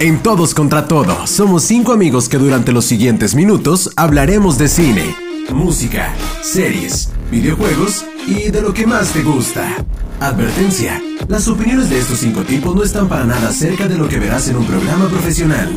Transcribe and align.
En 0.00 0.20
Todos 0.22 0.54
contra 0.54 0.88
Todo, 0.88 1.24
somos 1.28 1.62
cinco 1.62 1.92
amigos 1.92 2.28
que 2.28 2.36
durante 2.36 2.72
los 2.72 2.84
siguientes 2.84 3.36
minutos 3.36 3.92
hablaremos 3.94 4.58
de 4.58 4.66
cine, 4.66 5.14
música, 5.52 6.12
series, 6.42 7.10
videojuegos 7.30 8.04
y 8.26 8.50
de 8.50 8.60
lo 8.60 8.74
que 8.74 8.88
más 8.88 9.12
te 9.12 9.22
gusta. 9.22 9.72
Advertencia, 10.18 11.00
las 11.28 11.46
opiniones 11.46 11.90
de 11.90 12.00
estos 12.00 12.18
cinco 12.18 12.42
tipos 12.42 12.74
no 12.74 12.82
están 12.82 13.08
para 13.08 13.24
nada 13.24 13.52
cerca 13.52 13.86
de 13.86 13.96
lo 13.96 14.08
que 14.08 14.18
verás 14.18 14.48
en 14.48 14.56
un 14.56 14.66
programa 14.66 15.06
profesional. 15.06 15.70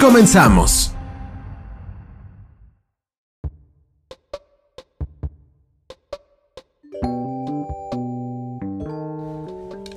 Comenzamos. 0.00 0.93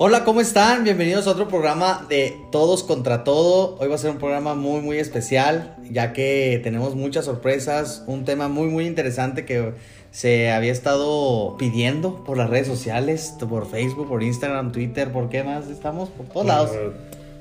Hola, 0.10 0.24
¿cómo 0.24 0.40
están? 0.40 0.86
Bienvenidos 0.86 1.28
a 1.28 1.32
otro 1.32 1.50
programa 1.50 2.06
de 2.08 2.40
Todos 2.50 2.82
contra 2.84 3.26
Todo. 3.26 3.76
Hoy 3.78 3.90
va 3.90 3.96
a 3.96 3.98
ser 3.98 4.12
un 4.12 4.20
programa 4.20 4.56
muy, 4.56 4.80
muy 4.80 5.00
especial, 5.00 5.76
ya 5.92 6.14
que 6.14 6.62
tenemos 6.64 6.96
muchas 6.96 7.26
sorpresas, 7.26 8.06
un 8.08 8.24
tema 8.24 8.48
muy, 8.48 8.70
muy 8.70 8.88
interesante 8.88 9.44
que 9.44 9.74
se 10.12 10.50
había 10.50 10.72
estado 10.72 11.58
pidiendo 11.58 12.24
por 12.24 12.38
las 12.38 12.50
redes 12.50 12.68
sociales, 12.68 13.36
por 13.50 13.70
Facebook, 13.70 14.08
por 14.08 14.24
Instagram, 14.24 14.72
Twitter, 14.72 15.12
¿por 15.12 15.28
qué 15.28 15.44
más 15.44 15.68
estamos? 15.68 16.08
Por 16.08 16.26
todos 16.28 16.46
lados. 16.46 16.72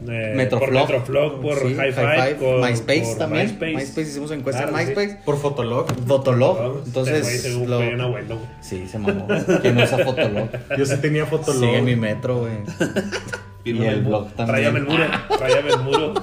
Eh, 0.09 0.33
Metroflog. 0.37 0.87
Por 0.87 0.95
Metroflog, 0.97 1.41
por 1.41 1.59
Sí, 1.59 1.75
High 1.75 1.93
Five, 1.93 2.35
por- 2.35 2.61
MySpace 2.61 3.03
por 3.03 3.19
también. 3.19 3.47
MySpace. 3.47 3.73
MySpace. 3.75 4.01
hicimos 4.03 4.31
encuesta 4.31 4.63
Claro, 4.65 4.79
en 4.79 4.87
sí. 4.87 4.93
MySpace. 4.95 5.23
Por 5.25 5.39
Fotolog. 5.39 5.87
Fotolog. 6.07 6.83
Entonces, 6.87 7.43
se 7.43 7.51
lo- 7.51 7.79
un 7.79 8.01
abuelo. 8.01 8.37
güey. 8.37 8.49
sí, 8.61 8.87
se 8.87 8.99
mamó. 8.99 9.27
¿Quién 9.63 9.79
usa 9.79 9.99
Fotolog? 10.05 10.49
Yo 10.77 10.87
sí 10.87 10.97
tenía 10.99 11.27
Fotolog. 11.27 11.61
Sigue 11.65 11.83
mi 11.83 11.97
metro, 11.97 12.39
güey. 12.41 12.53
y 13.65 13.83
el 13.85 14.03
blog 14.03 14.29
Tráyame 14.35 14.81
también. 14.81 15.03
el 15.03 15.09
muro, 15.09 15.39
tráyame 15.39 15.71
el 15.71 15.79
muro. 15.81 16.15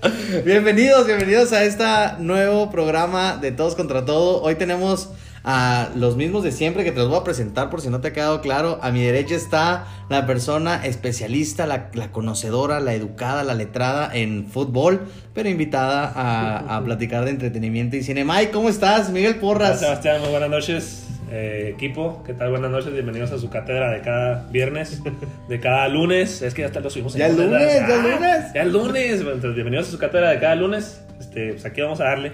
Bienvenidos, 0.44 1.06
bienvenidos 1.06 1.52
a 1.52 1.64
este 1.64 1.84
nuevo 2.20 2.70
programa 2.70 3.36
de 3.36 3.52
Todos 3.52 3.74
contra 3.74 4.04
Todo. 4.04 4.42
Hoy 4.42 4.54
tenemos 4.54 5.10
a 5.50 5.88
los 5.96 6.14
mismos 6.14 6.44
de 6.44 6.52
siempre 6.52 6.84
que 6.84 6.92
te 6.92 6.98
los 6.98 7.08
voy 7.08 7.20
a 7.20 7.24
presentar 7.24 7.70
por 7.70 7.80
si 7.80 7.88
no 7.88 8.02
te 8.02 8.08
ha 8.08 8.12
quedado 8.12 8.42
claro. 8.42 8.78
A 8.82 8.90
mi 8.90 9.02
derecha 9.02 9.34
está 9.34 9.86
la 10.10 10.26
persona 10.26 10.84
especialista, 10.84 11.66
la, 11.66 11.88
la 11.94 12.12
conocedora, 12.12 12.80
la 12.80 12.92
educada, 12.92 13.44
la 13.44 13.54
letrada 13.54 14.10
en 14.12 14.46
fútbol, 14.46 15.06
pero 15.32 15.48
invitada 15.48 16.12
a, 16.14 16.76
a 16.76 16.84
platicar 16.84 17.24
de 17.24 17.30
entretenimiento 17.30 17.96
y 17.96 18.02
cine. 18.02 18.26
Mike, 18.26 18.50
¿cómo 18.50 18.68
estás? 18.68 19.08
Miguel 19.08 19.32
Hola, 19.32 19.40
Porras. 19.40 19.80
Sebastián, 19.80 20.20
muy 20.20 20.28
buenas 20.28 20.50
noches. 20.50 21.06
Eh, 21.30 21.72
equipo, 21.74 22.22
¿qué 22.26 22.34
tal? 22.34 22.50
Buenas 22.50 22.70
noches, 22.70 22.92
bienvenidos 22.92 23.32
a 23.32 23.38
su 23.38 23.48
cátedra 23.48 23.90
de 23.90 24.02
cada 24.02 24.46
viernes, 24.50 25.02
de 25.48 25.60
cada 25.60 25.88
lunes. 25.88 26.42
Es 26.42 26.52
que 26.52 26.60
ya 26.60 26.66
hasta 26.66 26.80
lo 26.80 26.90
subimos 26.90 27.14
en 27.14 27.20
Ya 27.20 27.26
el 27.28 27.36
lunes, 27.38 27.72
ya 27.72 27.94
el 27.94 28.02
lunes. 28.02 28.52
Ya 28.54 28.62
el 28.62 28.72
lunes. 28.72 29.20
Entonces, 29.20 29.54
bienvenidos 29.54 29.88
a 29.88 29.92
su 29.92 29.98
cátedra 29.98 30.28
de 30.28 30.40
cada 30.40 30.56
lunes. 30.56 31.02
Este, 31.18 31.52
pues 31.52 31.64
aquí 31.64 31.80
vamos 31.80 32.02
a 32.02 32.04
darle. 32.04 32.32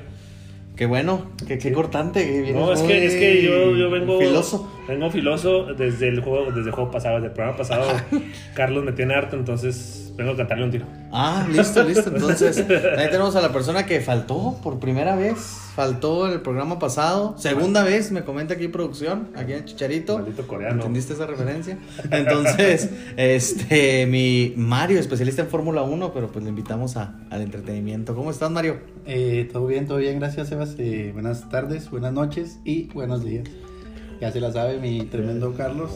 Qué 0.77 0.87
bueno, 0.87 1.27
qué, 1.47 1.59
qué 1.59 1.73
cortante. 1.73 2.45
que 2.45 2.53
No, 2.53 2.73
es 2.73 2.81
que, 2.81 3.07
es 3.07 3.15
que 3.15 3.43
yo, 3.43 3.77
yo 3.77 3.91
vengo. 3.91 4.19
Filoso. 4.19 4.69
Vengo 4.87 5.11
filoso 5.11 5.65
desde 5.75 6.09
el 6.09 6.21
juego, 6.21 6.51
desde 6.51 6.69
el 6.69 6.73
juego 6.73 6.91
pasado, 6.91 7.17
desde 7.17 7.29
el 7.29 7.33
programa 7.33 7.57
pasado. 7.57 7.87
Carlos 8.55 8.85
me 8.85 8.93
tiene 8.93 9.15
harto, 9.15 9.37
entonces 9.37 10.13
vengo 10.17 10.33
a 10.33 10.37
cantarle 10.37 10.65
un 10.65 10.71
tiro. 10.71 10.87
Ah, 11.11 11.47
listo, 11.51 11.83
listo. 11.85 12.11
Entonces, 12.15 12.59
ahí 12.59 13.09
tenemos 13.11 13.37
a 13.37 13.41
la 13.41 13.53
persona 13.53 13.87
que 13.87 14.01
faltó 14.01 14.59
por 14.63 14.79
primera 14.79 15.17
vez. 15.17 15.61
Faltó 15.75 16.33
el 16.33 16.41
programa 16.41 16.79
pasado. 16.79 17.35
Segunda 17.37 17.83
vez, 17.83 18.13
me 18.13 18.23
comenta 18.23 18.55
aquí 18.55 18.69
producción, 18.69 19.29
aquí 19.35 19.55
en 19.55 19.65
Chicharito. 19.65 20.19
Maldito 20.19 20.47
coreano. 20.47 20.77
¿Entendiste 20.77 21.15
esa 21.15 21.27
referencia? 21.27 21.79
Entonces, 22.11 22.91
este, 23.17 24.07
mi 24.07 24.55
Mario, 24.57 25.01
especialista 25.01 25.43
en 25.43 25.49
Fórmula 25.49 25.83
1, 25.83 26.13
pero 26.13 26.29
pues 26.29 26.45
le 26.45 26.51
invitamos 26.51 26.97
a, 26.97 27.15
al 27.31 27.41
entretenimiento. 27.41 28.15
¿Cómo 28.15 28.31
estás, 28.31 28.51
Mario? 28.51 28.79
Eh, 29.07 29.49
todo 29.53 29.67
bien, 29.67 29.87
todo 29.87 29.99
bien, 29.99 30.19
gracias 30.19 30.49
Sebas. 30.49 30.77
Eh, 30.79 31.11
buenas 31.13 31.49
tardes, 31.49 31.91
buenas 31.91 32.13
noches 32.13 32.59
y 32.65 32.85
buenos 32.93 33.25
días. 33.25 33.49
Ya 34.21 34.31
se 34.33 34.41
la 34.41 34.53
sabe 34.53 34.79
mi 34.79 35.03
tremendo 35.07 35.55
Carlos. 35.55 35.91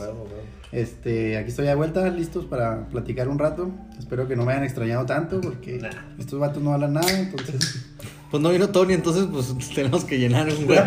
Este, 0.70 1.38
aquí 1.38 1.48
estoy 1.48 1.66
de 1.66 1.74
vuelta, 1.74 2.08
listos 2.10 2.44
para 2.44 2.88
platicar 2.88 3.28
un 3.28 3.38
rato. 3.38 3.70
Espero 3.98 4.28
que 4.28 4.36
no 4.36 4.44
me 4.44 4.52
hayan 4.52 4.64
extrañado 4.64 5.06
tanto 5.06 5.40
porque 5.40 5.78
Nah. 5.78 5.88
estos 6.18 6.38
vatos 6.38 6.62
no 6.62 6.72
hablan 6.74 6.92
nada, 6.94 7.18
entonces 7.18 7.86
Pues 8.30 8.42
no 8.42 8.50
vino 8.50 8.68
Tony, 8.68 8.92
entonces 8.92 9.26
pues 9.32 9.54
tenemos 9.74 10.04
que 10.04 10.18
llenar 10.18 10.46
un 10.48 10.68
hueco. 10.68 10.82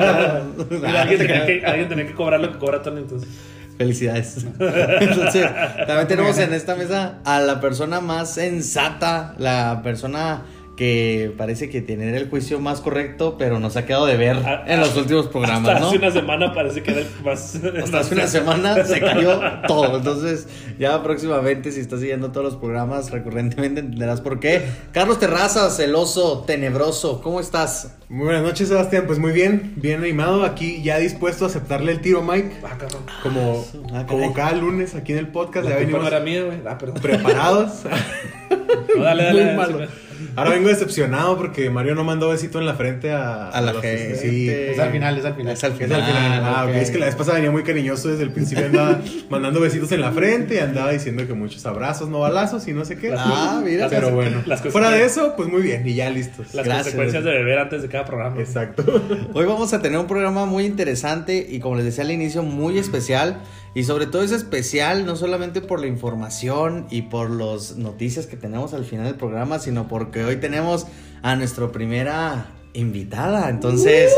Alguien, 0.86 1.18
tenía 1.18 1.46
que, 1.48 1.66
alguien 1.66 1.90
tenía 1.90 2.06
que 2.08 2.14
cobrar 2.14 2.40
lo 2.40 2.52
que 2.52 2.60
cobra 2.60 2.84
Tony, 2.84 3.00
entonces. 3.02 3.28
Felicidades. 3.78 4.46
Entonces, 4.60 5.48
también 5.88 6.08
tenemos 6.08 6.38
en 6.38 6.54
esta 6.54 6.76
mesa 6.76 7.18
a 7.26 7.40
la 7.40 7.60
persona 7.60 8.00
más 8.00 8.32
sensata, 8.36 9.34
la 9.40 9.82
persona 9.82 10.44
que 10.82 11.32
parece 11.38 11.70
que 11.70 11.80
tiene 11.84 12.18
el 12.18 12.28
juicio 12.28 12.60
más 12.60 12.82
correcto, 12.82 13.36
pero 13.38 13.60
nos 13.60 13.78
ha 13.78 13.86
quedado 13.86 14.08
de 14.08 14.18
ver 14.18 14.38
Ah, 14.44 14.64
en 14.66 14.80
los 14.80 14.98
últimos 14.98 15.28
programas, 15.28 15.68
Hasta 15.70 15.80
¿no? 15.80 15.88
hace 15.90 15.98
una 16.00 16.10
semana 16.10 16.54
parece 16.56 16.82
que 16.82 16.90
era 16.90 17.02
el 17.02 17.08
más. 17.24 17.60
Hasta 17.84 18.00
hace 18.00 18.16
una 18.16 18.26
semana 18.26 18.84
se 18.84 19.00
cayó 19.00 19.40
todo. 19.68 19.98
Entonces, 19.98 20.48
ya 20.80 21.04
próximamente, 21.04 21.72
si 21.72 21.82
estás 21.82 22.00
siguiendo 22.00 22.32
todos 22.32 22.46
los 22.46 22.56
programas 22.56 23.12
recurrentemente, 23.12 23.82
entenderás 23.82 24.22
por 24.22 24.40
qué. 24.40 24.64
Carlos 24.92 25.20
Terrazas, 25.20 25.78
celoso, 25.78 26.46
tenebroso, 26.48 27.22
¿cómo 27.22 27.40
estás? 27.40 27.96
Muy 28.10 28.26
buenas 28.26 28.42
noches, 28.42 28.68
Sebastián. 28.68 29.04
Pues 29.06 29.20
muy 29.20 29.34
bien, 29.34 29.74
bien 29.76 30.02
animado. 30.02 30.44
Aquí 30.44 30.82
ya 30.82 30.98
dispuesto 30.98 31.46
a 31.46 31.48
aceptarle 31.50 31.92
el 31.92 32.02
tiro 32.02 32.24
Mike. 32.24 32.54
Ah. 32.64 32.76
Como, 33.22 33.64
Ah, 33.94 34.08
como 34.08 34.34
cada 34.34 34.54
lunes 34.54 34.96
aquí 34.96 35.12
en 35.12 35.20
el 35.20 35.28
podcast. 35.28 35.64
La 35.66 35.74
ya 35.76 35.78
venimos. 35.78 36.12
Ah, 36.68 36.78
perdón. 36.80 36.98
preparados. 37.04 37.72
No, 38.98 39.04
dale, 39.04 39.24
dale. 39.24 39.46
Muy 39.46 39.56
dale, 39.56 39.58
malo. 39.58 39.86
sí, 39.88 39.94
Ahora 40.36 40.52
vengo 40.52 40.70
decepcionado 40.70 41.38
porque 41.38 41.70
Mario 41.70 41.96
no 41.96 42.04
mandó 42.04 42.30
besito 42.30 42.60
en 42.60 42.66
la 42.66 42.74
frente 42.76 43.12
a, 43.12 43.50
A 43.50 43.62
la 43.62 43.74
los- 43.74 43.82
gente. 43.82 44.16
Sí, 44.16 44.50
es 44.50 44.80
al 44.80 44.92
final, 44.92 45.18
es 45.18 45.26
al 45.26 45.36
final. 45.36 45.54
Es 45.54 45.64
al 45.64 45.72
es 45.74 45.78
final. 45.78 46.02
al 46.02 46.08
final. 46.08 46.44
Ah. 46.46 46.72
Es 46.74 46.92
que 46.92 46.98
la 47.00 47.06
vez 47.08 47.16
pasada 47.16 47.36
venía 47.38 47.52
muy 47.52 47.64
cariñoso 47.64 48.10
desde 48.10 48.24
el 48.24 48.32
principio. 48.32 48.66
Andaba 48.66 49.00
mandando 49.30 49.60
besitos 49.60 49.92
en 49.92 50.02
la 50.02 50.12
frente 50.12 50.56
y 50.56 50.58
andaba 50.60 50.92
diciendo 50.92 51.26
que 51.28 51.34
muchos 51.34 51.66
abrazos, 51.66 52.10
no 52.10 52.20
balazos 52.20 52.68
y 52.68 52.74
no 52.74 52.86
sé 52.86 52.98
qué. 52.98 53.14
Ah, 53.18 53.62
mira. 53.64 53.84
las- 53.84 53.92
Pero 53.92 54.12
bueno, 54.12 54.42
las 54.46 54.62
fuera 54.62 54.92
de 54.92 55.04
eso, 55.06 55.34
pues 55.36 55.50
muy 55.50 55.62
bien, 55.62 55.88
y 55.88 55.96
ya 55.96 56.10
listos. 56.10 56.54
Las 56.54 56.66
Gracias. 56.66 56.84
consecuencias 56.96 57.24
de 57.24 57.32
beber 57.32 57.60
antes 57.60 57.82
de 57.82 57.88
cada 57.90 58.06
programa. 58.06 58.40
Exacto. 58.40 58.84
Hoy 59.34 59.46
vamos 59.46 59.74
a 59.74 59.82
tener 59.82 60.00
un 60.00 60.08
programa 60.08 60.46
muy 60.46 60.66
interesante 60.66 61.46
y 61.50 61.60
como 61.60 61.76
les 61.76 61.86
decía 61.86 62.04
al 62.04 62.12
inicio, 62.12 62.44
muy 62.44 62.78
especial. 62.78 63.42
Y 63.74 63.84
sobre 63.84 64.06
todo 64.06 64.24
es 64.24 64.32
especial 64.32 65.06
no 65.06 65.16
solamente 65.16 65.62
por 65.62 65.80
la 65.80 65.88
información 65.88 66.88
y 66.90 67.04
por 67.04 67.30
las 67.30 67.78
noticias 67.78 68.28
que 68.28 68.36
tenemos 68.36 68.74
al 68.74 68.84
final 68.84 69.06
del 69.06 69.16
programa, 69.16 69.60
sino 69.60 69.88
porque 69.88 70.26
hoy 70.26 70.38
tenemos 70.38 70.88
a 71.22 71.36
nuestra 71.36 71.72
primera 71.72 72.52
invitada. 72.74 73.50
Entonces... 73.50 74.12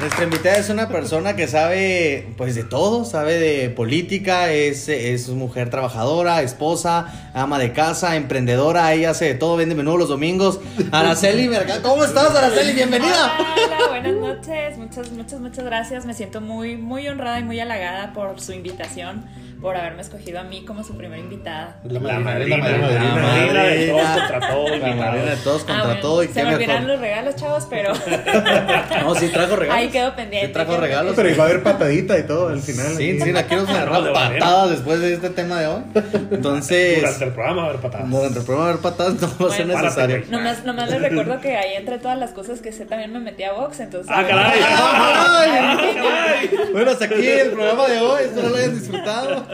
Nuestra 0.00 0.22
invitada 0.22 0.58
es 0.58 0.70
una 0.70 0.86
persona 0.86 1.34
que 1.34 1.48
sabe, 1.48 2.28
pues, 2.36 2.54
de 2.54 2.62
todo, 2.62 3.04
sabe 3.04 3.40
de 3.40 3.68
política, 3.68 4.52
es, 4.52 4.88
es 4.88 5.28
mujer 5.30 5.70
trabajadora, 5.70 6.40
esposa, 6.42 7.32
ama 7.34 7.58
de 7.58 7.72
casa, 7.72 8.14
emprendedora, 8.14 8.92
ella 8.92 9.10
hace 9.10 9.24
de 9.24 9.34
todo, 9.34 9.56
vende 9.56 9.74
menú 9.74 9.98
los 9.98 10.08
domingos. 10.08 10.60
Araceli 10.92 11.48
Mercado, 11.48 11.82
¿cómo 11.82 12.04
estás, 12.04 12.32
Araceli? 12.32 12.74
Bienvenida. 12.74 13.38
Hola, 13.40 13.76
hola, 13.76 13.88
buenas 13.88 14.14
noches. 14.14 14.78
Muchas, 14.78 15.10
muchas, 15.10 15.40
muchas 15.40 15.64
gracias. 15.64 16.06
Me 16.06 16.14
siento 16.14 16.40
muy, 16.40 16.76
muy 16.76 17.08
honrada 17.08 17.40
y 17.40 17.42
muy 17.42 17.58
halagada 17.58 18.12
por 18.12 18.40
su 18.40 18.52
invitación, 18.52 19.24
por 19.60 19.76
haberme 19.76 20.02
escogido 20.02 20.38
a 20.40 20.44
mí 20.44 20.64
como 20.64 20.84
su 20.84 20.96
primera 20.96 21.20
invitada. 21.20 21.76
La 21.84 21.98
La 22.00 22.18
madrina, 22.20 22.56
es 22.56 22.62
madrina, 22.62 22.78
la 22.88 22.92
la 22.92 23.00
madrina. 23.00 23.22
madrina 23.22 23.62
de 23.64 23.86
todos 23.88 24.08
contra 24.18 24.40
todo. 24.48 24.68
La 24.68 24.76
invitados. 24.76 24.98
madrina 25.06 25.30
de 25.30 25.36
todos 25.36 25.58
contra 25.64 25.78
Ah, 25.78 25.84
bueno, 25.86 26.00
todo 26.00 26.22
y 26.22 26.28
se 26.28 26.44
me 26.44 26.54
olvidaron 26.54 26.86
los 26.88 27.00
regalos, 27.00 27.36
chavos, 27.36 27.66
pero 27.70 27.92
No, 29.04 29.14
sí 29.14 29.28
trajo 29.28 29.56
regalos. 29.56 29.82
ahí 29.82 29.88
quedó 29.88 30.14
pendiente. 30.16 30.46
Sí 30.48 30.52
trajo 30.52 30.76
regalos. 30.76 31.14
Pero 31.16 31.28
iba 31.30 31.44
a 31.44 31.46
haber 31.48 31.62
patadita 31.62 32.18
y 32.18 32.22
todo 32.24 32.48
al 32.48 32.60
final. 32.60 32.86
Sí, 32.96 33.20
sí, 33.20 33.32
la 33.32 33.42
quiero 33.44 33.64
de 33.66 33.72
manera. 33.72 34.12
patadas 34.12 34.70
después 34.70 35.00
de 35.00 35.14
este 35.14 35.30
tema 35.30 35.60
de 35.60 35.66
hoy. 35.66 35.82
Entonces, 36.30 37.00
Durante 37.00 37.24
el 37.24 37.32
programa 37.32 37.56
va 37.62 37.66
a 37.66 37.70
haber 37.70 37.80
patadas. 37.82 38.10
durante 38.10 38.38
el 38.38 38.44
programa 38.44 38.68
haber 38.70 38.80
patadas 38.82 39.14
no 39.20 39.28
va 39.46 39.52
a 39.52 39.56
ser 39.56 39.66
necesario. 39.66 40.22
Nomás, 40.30 40.64
nomás 40.64 40.90
les 40.90 41.02
recuerdo 41.02 41.40
que 41.40 41.56
ahí 41.56 41.74
entre 41.76 41.98
todas 41.98 42.18
las 42.18 42.30
cosas 42.30 42.60
que 42.60 42.72
sé 42.72 42.84
también 42.86 43.12
me 43.12 43.18
metí 43.20 43.42
a 43.44 43.52
box, 43.52 43.80
entonces... 43.80 44.10
Ah, 44.14 44.24
caray. 44.26 44.60
¡Ay! 44.62 46.50
Bueno, 46.72 46.90
hasta 46.90 47.04
aquí 47.06 47.26
el 47.26 47.50
programa 47.50 47.88
de 47.88 47.98
hoy. 48.00 48.22
Espero 48.24 48.48
lo 48.50 48.56
hayan 48.56 48.78
disfrutado. 48.78 49.46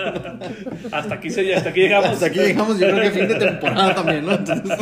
Hasta 0.90 1.14
aquí, 1.14 1.30
se, 1.30 1.54
hasta 1.54 1.70
aquí 1.70 1.80
llegamos. 1.80 2.10
Hasta 2.10 2.26
aquí 2.26 2.38
llegamos, 2.38 2.78
yo 2.78 2.88
creo 2.88 3.00
que 3.02 3.10
fin 3.10 3.28
de 3.28 3.34
temporada 3.36 3.94
también, 3.94 4.26
¿no? 4.26 4.32
Entonces, 4.32 4.78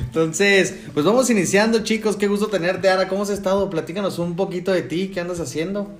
entonces, 0.00 0.74
pues 0.94 1.04
vamos 1.04 1.28
iniciando, 1.30 1.82
chicos. 1.82 2.16
Qué 2.16 2.26
gusto 2.26 2.46
tenerte, 2.48 2.88
Ara. 2.88 3.08
¿Cómo 3.08 3.22
has 3.22 3.30
estado? 3.30 3.68
Platícanos 3.70 4.18
un 4.18 4.36
poquito 4.36 4.72
de 4.72 4.82
ti. 4.82 5.08
¿Qué 5.08 5.20
andas 5.20 5.40
haciendo? 5.40 5.90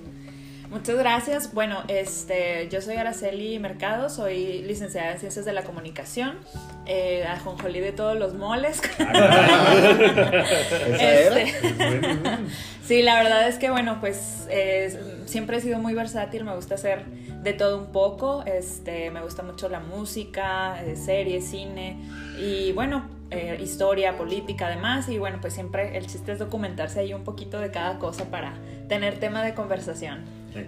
Muchas 0.77 0.97
gracias. 0.99 1.53
Bueno, 1.55 1.81
este, 1.87 2.69
yo 2.69 2.81
soy 2.81 2.97
Araceli 2.97 3.57
Mercado, 3.57 4.11
soy 4.11 4.61
licenciada 4.61 5.13
en 5.13 5.19
Ciencias 5.19 5.43
de 5.43 5.51
la 5.51 5.63
Comunicación, 5.63 6.37
eh, 6.85 7.25
ajonjolí 7.25 7.79
de 7.79 7.93
todos 7.93 8.15
los 8.15 8.35
moles. 8.35 8.79
¿Esa 8.99 9.15
era? 10.99 11.41
Este, 11.41 11.53
sí, 12.85 13.01
la 13.01 13.15
verdad 13.15 13.47
es 13.47 13.57
que, 13.57 13.71
bueno, 13.71 13.97
pues 13.99 14.45
eh, 14.51 15.23
siempre 15.25 15.57
he 15.57 15.61
sido 15.61 15.79
muy 15.79 15.95
versátil, 15.95 16.43
me 16.43 16.53
gusta 16.55 16.75
hacer 16.75 17.05
de 17.05 17.53
todo 17.53 17.79
un 17.79 17.91
poco. 17.91 18.43
Este, 18.45 19.09
me 19.09 19.21
gusta 19.23 19.41
mucho 19.41 19.69
la 19.69 19.79
música, 19.79 20.79
eh, 20.85 20.95
series, 20.95 21.49
cine 21.49 21.97
y 22.39 22.71
bueno, 22.73 23.16
eh, 23.31 23.57
historia, 23.61 24.17
política 24.17 24.67
además. 24.67 25.09
Y 25.09 25.17
bueno, 25.17 25.39
pues 25.41 25.53
siempre 25.53 25.97
el 25.97 26.07
chiste 26.07 26.31
es 26.31 26.39
documentarse 26.39 26.99
ahí 26.99 27.13
un 27.13 27.23
poquito 27.23 27.59
de 27.59 27.71
cada 27.71 27.99
cosa 27.99 28.25
para 28.25 28.53
tener 28.87 29.19
tema 29.19 29.43
de 29.43 29.53
conversación. 29.53 30.23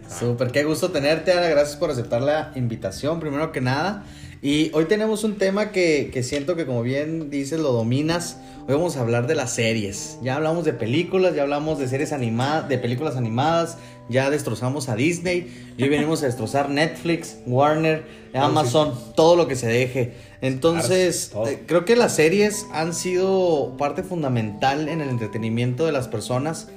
Súper, 0.08 0.52
qué 0.52 0.64
gusto 0.64 0.92
tenerte, 0.92 1.32
Ana. 1.32 1.48
Gracias 1.48 1.78
por 1.78 1.90
aceptar 1.90 2.22
la 2.22 2.52
invitación, 2.56 3.20
primero 3.20 3.52
que 3.52 3.62
nada. 3.62 4.04
Y 4.42 4.72
hoy 4.74 4.86
tenemos 4.86 5.26
un 5.26 5.36
tema 5.36 5.72
que, 5.72 6.12
que 6.14 6.24
siento 6.24 6.56
que, 6.56 6.66
como 6.66 6.82
bien 6.82 7.30
dices, 7.30 7.60
lo 7.60 7.74
dominas. 7.74 8.38
Hoy 8.68 8.76
vamos 8.76 8.96
a 8.96 9.02
hablar 9.02 9.28
de 9.28 9.36
las 9.36 9.52
series. 9.52 10.18
Ya 10.22 10.38
hablamos 10.38 10.64
de 10.64 10.72
películas, 10.72 11.36
ya 11.36 11.42
hablamos 11.42 11.78
de 11.78 11.90
series 11.90 12.14
animadas, 12.14 12.70
de 12.70 12.78
películas 12.78 13.18
animadas, 13.18 13.78
ya 14.08 14.30
destrozamos 14.30 14.88
a 14.88 14.96
Disney. 14.96 15.74
Y 15.76 15.84
hoy 15.84 15.90
venimos 15.90 16.24
a 16.24 16.28
destrozar 16.28 16.70
Netflix, 16.70 17.36
Warner, 17.48 18.06
Amazon, 18.34 18.94
todo 19.14 19.36
lo 19.36 19.50
que 19.50 19.58
se 19.58 19.68
deje. 19.68 20.14
Entonces, 20.40 21.34
eh, 21.46 21.64
creo 21.66 21.84
que 21.84 21.98
las 21.98 22.16
series 22.16 22.66
han 22.72 22.94
sido 22.94 23.76
parte 23.78 24.04
fundamental 24.04 24.88
en 24.88 25.02
el 25.02 25.10
entretenimiento 25.10 25.86
de 25.86 25.92
las 25.92 26.08
personas. 26.08 26.70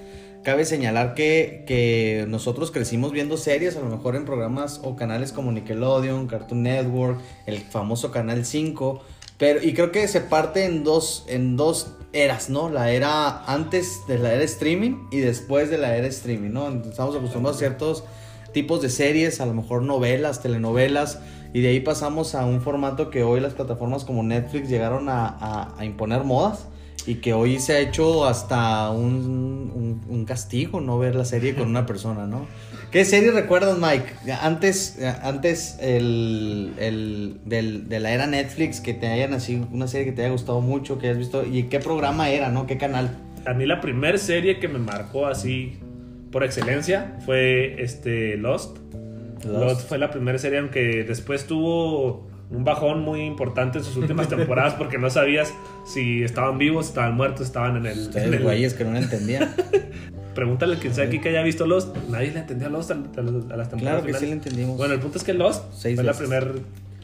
Cabe 0.45 0.65
señalar 0.65 1.15
que, 1.15 1.63
que 1.69 2.25
nosotros 2.29 2.73
crecimos 2.73 3.13
viendo 3.13 3.37
series, 3.37 3.77
a 3.77 3.81
lo 3.81 3.87
mejor 3.89 4.17
en 4.17 4.25
programas 4.25 4.81
o 4.83 4.97
canales 4.97 5.31
como 5.33 5.53
Nickelodeon, 5.53 6.27
Cartoon 6.27 6.65
Network, 6.65 7.21
el 7.47 7.59
famoso 7.59 8.11
Canal 8.11 8.45
5, 8.45 9.01
pero 9.39 9.63
y 9.63 9.73
creo 9.73 9.93
que 9.93 10.09
se 10.09 10.21
parte 10.21 10.65
en 10.65 10.83
dos, 10.83 11.25
en 11.29 11.57
dos 11.57 11.93
eras, 12.13 12.51
¿no? 12.51 12.71
La 12.71 12.91
era 12.91 13.45
antes 13.45 14.01
de 14.09 14.19
la 14.19 14.35
era 14.35 14.43
streaming 14.43 15.07
y 15.13 15.19
después 15.19 15.71
de 15.71 15.79
la 15.79 15.97
era 15.97 16.09
streaming, 16.09 16.51
¿no? 16.51 16.69
Estamos 16.69 17.15
acostumbrados 17.15 17.57
a 17.57 17.61
ciertos 17.61 18.03
tipos 18.53 18.83
de 18.83 18.91
series, 18.91 19.41
a 19.41 19.47
lo 19.47 19.55
mejor 19.55 19.83
novelas, 19.83 20.43
telenovelas, 20.43 21.21
y 21.55 21.61
de 21.61 21.69
ahí 21.69 21.81
pasamos 21.81 22.35
a 22.35 22.47
un 22.47 22.61
formato 22.63 23.11
que 23.11 23.23
hoy 23.23 23.39
las 23.39 23.55
plataformas 23.55 24.05
como 24.05 24.25
Netflix 24.25 24.69
llegaron 24.69 25.09
a, 25.09 25.27
a- 25.29 25.75
a 25.79 25.85
imponer 25.85 26.25
modas 26.25 26.67
y 27.07 27.17
que 27.17 27.33
hoy 27.33 27.59
se 27.59 27.73
ha 27.75 27.79
hecho 27.81 28.25
hasta 28.27 28.91
un, 28.91 29.71
un- 29.75 30.01
un 30.09 30.25
castigo 30.25 30.81
no 30.81 30.99
ver 30.99 31.15
la 31.15 31.25
serie 31.25 31.55
con 31.55 31.69
una 31.69 31.85
persona, 31.87 32.27
¿no? 32.27 32.47
¿Qué 32.91 33.05
serie 33.05 33.31
recuerdas, 33.31 33.79
Mike? 33.79 34.33
Antes, 34.41 34.99
antes 35.23 35.79
el, 35.81 36.73
el- 36.79 37.39
del- 37.45 37.89
de 37.89 38.01
la 38.01 38.13
era 38.13 38.27
Netflix, 38.27 38.81
que 38.81 38.95
te 38.95 39.07
hayan 39.09 39.33
así, 39.35 39.65
una 39.73 39.87
serie 39.89 40.07
que 40.07 40.13
te 40.13 40.23
haya 40.23 40.31
gustado 40.33 40.61
mucho, 40.61 40.99
que 40.99 41.07
hayas 41.07 41.19
visto, 41.19 41.45
y 41.45 41.65
qué 41.65 41.79
programa 41.81 42.29
era, 42.31 42.51
¿no? 42.51 42.67
¿Qué 42.67 42.77
canal? 42.79 43.17
A 43.47 43.55
mí 43.55 43.67
la 43.67 43.81
primera 43.81 44.19
serie 44.19 44.61
que 44.61 44.69
me 44.69 44.79
marcó 44.79 45.27
así 45.27 45.79
por 46.31 46.45
excelencia 46.45 47.17
fue 47.25 47.83
este 47.83 48.37
Lost. 48.37 48.79
Lost, 49.45 49.89
fue 49.89 49.99
la 49.99 50.11
primera 50.11 50.39
serie, 50.39 50.59
aunque 50.61 51.03
después 51.03 51.47
tuvo 51.47 52.29
un 52.53 52.65
bajón 52.65 53.01
muy 53.03 53.23
importante 53.23 53.79
en 53.79 53.85
sus 53.85 53.97
últimas 53.97 54.29
temporadas 54.29 54.75
porque 54.75 54.99
no 54.99 55.09
sabías 55.11 55.53
si 55.87 56.23
estaban 56.23 56.59
vivos, 56.59 56.87
estaban 56.89 57.15
muertos, 57.15 57.47
estaban 57.47 57.77
en 57.79 57.87
el... 57.87 57.93
en 57.93 57.99
Ustedes, 58.01 58.33
el- 58.33 58.43
güeyes, 58.43 58.75
que 58.75 58.85
no 58.85 58.93
la 58.93 58.99
entendían. 59.01 59.49
Pregúntale 60.35 60.77
a 60.77 60.79
quien 60.79 60.95
sea 60.95 61.05
aquí 61.05 61.19
que 61.19 61.29
haya 61.29 61.43
visto 61.43 61.67
Lost. 61.67 61.95
Nadie 62.09 62.31
le 62.33 62.39
entendió 62.41 62.69
a 62.69 62.71
Lost 62.71 62.91
a, 62.91 62.95
a- 62.95 62.97
a 62.97 63.01
las 63.57 63.69
temporadas 63.69 63.79
Claro 63.81 63.97
que 64.01 64.07
finales. 64.09 64.21
sí 64.21 64.27
la 64.27 64.33
entendimos. 64.33 64.77
Bueno, 64.79 64.95
el 64.95 65.01
punto 65.01 65.19
es 65.19 65.25
que 65.25 65.35
Lost 65.35 65.65
Seis 65.75 65.95
fue 65.97 66.05
la 66.05 66.13
veces. 66.13 66.29
primera... 66.29 66.47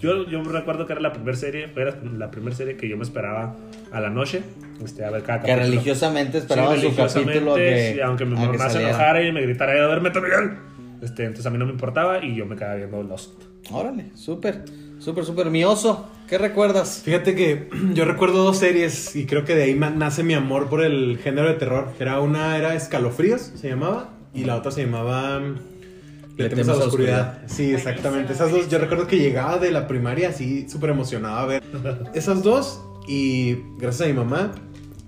Yo, 0.01 0.29
yo 0.29 0.41
recuerdo 0.45 0.87
que 0.87 0.93
era 0.93 1.03
la 1.03 1.13
primera 1.13 1.37
serie, 1.37 1.67
fue 1.69 1.85
la, 1.85 1.97
la 2.17 2.31
primera 2.31 2.55
serie 2.55 2.77
que 2.77 2.89
yo 2.89 2.97
me 2.97 3.03
esperaba 3.03 3.57
a 3.91 4.01
la 4.01 4.11
noche, 4.11 4.43
este, 4.85 5.05
a 5.05 5.11
ver 5.11 5.25
cada 5.25 5.41
que 5.41 5.49
capítulo. 5.49 5.65
religiosamente 5.71 6.33
Sí, 6.33 6.39
esperaba 6.39 6.69
su 6.77 6.83
religiosamente, 6.83 7.33
capítulo 7.33 7.55
que, 7.57 7.93
sí, 7.95 8.01
aunque 8.01 8.25
mi 8.25 8.35
mamá 8.37 8.71
se 8.71 8.81
enojara 8.81 9.23
y 9.25 9.33
me 9.33 9.43
gritara, 9.43 9.75
"Ya, 9.77 9.83
duérmete, 9.87 10.21
Miguel". 10.21 10.51
Este, 11.03 11.23
entonces 11.25 11.47
a 11.47 11.51
mí 11.51 11.59
no 11.59 11.67
me 11.67 11.73
importaba 11.73 12.25
y 12.25 12.37
yo 12.37 12.47
me 12.47 12.55
quedaba 12.55 12.77
viendo 12.77 13.03
Lost. 13.03 13.43
Órale, 13.73 14.07
súper, 14.15 14.63
súper, 14.99 15.25
súper. 15.25 15.51
Mi 15.51 15.65
oso, 15.65 16.07
¿qué 16.29 16.39
recuerdas? 16.39 17.03
Fíjate 17.05 17.35
que 17.35 17.69
yo 17.95 18.05
recuerdo 18.05 18.45
dos 18.45 18.59
series 18.59 19.15
y 19.17 19.27
creo 19.27 19.45
que 19.45 19.55
de 19.55 19.65
ahí 19.65 19.75
nace 19.75 20.23
mi 20.23 20.35
amor 20.35 20.69
por 20.69 20.83
el 20.83 21.19
género 21.19 21.49
de 21.49 21.55
terror. 21.55 21.93
Era 21.99 22.21
una 22.21 22.57
era 22.57 22.75
Escalofríos, 22.75 23.53
se 23.55 23.69
llamaba, 23.69 24.11
y 24.35 24.45
la 24.45 24.57
otra 24.57 24.71
se 24.71 24.85
llamaba 24.85 25.41
mm, 25.41 25.57
Le 26.37 26.49
temes 26.49 26.69
a 26.69 26.77
la 26.77 26.85
oscuridad. 26.85 27.39
Sí, 27.47 27.73
exactamente. 27.73 28.33
Esas 28.33 28.51
dos, 28.51 28.69
yo 28.69 28.79
recuerdo 28.79 29.07
que 29.07 29.19
llegaba 29.19 29.59
de 29.59 29.71
la 29.71 29.87
primaria 29.89 30.31
así 30.31 30.69
súper 30.69 30.91
emocionado 30.91 31.39
a 31.39 31.47
ver 31.47 31.63
esas 32.15 32.43
dos 32.43 32.81
y 33.09 33.57
gracias 33.79 34.09
a 34.09 34.13
mi 34.13 34.19
mamá, 34.19 34.53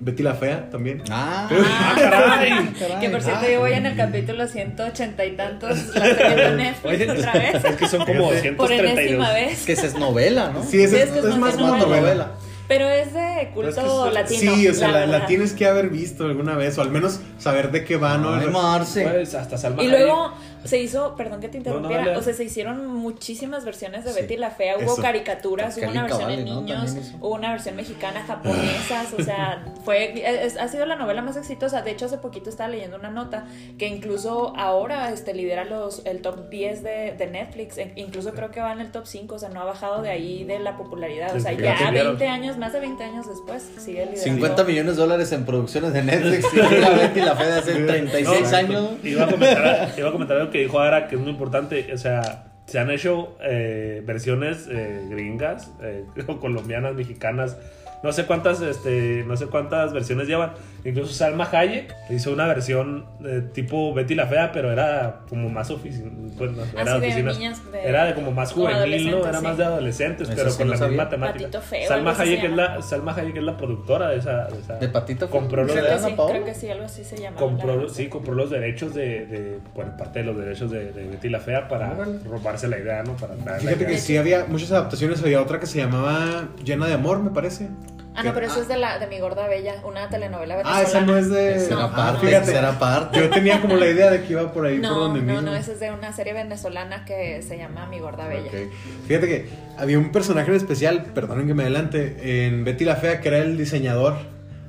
Betty 0.00 0.22
la 0.22 0.34
Fea 0.34 0.70
también. 0.70 1.02
Ah, 1.10 1.48
¡Ah, 1.50 1.94
caray! 1.98 2.50
caray. 2.78 3.00
Que 3.00 3.10
por 3.10 3.22
cierto, 3.22 3.44
Ah, 3.46 3.50
yo 3.50 3.60
voy 3.60 3.72
en 3.72 3.86
el 3.86 3.96
capítulo 3.96 4.46
180 4.48 5.24
y 5.24 5.36
tantos, 5.36 5.94
la 5.94 6.08
estoy 6.08 6.26
viendo 6.26 6.42
en 6.44 6.56
Netflix 6.56 6.84
Oye, 6.94 7.10
otra 7.10 7.32
vez. 7.32 7.64
Es 7.64 7.76
que 7.76 7.88
son 7.88 8.04
como 8.06 8.30
Fíjate. 8.30 8.52
Por 8.52 8.68
232. 8.68 8.98
enésima 8.98 9.32
vez. 9.32 9.64
que 9.66 9.72
esa 9.72 9.86
es 9.86 9.94
novela, 9.94 10.50
¿no? 10.52 10.62
Sí, 10.64 10.82
es, 10.82 10.90
Sí, 10.90 10.96
es, 10.96 11.02
es 11.02 11.10
que 11.10 11.18
es 11.20 11.24
es 11.26 11.36
más 11.36 11.54
como 11.54 11.76
novela. 11.76 11.86
novela. 12.00 12.30
Pero 12.68 12.88
es 12.88 13.12
de 13.12 13.48
Pero 13.52 13.68
es 13.68 13.74
culto 13.74 14.02
que 14.04 14.08
es- 14.08 14.14
latino. 14.14 14.54
Sí, 14.54 14.68
o 14.68 14.74
sea, 14.74 14.88
la, 14.92 15.00
la 15.00 15.06
verdad. 15.12 15.26
tienes 15.26 15.52
que 15.54 15.66
haber 15.66 15.88
visto 15.90 16.24
alguna 16.24 16.54
vez, 16.56 16.78
o 16.78 16.82
al 16.82 16.90
menos 16.90 17.18
saber 17.38 17.72
de 17.72 17.84
qué 17.84 17.96
va, 17.96 18.16
¿no? 18.16 18.32
Ay, 18.32 18.46
Marce. 18.46 19.02
Pues, 19.02 19.34
hasta 19.34 19.58
Salma 19.58 19.82
Y 19.82 19.88
luego 19.88 20.32
se 20.64 20.78
hizo, 20.78 21.14
perdón 21.16 21.40
que 21.40 21.48
te 21.48 21.58
interrumpiera, 21.58 22.04
No, 22.04 22.12
no, 22.12 22.18
o 22.18 22.22
sea, 22.22 22.34
se 22.34 22.44
hicieron 22.44 22.86
muchísimas 22.86 23.64
versiones 23.64 24.04
de 24.04 24.12
Sí. 24.12 24.20
Betty 24.20 24.36
la 24.36 24.50
Fea, 24.50 24.76
hubo 24.78 24.92
Eso. 24.92 25.02
caricaturas, 25.02 25.76
hubo 25.76 25.90
una 25.90 26.02
versión 26.02 26.30
en 26.30 26.40
Vale, 26.40 26.50
¿no? 26.50 26.60
niños, 26.62 26.94
hizo. 26.96 27.16
hubo 27.20 27.34
una 27.34 27.50
versión 27.52 27.76
mexicana, 27.76 28.22
japonesas, 28.26 29.12
o 29.18 29.22
sea, 29.22 29.64
fue, 29.84 30.44
es- 30.46 30.56
ha 30.58 30.68
sido 30.68 30.86
la 30.86 30.96
novela 30.96 31.22
más 31.22 31.36
exitosa. 31.36 31.82
De 31.82 31.90
hecho, 31.92 32.06
hace 32.06 32.18
poquito 32.18 32.50
estaba 32.50 32.68
leyendo 32.68 32.96
una 32.96 33.10
nota 33.10 33.46
que 33.78 33.86
incluso 33.88 34.52
ahora 34.56 35.10
este, 35.12 35.34
lidera 35.34 35.64
los, 35.64 36.04
el 36.06 36.20
top 36.22 36.48
10 36.50 36.82
de, 36.82 37.14
de 37.16 37.26
Netflix, 37.26 37.78
e- 37.78 37.92
incluso 37.96 38.32
creo 38.32 38.50
que 38.50 38.60
va 38.60 38.72
en 38.72 38.80
el 38.80 38.90
top 38.90 39.06
5, 39.06 39.34
o 39.34 39.38
sea, 39.38 39.48
no 39.48 39.60
ha 39.60 39.64
bajado 39.64 40.02
de 40.02 40.10
ahí 40.10 40.44
de 40.44 40.58
la 40.58 40.76
popularidad, 40.76 41.34
o 41.34 41.40
sea, 41.40 41.52
ya 41.52 41.76
tuvieron. 41.88 42.18
20 42.18 42.26
años, 42.28 42.58
más 42.58 42.72
de 42.72 42.80
20 42.80 43.02
años 43.04 43.26
después, 43.28 43.62
sigue 43.78 44.00
liderando. 44.06 44.20
50 44.22 44.64
millones 44.64 44.96
de 44.96 45.02
dólares 45.02 45.32
en 45.32 45.44
producciones 45.44 45.92
de 45.92 46.02
Netflix. 46.02 46.46
y 46.52 46.56
la 46.56 46.90
Betty 46.90 47.20
la 47.20 47.36
Fea 47.36 47.46
de 47.46 47.58
hace 47.58 47.72
36 47.74 48.50
No, 48.50 48.56
años. 48.56 48.88
Iba 49.02 49.24
a, 49.24 49.28
comentar, 49.30 49.92
iba 49.96 50.08
a 50.08 50.12
comentar 50.12 50.36
que 50.50 50.58
dijo 50.58 50.80
Ara 50.80 51.08
que 51.08 51.16
es 51.16 51.20
muy 51.20 51.30
importante. 51.30 51.92
O 51.92 51.98
sea, 51.98 52.52
se 52.66 52.78
han 52.78 52.90
hecho 52.90 53.36
eh, 53.42 54.02
versiones 54.04 54.68
eh, 54.70 55.06
gringas, 55.08 55.72
eh, 55.82 56.04
colombianas, 56.40 56.94
mexicanas. 56.94 57.56
No 58.02 58.12
sé 58.12 58.24
cuántas, 58.24 58.62
este, 58.62 59.24
no 59.26 59.36
sé 59.36 59.46
cuántas 59.46 59.92
versiones 59.92 60.26
llevan. 60.26 60.52
Incluso 60.86 61.12
Salma 61.12 61.46
Hayek 61.52 61.94
hizo 62.08 62.32
una 62.32 62.46
versión 62.46 63.04
eh, 63.22 63.42
tipo 63.52 63.92
Betty 63.92 64.14
la 64.14 64.26
Fea, 64.26 64.52
pero 64.52 64.72
era 64.72 65.20
como 65.28 65.50
más 65.50 65.70
oficina. 65.70 66.10
Pues, 66.38 66.52
no, 66.52 66.62
era, 66.80 66.98
de 66.98 67.08
oficinas. 67.08 67.36
niñas 67.38 67.70
de- 67.70 67.86
era 67.86 68.06
de 68.06 68.14
como 68.14 68.32
más 68.32 68.52
como 68.54 68.66
juvenil, 68.70 69.10
¿no? 69.10 69.26
Era 69.26 69.38
sí. 69.40 69.44
más 69.44 69.58
de 69.58 69.64
adolescentes, 69.64 70.28
Eso 70.28 70.36
pero 70.38 70.50
sí 70.50 70.56
con 70.56 70.66
no 70.68 70.72
la 70.72 70.78
sabía. 70.78 70.90
misma 70.92 71.08
temática. 71.10 71.38
Patito 71.44 71.60
Feo, 71.60 71.88
Salma 71.88 72.16
Hayek, 72.18 72.44
es 72.44 72.52
la, 72.56 72.80
Salma 72.82 73.12
Hayek 73.14 73.36
es 73.36 73.42
la 73.42 73.56
productora 73.58 74.08
de 74.08 74.16
esa. 74.16 74.44
De, 74.46 74.58
esa- 74.60 74.76
¿De 74.76 74.88
Patito 74.88 75.28
Feo? 75.28 75.38
Compró 75.38 75.62
los 75.64 75.72
¿Se 75.72 75.82
de- 75.82 75.86
Creo 75.88 75.98
sí, 75.98 76.14
creo 76.30 76.44
que 76.46 76.54
sí, 76.54 76.70
algo 76.70 76.84
así 76.86 77.04
se 77.04 77.18
llama. 77.18 77.36
compró, 77.36 77.88
sí, 77.90 78.08
compró 78.08 78.32
los 78.34 78.48
derechos 78.48 78.94
de, 78.94 79.26
de 79.26 79.58
por 79.74 79.84
parte 79.98 80.20
de 80.20 80.24
los 80.24 80.38
derechos 80.38 80.70
de, 80.70 80.92
de 80.92 81.04
Betty 81.06 81.28
la 81.28 81.40
Fea 81.40 81.68
para 81.68 81.92
Órale. 81.92 82.20
robarse 82.24 82.66
la 82.68 82.78
idea, 82.78 83.02
¿no? 83.02 83.12
Para 83.16 83.34
Fíjate 83.58 83.84
que 83.86 83.98
sí 83.98 84.16
había 84.16 84.46
muchas 84.46 84.72
adaptaciones, 84.72 85.20
había 85.22 85.42
otra 85.42 85.60
que 85.60 85.66
se 85.66 85.78
llamaba 85.78 86.48
Llena 86.64 86.86
de 86.86 86.94
Amor, 86.94 87.18
me 87.22 87.30
parece. 87.30 87.68
Ah, 88.14 88.22
no, 88.24 88.34
pero 88.34 88.46
eso 88.46 88.60
es 88.60 88.66
de 88.68 88.76
la 88.76 88.98
de 88.98 89.06
mi 89.06 89.20
gorda 89.20 89.46
bella, 89.46 89.82
una 89.84 90.08
telenovela 90.08 90.54
Ah, 90.54 90.56
venezolana. 90.58 90.88
esa 90.88 91.00
no 91.02 91.16
es 91.16 91.30
de... 91.30 91.60
Será 91.60 91.82
No. 91.82 91.92
parte, 91.94 92.26
fíjate. 92.26 92.46
será 92.46 92.78
parte. 92.78 93.18
Yo 93.20 93.30
tenía 93.30 93.60
como 93.60 93.76
la 93.76 93.86
idea 93.88 94.10
de 94.10 94.22
que 94.24 94.32
iba 94.32 94.52
por 94.52 94.66
ahí, 94.66 94.78
por 94.80 94.90
No, 94.90 94.98
donde 94.98 95.20
no, 95.20 95.26
mismo. 95.26 95.40
no, 95.42 95.54
esa 95.54 95.72
es 95.72 95.80
de 95.80 95.90
una 95.92 96.12
serie 96.12 96.32
venezolana 96.32 97.04
que 97.04 97.40
se 97.42 97.56
llama 97.56 97.86
Mi 97.86 98.00
gorda 98.00 98.26
bella. 98.26 98.48
Ok. 98.48 98.70
Fíjate 99.06 99.26
que 99.28 99.48
había 99.78 99.98
un 99.98 100.10
personaje 100.10 100.50
en 100.50 100.56
especial, 100.56 101.04
perdonen 101.14 101.46
que 101.46 101.54
me 101.54 101.62
adelante, 101.62 102.46
en 102.46 102.64
Betty 102.64 102.84
la 102.84 102.96
Fea, 102.96 103.20
que 103.20 103.28
era 103.28 103.38
el 103.38 103.56
diseñador. 103.56 104.14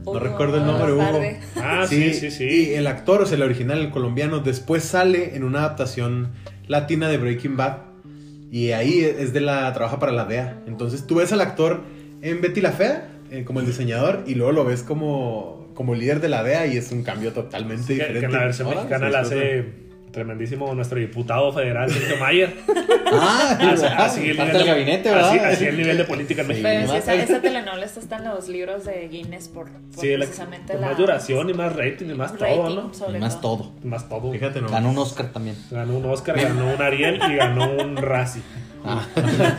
No 0.05 0.19
recuerdo 0.19 0.57
el 0.57 0.65
nombre, 0.65 0.93
Hugo. 0.93 1.03
tarde. 1.03 1.39
Ah, 1.57 1.85
sí, 1.87 2.13
sí, 2.13 2.31
sí. 2.31 2.69
Y 2.71 2.73
el 2.75 2.87
actor, 2.87 3.21
o 3.21 3.25
sea, 3.25 3.37
el 3.37 3.43
original, 3.43 3.79
el 3.79 3.89
colombiano, 3.91 4.39
después 4.39 4.83
sale 4.83 5.35
en 5.35 5.43
una 5.43 5.59
adaptación 5.59 6.31
latina 6.67 7.07
de 7.09 7.17
Breaking 7.17 7.57
Bad. 7.57 7.77
Y 8.51 8.71
ahí 8.71 9.01
es 9.01 9.33
de 9.33 9.41
la. 9.41 9.71
trabaja 9.73 9.99
para 9.99 10.11
la 10.11 10.25
DEA. 10.25 10.57
Entonces 10.67 11.05
tú 11.07 11.15
ves 11.15 11.31
al 11.33 11.41
actor 11.41 11.81
en 12.23 12.41
Betty 12.41 12.61
la 12.61 12.71
Fea, 12.71 13.07
eh, 13.31 13.43
como 13.45 13.59
el 13.61 13.65
diseñador, 13.65 14.23
y 14.27 14.35
luego 14.35 14.51
lo 14.51 14.65
ves 14.65 14.83
como, 14.83 15.67
como 15.73 15.95
líder 15.95 16.19
de 16.21 16.29
la 16.29 16.43
DEA, 16.43 16.67
y 16.67 16.77
es 16.77 16.91
un 16.91 17.03
cambio 17.03 17.33
totalmente 17.33 17.87
Que, 17.87 17.93
diferente. 17.93 18.19
que 18.19 18.25
en 18.27 18.31
la 18.33 18.39
versión 18.39 18.67
Ahora, 18.67 18.81
mexicana 18.81 19.07
sí, 19.07 19.13
la 19.13 19.23
sí, 19.23 19.29
sí. 19.29 19.35
hace 19.35 19.65
tremendísimo 20.11 20.75
nuestro 20.75 20.99
diputado 20.99 21.53
federal, 21.53 21.89
Sergio 21.89 22.17
Mayer. 22.17 22.53
Ah, 23.13 23.57
Así, 23.73 23.85
así 23.85 24.29
el 24.29 24.37
parte 24.37 24.53
nivel 24.53 24.53
del 24.53 24.61
de- 24.61 24.67
gabinete, 24.71 25.09
así, 25.09 25.33
¿verdad? 25.35 25.51
así 25.51 25.65
el 25.65 25.75
nivel 25.77 25.97
de 25.97 26.03
política 26.05 26.41
en 26.43 26.47
México. 26.47 26.65
Pero 26.71 26.87
sí, 26.91 26.95
esa, 26.97 27.13
esa 27.15 27.41
telenovela 27.41 27.85
está 27.85 28.15
en 28.15 28.23
los 28.23 28.47
libros 28.47 28.85
de 28.85 29.09
Guinness 29.09 29.49
por, 29.49 29.65
por 29.69 29.99
Sí, 30.01 30.13
precisamente 30.15 30.75
la 30.75 30.87
más 30.87 30.97
duración 30.97 31.49
y 31.49 31.53
más 31.53 31.75
rating 31.75 32.05
y 32.09 32.13
más 32.13 32.31
todo, 32.37 32.63
rating, 32.63 32.75
¿no? 32.75 32.93
sobre 32.93 33.17
Y 33.17 33.19
más 33.21 33.41
todo. 33.41 33.73
Más 33.83 34.07
todo. 34.07 34.31
Fíjate, 34.31 34.61
no. 34.61 34.69
Ganó 34.69 34.91
un 34.91 34.97
Oscar 34.97 35.25
también. 35.33 35.57
Ganó 35.69 35.97
un 35.97 36.05
Oscar, 36.05 36.39
ganó 36.39 36.73
un 36.73 36.81
Ariel 36.81 37.19
y 37.29 37.35
ganó 37.35 37.69
un 37.83 37.97
Razzie. 37.97 38.43
Ah. 38.83 39.05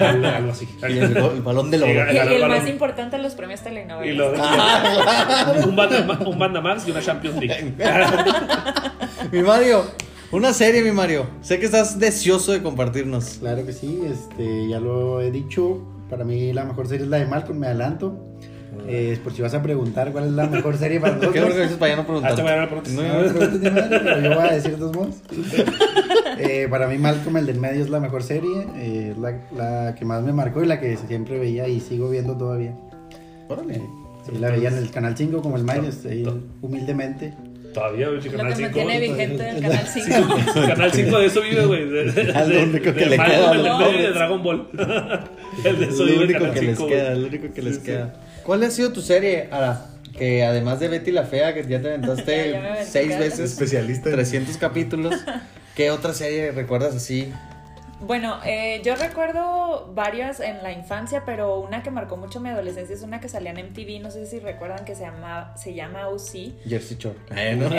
Algo, 0.01 0.27
algo 0.37 0.53
así. 0.53 0.69
Y 0.89 0.99
el, 0.99 1.15
go- 1.15 1.31
el 1.33 1.43
balón 1.43 1.71
de 1.71 1.77
oro. 1.79 1.87
Sí, 1.87 1.93
Y, 1.93 1.95
ganó 2.17 2.31
y 2.31 2.35
el 2.35 2.43
balón. 2.43 2.59
más 2.59 2.69
importante 2.69 3.17
de 3.17 3.23
los 3.23 3.35
premios 3.35 3.61
telenovelas. 3.61 4.33
Y 4.37 4.41
Ah, 4.43 5.55
un, 5.67 5.77
Banda, 5.77 6.19
un 6.27 6.39
Banda 6.39 6.61
Max 6.61 6.85
y 6.87 6.91
una 6.91 7.01
Champions 7.01 7.37
League. 7.39 7.75
Mi 9.33 9.43
Mario. 9.43 9.85
Una 10.33 10.53
serie, 10.55 10.83
mi 10.83 10.93
Mario. 10.93 11.27
Sé 11.43 11.59
que 11.61 11.67
estás 11.67 11.99
deseoso 11.99 12.53
de 12.53 12.63
compartirnos. 12.63 13.37
Claro 13.41 13.67
que 13.67 13.73
sí, 13.75 14.01
este, 14.11 14.67
ya 14.69 14.81
lo 14.81 15.21
he 15.21 15.31
dicho. 15.31 15.83
Para 16.09 16.25
mí 16.25 16.53
la 16.55 16.65
mejor 16.65 16.89
serie 16.89 17.05
es 17.05 17.11
la 17.11 17.19
de 17.19 17.27
Malcolm, 17.27 17.59
me 17.59 17.67
adelanto. 17.67 18.19
Eh, 18.89 19.19
por 19.23 19.33
si 19.33 19.43
vas 19.43 19.55
a 19.55 19.63
preguntar 19.63 20.13
cuál 20.13 20.25
es 20.27 20.33
la 20.33 20.47
mejor 20.47 20.77
serie 20.77 20.99
para 21.01 21.15
Qué 21.21 21.29
que 21.31 21.41
nosotros. 21.41 21.57
dices 21.63 21.77
para 21.77 21.93
ya 21.93 21.97
no 21.97 22.05
preguntar. 22.05 22.31
Hasta 22.33 22.43
mañana 22.43 22.67
preguntas. 22.69 22.93
No, 22.93 23.03
No 23.33 23.59
ni 23.59 23.71
madre, 23.71 24.01
pero 24.03 24.21
yo 24.21 24.35
voy 24.35 24.49
a 24.49 24.53
decir 24.53 24.79
dos 24.79 24.95
modos. 24.95 25.15
Eh, 26.39 26.67
para 26.69 26.89
mí 26.89 26.97
Malcolm, 26.99 27.37
el 27.37 27.47
del 27.47 27.61
medio, 27.61 27.83
es 27.85 27.91
la 27.91 28.01
mejor 28.01 28.23
serie. 28.23 28.67
eh, 28.77 29.11
es 29.13 29.19
la, 29.19 29.39
la 29.55 29.95
que 29.95 30.05
más 30.05 30.23
me 30.25 30.33
marcó 30.33 30.63
y 30.63 30.67
la 30.67 30.81
que 30.81 30.97
siempre 30.97 31.39
veía 31.39 31.69
y 31.69 31.79
sigo 31.79 32.09
viendo 32.11 32.37
todavía. 32.37 32.75
Órale. 33.49 33.75
Eh, 33.77 33.83
sí, 34.27 34.39
la 34.39 34.51
veía 34.51 34.71
en 34.71 34.79
el 34.79 34.91
Canal 34.91 35.17
5 35.17 35.41
como 35.43 35.57
el 35.57 35.63
Mario, 35.65 35.91
humildemente. 36.63 37.35
Todavía, 37.75 38.09
güey, 38.09 38.21
Lo 38.23 38.33
Canal 38.37 38.53
que 38.53 38.57
5. 38.57 38.69
mantiene 38.77 39.01
vigente 39.01 39.49
el 39.51 39.61
Canal 39.63 39.87
5. 39.87 40.67
Canal 40.67 40.93
5 40.93 41.19
de 41.19 41.27
eso 41.27 41.41
vive, 41.43 41.67
güey. 41.67 41.99
Es 42.09 42.49
lo 42.49 42.63
único 42.65 42.93
que 42.93 43.07
le 43.07 43.17
queda, 43.17 43.53
El 43.53 43.63
de 43.63 43.69
¿no? 43.69 44.15
Dragon 44.15 44.43
Ball. 44.43 44.69
El 45.65 45.83
Es 45.83 45.89
eso 45.91 46.05
lo 46.05 46.13
vive 46.13 46.25
único 46.25 46.53
que 46.53 46.63
les 46.63 46.77
5, 46.79 46.87
queda, 46.89 47.13
es 47.13 47.19
lo 47.19 47.27
único 47.29 47.55
que 47.55 47.63
les 47.63 47.79
queda. 47.79 48.15
¿Cuál 48.45 48.63
ha 48.65 48.71
sido 48.71 48.93
tu 48.93 49.01
serie, 49.03 49.49
Ara? 49.51 49.87
Que 50.17 50.45
además 50.45 50.79
de 50.81 50.89
Betty 50.89 51.11
la 51.11 51.25
Fea, 51.25 51.55
que 51.55 51.65
ya 51.67 51.81
te 51.81 51.89
aventaste 51.89 52.53
Ya, 52.53 52.85
seis 52.85 53.19
veces, 53.19 53.53
Especialista 53.53 54.09
en- 54.11 54.17
300 54.17 54.57
capítulos. 54.59 55.15
¿Qué 55.75 55.91
otra 55.91 56.13
serie 56.13 56.53
recuerdas 56.53 56.95
así? 56.95 57.33
Bueno, 58.05 58.41
eh, 58.45 58.83
yo 58.85 58.97
recuerdo 58.97 59.93
varias 59.95 60.41
en 60.41 60.61
la 60.65 60.73
infancia, 60.73 61.23
pero 61.25 61.61
una 61.61 61.85
que 61.85 61.91
marcó 61.93 62.17
mucho 62.17 62.41
mi 62.41 62.49
adolescencia 62.49 62.97
es 62.97 63.03
una 63.03 63.21
que 63.21 63.29
salía 63.29 63.53
en 63.53 63.59
MTV, 63.71 64.01
no 64.03 64.11
sé 64.11 64.27
si 64.27 64.41
recuerdan 64.41 64.85
que 64.85 64.97
se 64.97 65.03
llama, 65.03 65.55
se 65.57 65.73
llama 65.73 66.09
OC. 66.09 66.53
Jersey 66.69 66.97
Shore. 66.99 67.17
Eh, 67.37 67.55
no, 67.55 67.71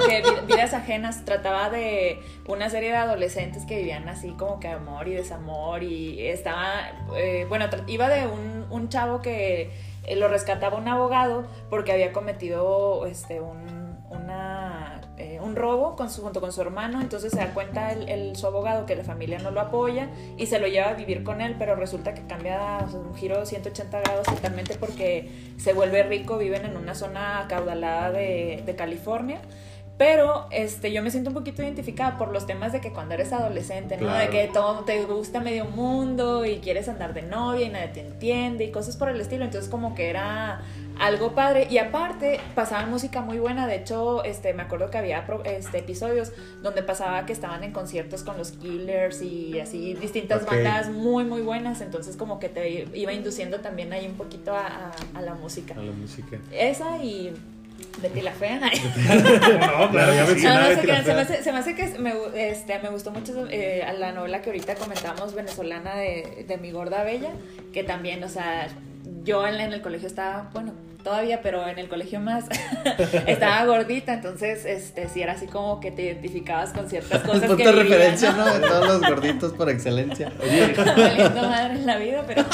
que 0.00 0.22
vi- 0.22 0.46
vidas 0.54 0.72
ajenas 0.72 1.26
trataba 1.26 1.68
de 1.68 2.18
una 2.48 2.70
serie 2.70 2.88
de 2.88 2.96
adolescentes 2.96 3.64
que 3.66 3.76
vivían 3.76 4.08
así 4.08 4.30
como 4.38 4.60
que 4.60 4.68
amor 4.68 5.08
y 5.08 5.14
desamor 5.14 5.82
y 5.82 6.26
estaba, 6.26 6.90
eh, 7.14 7.44
bueno, 7.46 7.66
iba 7.86 8.08
de 8.08 8.26
un, 8.26 8.64
un 8.70 8.88
chavo 8.88 9.20
que 9.20 9.70
eh, 10.06 10.16
lo 10.16 10.28
rescataba 10.28 10.78
un 10.78 10.88
abogado 10.88 11.44
porque 11.68 11.92
había 11.92 12.12
cometido 12.12 13.06
este 13.06 13.40
un, 13.40 13.86
una, 14.10 15.00
eh, 15.16 15.40
un 15.42 15.56
robo 15.56 15.96
con 15.96 16.10
su, 16.10 16.22
junto 16.22 16.40
con 16.40 16.52
su 16.52 16.60
hermano, 16.60 17.00
entonces 17.00 17.32
se 17.32 17.38
da 17.38 17.52
cuenta 17.54 17.92
el, 17.92 18.36
su 18.36 18.46
abogado 18.46 18.86
que 18.86 18.94
la 18.94 19.04
familia 19.04 19.38
no 19.38 19.50
lo 19.50 19.60
apoya 19.60 20.10
y 20.36 20.46
se 20.46 20.58
lo 20.58 20.68
lleva 20.68 20.90
a 20.90 20.94
vivir 20.94 21.24
con 21.24 21.40
él, 21.40 21.56
pero 21.58 21.74
resulta 21.74 22.14
que 22.14 22.22
cambia 22.26 22.78
un 22.94 23.14
giro 23.16 23.38
de 23.40 23.46
180 23.46 24.00
grados 24.00 24.26
totalmente 24.26 24.76
porque 24.76 25.54
se 25.56 25.72
vuelve 25.72 26.02
rico, 26.04 26.38
viven 26.38 26.64
en 26.64 26.76
una 26.76 26.94
zona 26.94 27.40
acaudalada 27.40 28.12
de, 28.12 28.62
de 28.64 28.76
California. 28.76 29.40
Pero 29.98 30.46
este, 30.50 30.92
yo 30.92 31.02
me 31.02 31.10
siento 31.10 31.30
un 31.30 31.34
poquito 31.34 31.62
identificada 31.62 32.18
por 32.18 32.30
los 32.30 32.46
temas 32.46 32.70
de 32.72 32.82
que 32.82 32.92
cuando 32.92 33.14
eres 33.14 33.32
adolescente, 33.32 33.96
¿no? 33.96 34.12
De 34.12 34.28
que 34.28 34.48
todo 34.52 34.84
te 34.84 35.02
gusta 35.04 35.40
medio 35.40 35.64
mundo 35.64 36.44
y 36.44 36.58
quieres 36.58 36.88
andar 36.90 37.14
de 37.14 37.22
novia 37.22 37.64
y 37.66 37.70
nadie 37.70 37.88
te 37.88 38.00
entiende 38.00 38.64
y 38.64 38.70
cosas 38.70 38.96
por 38.98 39.08
el 39.08 39.18
estilo. 39.20 39.44
Entonces 39.46 39.70
como 39.70 39.94
que 39.94 40.10
era 40.10 40.60
algo 41.00 41.32
padre. 41.34 41.66
Y 41.70 41.78
aparte 41.78 42.40
pasaban 42.54 42.90
música 42.90 43.22
muy 43.22 43.38
buena. 43.38 43.66
De 43.66 43.76
hecho, 43.76 44.22
este, 44.24 44.52
me 44.52 44.64
acuerdo 44.64 44.90
que 44.90 44.98
había 44.98 45.26
este, 45.44 45.78
episodios 45.78 46.30
donde 46.62 46.82
pasaba 46.82 47.24
que 47.24 47.32
estaban 47.32 47.64
en 47.64 47.72
conciertos 47.72 48.22
con 48.22 48.36
los 48.36 48.50
Killers 48.52 49.22
y 49.22 49.60
así 49.60 49.94
distintas 49.94 50.44
bandas 50.44 50.90
muy, 50.90 51.24
muy 51.24 51.40
buenas. 51.40 51.80
Entonces 51.80 52.18
como 52.18 52.38
que 52.38 52.50
te 52.50 52.86
iba 52.92 53.14
induciendo 53.14 53.60
también 53.60 53.94
ahí 53.94 54.06
un 54.06 54.16
poquito 54.16 54.54
a, 54.54 54.66
a- 54.66 54.92
a 55.14 55.22
la 55.22 55.32
música. 55.34 55.72
A 55.74 55.78
la 55.82 55.92
música. 55.92 56.38
Esa 56.52 56.98
y 57.02 57.32
Betty 58.02 58.20
la 58.20 58.32
Fea. 58.32 58.60
No, 58.60 59.90
claro, 59.90 60.14
ya 60.14 60.24
mencionaba 60.24 60.60
No, 60.60 60.68
no 60.68 60.80
se 60.80 60.86
Betty 60.86 60.86
la 60.86 61.04
se 61.04 61.14
me 61.14 61.20
hace, 61.20 61.42
se 61.42 61.52
me 61.52 61.58
hace 61.58 61.74
que 61.74 61.98
me, 61.98 62.12
este, 62.34 62.78
me 62.80 62.90
gustó 62.90 63.10
mucho 63.10 63.46
eh, 63.50 63.82
a 63.82 63.92
la 63.92 64.12
novela 64.12 64.42
que 64.42 64.50
ahorita 64.50 64.74
comentábamos, 64.74 65.34
venezolana 65.34 65.96
de, 65.96 66.44
de 66.46 66.56
Mi 66.58 66.70
Gorda 66.70 67.04
Bella, 67.04 67.30
que 67.72 67.84
también, 67.84 68.22
o 68.24 68.28
sea, 68.28 68.68
yo 69.22 69.46
en, 69.46 69.54
en 69.54 69.72
el 69.72 69.82
colegio 69.82 70.08
estaba, 70.08 70.50
bueno, 70.52 70.72
todavía, 71.06 71.40
pero 71.40 71.64
en 71.68 71.78
el 71.78 71.88
colegio 71.88 72.18
más 72.18 72.46
estaba 73.26 73.64
gordita, 73.64 74.14
entonces, 74.14 74.64
este, 74.64 75.08
sí 75.08 75.22
era 75.22 75.34
así 75.34 75.46
como 75.46 75.78
que 75.78 75.92
te 75.92 76.02
identificabas 76.02 76.72
con 76.72 76.90
ciertas 76.90 77.22
cosas 77.22 77.42
que 77.42 77.46
Punto 77.46 77.62
de 77.64 77.70
vivían, 77.70 77.88
referencia, 77.88 78.32
¿no? 78.32 78.44
De 78.44 78.60
todos 78.60 78.88
los 78.88 79.00
gorditos 79.08 79.52
por 79.52 79.70
excelencia. 79.70 80.32
valiendo 80.96 81.42
madre 81.42 81.74
en 81.74 81.86
la 81.86 81.96
vida, 81.96 82.24
pero 82.26 82.44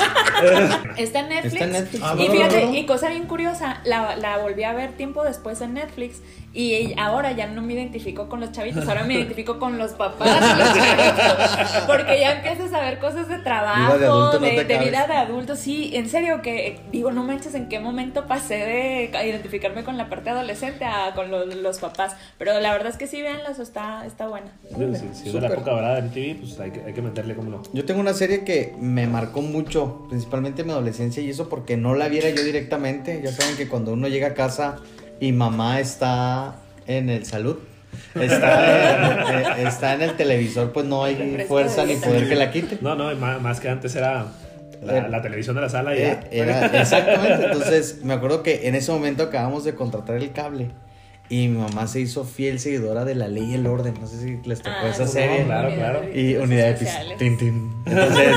está 0.98 1.20
en 1.20 1.28
Netflix. 1.30 1.54
Está 1.54 1.64
en 1.64 1.72
Netflix. 1.72 2.02
Ah, 2.04 2.14
y 2.18 2.28
fíjate, 2.28 2.64
y 2.72 2.84
cosa 2.84 3.08
bien 3.08 3.26
curiosa, 3.26 3.80
la, 3.84 4.16
la 4.16 4.36
volví 4.36 4.64
a 4.64 4.74
ver 4.74 4.92
tiempo 4.92 5.24
después 5.24 5.62
en 5.62 5.72
Netflix 5.72 6.20
y 6.54 6.94
ahora 6.98 7.32
ya 7.32 7.46
no 7.46 7.62
me 7.62 7.72
identifico 7.72 8.28
con 8.28 8.40
los 8.40 8.52
chavitos, 8.52 8.86
ahora 8.88 9.04
me 9.04 9.14
identifico 9.18 9.58
con 9.58 9.78
los 9.78 9.92
papás 9.92 10.40
de 10.40 10.64
los 10.64 10.74
chavitos, 10.74 11.82
porque 11.86 12.20
ya 12.20 12.32
empiezas 12.36 12.72
a 12.72 12.80
ver 12.80 12.98
cosas 12.98 13.28
de 13.28 13.38
trabajo, 13.38 13.94
Vida 13.94 13.98
de 13.98 14.06
adulto, 14.06 14.38
de, 14.38 14.64
de 14.64 14.78
vida 14.78 15.06
de 15.06 15.14
adulto, 15.14 15.56
sí, 15.56 15.90
en 15.94 16.08
serio 16.08 16.42
que 16.42 16.80
digo, 16.90 17.10
no 17.10 17.24
manches 17.24 17.54
en 17.54 17.68
qué 17.68 17.80
momento 17.80 18.26
pasé 18.26 18.54
de 18.54 19.26
identificarme 19.26 19.84
con 19.84 19.96
la 19.96 20.08
parte 20.08 20.30
adolescente 20.30 20.84
a 20.84 21.12
con 21.14 21.30
los, 21.30 21.54
los 21.54 21.78
papás, 21.78 22.16
pero 22.38 22.58
la 22.60 22.72
verdad 22.72 22.88
es 22.88 22.96
que 22.96 23.06
sí, 23.06 23.22
véanlas, 23.22 23.58
está, 23.58 24.04
está 24.06 24.28
buena. 24.28 24.52
Sí, 24.68 24.84
sí, 24.94 25.08
sí, 25.24 25.32
de 25.32 25.40
la 25.40 25.48
época 25.48 25.70
dorada 25.70 26.00
de 26.00 26.02
MTV, 26.02 26.40
pues 26.40 26.60
hay 26.60 26.70
que, 26.70 26.82
hay 26.82 26.92
que 26.92 27.02
meterle 27.02 27.34
como 27.34 27.50
no. 27.50 27.62
Yo 27.72 27.84
tengo 27.84 28.00
una 28.00 28.14
serie 28.14 28.44
que 28.44 28.74
me 28.78 29.06
marcó 29.06 29.42
mucho, 29.42 30.06
principalmente 30.08 30.62
en 30.62 30.68
mi 30.68 30.72
adolescencia, 30.72 31.22
y 31.22 31.30
eso 31.30 31.48
porque 31.48 31.76
no 31.76 31.94
la 31.94 32.08
viera 32.08 32.30
yo 32.30 32.42
directamente. 32.42 33.20
Ya 33.22 33.32
saben 33.32 33.56
que 33.56 33.68
cuando 33.68 33.92
uno 33.92 34.08
llega 34.08 34.28
a 34.28 34.34
casa 34.34 34.76
y 35.22 35.30
mamá 35.32 35.78
está 35.78 36.56
en 36.88 37.08
el 37.08 37.24
salud, 37.24 37.56
está 38.16 39.28
en, 39.30 39.62
eh, 39.64 39.68
está 39.68 39.94
en 39.94 40.02
el 40.02 40.16
televisor, 40.16 40.72
pues 40.72 40.84
no 40.86 41.04
hay 41.04 41.44
fuerza 41.46 41.84
ni 41.86 41.94
poder 41.96 42.28
que 42.28 42.34
la 42.34 42.50
quite. 42.50 42.78
No, 42.80 42.96
no, 42.96 43.14
más, 43.14 43.40
más 43.40 43.60
que 43.60 43.68
antes 43.68 43.94
era 43.94 44.26
la, 44.82 44.96
Eh, 44.98 45.06
la 45.08 45.22
televisión 45.22 45.54
de 45.54 45.62
la 45.62 45.68
sala 45.68 45.94
y 45.94 45.98
Eh, 46.02 46.18
ya. 46.32 46.42
era- 46.42 46.66
exactamente, 46.80 47.44
entonces 47.44 48.00
me 48.02 48.14
acuerdo 48.14 48.42
que 48.42 48.66
en 48.66 48.74
ese 48.74 48.90
momento 48.90 49.22
acabamos 49.22 49.62
de 49.62 49.76
contratar 49.76 50.16
el 50.16 50.32
cable. 50.32 50.70
Y 51.32 51.48
mi 51.48 51.56
mamá 51.56 51.86
se 51.86 51.98
hizo 51.98 52.24
fiel 52.24 52.60
seguidora 52.60 53.06
de 53.06 53.14
la 53.14 53.26
ley 53.26 53.52
y 53.52 53.54
el 53.54 53.66
orden. 53.66 53.94
No 53.98 54.06
sé 54.06 54.18
si 54.20 54.46
les 54.46 54.58
tocó 54.60 54.76
Ah, 54.82 54.90
esa 54.90 55.06
serie. 55.06 55.44
claro, 55.46 55.74
claro. 55.74 56.00
Y 56.14 56.34
unidad 56.34 56.78
de. 56.78 56.86
Tin, 57.16 57.38
tin. 57.38 57.70
Entonces, 57.86 58.36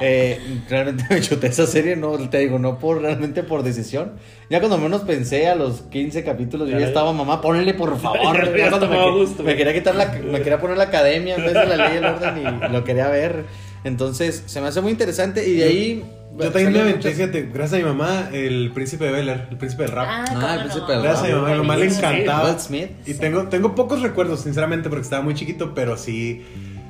eh, 0.00 0.38
realmente 0.70 1.04
me 1.10 1.20
chuté 1.20 1.48
esa 1.48 1.66
serie, 1.66 1.96
no 1.96 2.16
te 2.30 2.38
digo, 2.38 2.60
no 2.60 2.78
por 2.78 3.02
realmente 3.02 3.42
por 3.42 3.64
decisión. 3.64 4.12
Ya 4.48 4.60
cuando 4.60 4.78
menos 4.78 5.00
pensé 5.02 5.48
a 5.48 5.56
los 5.56 5.82
15 5.90 6.22
capítulos, 6.22 6.68
yo 6.70 6.78
Ya 6.78 6.86
estaba, 6.86 7.12
mamá, 7.12 7.40
ponle 7.40 7.74
por 7.74 7.98
favor. 8.00 8.36
Ya 8.56 8.56
Ya 8.56 8.68
cuando 8.70 8.88
me, 8.88 9.10
gusto, 9.10 9.44
quería 9.44 9.74
quitar 9.74 9.96
la, 9.96 10.12
me 10.12 10.38
quería 10.38 10.60
poner 10.60 10.76
la 10.76 10.84
academia 10.84 11.34
en 11.34 11.42
vez 11.44 11.52
de 11.54 11.66
la 11.66 11.76
ley 11.76 11.94
y 11.94 11.96
el 11.96 12.04
orden 12.04 12.38
y 12.38 12.72
lo 12.72 12.84
quería 12.84 13.08
ver. 13.08 13.44
Entonces, 13.82 14.44
se 14.46 14.60
me 14.60 14.68
hace 14.68 14.80
muy 14.80 14.92
interesante 14.92 15.48
y 15.48 15.54
de 15.56 15.64
ahí. 15.64 16.04
Yo 16.38 16.50
también 16.52 16.72
me 16.72 16.80
aventé, 16.80 17.10
fíjate, 17.12 17.48
gracias 17.52 17.80
a 17.80 17.84
mi 17.84 17.88
mamá, 17.90 18.28
el 18.32 18.70
príncipe 18.74 19.04
de 19.06 19.12
Bel 19.12 19.28
Air, 19.28 19.46
el 19.50 19.56
príncipe 19.56 19.84
del 19.84 19.92
rap. 19.92 20.06
Ah, 20.08 20.24
Ah, 20.28 20.54
el 20.54 20.60
príncipe 20.60 20.92
del 20.92 21.02
Gracias 21.02 21.24
a 21.24 21.26
mi 21.28 21.32
mamá, 21.34 21.50
mi 21.50 21.56
mamá 21.58 21.76
le 21.76 21.86
encantaba. 21.86 22.50
Will 22.50 22.58
Smith. 22.60 22.90
Y 23.06 23.14
tengo, 23.14 23.44
tengo 23.48 23.74
pocos 23.74 24.02
recuerdos, 24.02 24.40
sinceramente, 24.42 24.88
porque 24.88 25.02
estaba 25.04 25.22
muy 25.22 25.34
chiquito, 25.34 25.74
pero 25.74 25.96
sí 25.96 26.44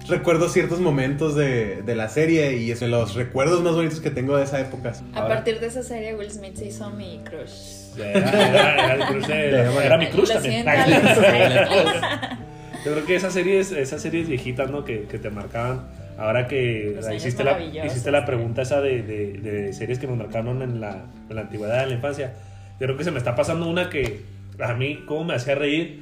recuerdo 0.09 0.49
ciertos 0.49 0.79
momentos 0.81 1.35
de, 1.35 1.83
de 1.83 1.95
la 1.97 2.09
serie 2.09 2.57
y 2.59 2.71
es 2.71 2.79
de 2.81 2.87
los 2.89 3.15
recuerdos 3.15 3.61
más 3.63 3.75
bonitos 3.75 4.01
que 4.01 4.11
tengo 4.11 4.37
de 4.37 4.45
esa 4.45 4.61
época. 4.61 4.93
A 5.15 5.19
Ahora. 5.21 5.35
partir 5.37 5.59
de 5.61 5.67
esa 5.67 5.83
serie, 5.83 6.15
Will 6.15 6.31
Smith 6.31 6.57
se 6.57 6.67
hizo 6.67 6.91
mi 6.91 7.21
crush. 7.25 7.99
Era, 7.99 8.19
era- 8.49 8.85
era 8.85 8.95
el 8.95 9.01
crush 9.13 9.27
de- 9.27 9.85
era 9.85 9.99
mi 9.99 10.07
crush 10.09 10.29
también. 10.33 10.65
siento. 10.65 11.71
Yo 12.85 12.93
creo 12.93 13.05
que 13.07 13.17
esas 13.17 13.33
series, 13.33 13.73
esas 13.73 14.01
series 14.01 14.29
viejitas, 14.29 14.71
¿no? 14.71 14.85
Que, 14.85 15.03
que 15.11 15.19
te 15.19 15.29
marcaban. 15.31 15.89
Ahora 16.19 16.47
que 16.47 16.99
hiciste, 17.15 17.45
la, 17.45 17.61
hiciste 17.61 18.11
la 18.11 18.25
pregunta 18.25 18.63
esa 18.63 18.81
de, 18.81 19.03
de- 19.03 19.33
de 19.35 19.73
series 19.73 19.99
que 19.99 20.07
nos 20.07 20.17
marcaron 20.17 20.63
en 20.63 20.81
la, 20.81 21.05
en 21.29 21.37
la 21.37 21.43
antigüedad, 21.43 21.83
en 21.83 21.91
la 21.91 21.95
infancia. 21.97 22.33
Yo 22.81 22.87
creo 22.87 22.97
que 22.97 23.05
se 23.05 23.11
me 23.11 23.19
está 23.19 23.35
pasando 23.35 23.69
una 23.69 23.91
que 23.91 24.23
a 24.59 24.73
mí, 24.75 25.05
como 25.07 25.25
me 25.25 25.35
hacía 25.35 25.55
reír 25.55 26.01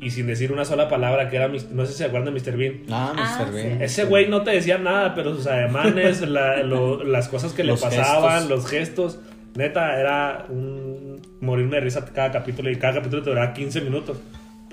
y 0.00 0.10
sin 0.10 0.26
decir 0.26 0.50
una 0.52 0.64
sola 0.64 0.88
palabra, 0.88 1.28
que 1.30 1.36
era, 1.36 1.48
no 1.48 1.86
sé 1.86 1.92
si 1.92 1.98
se 1.98 2.04
acuerdan 2.04 2.34
de 2.34 2.40
Mr. 2.40 2.56
Bean. 2.56 2.74
Ah, 2.90 3.14
Ah, 3.16 3.38
Mr. 3.44 3.52
Bean. 3.52 3.78
sí. 3.78 3.84
Ese 3.84 4.04
güey 4.04 4.28
no 4.28 4.42
te 4.42 4.50
decía 4.50 4.78
nada, 4.78 5.14
pero 5.14 5.34
sus 5.34 5.46
ademanes, 5.46 6.20
la- 6.28 6.62
lo- 6.62 7.04
las 7.04 7.28
cosas 7.28 7.52
que 7.52 7.64
Los 7.64 7.80
le 7.82 7.88
pasaban, 7.88 8.40
gestos. 8.40 8.50
los 8.50 8.66
gestos. 8.70 9.18
Neta, 9.56 10.00
era 10.00 10.46
un 10.48 11.20
morirme 11.40 11.76
de 11.76 11.82
risa 11.82 12.04
cada 12.06 12.32
capítulo 12.32 12.70
y 12.70 12.76
cada 12.76 12.94
capítulo 12.94 13.22
te 13.22 13.30
duraba 13.30 13.52
15 13.52 13.80
minutos. 13.82 14.18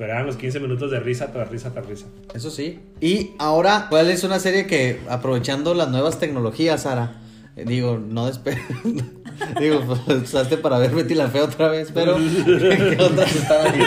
Pero 0.02 0.14
eran 0.14 0.26
los 0.26 0.36
15 0.36 0.60
minutos 0.62 0.90
de 0.90 1.00
risa 1.00 1.32
tras 1.32 1.48
risa 1.52 1.72
tras 1.74 1.86
risa. 1.86 2.08
Eso 2.34 2.50
sí. 2.50 2.80
Y 3.02 3.34
ahora, 3.38 3.86
¿cuál 3.88 4.10
es 4.10 4.24
una 4.24 4.40
serie 4.40 4.66
que, 4.66 5.00
aprovechando 5.08 5.76
las 5.76 5.92
nuevas 5.92 6.18
tecnologías, 6.18 6.82
Sara? 6.82 7.22
eh, 7.56 7.66
Digo, 7.68 8.00
no 8.04 8.26
despe... 8.26 8.58
Digo, 9.60 9.82
pues 9.82 10.00
usaste 10.24 10.58
para 10.58 10.78
ver 10.78 10.92
Betty 10.92 11.14
la 11.16 11.28
Fea 11.28 11.44
otra 11.44 11.68
vez, 11.70 11.92
pero 11.94 12.16
¿qué 12.18 12.98
otras 13.00 13.36
están 13.36 13.68
ahí? 13.68 13.82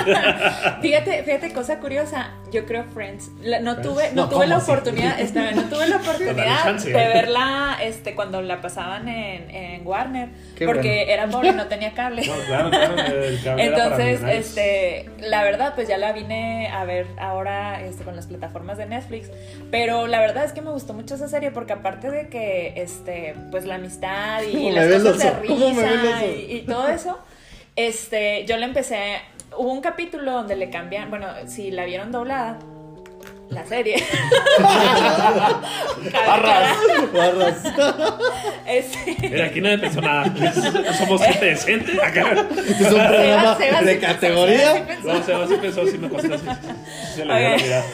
Fíjate, 0.83 1.23
fíjate, 1.23 1.53
cosa 1.53 1.79
curiosa. 1.81 2.31
Yo 2.53 2.67
creo 2.67 2.85
Friends. 2.85 3.31
La- 3.43 3.61
no 3.61 3.75
Friends. 3.75 3.89
tuve, 3.89 4.09
no, 4.13 4.23
No, 4.25 4.29
tuve 4.29 4.47
la 4.47 4.59
oportunidad, 4.59 5.19
no 5.55 5.63
tuve 5.65 5.89
la 5.89 5.97
oportunidad 5.97 6.63
chance, 6.65 6.91
de 6.91 7.03
¿eh? 7.03 7.09
verla 7.09 7.79
este, 7.83 8.15
cuando 8.15 8.43
la 8.43 8.61
pasaban 8.61 9.09
en, 9.09 9.51
en 9.51 9.87
Warner. 9.87 10.29
Qué 10.57 10.67
porque 10.67 11.05
bueno. 11.07 11.13
era 11.13 11.27
pobre, 11.29 11.53
no 11.53 11.67
tenía 11.67 11.93
cable. 11.95 12.23
No, 12.27 12.35
claro, 12.47 12.71
claro. 12.71 12.95
el 13.23 13.43
cable 13.43 13.65
era 13.65 13.77
para 13.77 13.85
Entonces, 13.95 14.21
millonarios. 14.21 14.47
este, 14.47 15.11
la 15.21 15.43
verdad, 15.45 15.73
pues 15.75 15.89
ya 15.89 15.99
la 15.99 16.13
vine 16.13 16.69
a 16.69 16.85
ver 16.85 17.07
ahora 17.19 17.83
este, 17.85 18.05
con 18.05 18.15
las 18.17 18.27
plataformas 18.27 18.79
de 18.79 18.87
Netflix. 18.87 19.31
Pero 19.71 20.07
la 20.07 20.21
verdad 20.21 20.45
es 20.45 20.53
que 20.53 20.63
me 20.63 20.71
gustó 20.71 20.95
mucho 20.95 21.15
esa 21.17 21.29
serie 21.29 21.51
porque 21.51 21.73
aparte 21.73 22.11
de 22.11 22.29
que, 22.29 22.75
este, 22.77 23.35
pues 23.51 23.65
la 23.65 23.77
amistad 23.77 24.43
y, 24.43 24.53
¿Cómo 24.53 24.63
y 24.69 24.71
me 24.71 24.73
las 24.77 24.89
ves 24.89 24.97
cosas 25.03 25.15
los 25.15 25.19
de 25.23 25.29
ojos? 25.31 25.44
¿Cómo 25.47 25.71
me 25.71 25.83
ves 25.83 26.03
los 26.03 26.03
risa 26.03 26.27
y, 26.27 26.57
y 26.57 26.61
todo 26.63 26.89
eso, 26.89 27.19
este, 27.77 28.45
yo 28.47 28.57
le 28.57 28.65
empecé. 28.65 29.21
Hubo 29.57 29.73
un 29.73 29.81
capítulo 29.81 30.33
donde 30.33 30.57
le 30.57 30.71
cambian, 30.71 31.11
bueno, 31.11 31.29
si 31.47 31.71
la 31.71 31.85
vieron 31.85 32.11
doblada. 32.13 32.59
La 33.51 33.65
serie. 33.67 34.03
Barras, 36.27 36.77
barras. 37.13 37.57
Este, 38.67 39.17
Mira, 39.29 39.47
aquí 39.47 39.61
nadie 39.61 39.79
pensó 39.79 40.01
nada. 40.01 40.25
Somos 40.99 41.23
gente 41.23 41.45
decente. 41.45 41.93
Acá. 42.03 42.47
Este 42.57 42.85
es 42.85 42.93
un 42.93 43.07
programa 43.07 43.57
Sebas 43.57 43.81
sí 43.81 43.85
de 43.85 43.99
categoría. 43.99 44.87
Pensó. 44.87 45.13
No, 45.13 45.23
Seba 45.23 45.47
sí 45.47 45.55
pensó, 45.61 45.87
sí 45.87 45.99
me 45.99 46.09
costó. 46.09 46.39
Sí, 46.39 46.45
sí, 46.45 47.15
se 47.15 47.25
le 47.27 47.39
dio 47.39 47.49
la 47.51 47.57
mirada. 47.57 47.85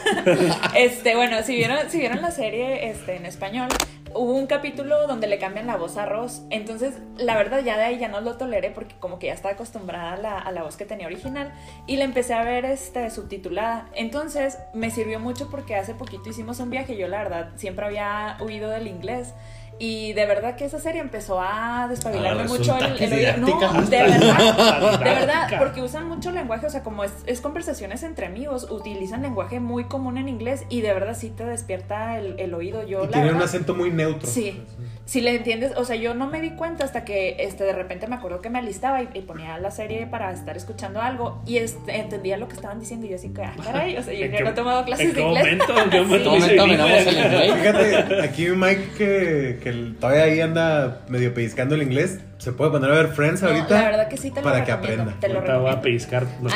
Este, 0.76 1.16
bueno, 1.16 1.42
si 1.42 1.57
vieron, 1.57 1.90
si 1.90 1.99
vieron 1.99 2.23
la 2.23 2.30
serie 2.30 2.88
este, 2.88 3.16
en 3.16 3.26
español, 3.26 3.69
hubo 4.14 4.35
un 4.35 4.47
capítulo 4.47 5.07
donde 5.07 5.26
le 5.26 5.38
cambian 5.38 5.67
la 5.67 5.76
voz 5.76 5.97
a 5.97 6.07
Ross. 6.07 6.43
Entonces, 6.50 6.95
la 7.17 7.37
verdad, 7.37 7.62
ya 7.64 7.76
de 7.76 7.85
ahí 7.85 7.99
ya 7.99 8.09
no 8.09 8.21
lo 8.21 8.37
toleré 8.37 8.71
porque 8.71 8.95
como 8.99 9.19
que 9.19 9.29
ya 9.29 9.35
estaba 9.35 9.55
acostumbrada 9.55 10.12
a 10.12 10.17
la, 10.17 10.38
a 10.38 10.52
la 10.52 10.62
voz 10.62 10.76
que 10.76 10.85
tenía 10.85 11.07
original 11.07 11.52
y 11.87 11.97
la 11.97 12.05
empecé 12.05 12.35
a 12.35 12.43
ver 12.45 12.64
este, 12.64 13.11
subtitulada. 13.11 13.88
Entonces, 13.95 14.59
me 14.75 14.90
sirvió 14.90 15.21
mucho 15.21 15.49
porque 15.50 15.76
hace 15.76 15.95
poquito 15.95 16.29
hicimos 16.31 16.61
un 16.61 16.71
viaje. 16.71 16.97
Yo, 16.97 17.09
la 17.09 17.19
verdad, 17.19 17.50
siempre 17.57 17.87
había 17.87 18.37
huido 18.40 18.71
del 18.71 18.87
inglés. 18.87 19.35
Y 19.83 20.13
de 20.13 20.27
verdad 20.27 20.57
que 20.57 20.67
esa 20.67 20.79
serie 20.79 21.01
empezó 21.01 21.41
a 21.41 21.87
despabilarme 21.89 22.43
Ah, 22.43 22.47
mucho 22.47 22.77
el, 22.77 23.13
oído. 23.13 23.37
No, 23.39 23.83
de 23.87 23.97
verdad, 24.03 24.99
de 24.99 25.05
verdad, 25.05 25.49
porque 25.59 25.81
usan 25.81 26.07
mucho 26.07 26.31
lenguaje, 26.33 26.67
o 26.67 26.71
sea, 26.71 26.83
como 26.83 27.03
es, 27.03 27.13
es 27.25 27.41
conversaciones 27.41 28.03
entre 28.03 28.27
amigos, 28.27 28.71
utilizan 28.71 29.23
lenguaje 29.23 29.59
muy 29.59 29.85
común 29.85 30.19
en 30.19 30.29
inglés 30.29 30.65
y 30.69 30.83
de 30.83 30.93
verdad 30.93 31.17
sí 31.19 31.31
te 31.31 31.47
despierta 31.47 32.19
el, 32.19 32.39
el 32.39 32.53
oído. 32.53 32.87
Yo, 32.87 33.05
Y 33.05 33.07
la 33.07 33.13
tiene 33.13 33.33
un 33.33 33.41
acento 33.41 33.75
muy 33.75 33.91
neutro. 33.91 34.29
Sí, 34.29 34.63
si 35.11 35.21
le 35.21 35.35
entiendes, 35.35 35.73
o 35.76 35.85
sea, 35.85 35.97
yo 35.97 36.14
no 36.14 36.29
me 36.29 36.40
di 36.40 36.50
cuenta 36.50 36.85
hasta 36.85 37.05
que 37.05 37.35
este, 37.40 37.64
de 37.64 37.73
repente 37.73 38.07
me 38.07 38.14
acuerdo 38.14 38.40
que 38.40 38.49
me 38.49 38.61
alistaba 38.61 39.02
y, 39.02 39.09
y 39.12 39.23
ponía 39.23 39.59
la 39.59 39.73
serie 39.73 40.07
para 40.07 40.31
estar 40.31 40.57
escuchando 40.57 41.00
algo 41.02 41.43
y 41.45 41.57
este, 41.57 41.97
entendía 41.97 42.37
lo 42.37 42.47
que 42.47 42.55
estaban 42.55 42.79
diciendo 42.79 43.07
y 43.07 43.09
yo 43.09 43.17
así 43.17 43.31
que, 43.31 43.43
ah, 43.43 43.52
caray, 43.64 43.97
o 43.97 44.02
sea, 44.05 44.14
yo 44.14 44.25
¿En 44.26 44.31
ya 44.31 44.38
qué- 44.38 44.45
no 44.45 44.50
he 44.50 44.52
tomado 44.52 44.85
clases 44.85 45.07
¿En 45.09 45.14
de 45.14 45.21
inglés. 45.23 45.45
momento? 45.69 46.37
Inglés. 46.37 47.55
Fíjate, 47.59 48.23
aquí 48.23 48.47
Mike 48.50 48.88
que, 48.97 49.59
que 49.64 49.73
todavía 49.99 50.23
ahí 50.25 50.40
anda 50.40 51.00
medio 51.09 51.35
pellizcando 51.35 51.75
el 51.75 51.83
inglés, 51.83 52.21
se 52.40 52.52
puede 52.52 52.70
poner 52.70 52.90
a 52.90 52.94
ver 52.94 53.09
Friends 53.09 53.42
No, 53.42 53.49
ahorita. 53.49 53.68
la 53.82 53.85
verdad 53.90 54.09
que 54.09 54.16
sí 54.16 54.30
te 54.30 54.40
lo 54.40 54.44
para 54.44 54.64
que 54.64 54.73
aprenda. 54.73 55.14
te 55.20 55.28
lo 55.28 55.40
voy 55.61 55.70
a 55.70 55.80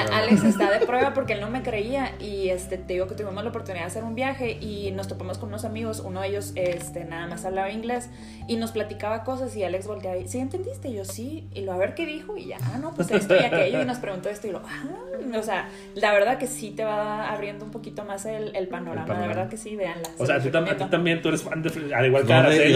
no 0.08 0.16
Alex 0.16 0.42
está 0.44 0.70
de 0.70 0.84
prueba 0.86 1.12
porque 1.14 1.34
él 1.34 1.40
no 1.40 1.50
me 1.50 1.62
creía 1.62 2.12
y 2.20 2.48
este 2.48 2.78
te 2.78 2.94
digo 2.94 3.06
que 3.06 3.14
tuvimos 3.14 3.42
la 3.44 3.50
oportunidad 3.50 3.82
de 3.84 3.88
hacer 3.88 4.02
un 4.04 4.14
viaje 4.14 4.52
y 4.60 4.90
nos 4.92 5.08
topamos 5.08 5.38
con 5.38 5.50
unos 5.50 5.64
amigos, 5.64 6.00
uno 6.04 6.22
de 6.22 6.28
ellos 6.28 6.52
este 6.56 7.04
nada 7.04 7.26
más 7.26 7.44
hablaba 7.44 7.70
inglés 7.70 8.08
y 8.48 8.56
nos 8.56 8.72
platicaba 8.72 9.24
cosas 9.24 9.54
y 9.56 9.62
Alex 9.62 9.86
volteaba 9.86 10.16
y 10.16 10.26
¿sí 10.28 10.38
entendiste? 10.38 10.88
Y 10.88 10.94
yo 10.96 11.04
sí, 11.04 11.48
y 11.54 11.60
lo 11.62 11.72
a 11.72 11.76
ver 11.76 11.94
qué 11.94 12.06
dijo 12.06 12.36
y 12.36 12.46
ya, 12.46 12.56
ah, 12.62 12.78
no, 12.80 12.94
pues 12.94 13.10
esto 13.10 13.34
y 13.36 13.38
aquello 13.44 13.82
y 13.82 13.84
nos 13.84 13.98
preguntó 13.98 14.28
esto 14.30 14.46
y 14.48 14.52
lo, 14.52 14.58
ah, 14.60 15.38
o 15.38 15.42
sea, 15.42 15.68
la 15.94 16.12
verdad 16.12 16.38
que 16.38 16.46
sí 16.46 16.70
te 16.70 16.84
va 16.84 17.30
abriendo 17.30 17.64
un 17.64 17.70
poquito 17.70 18.04
más 18.04 18.24
el, 18.26 18.56
el 18.56 18.68
panorama, 18.68 19.02
El 19.02 19.06
panorama. 19.08 19.22
de 19.22 19.28
verdad 19.28 19.48
que 19.50 19.56
sí, 19.58 19.76
véanla. 19.76 20.08
O 20.18 20.24
sea, 20.26 20.36
a 20.36 20.40
se 20.40 20.48
ti, 20.48 20.52
los 20.52 20.54
tam- 20.56 20.62
a 20.62 20.64
ti 20.64 20.70
recomiendo. 20.70 20.90
también 20.96 21.22
tú 21.22 21.28
eres 21.28 21.42
fan 21.42 21.62
de 21.62 21.70
Friends. 21.70 21.92
Al 21.92 22.06
igual 22.06 22.22
que 22.26 22.32
¿Dónde, 22.32 22.48
¿Y 22.48 22.58
Araceli. 22.58 22.72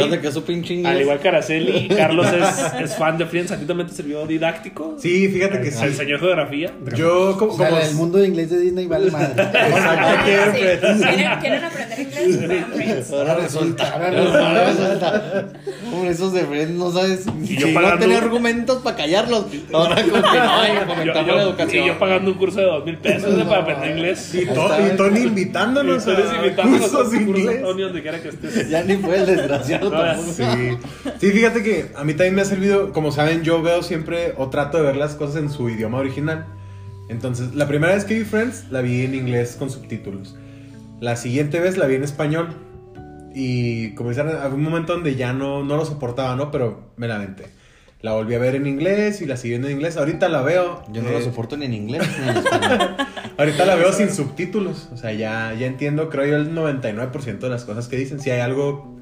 Al 0.87 1.01
igual 1.01 1.19
que 1.21 1.29
Araceli, 1.29 1.89
Carlos 1.97 2.27
es, 2.33 2.75
es 2.81 2.97
fan 2.99 3.17
de 3.19 3.27
Friends. 3.27 3.53
¿A 3.53 3.57
ti 3.59 3.65
también 3.65 3.89
te 3.89 3.95
sirvió 3.95 4.27
didáctico? 4.27 4.97
Sí, 5.01 5.29
fíjate 5.29 5.59
que 5.61 5.71
¿Te 5.71 5.77
sí. 5.77 5.85
enseñó 5.85 6.19
geografía? 6.19 6.73
Yo 6.97 7.37
como, 7.39 7.53
O 7.53 7.57
sea, 7.57 7.71
como- 7.71 7.81
el 7.81 7.95
mundo 7.95 8.19
de 8.19 8.29
inglés 8.29 8.51
de 8.51 8.59
Disney 8.61 8.87
vale 8.87 9.11
madre. 9.11 9.35
¿Quieren, 10.25 11.41
quieren 11.41 11.65
aprender 11.65 12.01
inglés? 12.01 13.11
Ahora 13.13 13.35
resulta. 13.37 13.91
Ahora 13.93 14.11
resulta. 14.65 15.47
Hombre, 15.93 16.11
esos 16.11 16.33
de 16.33 16.45
Friends 16.45 16.73
no 16.73 16.91
sabes. 16.93 17.25
Y 17.43 17.47
Si 17.47 17.57
yo 17.57 17.69
no 17.81 17.99
tenía 17.99 18.19
argumentos 18.19 18.83
para 18.83 18.97
callarlos. 18.97 19.47
Ahora 19.73 20.03
como 20.03 20.15
que 20.17 20.39
no, 20.39 21.05
y 21.05 21.07
la 21.07 21.23
y 21.23 21.41
educación. 21.41 21.87
yo 21.87 21.99
pagando 21.99 22.31
un 22.33 22.37
curso 22.39 22.59
de 22.61 22.67
dos 22.67 22.85
mil 22.85 22.97
pesos 22.99 23.33
¿no? 23.37 23.49
para 23.49 23.63
aprender 23.63 23.91
inglés. 23.97 24.35
y, 24.35 24.47
To- 24.47 24.71
y 24.93 24.97
Tony 24.97 25.21
invitándonos 25.21 26.07
Y 26.07 26.11
a 26.11 26.37
invitándonos 26.37 26.87
a 26.87 26.91
cursos 26.97 27.13
de 27.13 27.19
inglés. 27.19 27.63
Tony, 27.63 27.83
donde 27.83 28.03
quiera 28.03 28.21
que 28.21 28.29
estés. 28.29 28.69
Ya 28.71 28.83
ni 28.83 28.97
fue 28.97 29.17
el 29.17 29.27
desgraciado 29.27 29.91
tampoco. 29.91 30.33
Sí. 30.33 30.45
sí, 31.21 31.31
fíjate 31.31 31.63
que 31.63 31.87
a 31.97 32.05
mí 32.05 32.13
también 32.15 32.35
me 32.35 32.43
ha 32.43 32.45
servido, 32.45 32.88
como 32.93 33.13
saben, 33.13 33.43
yo 33.43 33.63
veo 33.63 33.83
siempre 33.83 34.35
o 34.37 34.49
trato 34.51 34.79
de 34.79 34.85
ver 34.85 34.97
las 34.97 35.15
cosas 35.15 35.37
en 35.43 35.51
su 35.51 35.69
idioma 35.69 35.99
original. 35.99 36.47
Entonces, 37.09 37.55
la 37.55 37.67
primera 37.67 37.95
vez 37.95 38.05
que 38.05 38.19
vi 38.19 38.25
Friends, 38.25 38.67
la 38.71 38.81
vi 38.83 39.03
en 39.03 39.15
inglés 39.15 39.57
con 39.59 39.71
subtítulos. 39.71 40.37
La 41.01 41.17
siguiente 41.17 41.61
vez 41.61 41.77
la 41.77 41.87
vi 41.87 41.95
en 41.95 42.05
español. 42.05 42.49
Y 43.35 43.89
dicen, 44.11 44.29
había 44.29 44.49
un 44.49 44.63
momento 44.63 44.95
donde 44.95 45.15
ya 45.15 45.33
no, 45.33 45.63
no 45.63 45.77
lo 45.77 45.85
soportaba, 45.85 46.35
¿no? 46.37 46.51
Pero 46.51 46.93
me 46.97 47.09
la. 47.09 47.27
La 48.01 48.13
volví 48.13 48.35
a 48.35 48.39
ver 48.39 48.55
en 48.55 48.67
inglés 48.67 49.21
y 49.23 49.27
la 49.27 49.37
seguí 49.37 49.51
viendo 49.51 49.69
en 49.69 49.75
inglés. 49.75 49.97
Ahorita 49.97 50.29
la 50.29 50.43
veo. 50.43 50.85
Yo 50.93 51.03
no 51.03 51.09
eh, 51.09 51.13
lo 51.13 51.21
soporto 51.21 51.57
ni 51.57 51.67
en 51.67 51.75
inglés 51.75 52.03
ni 52.21 52.29
en 52.29 52.37
español. 52.45 52.97
Ahorita 53.37 53.65
la 53.65 53.75
veo 53.75 53.93
sin 53.93 54.11
subtítulos. 54.11 54.89
O 54.93 54.97
sea, 54.97 55.13
ya, 55.13 55.55
ya 55.55 55.67
entiendo, 55.67 56.09
creo 56.09 56.27
yo, 56.27 56.37
el 56.37 56.55
99% 56.55 57.39
de 57.39 57.49
las 57.49 57.65
cosas 57.65 57.89
que 57.89 57.97
dicen. 57.97 58.21
Si 58.21 58.31
hay 58.31 58.41
algo 58.41 58.98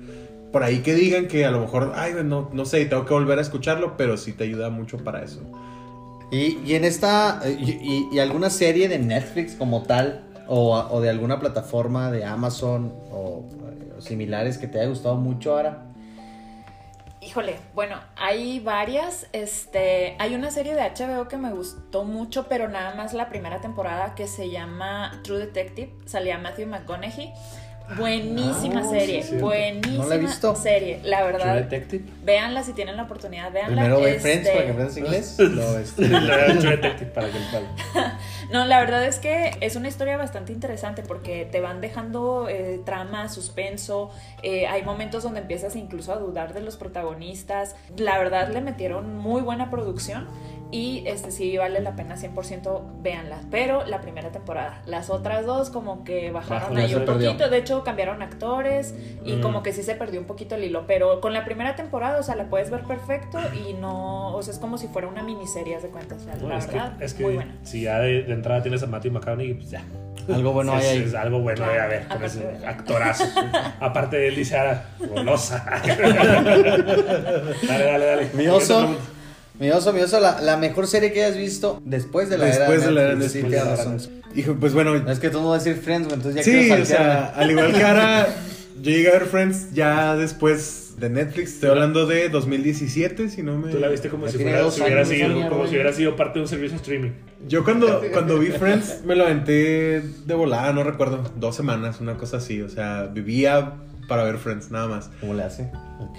por 0.53 0.63
ahí 0.63 0.79
que 0.81 0.95
digan 0.95 1.29
que 1.29 1.45
a 1.45 1.51
lo 1.51 1.61
mejor, 1.61 1.93
ay, 1.97 2.15
no, 2.25 2.49
no 2.53 2.65
sé, 2.65 2.85
tengo 2.87 3.05
que 3.05 3.15
volver 3.15 3.39
a 3.39 3.43
escucharlo, 3.43 3.97
pero 3.97 4.17
sí 4.17 4.33
te 4.33 4.45
ayuda 4.45 4.71
mucho 4.71 4.99
para 4.99 5.23
eso. 5.23 5.43
Y, 6.31 6.59
y 6.65 6.75
en 6.75 6.85
esta, 6.85 7.41
eh, 7.45 7.57
y, 7.61 7.71
y- 7.73 8.09
y 8.13 8.19
alguna 8.19 8.51
serie 8.51 8.89
de 8.89 8.99
Netflix 8.99 9.55
como 9.55 9.83
tal, 9.85 10.23
o, 10.49 10.77
o 10.77 11.01
de 11.01 11.11
alguna 11.11 11.41
plataforma 11.41 12.11
de 12.11 12.25
Amazon 12.25 12.93
o, 13.11 13.45
eh, 13.81 13.95
o 13.99 14.01
similares 14.01 14.59
que 14.59 14.69
te 14.69 14.79
haya 14.81 14.89
gustado 14.89 15.17
mucho 15.17 15.57
ahora. 15.57 15.83
Híjole, 17.21 17.57
bueno, 17.75 17.97
hay 18.17 18.61
varias. 18.61 19.27
Este, 19.33 20.15
hay 20.21 20.35
una 20.37 20.51
serie 20.53 20.75
de 20.77 20.83
HBO 20.83 21.27
que 21.27 21.37
me 21.37 21.51
gustó 21.51 22.05
mucho, 22.05 22.47
pero 22.49 22.69
nada 22.69 22.95
más 22.95 23.15
la 23.15 23.29
primera 23.29 23.61
temporada 23.61 24.15
que 24.15 24.29
se 24.29 24.51
llama 24.51 25.21
True 25.25 25.39
Detective. 25.39 25.93
Salía 26.07 26.39
Matthew 26.39 26.69
McConaughey. 26.69 27.33
Buenísima 27.97 28.81
Ah, 28.81 28.89
serie, 28.91 29.23
sí, 29.23 29.37
buenísima 29.37 30.03
No 30.05 30.09
la 30.09 30.15
he 30.17 30.19
visto. 30.19 30.55
serie, 30.57 31.01
la 31.05 31.23
verdad. 31.23 31.69
Véanla 32.25 32.63
si 32.63 32.73
tienen 32.73 32.97
la 32.97 33.05
oportunidad, 33.05 33.53
véanla. 33.53 33.77
Primero 33.83 34.01
ve 34.01 34.17
Este, 34.17 34.21
Friends 34.21 34.49
para 34.49 34.65
que 34.65 34.71
aprendas 34.73 34.97
inglés. 34.97 35.39
este. 35.83 36.09
Detective 36.69 37.11
para 37.13 37.29
que. 37.29 37.39
No, 38.53 38.65
la 38.65 38.79
verdad 38.81 39.05
es 39.05 39.19
que 39.19 39.57
es 39.61 39.77
una 39.77 39.89
historia 39.89 40.17
bastante 40.17 40.53
interesante 40.53 41.03
porque 41.03 41.49
te 41.51 41.61
van 41.61 41.81
dejando 41.81 42.49
eh, 42.49 42.81
trama, 42.85 43.29
suspenso, 43.29 44.11
eh, 44.43 44.67
hay 44.69 44.83
momentos 44.83 45.23
donde 45.25 45.41
empiezas 45.41 45.75
incluso 45.75 46.13
a 46.13 46.17
dudar 46.17 46.55
de 46.55 46.61
los 46.61 46.77
protagonistas. 46.77 47.75
La 47.97 48.19
verdad 48.19 48.49
le 48.53 48.61
metieron 48.61 49.17
muy 49.17 49.43
buena 49.43 49.71
producción 49.71 50.29
y 50.73 51.05
este 51.07 51.31
sí 51.31 51.57
vale 51.57 51.81
la 51.81 51.95
pena 51.97 52.17
100% 52.17 52.83
véanla. 53.03 53.39
Pero 53.51 53.85
la 53.87 54.01
primera 54.01 54.31
temporada, 54.33 54.83
las 54.87 55.11
otras 55.11 55.47
dos 55.47 55.71
como 55.71 56.03
que 56.05 56.31
bajaron 56.33 56.75
Bajó, 56.75 56.87
ahí 56.87 56.95
un 56.95 57.05
perdió. 57.05 57.29
poquito, 57.31 57.49
de 57.51 57.59
hecho 57.59 57.85
cambiaron 57.85 58.21
actores 58.23 58.95
y 59.25 59.35
Mm. 59.35 59.41
como 59.43 59.63
que 59.63 59.73
sí 59.73 59.83
se 59.83 59.95
perdió 59.95 60.19
un 60.21 60.27
poquito 60.27 60.55
el 60.57 60.65
hilo, 60.65 60.85
pero 60.87 61.21
con 61.21 61.33
la 61.33 61.45
primera 61.45 61.77
temporada, 61.77 62.19
o 62.19 62.23
sea, 62.23 62.35
la 62.37 62.45
puedes 62.51 62.71
ver 62.71 62.83
perfecto 62.83 63.39
y 63.69 63.75
no, 63.75 64.35
o 64.35 64.43
sea, 64.43 64.53
es 64.55 64.59
como 64.59 64.77
si 64.79 64.89
fuera 64.89 65.09
una 65.09 65.23
miniserie, 65.23 65.79
de 65.81 65.89
cuentas, 65.89 66.23
o 66.23 66.25
sea, 66.25 66.35
No, 66.37 66.49
la 66.49 66.59
es, 66.59 66.67
verdad, 66.67 66.97
que, 66.99 67.05
es 67.05 67.15
muy 67.21 67.29
que 67.31 67.35
buena. 67.37 67.57
si 67.63 67.83
ya 67.83 67.99
de, 68.01 68.23
de 68.23 68.33
entrada 68.33 68.63
tienes 68.63 68.83
a 68.83 68.87
Matthew 68.87 69.13
McConaughey, 69.13 69.55
pues 69.55 69.71
ya. 69.71 69.83
Algo 70.33 70.53
bueno 70.53 70.77
es, 70.77 70.85
hay 70.85 70.97
ahí. 70.99 71.05
es 71.05 71.15
algo 71.15 71.39
bueno 71.39 71.57
Claro, 71.59 71.73
de 71.73 71.81
haber 71.81 72.03
con 72.09 72.17
aparte 72.17 72.27
ese 72.27 72.47
de- 72.47 72.67
actorazo. 72.67 73.25
Aparte 73.81 74.17
de 74.17 74.29
él 74.29 74.35
dice 74.35 74.59
ahora, 74.59 74.85
golosa. 74.99 75.65
dale, 77.69 77.85
dale, 77.85 78.05
dale. 78.05 78.31
Mi 78.35 78.49
oso, 78.49 78.97
mi 79.59 79.71
oso, 79.71 79.93
mi 79.93 80.01
oso, 80.01 80.21
la, 80.21 80.41
la 80.41 80.57
mejor 80.57 80.87
serie 80.87 81.13
que 81.13 81.25
hayas 81.25 81.37
visto 81.37 81.81
después 81.85 82.29
de 82.29 82.39
la 82.39 82.47
Después 82.47 82.83
era 82.83 82.87
de 82.87 82.93
la 82.93 83.03
era 83.03 83.15
Netflix. 83.15 83.33
Sí, 83.33 83.43
Netflix. 83.43 83.63
tienes 83.63 83.79
Después 83.79 83.87
de 83.87 83.97
la 83.97 84.11
razón. 84.11 84.23
Hijo, 84.37 84.57
pues 84.61 84.75
bueno, 84.75 84.95
No, 84.99 85.11
es 85.11 85.19
que 85.19 85.31
tú 85.31 85.41
no 85.41 85.51
vas 85.51 85.63
a 85.63 85.65
decir 85.65 85.83
Friends, 85.83 86.09
güey, 86.09 86.17
entonces 86.19 86.45
ya 86.45 86.53
sí, 86.53 86.67
quiero 86.67 86.83
o 86.83 86.87
sea, 86.87 87.27
al 87.35 87.51
igual 87.51 87.73
que 87.73 87.83
ahora, 87.83 88.29
yo 88.83 88.91
llegué 88.91 89.09
a 89.09 89.13
ver 89.13 89.27
Friends 89.27 89.73
ya 89.73 90.15
después 90.17 90.87
de 90.99 91.11
Netflix. 91.11 91.55
Estoy 91.55 91.71
hablando 91.71 92.07
de 92.07 92.29
2017, 92.29 93.31
si 93.31 93.43
no 93.43 93.57
me... 93.59 93.71
Tú 93.71 93.79
la 93.79 93.89
viste 93.89 94.09
como 94.09 94.29
si 94.29 94.39
fuera, 94.39 94.71
si 94.71 94.81
hubiera 94.81 95.01
años, 95.01 95.09
sido, 95.09 95.49
como 95.49 95.67
si 95.67 95.73
hubiera 95.73 95.93
sido 95.93 96.17
parte 96.17 96.39
de 96.39 96.43
un 96.43 96.49
servicio 96.49 96.77
streaming. 96.77 97.11
Yo 97.47 97.65
cuando, 97.65 98.03
cuando 98.13 98.39
vi 98.39 98.49
Friends 98.49 99.03
me 99.05 99.15
lo 99.15 99.25
aventé 99.25 100.01
de 100.01 100.35
volada, 100.35 100.73
no 100.73 100.83
recuerdo, 100.83 101.33
dos 101.37 101.55
semanas, 101.57 102.01
una 102.01 102.17
cosa 102.17 102.39
así. 102.39 102.63
O 102.63 102.69
sea, 102.69 103.07
vivía 103.07 103.75
para 104.09 104.25
ver 104.25 104.39
Friends, 104.39 104.71
nada 104.71 104.87
más. 104.89 105.11
¿Cómo 105.21 105.35
le 105.35 105.43
hace? 105.43 105.71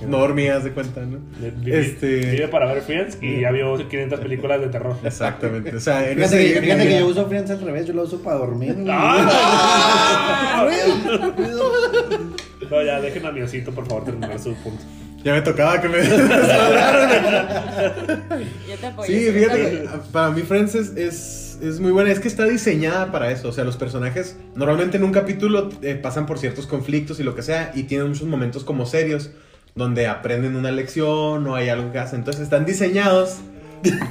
No 0.07 0.17
dormías 0.19 0.63
de 0.63 0.71
cuenta, 0.71 1.01
¿no? 1.01 1.19
Vive, 1.39 1.79
Este- 1.79 2.31
vive 2.31 2.47
para 2.47 2.71
ver 2.73 2.81
Friends 2.81 3.17
y 3.21 3.41
ya 3.41 3.51
vio 3.51 3.75
500 3.87 4.19
películas 4.19 4.59
de 4.61 4.67
terror. 4.69 4.95
Exactamente. 5.03 5.75
O 5.75 5.79
sea, 5.79 6.09
en 6.09 6.17
Fíjate, 6.17 6.43
ese 6.43 6.53
que, 6.55 6.61
fíjate 6.61 6.87
que 6.87 6.99
yo 6.99 7.07
uso 7.07 7.27
Friends 7.27 7.51
al 7.51 7.61
revés, 7.61 7.85
yo 7.85 7.93
lo 7.93 8.03
uso 8.03 8.21
para 8.21 8.37
dormir. 8.37 8.75
¡Ah! 8.89 10.67
No, 12.69 12.83
ya, 12.83 12.99
dejen 12.99 13.25
a 13.25 13.31
mi 13.31 13.41
osito, 13.41 13.71
por 13.71 13.87
favor, 13.87 14.03
terminar 14.05 14.37
su 14.39 14.53
punto. 14.55 14.83
Ya 15.23 15.33
me 15.33 15.41
tocaba 15.41 15.79
que 15.81 15.89
me. 15.89 15.97
Yo 18.67 18.75
te 18.79 18.85
apoyo. 18.87 19.07
Sí, 19.07 19.31
fíjate 19.31 19.61
que 19.61 19.89
para 20.11 20.29
mí 20.31 20.41
Friends 20.43 20.75
es, 20.75 20.95
es, 20.95 21.46
es 21.61 21.79
muy 21.79 21.91
buena. 21.91 22.11
Es 22.11 22.19
que 22.19 22.27
está 22.27 22.45
diseñada 22.45 23.11
para 23.11 23.31
eso. 23.31 23.49
O 23.49 23.51
sea, 23.51 23.63
los 23.63 23.77
personajes 23.77 24.37
normalmente 24.55 24.97
en 24.97 25.03
un 25.03 25.11
capítulo 25.11 25.69
eh, 25.81 25.95
pasan 25.95 26.25
por 26.25 26.39
ciertos 26.39 26.67
conflictos 26.67 27.19
y 27.19 27.23
lo 27.23 27.35
que 27.35 27.41
sea. 27.41 27.71
Y 27.75 27.83
tienen 27.83 28.09
muchos 28.09 28.27
momentos 28.27 28.63
como 28.63 28.85
serios 28.85 29.31
donde 29.75 30.07
aprenden 30.07 30.55
una 30.55 30.71
lección 30.71 31.45
o 31.47 31.55
hay 31.55 31.69
algo 31.69 31.91
que 31.91 31.99
hacen. 31.99 32.19
Entonces 32.19 32.43
están 32.43 32.65
diseñados 32.65 33.37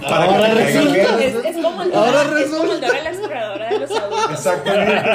para 0.09 0.25
Ahora 0.27 0.55
que 0.55 0.55
resulta. 0.65 1.25
Es, 1.25 1.35
es 1.45 1.57
como 1.63 1.83
el 1.83 1.93
Ahora 1.93 2.25
Dora, 2.25 2.41
es 2.41 2.47
como 2.51 2.63
el 2.63 2.69
resulta. 2.69 2.87
Dora 2.87 3.03
la 3.03 3.11
exploradora 3.11 3.69
de 3.71 3.79
los 3.81 3.91
adultos. 3.91 4.31
Exactamente. 4.31 5.11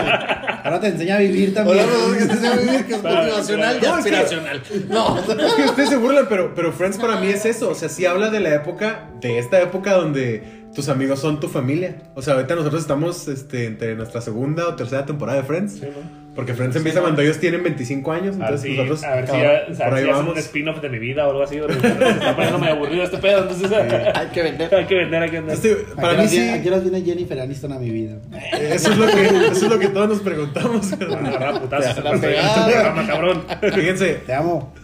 Ahora 0.63 0.79
te 0.81 0.87
enseña 0.87 1.15
a 1.15 1.19
vivir 1.19 1.53
también. 1.53 1.85
Que 2.19 2.25
te 2.25 2.35
sabe 2.35 2.65
vivir, 2.65 2.85
que 2.85 2.93
es 2.95 3.03
motivacional 3.03 3.75
y 3.75 3.77
espera. 3.77 3.91
No, 3.91 3.97
es 3.97 4.05
que- 4.05 4.15
aspiracional. 4.15 4.63
No. 4.89 5.17
Es 5.47 5.53
que 5.53 5.63
ustedes 5.63 5.89
se 5.89 5.97
burlan, 5.97 6.25
pero, 6.27 6.53
pero 6.53 6.71
Friends 6.73 6.97
para 6.97 7.15
mí 7.17 7.27
es 7.29 7.45
eso. 7.45 7.69
O 7.69 7.75
sea, 7.75 7.87
sí 7.89 8.05
habla 8.05 8.29
de 8.29 8.41
la 8.41 8.53
época, 8.53 9.07
de 9.21 9.39
esta 9.39 9.61
época 9.61 9.93
donde 9.93 10.60
tus 10.75 10.89
amigos 10.89 11.19
son 11.19 11.39
tu 11.39 11.47
familia. 11.49 11.95
O 12.15 12.21
sea, 12.21 12.35
ahorita 12.35 12.55
nosotros 12.55 12.81
estamos 12.81 13.27
este, 13.27 13.65
entre 13.65 13.95
nuestra 13.95 14.21
segunda 14.21 14.67
o 14.67 14.75
tercera 14.75 15.05
temporada 15.05 15.39
de 15.41 15.45
Friends. 15.45 15.73
Sí, 15.73 15.81
¿no? 15.85 16.21
Porque 16.33 16.53
Friends 16.53 16.77
empieza 16.77 17.01
cuando 17.01 17.21
ellos 17.21 17.39
tienen 17.39 17.61
25 17.61 18.09
años. 18.13 18.35
Entonces 18.35 18.61
si, 18.61 18.77
nosotros. 18.77 19.03
a 19.03 19.15
ver 19.15 19.27
si, 19.27 19.33
ya- 19.33 19.65
ahí 19.93 20.05
si 20.05 20.09
un 20.29 20.37
spin-off 20.37 20.79
de 20.79 20.87
mi 20.87 20.97
vida 20.97 21.27
o 21.27 21.31
algo 21.31 21.43
así. 21.43 21.57
está 21.67 22.33
poniendo 22.35 22.57
medio 22.57 22.73
aburrido 22.75 23.03
este 23.03 23.17
pedo, 23.17 23.41
entonces 23.41 23.69
Hay 24.15 24.27
que 24.27 24.41
vender. 24.43 24.73
hay 24.73 24.85
que 24.85 24.95
vender, 24.95 25.23
hay 25.23 25.29
que 25.29 25.39
vender. 25.41 25.55
Este, 25.55 25.85
¿A 25.91 25.95
para 26.01 26.15
qué 26.15 26.21
mí 26.21 26.27
sí. 26.29 26.35
viene- 26.37 26.53
¿A 26.53 26.61
qué 26.61 26.69
horas 26.69 26.83
viene 26.83 27.01
Jennifer 27.01 27.37
Aniston 27.41 27.73
a 27.73 27.79
mi 27.79 27.89
vida? 27.89 28.15
Eso 28.61 28.91
es 28.93 28.97
lo 28.97 29.07
que, 29.07 29.25
eso 29.25 29.51
es 29.51 29.63
lo 29.69 29.77
que 29.77 29.87
todos 29.89 30.07
nos 30.07 30.19
preguntamos. 30.21 30.89
Van 30.97 31.25
a 31.25 31.29
agarrar 31.31 31.55
a 31.55 31.59
putazos 31.59 31.95
Te 31.95 32.01
programa, 32.01 33.07
cabrón. 33.07 33.43
Fíjense, 33.75 34.13
Te 34.25 34.33
amo. 34.33 34.73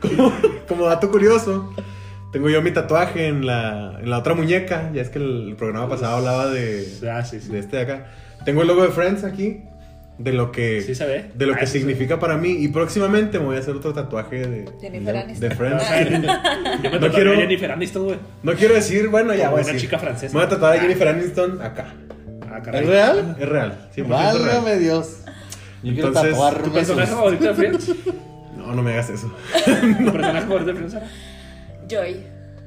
como, 0.00 0.32
como 0.68 0.86
dato 0.86 1.10
curioso, 1.10 1.72
tengo 2.36 2.50
yo 2.50 2.60
mi 2.60 2.70
tatuaje 2.70 3.28
en 3.28 3.46
la, 3.46 3.96
en 3.98 4.10
la 4.10 4.18
otra 4.18 4.34
muñeca. 4.34 4.90
Ya 4.92 5.00
es 5.00 5.08
que 5.08 5.18
el, 5.18 5.54
programa 5.56 5.88
pasado 5.88 6.16
hablaba 6.18 6.48
de, 6.50 6.86
Ah, 7.10 7.24
sí, 7.24 7.40
sí. 7.40 7.48
de 7.50 7.60
este 7.60 7.76
de 7.78 7.82
acá. 7.84 8.06
Tengo 8.44 8.60
el 8.60 8.68
logo 8.68 8.82
de 8.82 8.90
Friends 8.90 9.24
aquí. 9.24 9.62
De 10.18 10.34
lo 10.34 10.52
que, 10.52 10.82
Sí 10.82 10.94
se 10.94 11.06
ve. 11.06 11.30
de 11.34 11.46
lo 11.46 11.54
Ah, 11.54 11.56
que 11.56 11.66
sí 11.66 11.72
se 11.72 11.78
significa 11.78 12.18
para 12.18 12.36
mí. 12.36 12.50
Y 12.62 12.68
próximamente 12.68 13.38
me 13.38 13.46
voy 13.46 13.56
a 13.56 13.60
hacer 13.60 13.74
otro 13.74 13.94
tatuaje 13.94 14.46
de, 14.46 14.70
Jennifer 14.82 15.14
de, 15.14 15.18
Aniston. 15.20 15.48
de 15.48 15.54
Friends. 15.54 15.84
Yo 16.82 16.90
me 16.90 16.98
No 16.98 17.10
quiero- 17.10 17.32
a 17.32 17.36
Jennifer 17.36 17.72
Aniston, 17.72 18.04
güey. 18.04 18.18
No 18.42 18.52
quiero 18.52 18.74
decir, 18.74 19.08
bueno, 19.08 19.34
ya 19.34 19.48
voy 19.48 19.60
a 19.60 19.62
una 19.62 19.72
decir. 19.72 19.80
chica 19.88 19.98
francesa. 19.98 20.34
Me 20.34 20.40
voy 20.40 20.46
a 20.46 20.48
tatuar 20.50 20.76
a 20.76 20.80
Jennifer 20.80 21.08
Aniston 21.08 21.62
acá. 21.62 21.86
Ah. 22.50 22.60
¿Es 22.70 22.86
real? 22.86 23.36
Es 23.40 23.48
real. 23.48 23.88
100% 23.96 24.06
real. 24.08 24.38
Válgame 24.38 24.76
Dios. 24.78 25.20
Yo 25.82 25.92
quiero 25.94 26.08
Entonces, 26.08 26.32
¿Tu 26.34 26.38
tatuarme 26.38 26.68
personaje 26.68 27.04
esos. 27.08 27.16
favorito 27.16 27.44
de 27.44 27.54
Friends? 27.54 27.92
No, 28.56 28.74
no 28.74 28.82
me 28.82 28.92
hagas 28.94 29.10
eso. 29.10 29.32
¿Tu 29.54 30.12
personaje 30.12 30.46
favorito 30.46 30.72
de 30.72 30.74
Friends? 30.74 30.96
Joy. 31.88 32.16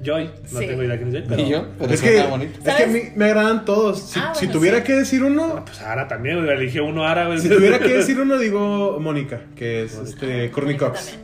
Joy. 0.01 0.29
No 0.51 0.59
Sí. 0.59 0.67
tengo 0.67 0.83
idea 0.83 0.95
quién 0.97 1.09
es 1.09 1.13
Joy, 1.15 1.25
pero... 1.27 1.41
Y 1.41 1.49
yo, 1.49 1.65
pero 1.77 1.93
es 1.93 2.01
que, 2.01 2.21
bonito. 2.23 2.59
es 2.65 2.75
que 2.75 2.83
a 2.83 3.13
me 3.17 3.25
agradan 3.25 3.65
todos. 3.65 3.99
Si, 4.01 4.19
Ah, 4.19 4.33
si 4.33 4.45
bueno, 4.45 4.59
tuviera 4.59 4.77
sí. 4.77 4.83
que 4.85 4.93
decir 4.93 5.23
uno, 5.23 5.63
Pues 5.65 5.81
Ara 5.81 6.07
también. 6.07 6.37
Eligió 6.47 6.85
uno 6.85 7.03
Ara, 7.05 7.27
güey. 7.27 7.39
si 7.39 7.49
tuviera 7.49 7.79
que 7.79 7.89
decir 7.97 8.19
uno, 8.19 8.37
digo 8.37 8.97
Mónica, 9.01 9.41
que 9.55 9.83
es 9.83 9.95
este 9.95 10.49
Courtney 10.51 10.77
Cox. 10.77 10.99
sí. 11.01 11.15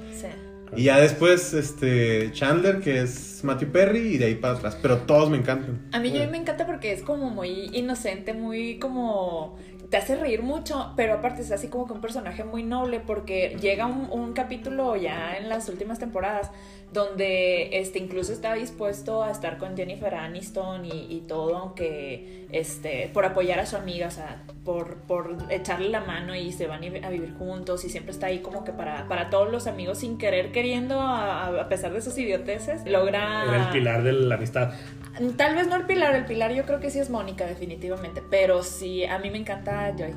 Y 0.78 0.84
ya 0.86 1.00
después 1.00 1.54
este 1.54 2.32
Chandler, 2.34 2.80
que 2.82 3.00
es 3.02 3.40
Matthew 3.46 3.70
Perry, 3.70 4.00
y 4.16 4.18
de 4.18 4.26
ahí 4.26 4.36
para 4.36 4.56
atrás. 4.56 4.78
Pero 4.82 4.98
todos 4.98 5.30
me 5.30 5.38
encantan. 5.38 5.80
A 5.94 6.00
mí 6.00 6.10
Joy 6.12 6.28
me 6.28 6.38
encanta 6.38 6.66
porque 6.66 6.92
es 6.92 7.02
como 7.02 7.30
muy 7.30 7.70
inocente, 7.72 8.34
muy 8.34 8.78
como... 8.78 9.58
Te 9.96 10.02
hace 10.02 10.18
reír 10.18 10.44
mucho, 10.44 10.92
pero 10.98 11.14
aparte 11.14 11.42
es 11.42 11.54
así 11.54 11.70
como 11.70 11.88
que 11.88 11.94
un 11.94 12.02
personaje 12.02 12.44
muy 12.44 12.64
noble 12.64 13.00
porque 13.00 13.56
llega 13.62 13.86
un, 13.86 14.10
un 14.12 14.34
capítulo 14.34 14.98
ya 14.98 15.38
en 15.38 15.48
las 15.48 15.70
últimas 15.70 16.00
temporadas 16.00 16.52
donde 16.92 17.80
este 17.80 18.00
incluso 18.00 18.32
está 18.34 18.54
dispuesto 18.54 19.24
a 19.24 19.32
estar 19.32 19.58
con 19.58 19.76
Jennifer 19.76 20.14
Aniston 20.14 20.86
y, 20.86 21.08
y 21.10 21.24
todo, 21.28 21.58
aunque 21.58 22.46
este 22.52 23.10
por 23.14 23.24
apoyar 23.26 23.60
a 23.60 23.66
su 23.66 23.76
amiga, 23.78 24.08
o 24.08 24.12
sea, 24.12 24.44
por, 24.66 24.98
por 24.98 25.38
echarle 25.50 25.88
la 25.90 26.02
mano 26.02 26.36
y 26.36 26.52
se 26.52 26.68
van 26.68 26.84
a 26.84 26.90
vi- 26.90 27.04
a 27.04 27.10
vivir 27.10 27.34
juntos 27.38 27.86
y 27.86 27.90
siempre 27.90 28.12
está 28.12 28.28
ahí 28.28 28.40
como 28.40 28.64
que 28.66 28.72
para, 28.74 29.08
para 29.08 29.30
todos 29.30 29.50
los 29.52 29.66
amigos 29.66 30.00
sin 30.00 30.18
querer 30.18 30.52
queriendo, 30.52 31.00
a, 31.00 31.48
a 31.62 31.70
pesar 31.70 31.94
de 31.94 32.02
sus 32.02 32.18
idioteces, 32.18 32.86
logra... 32.86 33.44
Era 33.44 33.64
el 33.68 33.70
pilar 33.72 34.04
de 34.04 34.12
la 34.14 34.36
amistad. 34.36 34.74
Tal 35.38 35.56
vez 35.56 35.68
no 35.68 35.78
el 35.78 35.86
pilar, 35.86 36.14
el 36.16 36.26
pilar 36.26 36.54
yo 36.54 36.66
creo 36.66 36.82
que 36.82 36.90
sí 36.90 37.00
es 37.00 37.10
Mónica, 37.10 37.46
definitivamente. 37.46 38.22
Pero 38.30 38.64
sí, 38.64 39.06
a 39.06 39.18
mí 39.18 39.30
me 39.30 39.38
encanta 39.38 39.85
Joy. 39.92 40.14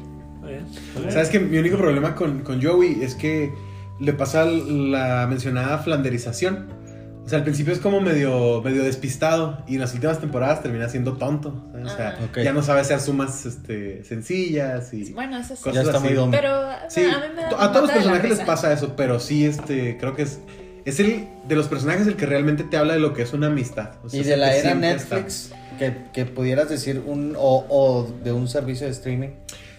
¿Sabes 1.11 1.29
que 1.31 1.41
Mi 1.41 1.59
único 1.59 1.77
problema 1.77 2.15
con, 2.15 2.41
con 2.43 2.63
Joey 2.63 3.03
es 3.03 3.15
que 3.15 3.53
le 4.01 4.13
pasa 4.13 4.45
la 4.45 5.27
mencionada 5.29 5.79
flanderización. 5.79 6.77
O 7.25 7.29
sea, 7.29 7.39
al 7.39 7.45
principio 7.45 7.75
es 7.75 7.79
como 7.79 8.01
medio, 8.01 8.63
medio 8.63 8.83
despistado 8.85 9.63
y 9.69 9.75
en 9.75 9.81
las 9.81 9.93
últimas 9.93 10.19
temporadas 10.19 10.63
termina 10.63 10.89
siendo 10.89 11.19
tonto. 11.19 11.63
¿sabes? 11.73 11.93
O 11.93 11.97
sea, 12.35 12.43
ya 12.43 12.53
no 12.55 12.63
sabe 12.63 12.81
hacer 12.81 13.01
sumas 13.01 13.45
este, 13.45 14.03
sencillas 14.05 14.95
y 14.95 15.13
Bueno, 15.13 15.37
eso 15.37 15.55
sí. 15.55 15.63
cosas 15.63 15.75
Ya 15.75 15.81
está 15.91 15.99
así. 15.99 16.15
muy. 16.15 16.31
Pero 16.31 16.51
Sí, 16.89 17.05
a 17.05 17.19
mí 17.19 17.25
me 17.37 17.43
da- 17.43 17.49
a 17.65 17.69
todos 17.71 17.83
los 17.83 17.91
personajes 17.91 18.31
les 18.31 18.41
pasa 18.41 18.73
eso, 18.73 18.95
pero 18.97 19.21
sí, 19.21 19.45
este, 19.45 19.99
creo 19.99 20.17
que 20.17 20.23
es, 20.23 20.41
es 20.89 21.01
el 21.01 21.29
de 21.47 21.57
los 21.57 21.69
personajes 21.69 22.07
el 22.07 22.17
que 22.17 22.27
realmente 22.27 22.65
te 22.65 22.77
habla 22.77 22.95
de 22.95 23.01
lo 23.01 23.13
que 23.13 23.23
es 23.23 23.33
una 23.33 23.49
amistad. 23.49 23.91
O 24.05 24.09
sea, 24.09 24.21
Y 24.21 24.25
de 24.25 24.37
la 24.37 24.55
era. 24.55 24.75
Netflix, 24.75 25.53
que, 25.79 25.95
que 26.13 26.25
pudieras 26.25 26.69
decir 26.69 27.03
un 27.05 27.35
o, 27.37 27.67
o 27.69 28.11
de 28.25 28.33
un 28.33 28.49
servicio 28.49 28.87
de 28.87 28.93
streaming. 28.93 29.31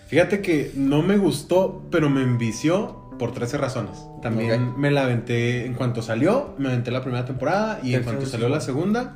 Fíjate 0.07 0.41
que 0.41 0.71
no 0.75 1.01
me 1.01 1.17
gustó, 1.17 1.83
pero 1.91 2.09
me 2.09 2.21
envició 2.21 3.09
por 3.19 3.31
13 3.31 3.57
razones. 3.57 3.99
También 4.21 4.79
me 4.79 4.91
la 4.91 5.03
aventé 5.03 5.65
en 5.65 5.73
cuanto 5.73 6.01
salió, 6.01 6.55
me 6.57 6.69
aventé 6.69 6.89
la 6.89 7.01
primera 7.01 7.25
temporada 7.25 7.79
y 7.83 7.93
en 7.93 7.99
¿Qué 7.99 8.05
cuanto 8.05 8.25
salió 8.25 8.49
la 8.49 8.61
segunda, 8.61 9.13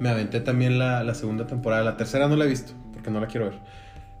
me 0.00 0.08
aventé 0.08 0.40
también 0.40 0.78
la, 0.78 1.04
la 1.04 1.14
segunda 1.14 1.46
temporada. 1.46 1.84
La 1.84 1.96
tercera 1.96 2.28
no 2.28 2.36
la 2.36 2.44
he 2.44 2.48
visto, 2.48 2.72
porque 2.92 3.10
no 3.10 3.20
la 3.20 3.26
quiero 3.26 3.50
ver. 3.50 3.58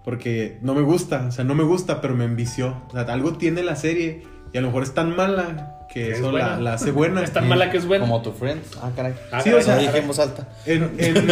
Porque 0.04 0.58
no 0.62 0.74
me 0.74 0.82
gusta, 0.82 1.26
o 1.28 1.32
sea, 1.32 1.44
no 1.44 1.54
me 1.54 1.64
gusta, 1.64 2.00
pero 2.00 2.14
me 2.14 2.24
envició. 2.24 2.82
O 2.88 2.92
sea, 2.92 3.02
algo 3.02 3.36
tiene 3.36 3.62
la 3.62 3.76
serie 3.76 4.22
y 4.52 4.58
a 4.58 4.60
lo 4.60 4.68
mejor 4.68 4.82
es 4.82 4.94
tan 4.94 5.16
mala 5.16 5.81
que 5.92 6.12
Es 6.12 6.18
eso 6.18 6.32
la, 6.32 6.58
la 6.58 6.74
hace 6.74 6.90
buena. 6.90 7.22
Es 7.24 7.32
tan 7.32 7.48
mala 7.48 7.70
que 7.70 7.76
es 7.78 7.86
buena. 7.86 8.04
Como 8.06 8.22
tu 8.22 8.32
Friends. 8.32 8.76
Ah, 8.80 8.90
caray. 8.96 9.14
Ah, 9.30 9.40
Sí, 9.40 9.50
caray. 9.50 9.60
o 9.60 9.64
sea, 9.64 9.76
dije 9.78 9.98
en 9.98 10.06
voz 10.06 10.18
alta. 10.18 10.48
En, 10.66 10.82
en- 10.98 11.26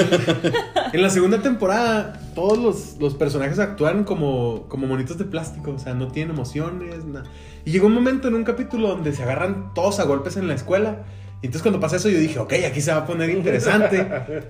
en 0.92 1.02
la 1.02 1.10
segunda 1.10 1.38
temporada, 1.40 2.20
todos 2.34 2.58
los, 2.58 2.96
los 3.00 3.14
personajes 3.14 3.58
actúan 3.58 4.04
como, 4.04 4.66
como 4.68 4.86
monitos 4.86 5.18
de 5.18 5.24
plástico, 5.24 5.72
o 5.72 5.78
sea, 5.78 5.94
no 5.94 6.08
tienen 6.08 6.34
emociones, 6.34 7.04
nada. 7.04 7.26
Y 7.64 7.70
llegó 7.72 7.86
un 7.86 7.94
momento 7.94 8.28
en 8.28 8.34
un 8.34 8.44
capítulo 8.44 8.88
donde 8.88 9.12
se 9.12 9.22
agarran 9.22 9.72
todos 9.74 10.00
a 10.00 10.04
golpes 10.04 10.36
en 10.36 10.48
la 10.48 10.54
escuela. 10.54 10.98
Y 11.42 11.46
entonces 11.46 11.62
cuando 11.62 11.80
pasa 11.80 11.96
eso 11.96 12.10
yo 12.10 12.18
dije, 12.18 12.38
ok, 12.38 12.52
aquí 12.68 12.82
se 12.82 12.90
va 12.92 12.98
a 12.98 13.06
poner 13.06 13.30
interesante. 13.30 14.06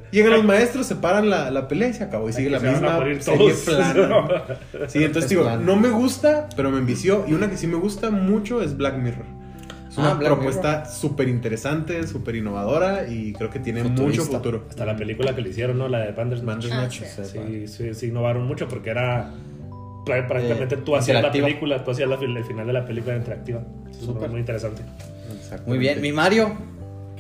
Llegan 0.11 0.33
los 0.33 0.45
maestros, 0.45 0.87
se 0.87 0.97
paran 0.97 1.31
la, 1.31 1.49
la 1.53 1.69
pelea 1.69 1.89
y 1.89 1.95
se 1.95 2.03
acabó. 2.03 2.29
Y 2.29 2.33
sigue 2.33 2.51
la 2.51 2.59
Se 2.59 2.67
van 2.67 2.75
a 2.75 2.79
misma 2.81 2.97
morir 2.97 3.23
serie 3.23 3.39
todos. 3.53 3.61
plana. 3.61 4.27
Sí, 4.89 5.05
entonces 5.05 5.25
Es 5.25 5.29
digo, 5.31 5.49
no 5.57 5.77
me 5.77 5.89
gusta, 5.91 6.49
pero 6.57 6.71
me 6.71 6.79
envició. 6.79 7.25
Y 7.29 7.35
una 7.35 7.49
que 7.49 7.57
sí 7.57 7.69
me 7.69 7.77
gusta 7.77 8.11
mucho 8.11 8.61
es 8.61 8.77
Black 8.77 8.97
Mirror. 8.97 9.25
Es 9.91 9.99
una 9.99 10.13
Ah, 10.13 10.19
propuesta 10.21 10.85
súper 10.85 11.29
interesante, 11.29 12.07
súper 12.07 12.37
innovadora 12.37 13.09
y 13.09 13.33
creo 13.33 13.51
que 13.51 13.59
tiene 13.59 13.83
mucho 13.83 14.03
Futurista. 14.05 14.39
futuro. 14.39 14.65
Hasta 14.71 14.87
la 14.87 14.95
película 14.97 15.35
que 15.35 15.43
le 15.43 15.51
hicieron, 15.51 15.79
¿no? 15.79 15.89
La 15.89 15.99
de 15.99 16.13
Bandersnatch. 16.13 16.69
Bandersnatch. 16.71 17.03
Ah, 17.19 17.25
sí. 17.25 17.39
Sí, 17.49 17.69
sí, 17.69 17.95
sí, 17.95 18.07
innovaron 18.07 18.47
mucho 18.47 18.69
porque 18.69 18.91
era 18.91 19.33
prá- 20.07 20.27
prácticamente 20.29 20.77
tú 20.77 20.95
hacías 20.95 21.21
la 21.21 21.33
película, 21.33 21.83
tú 21.85 21.91
hacías 21.91 22.09
la, 22.09 22.15
el 22.15 22.45
final 22.45 22.67
de 22.69 22.73
la 22.73 22.85
película 22.85 23.17
interactiva. 23.17 23.63
Es 23.91 23.97
Súper. 23.97 24.31
muy 24.31 24.39
interesante. 24.41 24.83
Muy 25.67 25.79
bien. 25.79 26.01
Mi 26.01 26.13
Mario. 26.13 26.55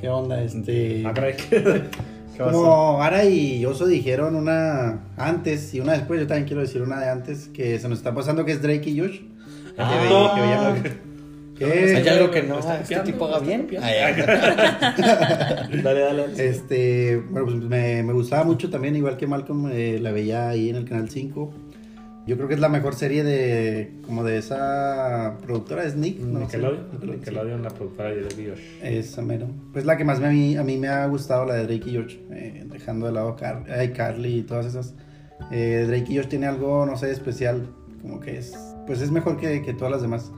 ¿Qué 0.00 0.08
onda? 0.08 0.40
Este. 0.40 1.02
Ah, 1.04 1.12
caray. 1.12 1.34
¿Qué 1.50 1.58
va 1.60 1.72
a 1.72 2.52
ser? 2.52 2.52
Como 2.52 3.02
Ara 3.02 3.24
y 3.24 3.66
Oso 3.66 3.86
dijeron 3.86 4.36
una 4.36 5.00
antes 5.16 5.74
y 5.74 5.80
una 5.80 5.92
después, 5.94 6.20
yo 6.20 6.26
también 6.28 6.46
quiero 6.46 6.62
decir 6.62 6.80
una 6.82 7.00
de 7.00 7.10
antes 7.10 7.48
que 7.48 7.78
se 7.80 7.88
nos 7.88 7.98
está 7.98 8.14
pasando 8.14 8.44
que 8.44 8.52
es 8.52 8.62
Drake 8.62 8.88
y 8.90 9.00
Josh. 9.00 9.20
Ah. 9.76 10.74
Que- 11.68 11.96
Hay 11.96 12.08
algo 12.08 12.30
que 12.30 12.42
no 12.42 12.58
Está 12.58 12.80
este 12.80 13.00
tipo 13.00 13.26
haga 13.26 13.38
bien. 13.40 13.66
ay. 13.82 14.22
dale, 15.82 16.00
dale. 16.00 16.22
dale. 16.26 16.48
Este, 16.48 17.16
bueno, 17.30 17.46
pues 17.46 17.56
me, 17.62 18.02
me 18.02 18.12
gustaba 18.12 18.44
mucho 18.44 18.70
también, 18.70 18.96
igual 18.96 19.16
que 19.16 19.26
Malcolm, 19.26 19.70
eh, 19.72 19.98
la 20.00 20.12
veía 20.12 20.48
ahí 20.48 20.70
en 20.70 20.76
el 20.76 20.84
canal 20.84 21.08
5. 21.10 21.52
Yo 22.26 22.36
creo 22.36 22.48
que 22.48 22.54
es 22.54 22.60
la 22.60 22.68
mejor 22.68 22.94
serie 22.94 23.24
de 23.24 23.92
como 24.06 24.22
de 24.24 24.36
esa 24.38 25.36
productora 25.44 25.82
de 25.84 25.90
Sneak, 25.90 26.18
no 26.18 26.40
sé. 26.40 26.44
Nickelodeon. 26.58 26.86
Nickelodeon. 26.92 27.18
Nickelodeon, 27.20 27.62
la 27.62 27.70
productora 27.70 28.10
de 28.10 28.20
Drake 28.22 28.42
y 28.42 28.48
Josh. 28.50 28.60
Esa 28.82 29.22
mero. 29.22 29.46
Pues 29.72 29.84
la 29.84 29.96
que 29.96 30.04
más 30.04 30.20
me, 30.20 30.26
a, 30.26 30.30
mí, 30.30 30.56
a 30.56 30.62
mí 30.62 30.76
me 30.76 30.88
ha 30.88 31.06
gustado, 31.06 31.44
la 31.46 31.54
de 31.54 31.64
Drake 31.66 31.90
y 31.90 31.96
Josh, 31.96 32.16
eh, 32.30 32.64
dejando 32.70 33.06
de 33.06 33.12
lado 33.12 33.36
Car 33.36 33.64
ay, 33.74 33.88
Carly 33.92 34.38
y 34.38 34.42
todas 34.42 34.66
esas. 34.66 34.94
Eh, 35.50 35.86
Drake 35.88 36.12
y 36.12 36.16
Josh 36.18 36.28
tiene 36.28 36.46
algo, 36.46 36.84
no 36.86 36.96
sé, 36.96 37.10
especial, 37.10 37.66
como 38.02 38.20
que 38.20 38.36
es 38.38 38.54
pues 38.86 39.00
es 39.00 39.10
mejor 39.10 39.38
que, 39.38 39.62
que 39.62 39.72
todas 39.72 39.90
las 39.90 40.02
demás. 40.02 40.30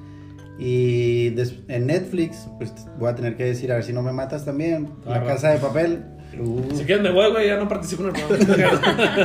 Y 0.65 1.35
en 1.67 1.89
Netflix, 1.89 2.47
pues 2.57 2.73
voy 2.97 3.11
a 3.11 3.17
tener 3.17 3.37
que 3.37 3.47
decir, 3.47 3.73
a 3.73 3.75
ver 3.75 3.83
si 3.83 3.93
no 3.93 4.01
me 4.01 4.13
matas 4.13 4.45
también, 4.45 4.91
La. 5.05 5.25
Casa 5.25 5.49
de 5.49 5.59
Papel. 5.59 6.05
Uh, 6.39 6.77
Si 6.77 6.85
quieres 6.85 7.03
me 7.03 7.11
voy, 7.11 7.33
güey, 7.33 7.49
ya 7.49 7.57
no 7.57 7.69
participo 7.69 8.05
en 8.05 8.15
el 8.15 8.23
programa. 8.23 8.81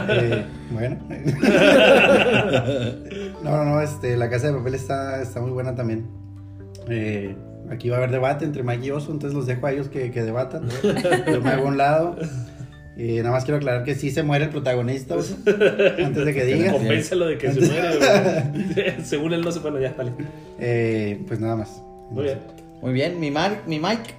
eh, 0.13 0.45
bueno. 0.71 0.97
no, 3.43 3.51
no, 3.51 3.65
no, 3.65 3.81
este, 3.81 4.17
La 4.17 4.31
Casa 4.31 4.47
de 4.47 4.53
Papel 4.53 4.73
está, 4.73 5.21
está 5.21 5.39
muy 5.39 5.51
buena 5.51 5.75
también. 5.75 6.07
Eh, 6.89 7.35
aquí 7.69 7.89
va 7.89 7.97
a 7.97 7.99
haber 7.99 8.09
debate 8.09 8.43
entre 8.43 8.63
Mike 8.63 8.87
y 8.87 8.89
Oso, 8.89 9.11
entonces 9.11 9.37
los 9.37 9.45
dejo 9.45 9.67
a 9.67 9.73
ellos 9.73 9.89
que, 9.89 10.09
que 10.09 10.23
debatan. 10.23 10.67
Yo 11.31 11.41
me 11.41 11.51
hago 11.51 11.65
a 11.65 11.67
un 11.67 11.77
lado. 11.77 12.15
Y 12.97 13.17
nada 13.17 13.31
más 13.31 13.45
quiero 13.45 13.57
aclarar 13.57 13.83
que 13.83 13.93
sí 13.93 14.09
se 14.09 14.23
muere 14.23 14.45
el 14.45 14.49
protagonista, 14.49 15.13
antes 16.03 16.25
de 16.25 16.33
que 16.33 16.45
diga. 16.45 16.71
Convéncelo 16.71 17.27
de 17.27 17.37
que 17.37 17.51
se 17.51 17.61
muere, 17.61 17.97
güey. 18.75 18.95
Según 19.03 19.33
él 19.33 19.41
no 19.41 19.51
se 19.51 19.59
puede, 19.59 19.81
ya, 19.81 19.93
dale. 19.95 20.13
Eh, 20.59 21.21
pues 21.27 21.39
nada 21.39 21.55
más. 21.55 21.81
Muy 22.09 22.23
bien. 22.23 22.39
Muy 22.81 22.93
bien, 22.93 23.19
mi, 23.19 23.29
Mar, 23.29 23.61
mi 23.67 23.79
Mike. 23.79 24.15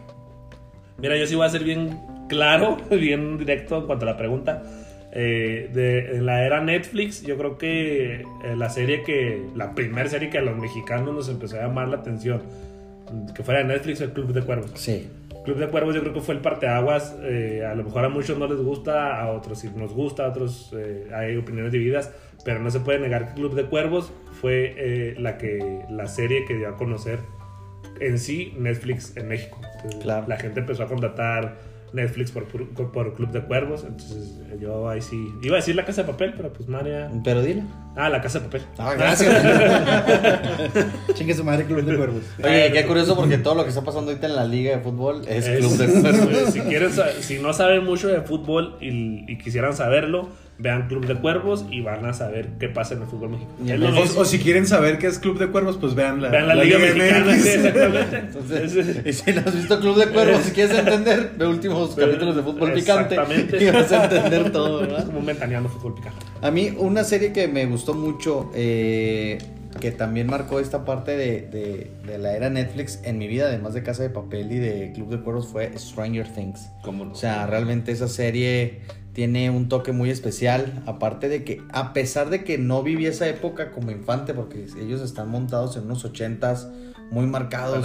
Mira, 0.99 1.17
yo 1.17 1.27
sí 1.27 1.35
voy 1.35 1.47
a 1.47 1.51
ser 1.51 1.64
bien 1.64 1.99
claro, 2.29 2.77
bien 2.91 3.37
directo 3.38 3.79
en 3.79 3.87
cuanto 3.87 4.05
a 4.05 4.11
la 4.11 4.17
pregunta. 4.17 4.62
Eh, 5.11 5.71
de 5.73 6.17
en 6.17 6.27
la 6.27 6.45
era 6.45 6.62
Netflix, 6.62 7.23
yo 7.23 7.37
creo 7.37 7.59
que 7.59 8.21
eh, 8.21 8.57
la 8.57 8.69
serie 8.69 9.03
que, 9.03 9.43
la 9.57 9.75
primera 9.75 10.09
serie 10.09 10.31
que 10.31 10.38
a 10.38 10.43
los 10.43 10.57
mexicanos 10.57 11.14
nos 11.14 11.29
empezó 11.29 11.57
a 11.57 11.62
llamar 11.62 11.88
la 11.88 11.97
atención, 11.97 12.43
que 13.35 13.43
fuera 13.43 13.61
de 13.61 13.67
Netflix, 13.67 14.01
el 14.03 14.12
Club 14.12 14.33
de 14.33 14.43
Cuervos. 14.43 14.71
Sí. 14.75 15.09
Club 15.44 15.59
de 15.59 15.68
Cuervos 15.68 15.94
yo 15.94 16.01
creo 16.03 16.12
que 16.12 16.20
fue 16.20 16.35
el 16.35 16.40
parteaguas, 16.40 17.16
eh, 17.22 17.64
a 17.64 17.74
lo 17.74 17.85
mejor 17.85 18.05
a 18.05 18.09
muchos 18.09 18.38
no 18.38 18.46
les 18.46 18.59
gusta, 18.59 19.20
a 19.20 19.31
otros 19.33 19.61
sí 19.61 19.70
nos 19.74 19.92
gusta, 19.94 20.27
a 20.27 20.29
otros 20.29 20.74
eh, 20.77 21.09
hay 21.14 21.37
opiniones 21.37 21.72
divididas, 21.72 22.12
pero 22.44 22.61
no 22.61 22.70
se 22.70 22.81
puede 22.81 22.98
negar 22.98 23.29
que 23.29 23.35
Club 23.35 23.55
de 23.55 23.64
Cuervos 23.64 24.12
fue 24.40 24.74
eh, 24.77 25.14
la, 25.18 25.38
que, 25.38 25.85
la 25.88 26.07
serie 26.07 26.44
que 26.44 26.55
dio 26.55 26.68
a 26.68 26.77
conocer 26.77 27.20
en 28.01 28.18
sí 28.18 28.55
Netflix 28.59 29.16
en 29.16 29.29
México. 29.29 29.61
Entonces, 29.77 30.03
Claro. 30.03 30.27
La 30.29 30.37
gente 30.37 30.61
empezó 30.61 30.83
a 30.83 30.87
contratar 30.87 31.57
Netflix 31.92 32.31
por, 32.31 32.44
por, 32.46 32.92
por 32.92 33.14
Club 33.14 33.31
de 33.31 33.42
Cuervos, 33.42 33.85
entonces 33.85 34.35
yo 34.61 34.88
ahí 34.88 35.01
sí, 35.01 35.33
iba 35.42 35.55
a 35.55 35.61
decir 35.61 35.74
La 35.77 35.85
Casa 35.85 36.03
de 36.03 36.09
Papel, 36.09 36.35
pero 36.37 36.53
pues 36.53 36.68
María... 36.68 37.11
Pero 37.24 37.42
dile. 37.42 37.62
Ah, 37.96 38.09
La 38.09 38.20
Casa 38.20 38.38
de 38.40 38.44
Papel. 38.46 38.62
Ah, 38.79 38.94
gracias. 38.94 39.42
Chingue 41.14 41.35
su 41.35 41.44
madre 41.44 41.64
Club 41.64 41.83
de 41.85 41.96
Cuervos. 41.96 42.22
Oye, 42.42 42.70
qué 42.72 42.87
curioso 42.87 43.16
porque 43.16 43.38
todo 43.38 43.55
lo 43.55 43.62
que 43.64 43.70
está 43.70 43.83
pasando 43.83 44.11
ahorita 44.11 44.27
en 44.27 44.37
la 44.37 44.44
liga 44.44 44.77
de 44.77 44.83
fútbol 44.83 45.22
es, 45.27 45.46
Es- 45.46 45.59
club 45.59 45.77
de 45.77 45.87
cuervos. 46.01 46.53
si, 46.53 46.61
quieren, 46.61 46.90
si 47.20 47.38
no 47.38 47.53
saben 47.53 47.85
mucho 47.85 48.09
de 48.09 48.20
fútbol 48.20 48.77
y, 48.81 49.31
y 49.31 49.38
quisieran 49.38 49.74
saberlo, 49.74 50.29
vean 50.61 50.88
Club 50.88 51.07
de 51.07 51.14
Cuervos 51.14 51.66
y 51.71 51.83
van 51.83 52.05
a 52.05 52.12
saber 52.12 52.49
qué 52.59 52.68
pasa 52.68 52.94
en 52.94 53.03
el 53.03 53.07
fútbol 53.09 53.31
mexicano. 53.31 53.99
Es. 54.03 54.16
O, 54.16 54.21
o 54.21 54.25
si 54.25 54.38
quieren 54.40 54.66
saber 54.66 54.99
qué 54.99 55.07
es 55.07 55.18
Club 55.21 55.38
de 55.38 55.47
Cuervos, 55.49 55.77
pues 55.77 55.94
vean 55.94 56.21
la, 56.21 56.31
vean 56.31 56.49
la, 56.49 56.55
Liga, 56.57 56.79
Mexicana. 56.79 57.33
MX. 57.33 57.42
sí, 57.42 57.49
exactamente. 57.51 58.16
Entonces, 58.18 59.07
y 59.07 59.12
si 59.12 59.33
no 59.33 59.40
has 59.47 59.55
visto 59.55 59.81
Club 59.81 59.97
de 59.99 60.07
Cuervos, 60.09 60.42
si 60.42 60.51
quieres 60.53 60.77
entender, 60.79 61.33
ve 61.38 61.47
últimos 61.47 61.94
capítulos 61.94 62.35
de 62.37 62.42
fútbol 62.42 62.73
picante 62.73 63.14
Exactamente. 63.14 63.64
y 63.64 63.71
vas 63.71 63.92
a 63.92 64.05
entender 64.05 64.51
todo, 64.53 64.83
Es 64.83 64.88
¿verdad? 64.88 65.07
como 65.07 65.18
un 65.21 65.27
ventaneando 65.27 65.68
fútbol 65.68 65.94
picante. 65.94 66.18
A 66.42 66.51
mí, 66.51 66.75
una 66.77 67.05
serie 67.05 67.33
que 67.33 67.47
me 67.47 67.64
gustó 67.66 67.94
mucho, 67.94 68.51
eh, 68.55 69.38
que 69.81 69.92
también 69.92 70.27
marcó 70.27 70.59
esta 70.59 70.85
parte 70.85 71.16
de, 71.16 71.42
de- 71.42 71.90
de 72.05 72.18
la 72.18 72.35
era 72.35 72.51
Netflix 72.51 72.99
en 73.05 73.18
mi 73.18 73.29
vida, 73.29 73.47
además 73.47 73.75
de 73.75 73.85
Casa 73.85 74.03
de 74.03 74.11
Papel 74.11 74.51
y 74.51 74.59
de 74.59 74.90
Club 74.92 75.09
de 75.11 75.21
Cuervos, 75.21 75.47
fue 75.47 75.71
Stranger 75.79 76.27
Things. 76.35 76.68
O 76.85 77.14
sea, 77.14 77.47
realmente 77.47 77.92
esa 77.92 78.09
serie 78.09 78.81
tiene 79.18 79.50
un 79.50 79.68
toque 79.68 79.90
muy 79.90 80.11
especial, 80.11 80.81
aparte 80.87 81.28
de 81.28 81.42
que, 81.42 81.61
a 81.72 81.92
pesar 81.92 82.31
de 82.31 82.44
que 82.44 82.57
no 82.57 82.85
viví 82.85 83.07
esa 83.07 83.26
época 83.26 83.72
como 83.72 83.90
infante, 83.90 84.33
porque 84.33 84.66
ellos 84.81 85.00
están 85.00 85.28
montados 85.28 85.76
en 85.76 85.87
unos 85.87 86.04
ochentas, 86.04 86.68
muy 87.11 87.26
marcados, 87.26 87.85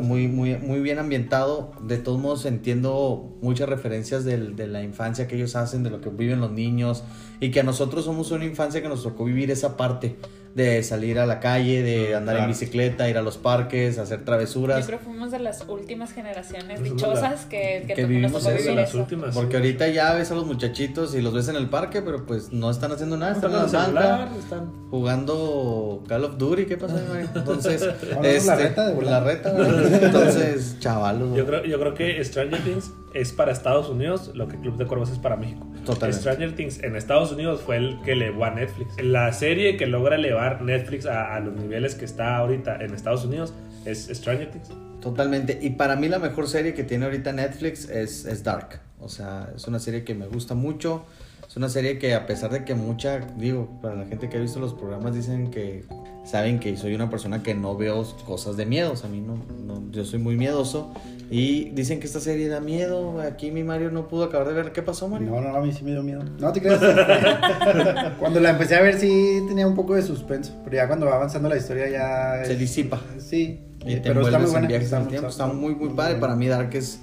muy, 0.00 0.26
muy, 0.26 0.56
muy 0.56 0.80
bien 0.80 0.98
ambientado. 0.98 1.70
De 1.86 1.98
todos 1.98 2.18
modos 2.20 2.46
entiendo 2.46 3.36
muchas 3.42 3.68
referencias 3.68 4.24
del- 4.24 4.56
de 4.56 4.66
la 4.66 4.82
infancia 4.82 5.28
que 5.28 5.36
ellos 5.36 5.54
hacen, 5.54 5.84
de 5.84 5.90
lo 5.90 6.00
que 6.00 6.08
viven 6.10 6.40
los 6.40 6.50
niños, 6.50 7.04
y 7.38 7.52
que 7.52 7.60
a 7.60 7.62
nosotros 7.62 8.04
somos 8.04 8.32
una 8.32 8.44
infancia 8.44 8.82
que 8.82 8.88
nos 8.88 9.04
tocó 9.04 9.24
vivir 9.24 9.52
esa 9.52 9.76
parte 9.76 10.16
de 10.54 10.82
salir 10.82 11.18
a 11.18 11.24
la 11.26 11.40
calle, 11.40 11.82
de 11.82 12.14
andar 12.14 12.36
en 12.36 12.48
bicicleta, 12.48 13.08
ir 13.08 13.16
a 13.16 13.22
los 13.22 13.38
parques, 13.38 13.98
hacer 13.98 14.18
Yo 14.20 14.24
travesuras. 14.24 14.86
creo 14.86 14.98
que 14.98 15.04
fuimos 15.06 15.30
de 15.30 15.38
las 15.38 15.64
últimas 15.68 16.12
generaciones 16.12 16.82
dichosas 16.82 17.46
que, 17.46 17.84
que, 17.86 17.94
que 17.94 18.04
vivimos 18.04 18.42
eso, 18.42 18.50
de 18.50 18.56
vivir 18.58 18.74
las 18.74 18.90
eso. 18.90 18.98
últimas. 18.98 19.34
Porque 19.34 19.52
sí. 19.52 19.56
ahorita 19.56 19.88
ya 19.88 20.12
ves 20.14 20.30
a 20.30 20.34
los 20.34 20.44
muchachitos 20.46 21.14
y 21.14 21.22
los 21.22 21.32
ves 21.32 21.48
en 21.48 21.56
el 21.56 21.68
parque, 21.70 22.02
pero 22.02 22.26
pues 22.26 22.52
no 22.52 22.70
están 22.70 22.92
haciendo 22.92 23.16
nada, 23.16 23.32
están, 23.32 23.50
Están 23.52 23.66
en 23.66 23.72
la 23.72 23.78
banca, 24.00 24.16
celular, 24.26 24.28
están- 24.38 24.90
jugando 24.90 26.02
Call 26.08 26.24
of 26.24 26.36
Duty, 26.38 26.66
¿qué 26.66 26.76
pasa? 26.76 27.00
güey? 27.08 27.22
Entonces, 27.34 27.82
este, 27.82 28.44
la 28.46 28.56
reta 28.56 28.88
de 28.88 29.02
la 29.02 29.20
reta, 29.20 29.54
entonces, 29.56 30.76
chavalos. 30.80 31.36
Yo 31.36 31.46
creo, 31.46 31.64
yo 31.64 31.78
creo 31.78 31.94
que 31.94 32.22
Stranger 32.24 32.60
Things 32.62 32.90
es 33.14 33.32
para 33.32 33.52
Estados 33.52 33.88
Unidos 33.88 34.30
lo 34.34 34.48
que 34.48 34.58
Club 34.58 34.76
de 34.76 34.86
Cuervos 34.86 35.10
es 35.10 35.18
para 35.18 35.36
México. 35.36 35.66
Totalmente. 35.84 36.20
Stranger 36.20 36.54
Things 36.54 36.82
en 36.82 36.96
Estados 36.96 37.32
Unidos 37.32 37.60
fue 37.60 37.76
el 37.76 38.00
que 38.02 38.12
elevó 38.12 38.44
a 38.44 38.50
Netflix. 38.50 39.02
La 39.02 39.32
serie 39.32 39.76
que 39.76 39.86
logra 39.86 40.16
elevar 40.16 40.62
Netflix 40.62 41.06
a, 41.06 41.34
a 41.34 41.40
los 41.40 41.54
niveles 41.54 41.94
que 41.94 42.04
está 42.04 42.36
ahorita 42.36 42.82
en 42.82 42.94
Estados 42.94 43.24
Unidos 43.24 43.52
es 43.84 44.08
Stranger 44.12 44.50
Things. 44.50 44.70
Totalmente. 45.00 45.58
Y 45.60 45.70
para 45.70 45.96
mí 45.96 46.08
la 46.08 46.20
mejor 46.20 46.46
serie 46.46 46.74
que 46.74 46.84
tiene 46.84 47.04
ahorita 47.06 47.32
Netflix 47.32 47.88
es, 47.88 48.24
es 48.24 48.44
Dark. 48.44 48.80
O 49.00 49.08
sea, 49.08 49.50
es 49.54 49.66
una 49.66 49.80
serie 49.80 50.04
que 50.04 50.14
me 50.14 50.26
gusta 50.28 50.54
mucho. 50.54 51.04
Es 51.46 51.56
una 51.56 51.68
serie 51.68 51.98
que 51.98 52.14
a 52.14 52.24
pesar 52.24 52.50
de 52.50 52.64
que 52.64 52.74
mucha, 52.74 53.18
digo, 53.36 53.78
para 53.82 53.96
la 53.96 54.06
gente 54.06 54.30
que 54.30 54.38
ha 54.38 54.40
visto 54.40 54.60
los 54.60 54.72
programas 54.72 55.14
dicen 55.14 55.50
que 55.50 55.84
saben 56.24 56.60
que 56.60 56.76
soy 56.76 56.94
una 56.94 57.10
persona 57.10 57.42
que 57.42 57.54
no 57.54 57.76
veo 57.76 58.04
cosas 58.24 58.56
de 58.56 58.64
miedos. 58.64 59.04
A 59.04 59.08
mí 59.08 59.20
no, 59.20 59.36
no 59.66 59.90
yo 59.90 60.04
soy 60.04 60.20
muy 60.20 60.36
miedoso. 60.36 60.94
Y 61.32 61.70
dicen 61.70 61.98
que 61.98 62.06
esta 62.06 62.20
serie 62.20 62.46
da 62.48 62.60
miedo. 62.60 63.20
Aquí 63.22 63.50
mi 63.50 63.64
Mario 63.64 63.90
no 63.90 64.06
pudo 64.06 64.24
acabar 64.24 64.46
de 64.48 64.52
ver. 64.54 64.72
¿Qué 64.72 64.82
pasó, 64.82 65.08
Mario? 65.08 65.30
No, 65.30 65.40
no, 65.40 65.56
a 65.56 65.60
mí 65.62 65.72
sí 65.72 65.82
me 65.82 65.92
dio 65.92 66.02
miedo. 66.02 66.22
No 66.38 66.52
te 66.52 66.60
creas. 66.60 66.78
cuando 68.18 68.38
la 68.40 68.50
empecé 68.50 68.76
a 68.76 68.82
ver 68.82 68.98
sí 68.98 69.42
tenía 69.48 69.66
un 69.66 69.74
poco 69.74 69.94
de 69.94 70.02
suspenso, 70.02 70.52
pero 70.64 70.76
ya 70.76 70.86
cuando 70.86 71.06
va 71.06 71.14
avanzando 71.16 71.48
la 71.48 71.56
historia 71.56 71.88
ya... 71.88 72.44
Se 72.44 72.54
disipa. 72.56 73.00
Sí, 73.18 73.60
Y 73.86 73.94
te 73.96 74.00
pero 74.02 74.26
está 74.26 74.38
muy 74.38 74.50
buena. 74.50 74.68
está 74.76 75.00
muy- 75.00 75.14
está 75.16 75.46
muy, 75.46 75.74
muy 75.74 75.88
padre. 75.90 76.16
Para 76.16 76.36
mí 76.36 76.48
Dark 76.48 76.74
es 76.74 77.00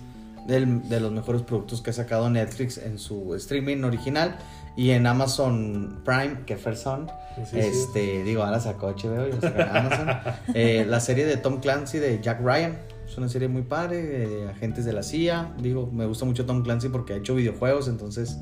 del- 0.47 0.87
de 0.87 0.99
los 0.99 1.11
mejores 1.11 1.41
productos 1.41 1.81
que 1.81 1.89
ha 1.89 1.93
sacado 1.93 2.29
Netflix 2.29 2.77
en 2.77 2.99
su 2.99 3.33
streaming 3.35 3.83
original. 3.83 4.37
Y 4.77 4.91
en 4.91 5.07
Amazon 5.07 6.01
Prime, 6.05 6.41
que 6.45 6.55
First 6.55 6.83
Son, 6.83 7.07
Sí, 7.35 7.41
sí. 7.51 7.59
este, 7.59 8.23
digo, 8.23 8.43
ahora 8.43 8.59
sacó 8.61 8.87
HBO 8.89 9.27
y 9.27 9.31
lo 9.33 9.41
sacó 9.41 9.59
en 9.59 9.67
Amazon. 9.75 10.07
Eh, 10.53 10.85
la 10.87 10.99
serie 10.99 11.25
de 11.25 11.35
Tom 11.37 11.59
Clancy 11.59 11.97
de 11.97 12.19
Jack 12.21 12.39
Ryan. 12.41 12.77
Una 13.19 13.27
serie 13.27 13.49
muy 13.49 13.63
padre, 13.63 14.01
de 14.01 14.49
agentes 14.49 14.85
de 14.85 14.93
la 14.93 15.03
CIA. 15.03 15.53
Digo, 15.61 15.89
me 15.91 16.05
gusta 16.05 16.23
mucho 16.23 16.45
Tom 16.45 16.63
Clancy 16.63 16.87
porque 16.87 17.11
ha 17.11 17.15
hecho 17.17 17.35
videojuegos, 17.35 17.89
entonces 17.89 18.37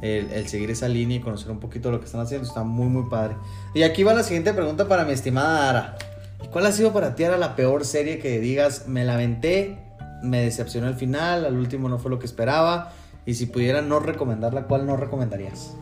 el, 0.00 0.30
el 0.30 0.48
seguir 0.48 0.70
esa 0.70 0.88
línea 0.88 1.18
y 1.18 1.20
conocer 1.20 1.50
un 1.50 1.60
poquito 1.60 1.90
lo 1.90 2.00
que 2.00 2.06
están 2.06 2.22
haciendo 2.22 2.48
está 2.48 2.62
muy, 2.62 2.88
muy 2.88 3.10
padre. 3.10 3.36
Y 3.74 3.82
aquí 3.82 4.04
va 4.04 4.14
la 4.14 4.22
siguiente 4.22 4.54
pregunta 4.54 4.88
para 4.88 5.04
mi 5.04 5.12
estimada 5.12 5.68
Ara. 5.68 5.98
¿Y 6.42 6.48
¿Cuál 6.48 6.64
ha 6.64 6.72
sido 6.72 6.94
para 6.94 7.14
ti, 7.14 7.24
Ara, 7.24 7.36
la 7.36 7.56
peor 7.56 7.84
serie 7.84 8.18
que 8.18 8.40
digas, 8.40 8.88
me 8.88 9.04
lamenté, 9.04 9.76
me 10.22 10.40
decepcionó 10.40 10.88
el 10.88 10.94
final, 10.94 11.44
al 11.44 11.58
último 11.58 11.90
no 11.90 11.98
fue 11.98 12.10
lo 12.10 12.18
que 12.18 12.24
esperaba? 12.24 12.92
Y 13.26 13.34
si 13.34 13.44
pudiera 13.44 13.82
no 13.82 14.00
recomendarla, 14.00 14.62
¿cuál 14.62 14.86
no 14.86 14.96
recomendarías? 14.96 15.76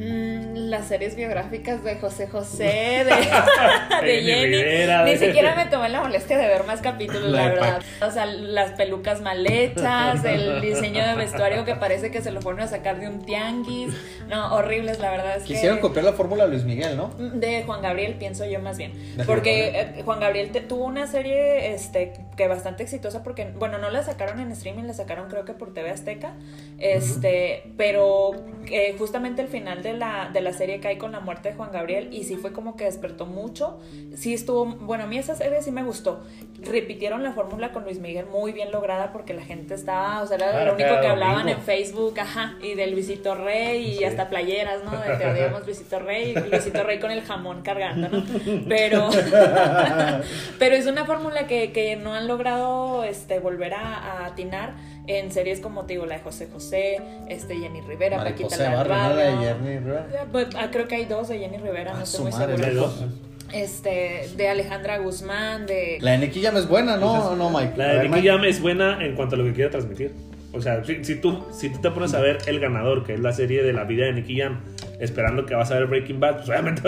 Mm, 0.00 0.70
las 0.70 0.88
series 0.88 1.14
biográficas 1.14 1.84
de 1.84 1.96
José 1.96 2.26
José, 2.26 2.64
de, 3.04 4.06
de 4.06 4.22
Jenny. 4.22 4.56
Rivera, 4.56 5.04
Ni 5.04 5.12
de- 5.16 5.26
siquiera 5.26 5.54
me 5.54 5.66
tomé 5.66 5.90
la 5.90 6.00
molestia 6.00 6.38
de 6.38 6.46
ver 6.46 6.64
más 6.64 6.80
capítulos, 6.80 7.24
La 7.30 7.48
verdad. 7.48 7.82
O 8.00 8.10
sea, 8.10 8.24
las 8.24 8.70
pelucas 8.72 9.20
mal 9.20 9.46
hechas, 9.46 10.24
el 10.24 10.60
diseño 10.62 11.06
de 11.06 11.14
vestuario 11.16 11.66
que 11.66 11.74
parece 11.74 12.10
que 12.10 12.22
se 12.22 12.30
lo 12.30 12.40
fueron 12.40 12.62
a 12.62 12.66
sacar 12.66 12.98
de 12.98 13.08
un 13.08 13.24
tianguis. 13.26 13.92
No, 14.28 14.54
horribles, 14.54 15.00
la 15.00 15.10
verdad 15.10 15.36
es 15.36 15.42
Quisieron 15.42 15.76
que. 15.78 15.82
copiar 15.82 16.04
la 16.06 16.12
fórmula 16.14 16.44
de 16.44 16.50
Luis 16.50 16.64
Miguel, 16.64 16.96
¿no? 16.96 17.08
De 17.18 17.62
Juan 17.64 17.82
Gabriel, 17.82 18.14
pienso 18.14 18.46
yo 18.46 18.58
más 18.60 18.78
bien. 18.78 18.92
¿De 19.18 19.24
Porque 19.24 19.68
eh, 19.80 20.02
Juan 20.04 20.20
Gabriel 20.20 20.50
te- 20.50 20.60
tuvo 20.62 20.84
una 20.86 21.06
serie 21.08 21.74
este, 21.74 22.12
que 22.40 22.48
bastante 22.48 22.84
exitosa 22.84 23.22
porque, 23.22 23.52
bueno, 23.58 23.76
no 23.76 23.90
la 23.90 24.02
sacaron 24.02 24.40
en 24.40 24.50
streaming, 24.52 24.84
la 24.84 24.94
sacaron 24.94 25.28
creo 25.28 25.44
que 25.44 25.52
por 25.52 25.74
TV 25.74 25.90
Azteca. 25.90 26.32
Este, 26.78 27.70
pero 27.76 28.30
eh, 28.70 28.94
justamente 28.98 29.42
el 29.42 29.48
final 29.48 29.82
de 29.82 29.92
la, 29.92 30.30
de 30.32 30.40
la 30.40 30.54
serie 30.54 30.80
cae 30.80 30.96
con 30.96 31.12
la 31.12 31.20
muerte 31.20 31.50
de 31.50 31.54
Juan 31.54 31.70
Gabriel 31.70 32.08
y 32.12 32.24
sí 32.24 32.36
fue 32.36 32.52
como 32.54 32.76
que 32.76 32.84
despertó 32.84 33.26
mucho. 33.26 33.78
Sí 34.16 34.32
estuvo, 34.32 34.64
bueno, 34.64 35.04
a 35.04 35.06
mí 35.06 35.18
esa 35.18 35.34
serie 35.34 35.60
sí 35.60 35.70
me 35.70 35.82
gustó. 35.82 36.24
Repitieron 36.62 37.22
la 37.22 37.32
fórmula 37.32 37.72
con 37.72 37.84
Luis 37.84 37.98
Miguel 37.98 38.24
muy 38.24 38.52
bien 38.52 38.70
lograda 38.72 39.12
porque 39.12 39.34
la 39.34 39.42
gente 39.42 39.74
estaba, 39.74 40.22
o 40.22 40.26
sea, 40.26 40.36
era 40.38 40.62
Ah, 40.62 40.64
lo 40.64 40.74
único 40.74 40.98
que 41.02 41.06
hablaban 41.08 41.40
domingo. 41.40 41.58
en 41.58 41.64
Facebook, 41.66 42.18
ajá, 42.20 42.54
y 42.62 42.74
del 42.74 42.92
Luisito 42.92 43.34
Rey 43.34 43.84
y 43.86 43.96
Sí. 43.98 44.04
hasta 44.04 44.30
playeras, 44.30 44.82
¿no? 44.84 44.92
De 44.92 45.16
te 45.18 45.26
odiamos 45.30 45.66
Luisito 45.66 45.98
Rey, 45.98 46.30
y 46.34 46.34
Luisito 46.50 46.82
Rey 46.84 46.98
con 46.98 47.10
el 47.10 47.20
jamón 47.20 47.60
cargando, 47.60 48.08
¿no? 48.08 48.24
Pero, 48.66 49.10
pero 50.58 50.74
es 50.74 50.86
una 50.86 51.04
fórmula 51.04 51.46
que, 51.46 51.72
que 51.72 51.96
no 51.96 52.14
han 52.14 52.26
logrado 52.30 53.04
este, 53.04 53.38
volver 53.38 53.74
a, 53.74 53.96
a 54.22 54.26
atinar 54.26 54.72
en 55.06 55.30
series 55.32 55.60
como 55.60 55.84
te 55.84 55.94
digo, 55.94 56.06
la 56.06 56.16
de 56.16 56.22
José 56.22 56.48
José, 56.52 56.98
este, 57.28 57.56
Jenny 57.56 57.80
Rivera, 57.80 58.18
Paquita 58.18 58.56
Mariposa 58.56 58.70
la 58.70 58.84
barrio, 58.84 59.16
de. 59.16 59.46
Jenny 59.46 59.78
Rivera. 59.78 60.06
Pues, 60.30 60.46
ah, 60.56 60.68
creo 60.70 60.86
que 60.88 60.94
hay 60.94 61.04
dos 61.06 61.28
de 61.28 61.38
Jenny 61.38 61.56
Rivera, 61.58 61.92
Ah, 61.94 61.98
no 62.00 62.06
su 62.06 62.26
estoy 62.28 62.46
muy 62.46 62.74
dos. 62.74 63.04
este, 63.52 64.28
de 64.36 64.48
Alejandra 64.48 64.98
Guzmán, 64.98 65.66
de... 65.66 65.98
La 66.00 66.12
de 66.12 66.18
Nicky 66.18 66.42
Jam 66.42 66.56
es 66.56 66.68
buena, 66.68 66.96
¿no? 66.96 67.34
No, 67.34 67.50
Mike. 67.50 67.72
La 67.76 67.88
de 67.88 67.98
ver, 67.98 68.10
Nicky. 68.10 68.28
Jam 68.28 68.44
es 68.44 68.60
buena 68.60 69.04
en 69.04 69.14
cuanto 69.16 69.34
a 69.34 69.38
lo 69.38 69.44
que 69.44 69.52
quiere 69.52 69.70
transmitir. 69.70 70.12
O 70.52 70.60
sea, 70.60 70.84
si, 70.84 71.04
si 71.04 71.16
tú, 71.16 71.44
si 71.52 71.70
tú 71.70 71.80
te 71.80 71.90
pones 71.90 72.12
a 72.14 72.20
ver 72.20 72.38
El 72.46 72.58
Ganador, 72.60 73.04
que 73.04 73.14
es 73.14 73.20
la 73.20 73.32
serie 73.32 73.62
de 73.62 73.72
la 73.72 73.84
vida 73.84 74.06
de 74.06 74.12
Nicky 74.12 74.38
Jam, 74.40 74.60
esperando 74.98 75.46
que 75.46 75.54
vas 75.54 75.70
a 75.70 75.74
ver 75.74 75.86
Breaking 75.86 76.20
Bad, 76.20 76.36
pues 76.36 76.48
obviamente 76.48 76.82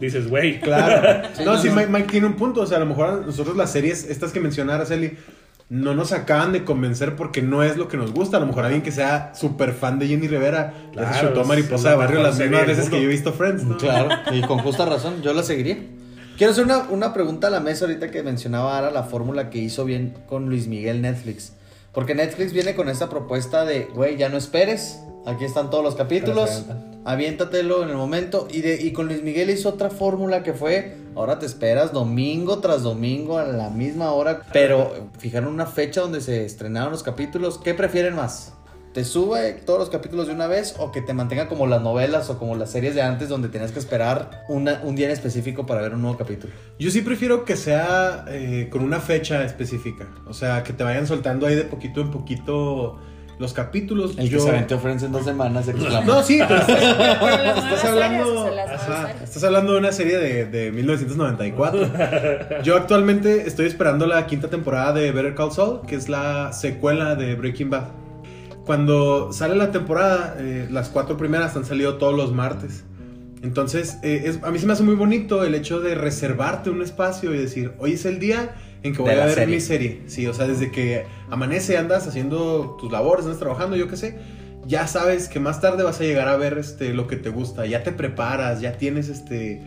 dices, 0.00 0.28
güey. 0.28 0.60
Claro. 0.60 1.28
Sí, 1.34 1.44
no, 1.44 1.54
no, 1.54 1.62
sí, 1.62 1.68
no. 1.68 1.76
Mike, 1.76 1.88
Mike 1.88 2.08
tiene 2.10 2.26
un 2.26 2.34
punto. 2.34 2.60
O 2.60 2.66
sea, 2.66 2.76
a 2.76 2.80
lo 2.80 2.86
mejor 2.86 3.08
a 3.08 3.26
nosotros 3.26 3.56
las 3.56 3.72
series, 3.72 4.04
estas 4.04 4.32
que 4.32 4.40
menciona 4.40 4.74
Araceli, 4.74 5.16
no 5.68 5.94
nos 5.94 6.12
acaban 6.12 6.52
de 6.52 6.64
convencer 6.64 7.16
porque 7.16 7.42
no 7.42 7.62
es 7.62 7.76
lo 7.76 7.88
que 7.88 7.96
nos 7.96 8.12
gusta. 8.12 8.36
A 8.36 8.40
lo 8.40 8.46
mejor 8.46 8.64
alguien 8.64 8.82
que 8.82 8.92
sea 8.92 9.32
súper 9.34 9.72
fan 9.72 9.98
de 9.98 10.06
Jenny 10.06 10.28
Rivera, 10.28 10.74
ya 10.94 11.06
se 11.06 11.20
Claro, 11.20 11.28
chutó 11.28 11.44
Mariposa 11.44 11.90
de 11.90 11.96
Barrio 11.96 12.22
las 12.22 12.38
mismas 12.38 12.66
veces 12.66 12.90
que 12.90 12.96
yo 13.00 13.04
he 13.04 13.10
visto 13.10 13.32
Friends. 13.32 13.64
¿no? 13.64 13.76
Claro, 13.76 14.08
y 14.32 14.42
con 14.42 14.58
justa 14.58 14.84
razón, 14.84 15.22
yo 15.22 15.32
la 15.32 15.42
seguiría. 15.42 15.78
Quiero 16.36 16.52
hacer 16.52 16.64
una, 16.64 16.78
una 16.90 17.14
pregunta 17.14 17.46
a 17.46 17.50
la 17.50 17.60
mesa 17.60 17.84
ahorita 17.84 18.10
que 18.10 18.22
mencionaba 18.22 18.76
Ara 18.76 18.90
la 18.90 19.04
fórmula 19.04 19.50
que 19.50 19.58
hizo 19.58 19.84
bien 19.84 20.14
con 20.28 20.48
Luis 20.48 20.66
Miguel 20.66 21.00
Netflix. 21.00 21.52
Porque 21.92 22.14
Netflix 22.14 22.52
viene 22.52 22.74
con 22.74 22.88
esta 22.88 23.08
propuesta 23.08 23.64
de, 23.64 23.84
güey, 23.94 24.16
ya 24.16 24.28
no 24.28 24.36
esperes, 24.36 25.00
aquí 25.26 25.44
están 25.44 25.70
todos 25.70 25.84
los 25.84 25.94
capítulos, 25.94 26.64
aviéntatelo 27.04 27.82
en 27.82 27.90
el 27.90 27.96
momento. 27.96 28.48
Y, 28.50 28.60
de, 28.60 28.80
y 28.82 28.92
con 28.92 29.06
Luis 29.06 29.22
Miguel 29.22 29.50
hizo 29.50 29.68
otra 29.68 29.90
fórmula 29.90 30.42
que 30.42 30.52
fue, 30.52 30.96
ahora 31.14 31.38
te 31.38 31.46
esperas 31.46 31.92
domingo 31.92 32.58
tras 32.58 32.82
domingo 32.82 33.38
a 33.38 33.44
la 33.44 33.70
misma 33.70 34.12
hora. 34.12 34.42
Pero 34.52 35.10
fijaron 35.18 35.52
una 35.52 35.66
fecha 35.66 36.00
donde 36.00 36.20
se 36.20 36.44
estrenaron 36.44 36.92
los 36.92 37.02
capítulos. 37.02 37.58
¿Qué 37.58 37.74
prefieren 37.74 38.14
más? 38.16 38.52
¿Te 38.92 39.04
sube 39.04 39.54
todos 39.66 39.80
los 39.80 39.90
capítulos 39.90 40.28
de 40.28 40.34
una 40.34 40.46
vez 40.46 40.76
o 40.78 40.92
que 40.92 41.02
te 41.02 41.12
mantenga 41.14 41.48
como 41.48 41.66
las 41.66 41.82
novelas 41.82 42.30
o 42.30 42.38
como 42.38 42.54
las 42.54 42.70
series 42.70 42.94
de 42.94 43.02
antes 43.02 43.28
donde 43.28 43.48
tenías 43.48 43.72
que 43.72 43.80
esperar 43.80 44.44
una- 44.48 44.80
un 44.84 44.94
día 44.94 45.06
en 45.06 45.12
específico 45.12 45.66
para 45.66 45.80
ver 45.82 45.94
un 45.94 46.02
nuevo 46.02 46.16
capítulo? 46.16 46.52
Yo 46.78 46.92
sí 46.92 47.00
prefiero 47.00 47.44
que 47.44 47.56
sea 47.56 48.24
eh, 48.28 48.68
con 48.70 48.84
una 48.84 49.00
fecha 49.00 49.44
específica. 49.44 50.06
O 50.28 50.32
sea, 50.32 50.62
que 50.62 50.72
te 50.72 50.84
vayan 50.84 51.08
soltando 51.08 51.48
ahí 51.48 51.56
de 51.56 51.64
poquito 51.64 52.02
en 52.02 52.12
poquito 52.12 53.00
los 53.38 53.52
capítulos. 53.52 54.12
El 54.18 54.28
que 54.28 54.36
Yo- 54.36 54.40
se 54.40 54.50
aventó 54.50 54.78
Friends 54.78 55.02
en 55.02 55.12
dos 55.12 55.24
semanas 55.24 55.68
exclamó. 55.68 56.06
No, 56.06 56.22
sí, 56.22 56.38
pero 56.46 56.60
estás, 56.60 57.84
hablando. 57.84 58.48
ajá, 58.72 59.10
estás 59.22 59.44
hablando 59.44 59.72
de 59.72 59.78
una 59.78 59.92
serie 59.92 60.18
de, 60.18 60.46
de 60.46 60.70
1994. 60.72 61.90
Yo 62.62 62.76
actualmente 62.76 63.46
estoy 63.46 63.66
esperando 63.66 64.06
la 64.06 64.26
quinta 64.26 64.48
temporada 64.48 64.92
de 64.92 65.10
Better 65.12 65.34
Call 65.34 65.52
Saul, 65.52 65.80
que 65.86 65.96
es 65.96 66.08
la 66.08 66.52
secuela 66.52 67.14
de 67.16 67.34
Breaking 67.34 67.70
Bad. 67.70 67.88
Cuando 68.64 69.32
sale 69.32 69.56
la 69.56 69.70
temporada, 69.70 70.36
eh, 70.38 70.68
las 70.70 70.88
cuatro 70.88 71.16
primeras 71.16 71.54
han 71.56 71.64
salido 71.64 71.96
todos 71.98 72.14
los 72.14 72.32
martes. 72.32 72.84
Entonces, 73.42 73.98
eh, 74.02 74.22
es- 74.24 74.42
a 74.42 74.50
mí 74.50 74.58
se 74.58 74.66
me 74.66 74.72
hace 74.72 74.82
muy 74.82 74.94
bonito 74.94 75.44
el 75.44 75.54
hecho 75.54 75.80
de 75.80 75.94
reservarte 75.94 76.70
un 76.70 76.80
espacio 76.82 77.34
y 77.34 77.38
decir, 77.38 77.72
hoy 77.78 77.92
es 77.92 78.06
el 78.06 78.18
día 78.18 78.54
en 78.84 78.94
que 78.94 79.02
voy 79.02 79.10
a 79.12 79.24
ver 79.24 79.34
serie. 79.34 79.54
mi 79.54 79.60
serie. 79.60 80.00
Sí, 80.06 80.26
o 80.26 80.34
sea, 80.34 80.46
desde 80.46 80.70
que 80.70 81.06
amanece, 81.30 81.76
andas 81.76 82.06
haciendo 82.06 82.76
tus 82.78 82.92
labores, 82.92 83.24
andas 83.24 83.40
trabajando, 83.40 83.76
yo 83.76 83.88
qué 83.88 83.96
sé, 83.96 84.18
ya 84.66 84.86
sabes 84.86 85.28
que 85.28 85.40
más 85.40 85.60
tarde 85.60 85.82
vas 85.82 86.00
a 86.00 86.04
llegar 86.04 86.28
a 86.28 86.36
ver 86.36 86.58
este, 86.58 86.94
lo 86.94 87.06
que 87.06 87.16
te 87.16 87.30
gusta, 87.30 87.66
ya 87.66 87.82
te 87.82 87.92
preparas, 87.92 88.60
ya 88.60 88.76
tienes 88.76 89.08
este 89.08 89.62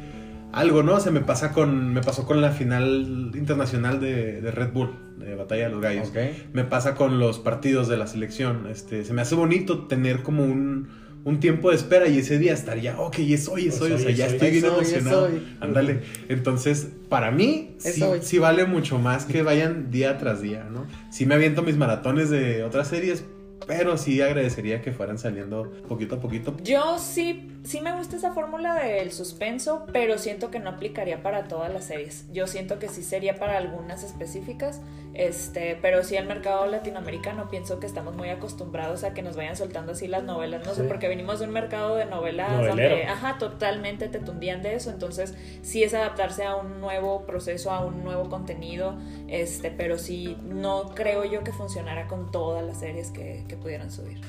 algo, 0.53 0.81
¿no? 0.83 0.99
Se 0.99 1.11
me 1.11 1.19
pasa 1.19 1.51
con, 1.51 1.93
me 1.93 2.01
pasó 2.01 2.25
con 2.25 2.41
la 2.41 2.51
final 2.51 3.31
internacional 3.35 3.99
de, 3.99 4.41
de 4.41 4.51
Red 4.51 4.71
Bull, 4.71 4.91
de 5.17 5.35
Batalla 5.35 5.65
de 5.65 5.69
los 5.69 5.81
Gallos. 5.81 6.11
Me 6.53 6.63
pasa 6.63 6.95
con 6.95 7.19
los 7.19 7.39
partidos 7.39 7.87
de 7.87 7.97
la 7.97 8.07
selección. 8.07 8.67
Este, 8.67 9.03
se 9.03 9.13
me 9.13 9.21
hace 9.21 9.35
bonito 9.35 9.87
tener 9.87 10.23
como 10.23 10.43
un, 10.43 10.87
un 11.27 11.41
tiempo 11.41 11.71
de 11.71 11.75
espera 11.75 12.07
y 12.07 12.19
ese 12.19 12.39
día 12.39 12.53
estar 12.53 12.79
ya, 12.79 12.97
ok, 12.97 13.19
es 13.19 13.49
hoy, 13.49 13.67
es 13.67 13.81
hoy, 13.81 13.91
o 13.91 13.97
sea, 13.97 14.11
ya 14.11 14.27
estoy 14.27 14.49
bien 14.49 14.63
emocionado. 14.63 15.29
Ándale. 15.59 15.99
Entonces, 16.29 16.87
para 17.09 17.31
mí, 17.31 17.75
sí, 17.79 18.01
sí 18.21 18.39
vale 18.39 18.63
mucho 18.63 18.97
más 18.97 19.25
que 19.25 19.41
vayan 19.41 19.91
día 19.91 20.17
tras 20.19 20.41
día, 20.41 20.69
¿no? 20.71 20.85
Sí 21.11 21.25
me 21.25 21.35
aviento 21.35 21.63
mis 21.63 21.75
maratones 21.75 22.29
de 22.29 22.63
otras 22.63 22.87
series, 22.87 23.25
pero 23.65 23.97
sí 23.97 24.21
agradecería 24.21 24.81
que 24.81 24.91
fueran 24.91 25.17
saliendo 25.17 25.71
poquito 25.87 26.15
a 26.15 26.19
poquito. 26.19 26.55
Yo 26.63 26.99
sí, 26.99 27.49
sí 27.63 27.81
me 27.81 27.91
gusta 27.93 28.15
esa 28.15 28.33
fórmula 28.33 28.75
del 28.75 29.11
suspenso, 29.11 29.85
pero 29.91 30.17
siento 30.17 30.51
que 30.51 30.59
no 30.59 30.69
aplicaría 30.69 31.23
para 31.23 31.47
todas 31.47 31.73
las 31.73 31.85
series. 31.85 32.25
Yo 32.31 32.47
siento 32.47 32.79
que 32.79 32.87
sí 32.87 33.03
sería 33.03 33.35
para 33.35 33.57
algunas 33.57 34.03
específicas, 34.03 34.81
este, 35.13 35.77
pero 35.81 36.03
sí 36.03 36.15
al 36.15 36.27
mercado 36.27 36.67
latinoamericano 36.67 37.49
pienso 37.49 37.79
que 37.79 37.87
estamos 37.87 38.15
muy 38.15 38.29
acostumbrados 38.29 39.03
a 39.03 39.13
que 39.13 39.23
nos 39.23 39.35
vayan 39.35 39.57
soltando 39.57 39.93
así 39.93 40.07
las 40.07 40.23
novelas, 40.23 40.65
no 40.65 40.75
sé, 40.75 40.83
porque 40.83 41.07
venimos 41.07 41.39
de 41.39 41.45
un 41.45 41.51
mercado 41.51 41.95
de 41.95 42.05
novelas 42.05 42.51
Novelero. 42.51 42.89
donde, 42.95 43.03
ajá, 43.05 43.37
totalmente 43.39 44.09
te 44.09 44.19
tundían 44.19 44.61
de 44.61 44.75
eso, 44.75 44.91
entonces 44.91 45.33
sí 45.63 45.83
es 45.83 45.93
adaptarse 45.93 46.43
a 46.43 46.55
un 46.55 46.79
nuevo 46.79 47.25
proceso, 47.25 47.71
a 47.71 47.83
un 47.83 48.03
nuevo 48.03 48.29
contenido, 48.29 48.95
este, 49.27 49.71
pero 49.71 49.97
sí 49.97 50.37
no 50.45 50.91
creo 50.93 51.25
yo 51.25 51.43
que 51.43 51.51
funcionara 51.51 52.07
con 52.07 52.31
todas 52.31 52.63
las 52.63 52.79
series 52.79 53.09
que, 53.09 53.43
que 53.47 53.55
pudieran 53.55 53.91
subir. 53.91 54.19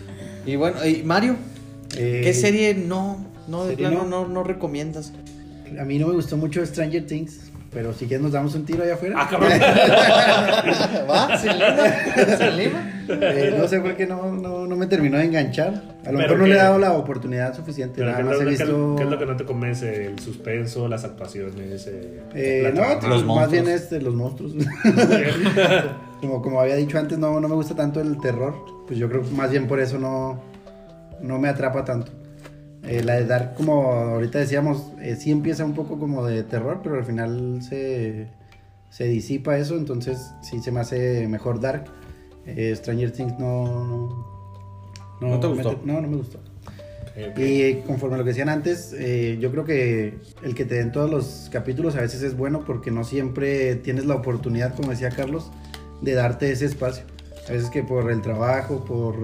Y 0.47 0.57
bueno, 0.57 0.85
y 0.87 1.03
Mario, 1.03 1.37
Eh, 1.97 2.21
¿qué 2.23 2.35
serie 2.35 2.75
no, 2.75 3.27
no, 3.49 3.65
de 3.65 3.71
¿serie 3.75 3.89
plano 3.89 4.05
no? 4.05 4.23
no, 4.23 4.29
no 4.29 4.43
recomiendas? 4.45 5.13
A 5.79 5.85
mí 5.85 5.99
no 5.99 6.07
me 6.09 6.15
gustó 6.15 6.37
mucho 6.37 6.65
Stranger 6.65 7.07
Things, 7.07 7.48
pero 7.73 7.93
si 7.93 8.07
quieres 8.07 8.23
nos 8.23 8.33
damos 8.33 8.55
un 8.55 8.65
tiro 8.65 8.83
allá 8.83 8.95
afuera. 8.95 9.15
Ah, 9.19 9.29
cabrón. 9.31 9.51
¿Va? 11.11 11.37
¿Sin 11.39 11.53
lima? 11.53 12.37
¿Sin 12.39 12.57
lima? 12.57 12.95
Eh, 13.11 13.55
no 13.59 13.67
sé 13.69 13.81
por 13.81 13.97
qué 13.97 14.07
no, 14.07 14.33
no, 14.33 14.67
no 14.67 14.77
me 14.77 14.87
terminó 14.87 15.17
de 15.19 15.25
enganchar. 15.25 15.83
A 16.05 16.13
lo 16.13 16.19
mejor 16.19 16.39
no 16.39 16.47
le 16.47 16.55
he 16.55 16.59
dado 16.59 16.79
la 16.79 16.93
oportunidad 16.93 17.55
suficiente. 17.55 18.03
Nada 18.03 18.19
¿qué, 18.19 18.25
más 18.25 18.35
es 18.37 18.41
he 18.41 18.45
visto. 18.45 18.95
qué 18.97 19.03
es 19.05 19.11
lo 19.11 19.19
que 19.19 19.27
no 19.27 19.37
te 19.37 19.45
convence? 19.45 20.07
El 20.07 20.19
suspenso, 20.19 20.89
las 20.89 21.05
actuaciones. 21.05 21.87
Eh, 21.87 22.21
Eh, 22.35 22.61
la 22.65 22.71
no, 22.71 22.99
trama? 22.99 23.15
Los 23.15 23.25
más 23.25 23.37
monstruos. 23.37 23.51
bien 23.51 23.69
este, 23.69 24.01
los 24.01 24.15
monstruos. 24.15 24.53
como, 26.21 26.43
como 26.43 26.61
había 26.61 26.77
dicho 26.77 26.99
antes, 26.99 27.19
no, 27.19 27.41
no 27.41 27.49
me 27.49 27.55
gusta 27.55 27.75
tanto 27.75 28.01
el 28.01 28.19
terror. 28.21 28.55
Pues 28.87 28.99
yo 28.99 29.09
creo 29.09 29.23
que 29.23 29.31
más 29.31 29.51
bien 29.51 29.67
por 29.67 29.81
eso 29.81 29.99
no, 29.99 30.43
no 31.21 31.39
me 31.39 31.49
atrapa 31.49 31.85
tanto. 31.85 32.13
Eh, 32.89 33.03
la 33.05 33.15
de 33.17 33.27
Dark, 33.27 33.55
como 33.55 33.93
ahorita 33.93 34.39
decíamos, 34.39 34.93
eh, 35.01 35.15
sí 35.17 35.31
empieza 35.31 35.65
un 35.65 35.75
poco 35.75 35.99
como 35.99 36.25
de 36.25 36.43
terror, 36.43 36.81
pero 36.83 36.97
al 36.97 37.05
final 37.05 37.61
se, 37.63 38.29
se 38.91 39.05
disipa 39.05 39.59
eso, 39.59 39.77
entonces 39.77 40.33
sí 40.41 40.59
se 40.61 40.73
me 40.73 40.81
hace 40.81 41.29
mejor 41.29 41.61
Dark. 41.61 41.85
Eh, 42.47 42.75
Stranger 42.75 43.13
Things 43.13 43.39
no... 43.39 44.27
No, 45.21 45.29
¿No 45.29 45.41
te 45.41 45.49
me- 45.49 45.55
gustó? 45.55 45.81
no, 45.85 46.01
no 46.01 46.09
me 46.09 46.17
gustó. 46.17 46.39
Ok, 46.39 47.31
ok. 47.33 47.39
Y 47.41 47.75
conforme 47.87 48.15
a 48.15 48.19
lo 48.19 48.25
que 48.25 48.31
decían 48.31 48.49
antes, 48.49 48.93
yo 49.41 49.51
creo 49.51 49.65
que 49.65 50.15
el 50.45 50.55
que 50.55 50.65
te 50.65 50.77
den 50.77 50.93
todos 50.93 51.11
los 51.11 51.51
capítulos 51.53 51.97
a 51.97 52.01
veces 52.01 52.23
es 52.23 52.37
bueno 52.37 52.65
porque 52.65 52.91
no 52.93 53.03
siempre 53.05 53.75
tienes 53.77 54.07
la 54.07 54.15
oportunidad, 54.15 54.75
como 54.77 54.91
decía 54.93 55.11
Carlos, 55.11 55.51
de 56.01 56.15
darte 56.15 56.53
ese 56.53 56.65
espacio. 56.67 57.05
A 57.49 57.53
veces 57.53 57.69
que 57.71 57.83
por 57.83 58.11
el 58.13 58.23
trabajo, 58.23 58.85
por 58.85 59.19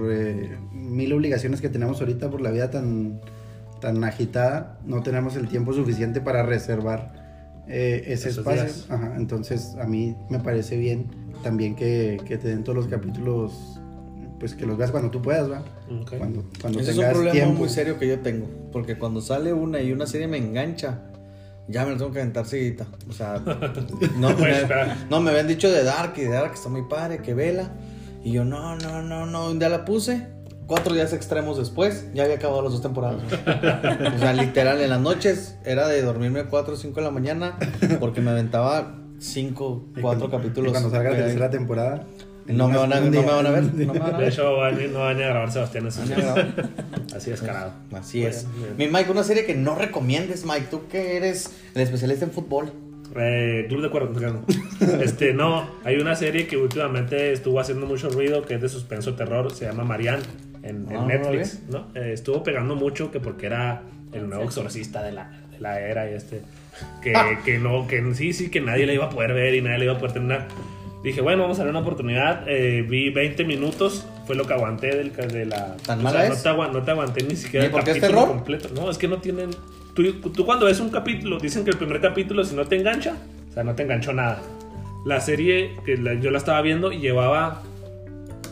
mil 0.73 1.13
obligaciones 1.13 1.61
que 1.61 1.69
tenemos 1.69 2.01
ahorita, 2.01 2.29
por 2.29 2.41
la 2.41 2.51
vida 2.51 2.69
tan, 2.69 3.21
tan 3.81 4.03
agitada, 4.03 4.79
no 4.85 5.01
tenemos 5.03 5.35
el 5.35 5.47
tiempo 5.47 5.73
suficiente 5.73 6.21
para 6.21 6.43
reservar 6.43 7.11
eh, 7.67 8.03
ese 8.07 8.29
Esos 8.29 8.45
espacio. 8.47 8.95
Ajá, 8.95 9.13
entonces 9.17 9.75
a 9.81 9.85
mí 9.85 10.15
me 10.29 10.39
parece 10.39 10.77
bien 10.77 11.07
también 11.43 11.75
que, 11.75 12.19
que 12.25 12.37
te 12.37 12.47
den 12.49 12.63
todos 12.63 12.75
los 12.77 12.87
capítulos, 12.87 13.79
pues 14.39 14.53
que 14.55 14.65
los 14.65 14.77
veas 14.77 14.91
cuando 14.91 15.09
tú 15.11 15.21
puedas, 15.21 15.49
¿va? 15.51 15.59
Ok. 16.01 16.13
Cuando, 16.17 16.45
cuando 16.61 16.79
Ese 16.79 16.91
es 16.91 16.97
un 16.97 17.01
tengas 17.01 17.13
problema 17.13 17.31
tiempo. 17.33 17.53
muy 17.59 17.69
serio 17.69 17.97
que 17.99 18.07
yo 18.07 18.19
tengo. 18.19 18.47
Porque 18.71 18.97
cuando 18.97 19.21
sale 19.21 19.53
una 19.53 19.81
y 19.81 19.91
una 19.91 20.05
serie 20.07 20.27
me 20.27 20.37
engancha, 20.37 20.99
ya 21.67 21.83
me 21.85 21.91
lo 21.91 21.97
tengo 21.97 22.11
que 22.11 22.19
aventar 22.21 22.45
seguidita. 22.45 22.85
O 23.09 23.13
sea, 23.13 23.37
no, 24.17 24.29
Pues, 24.35 24.39
me, 24.39 24.61
espera. 24.61 24.97
no 25.09 25.19
me 25.21 25.31
habían 25.31 25.47
dicho 25.47 25.69
de 25.71 25.83
Dark 25.83 26.13
y 26.17 26.21
de 26.21 26.29
Dark 26.29 26.53
está 26.53 26.69
muy 26.69 26.83
padre, 26.83 27.19
que 27.19 27.33
vela. 27.33 27.71
Y 28.23 28.31
yo, 28.31 28.43
no, 28.45 28.75
no, 28.77 29.01
no, 29.03 29.25
no. 29.25 29.49
Un 29.51 29.59
día 29.59 29.69
la 29.69 29.85
puse. 29.85 30.27
Cuatro 30.67 30.93
días 30.95 31.13
extremos 31.13 31.57
después, 31.57 32.07
ya 32.13 32.23
había 32.23 32.35
acabado 32.37 32.63
las 32.63 32.71
dos 32.71 32.81
temporadas. 32.81 33.21
o 34.15 34.17
sea, 34.19 34.33
literal, 34.33 34.81
en 34.81 34.89
las 34.89 34.99
noches 34.99 35.57
era 35.63 35.87
de 35.87 36.01
dormirme 36.01 36.39
a 36.39 36.45
4 36.47 36.73
o 36.73 36.77
5 36.77 36.95
de 36.95 37.01
la 37.05 37.11
mañana 37.11 37.57
porque 37.99 38.21
me 38.21 38.31
aventaba 38.31 38.95
5, 39.19 39.85
Y 39.97 40.01
4 40.01 40.01
cuando- 40.01 40.29
capítulos. 40.37 40.69
y 40.69 40.71
cuando 40.71 40.89
salga 40.89 41.11
la 41.11 41.17
tercera 41.17 41.49
temporada. 41.51 42.05
No 42.47 42.67
me, 42.69 42.77
van 42.77 42.93
a, 42.93 42.99
no 42.99 43.09
me 43.09 43.21
van 43.25 43.47
a 43.47 43.49
ver. 43.49 43.63
un 43.63 43.75
día. 43.77 43.87
No 43.87 43.93
me 43.93 43.99
van 43.99 44.15
a 44.15 44.17
De 44.19 44.27
hecho, 44.27 44.43
no 44.43 44.99
van 44.99 45.17
a 45.17 45.27
grabar 45.27 45.51
Sebastián 45.51 45.87
esos 45.87 46.07
Van 46.07 46.11
a 46.11 46.15
días. 46.21 46.35
grabar. 46.35 46.69
Así 47.15 47.31
descarado. 47.31 47.71
Así 47.91 48.23
es. 48.23 48.45
Mi 48.77 48.87
Mike, 48.87 49.09
una 49.11 49.23
serie 49.23 49.45
que 49.45 49.55
no 49.55 49.73
recomiendes, 49.73 50.45
Mike. 50.45 50.67
Tú 50.69 50.87
que 50.87 51.17
eres 51.17 51.51
el 51.73 51.81
especialista 51.81 52.25
en 52.25 52.31
fútbol. 52.31 52.71
Eh, 53.15 53.65
club 53.67 53.81
de 53.81 53.87
acuerdo. 53.87 54.11
Este, 55.01 55.33
no, 55.33 55.67
hay 55.85 55.95
una 55.97 56.15
serie 56.15 56.45
que 56.47 56.57
últimamente 56.57 57.31
estuvo 57.31 57.59
haciendo 57.59 57.85
mucho 57.87 58.09
ruido 58.09 58.43
que 58.43 58.55
es 58.55 58.61
de 58.61 58.69
suspenso 58.69 59.15
terror, 59.15 59.51
se 59.53 59.65
llama 59.65 59.83
Marianne 59.85 60.21
en, 60.65 60.87
en 60.89 60.97
Ah, 60.97 61.05
Netflix, 61.05 61.61
¿no? 61.69 61.87
Eh, 61.95 62.11
estuvo 62.13 62.43
pegando 62.43 62.75
mucho 62.75 63.11
que 63.11 63.19
porque 63.19 63.45
era 63.45 63.81
el 64.11 64.27
nuevo 64.29 64.43
exorcista 64.43 65.01
de 65.03 65.11
la, 65.11 65.29
de 65.51 65.59
la 65.59 65.79
era 65.79 66.09
y 66.09 66.13
este 66.13 66.41
que, 67.01 67.13
que 67.45 67.57
no, 67.59 67.87
que 67.87 68.03
sí, 68.15 68.33
sí, 68.33 68.49
que 68.49 68.59
nadie 68.61 68.85
le 68.85 68.93
iba 68.95 69.05
a 69.05 69.09
poder 69.09 69.33
ver 69.33 69.55
y 69.55 69.61
nadie 69.61 69.77
le 69.79 69.85
iba 69.85 69.93
a 69.93 69.97
poder 69.97 70.13
terminar. 70.13 70.47
Dije, 71.03 71.21
bueno, 71.21 71.43
vamos 71.43 71.57
a 71.57 71.63
darle 71.63 71.71
una 71.71 71.81
oportunidad. 71.81 72.43
Eh, 72.47 72.81
vi 72.81 73.11
20 73.11 73.43
minutos, 73.45 74.07
fue 74.25 74.35
lo 74.35 74.45
que 74.45 74.53
aguanté 74.53 74.95
del, 74.95 75.13
de 75.13 75.45
la. 75.45 75.77
¿Tan 75.85 76.01
mala 76.01 76.19
sea, 76.21 76.29
no 76.29 76.35
es? 76.35 76.43
te, 76.43 76.49
aguan- 76.49 76.71
no 76.73 76.81
te 76.83 76.91
aguanté 76.91 77.23
ni 77.23 77.35
siquiera 77.35 77.67
¿Ni 77.67 77.71
el 77.73 77.79
es 77.79 77.85
capítulo 77.85 78.07
terror? 78.07 78.27
completo. 78.27 78.69
No, 78.73 78.89
es 78.89 78.97
que 78.97 79.07
no 79.07 79.17
tienen. 79.19 79.51
tú, 79.93 80.11
tú 80.31 80.45
cuando 80.45 80.65
ves 80.65 80.79
un 80.79 80.89
capítulo, 80.89 81.37
dicen 81.37 81.63
que 81.63 81.69
el 81.71 81.77
primer 81.77 82.01
capítulo, 82.01 82.43
si 82.43 82.55
no 82.55 82.65
te 82.65 82.75
engancha, 82.75 83.15
o 83.49 83.53
sea, 83.53 83.63
no 83.63 83.75
te 83.75 83.83
enganchó 83.83 84.13
nada. 84.13 84.41
La 85.05 85.21
serie 85.21 85.75
que 85.85 85.95
la- 85.95 86.15
yo 86.15 86.31
la 86.31 86.39
estaba 86.39 86.59
viendo 86.63 86.91
y 86.91 86.97
llevaba 86.97 87.61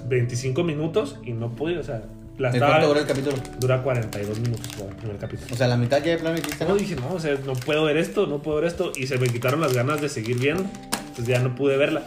25 0.08 0.64
minutos 0.64 1.18
y 1.24 1.32
no 1.34 1.50
pude, 1.52 1.78
o 1.80 1.84
sea, 1.84 2.04
la 2.38 2.50
¿De 2.50 2.58
estaba. 2.58 2.74
cuánto 2.74 2.88
dura 2.90 3.02
el 3.02 3.08
capítulo? 3.08 3.38
Dura 3.60 3.82
42 3.84 4.40
minutos 4.40 4.68
el 4.90 4.96
primer 4.96 5.18
capítulo. 5.18 5.48
O 5.54 5.56
sea, 5.58 5.68
la 5.68 5.78
mitad 5.78 6.04
ya 6.04 6.12
de 6.12 6.18
plano 6.18 6.36
dijiste, 6.36 6.66
No, 6.66 6.72
¿no? 6.72 6.76
dije, 6.78 6.96
no, 6.96 7.14
o 7.14 7.20
sea, 7.20 7.36
no 7.46 7.54
puedo 7.54 7.84
ver 7.86 7.98
esto, 7.98 8.26
no 8.28 8.40
puedo 8.42 8.58
ver 8.58 8.66
esto. 8.68 8.92
Y 8.96 9.08
se 9.08 9.18
me 9.18 9.28
quitaron 9.28 9.62
las 9.62 9.74
ganas 9.74 10.02
de 10.02 10.10
seguir 10.10 10.40
viendo. 10.40 10.64
Entonces 11.10 11.28
ya 11.28 11.40
no 11.40 11.54
pude 11.56 11.78
verla. 11.78 12.04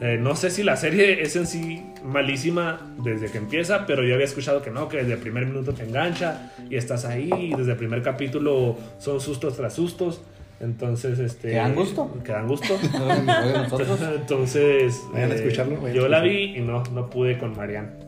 Eh, 0.00 0.18
no 0.20 0.36
sé 0.36 0.50
si 0.50 0.62
la 0.62 0.76
serie 0.76 1.22
es 1.22 1.36
en 1.36 1.46
sí 1.46 1.82
malísima 2.04 2.94
desde 3.02 3.30
que 3.30 3.38
empieza, 3.38 3.86
pero 3.86 4.04
yo 4.04 4.12
había 4.14 4.26
escuchado 4.26 4.62
que 4.62 4.70
no, 4.70 4.88
que 4.88 4.98
desde 4.98 5.14
el 5.14 5.18
primer 5.18 5.46
minuto 5.46 5.72
te 5.72 5.84
engancha 5.84 6.52
y 6.70 6.76
estás 6.76 7.04
ahí. 7.04 7.30
Y 7.32 7.54
desde 7.54 7.72
el 7.72 7.78
primer 7.78 8.02
capítulo 8.02 8.76
son 8.98 9.20
sustos 9.20 9.56
tras 9.56 9.74
sustos. 9.74 10.20
Entonces, 10.60 11.18
este. 11.18 11.50
¿Que 11.50 11.56
dan 11.56 11.74
gusto? 11.74 12.10
Que 12.24 12.32
dan 12.32 12.48
gusto. 12.48 12.74
Entonces, 14.14 15.02
Vayan 15.12 15.30
a 15.30 15.34
eh, 15.34 15.36
escucharlo, 15.36 15.76
vayan 15.80 15.90
a 15.90 15.94
yo 15.94 16.08
la 16.08 16.16
escucharlo. 16.18 16.30
vi 16.30 16.56
y 16.56 16.60
no, 16.60 16.82
no 16.92 17.10
pude 17.10 17.38
con 17.38 17.56
Marianne. 17.56 18.06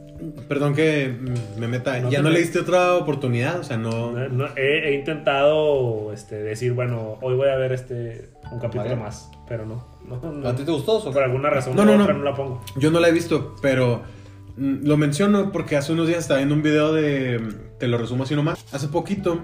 Perdón 0.48 0.74
que 0.74 1.14
me 1.58 1.68
meta. 1.68 2.00
No 2.00 2.10
¿Ya 2.10 2.22
no 2.22 2.30
le 2.30 2.40
diste 2.40 2.58
otra 2.58 2.96
oportunidad? 2.96 3.60
O 3.60 3.64
sea, 3.64 3.76
no. 3.76 4.10
No, 4.12 4.28
no, 4.28 4.46
he, 4.56 4.88
he 4.88 4.94
intentado 4.94 6.12
este, 6.12 6.36
decir, 6.42 6.72
bueno, 6.72 7.18
hoy 7.22 7.36
voy 7.36 7.48
a 7.48 7.56
ver 7.56 7.72
este 7.72 8.30
un 8.50 8.58
capítulo 8.58 8.84
Vale. 8.90 8.96
más, 8.96 9.30
pero 9.48 9.64
no. 9.66 9.86
no, 10.08 10.32
no. 10.32 10.48
¿A 10.48 10.56
ti 10.56 10.64
te 10.64 10.72
gustó? 10.72 11.04
Por 11.04 11.22
alguna 11.22 11.50
razón 11.50 11.76
No, 11.76 11.84
no, 11.84 11.92
no, 11.92 11.98
no. 11.98 12.04
otra 12.04 12.14
no 12.16 12.24
la 12.24 12.34
pongo. 12.34 12.64
Yo 12.76 12.90
no 12.90 12.98
la 12.98 13.08
he 13.08 13.12
visto, 13.12 13.54
pero 13.62 14.02
mm, 14.56 14.86
lo 14.86 14.96
menciono 14.96 15.52
porque 15.52 15.76
hace 15.76 15.92
unos 15.92 16.08
días 16.08 16.20
estaba 16.20 16.38
viendo 16.38 16.54
un 16.56 16.62
video 16.62 16.92
de. 16.92 17.40
Te 17.78 17.86
lo 17.86 17.98
resumo 17.98 18.24
así 18.24 18.34
nomás. 18.34 18.64
Hace 18.72 18.88
poquito 18.88 19.40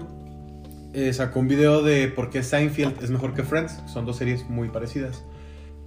eh, 0.95 1.13
sacó 1.13 1.41
un 1.41 1.47
video 1.47 1.83
de 1.83 2.07
por 2.07 2.29
qué 2.29 2.41
Seinfeld 2.41 3.03
es 3.03 3.11
mejor 3.11 3.33
que 3.33 3.43
Friends. 3.43 3.83
Son 3.85 4.05
dos 4.05 4.17
series 4.17 4.49
muy 4.49 4.69
parecidas. 4.69 5.25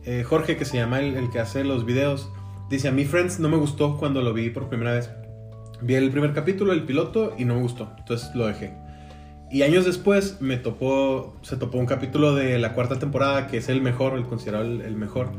Eh, 0.04 0.22
Jorge, 0.22 0.56
que 0.56 0.64
se 0.64 0.76
llama 0.76 1.00
el, 1.00 1.30
que 1.30 1.40
hace 1.40 1.64
los 1.64 1.86
videos, 1.86 2.30
dice: 2.68 2.88
A 2.88 2.92
mí 2.92 3.04
Friends 3.04 3.40
no 3.40 3.48
me 3.48 3.56
gustó 3.56 3.96
cuando 3.96 4.22
lo 4.22 4.34
vi 4.34 4.50
por 4.50 4.68
primera 4.68 4.92
vez. 4.92 5.11
Vi 5.80 5.94
el 5.94 6.11
primer 6.11 6.34
capítulo, 6.34 6.72
el 6.72 6.84
piloto, 6.84 7.34
y 7.38 7.44
no 7.44 7.54
me 7.54 7.62
gustó. 7.62 7.90
Entonces 7.98 8.34
lo 8.34 8.46
dejé. 8.46 8.74
Y 9.50 9.62
años 9.62 9.86
después 9.86 10.42
me 10.42 10.59
topó, 10.59 11.34
se 11.40 11.56
topó 11.56 11.78
un 11.78 11.86
capítulo 11.86 12.34
de 12.34 12.59
la 12.59 12.74
cuarta 12.74 12.98
temporada 12.98 13.46
que 13.46 13.56
es 13.56 13.70
el 13.70 13.80
mejor, 13.80 14.14
el 14.14 14.26
considerado 14.26 14.64
el 14.64 14.96
mejor. 14.96 15.30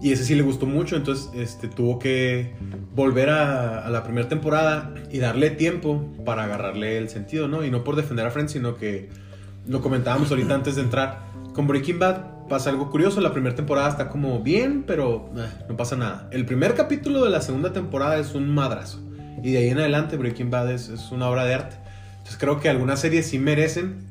Y 0.00 0.12
ese 0.12 0.24
sí 0.24 0.34
le 0.36 0.42
gustó 0.42 0.66
mucho, 0.66 0.94
entonces 0.94 1.28
este, 1.34 1.66
tuvo 1.66 1.98
que 1.98 2.54
volver 2.94 3.30
a, 3.30 3.90
la 3.90 4.04
primera 4.04 4.28
temporada 4.28 4.94
y 5.10 5.18
darle 5.18 5.50
tiempo 5.50 6.14
para 6.24 6.44
agarrarle 6.44 6.98
el 6.98 7.08
sentido, 7.08 7.48
¿no? 7.48 7.64
Y 7.64 7.70
no 7.70 7.82
por 7.82 7.96
defender 7.96 8.24
a 8.24 8.30
Friends, 8.30 8.52
sino 8.52 8.76
que 8.76 9.08
lo 9.66 9.80
comentábamos 9.80 10.30
ahorita 10.30 10.54
antes 10.54 10.76
de 10.76 10.82
entrar. 10.82 11.26
Con 11.52 11.66
Breaking 11.66 11.98
Bad 11.98 12.46
pasa 12.48 12.70
algo 12.70 12.90
curioso, 12.90 13.20
la 13.20 13.32
primera 13.32 13.56
temporada 13.56 13.88
está 13.88 14.08
como 14.08 14.40
bien, 14.40 14.84
pero 14.86 15.30
eh, 15.36 15.48
no 15.68 15.76
pasa 15.76 15.96
nada. 15.96 16.28
El 16.30 16.46
primer 16.46 16.74
capítulo 16.74 17.24
de 17.24 17.30
la 17.30 17.40
segunda 17.40 17.72
temporada 17.72 18.18
es 18.18 18.34
un 18.34 18.54
madrazo. 18.54 19.00
Y 19.42 19.52
de 19.52 19.58
ahí 19.58 19.68
en 19.68 19.78
adelante 19.78 20.16
Breaking 20.16 20.50
Bad 20.50 20.70
es, 20.70 20.88
es 20.88 21.10
una 21.10 21.28
obra 21.28 21.44
de 21.44 21.54
arte. 21.54 21.76
Entonces 22.12 22.38
creo 22.38 22.60
que 22.60 22.68
algunas 22.68 23.00
series 23.00 23.26
sí 23.26 23.38
merecen 23.40 24.06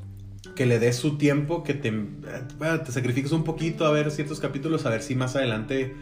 que 0.58 0.66
le 0.66 0.80
des 0.80 0.96
su 0.96 1.16
tiempo, 1.18 1.62
que 1.62 1.72
te, 1.72 1.86
eh, 1.86 2.78
te 2.84 2.90
sacrifiques 2.90 3.30
un 3.30 3.44
poquito 3.44 3.86
a 3.86 3.92
ver 3.92 4.10
ciertos 4.10 4.40
capítulos, 4.40 4.86
a 4.86 4.90
ver 4.90 5.02
si 5.02 5.14
más 5.14 5.36
adelante 5.36 5.94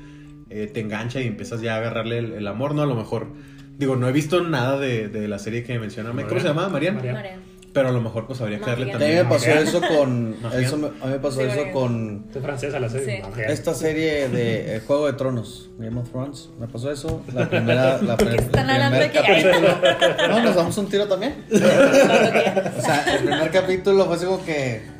eh, 0.48 0.70
te 0.72 0.80
engancha 0.80 1.20
y 1.20 1.26
empiezas 1.26 1.60
ya 1.60 1.74
a 1.74 1.76
agarrarle 1.76 2.16
el, 2.16 2.32
el 2.32 2.46
amor, 2.46 2.74
¿no? 2.74 2.80
A 2.80 2.86
lo 2.86 2.94
mejor, 2.94 3.34
digo, 3.76 3.96
no 3.96 4.08
he 4.08 4.12
visto 4.12 4.42
nada 4.42 4.78
de, 4.78 5.08
de 5.08 5.28
la 5.28 5.38
serie 5.38 5.62
que 5.62 5.78
menciona. 5.78 6.10
¿Cómo 6.10 6.40
se 6.40 6.48
llama? 6.48 6.70
Marian. 6.70 6.94
Marian. 6.94 7.14
Marian. 7.16 7.55
Pero 7.76 7.88
a 7.90 7.92
lo 7.92 8.00
mejor 8.00 8.26
pues 8.26 8.40
habría 8.40 8.58
que 8.58 8.64
darle 8.66 8.86
Marian. 8.86 8.96
A 8.96 8.98
mí 8.98 9.04
también. 9.14 9.28
me 9.28 9.34
pasó 9.34 9.50
eso 9.78 9.80
con. 9.96 10.42
Marian. 10.42 10.64
Eso 10.64 10.76
me- 10.78 10.86
a 10.86 10.90
mí 11.06 11.12
me 11.12 11.18
pasó 11.18 11.40
Sí, 11.40 11.46
eso 11.46 11.72
con 11.72 12.26
Es 12.34 12.42
francesa 12.42 12.80
la 12.80 12.88
serie. 12.88 13.22
Sí. 13.34 13.40
Esta 13.46 13.74
serie 13.74 14.28
de 14.28 14.76
eh, 14.76 14.80
Juego 14.86 15.06
de 15.06 15.12
Tronos, 15.12 15.68
Game 15.78 16.00
of 16.00 16.08
Thrones. 16.10 16.48
Me 16.58 16.66
pasó 16.66 16.90
eso. 16.90 17.22
La 17.32 17.48
primera. 17.48 17.98
La 18.02 18.16
¿Por 18.16 18.28
qué 18.30 18.36
primer- 18.36 18.40
están 18.46 18.70
el 18.70 18.82
hablando 18.82 19.08
primer. 19.12 20.28
No, 20.30 20.42
nos 20.42 20.54
damos 20.56 20.78
un 20.78 20.88
tiro 20.88 21.06
también. 21.06 21.44
O 21.50 22.80
sea, 22.82 23.04
el 23.14 23.24
primer 23.24 23.50
capítulo 23.50 24.06
fue 24.06 24.16
así 24.16 24.24
como 24.26 24.44
que. 24.44 24.95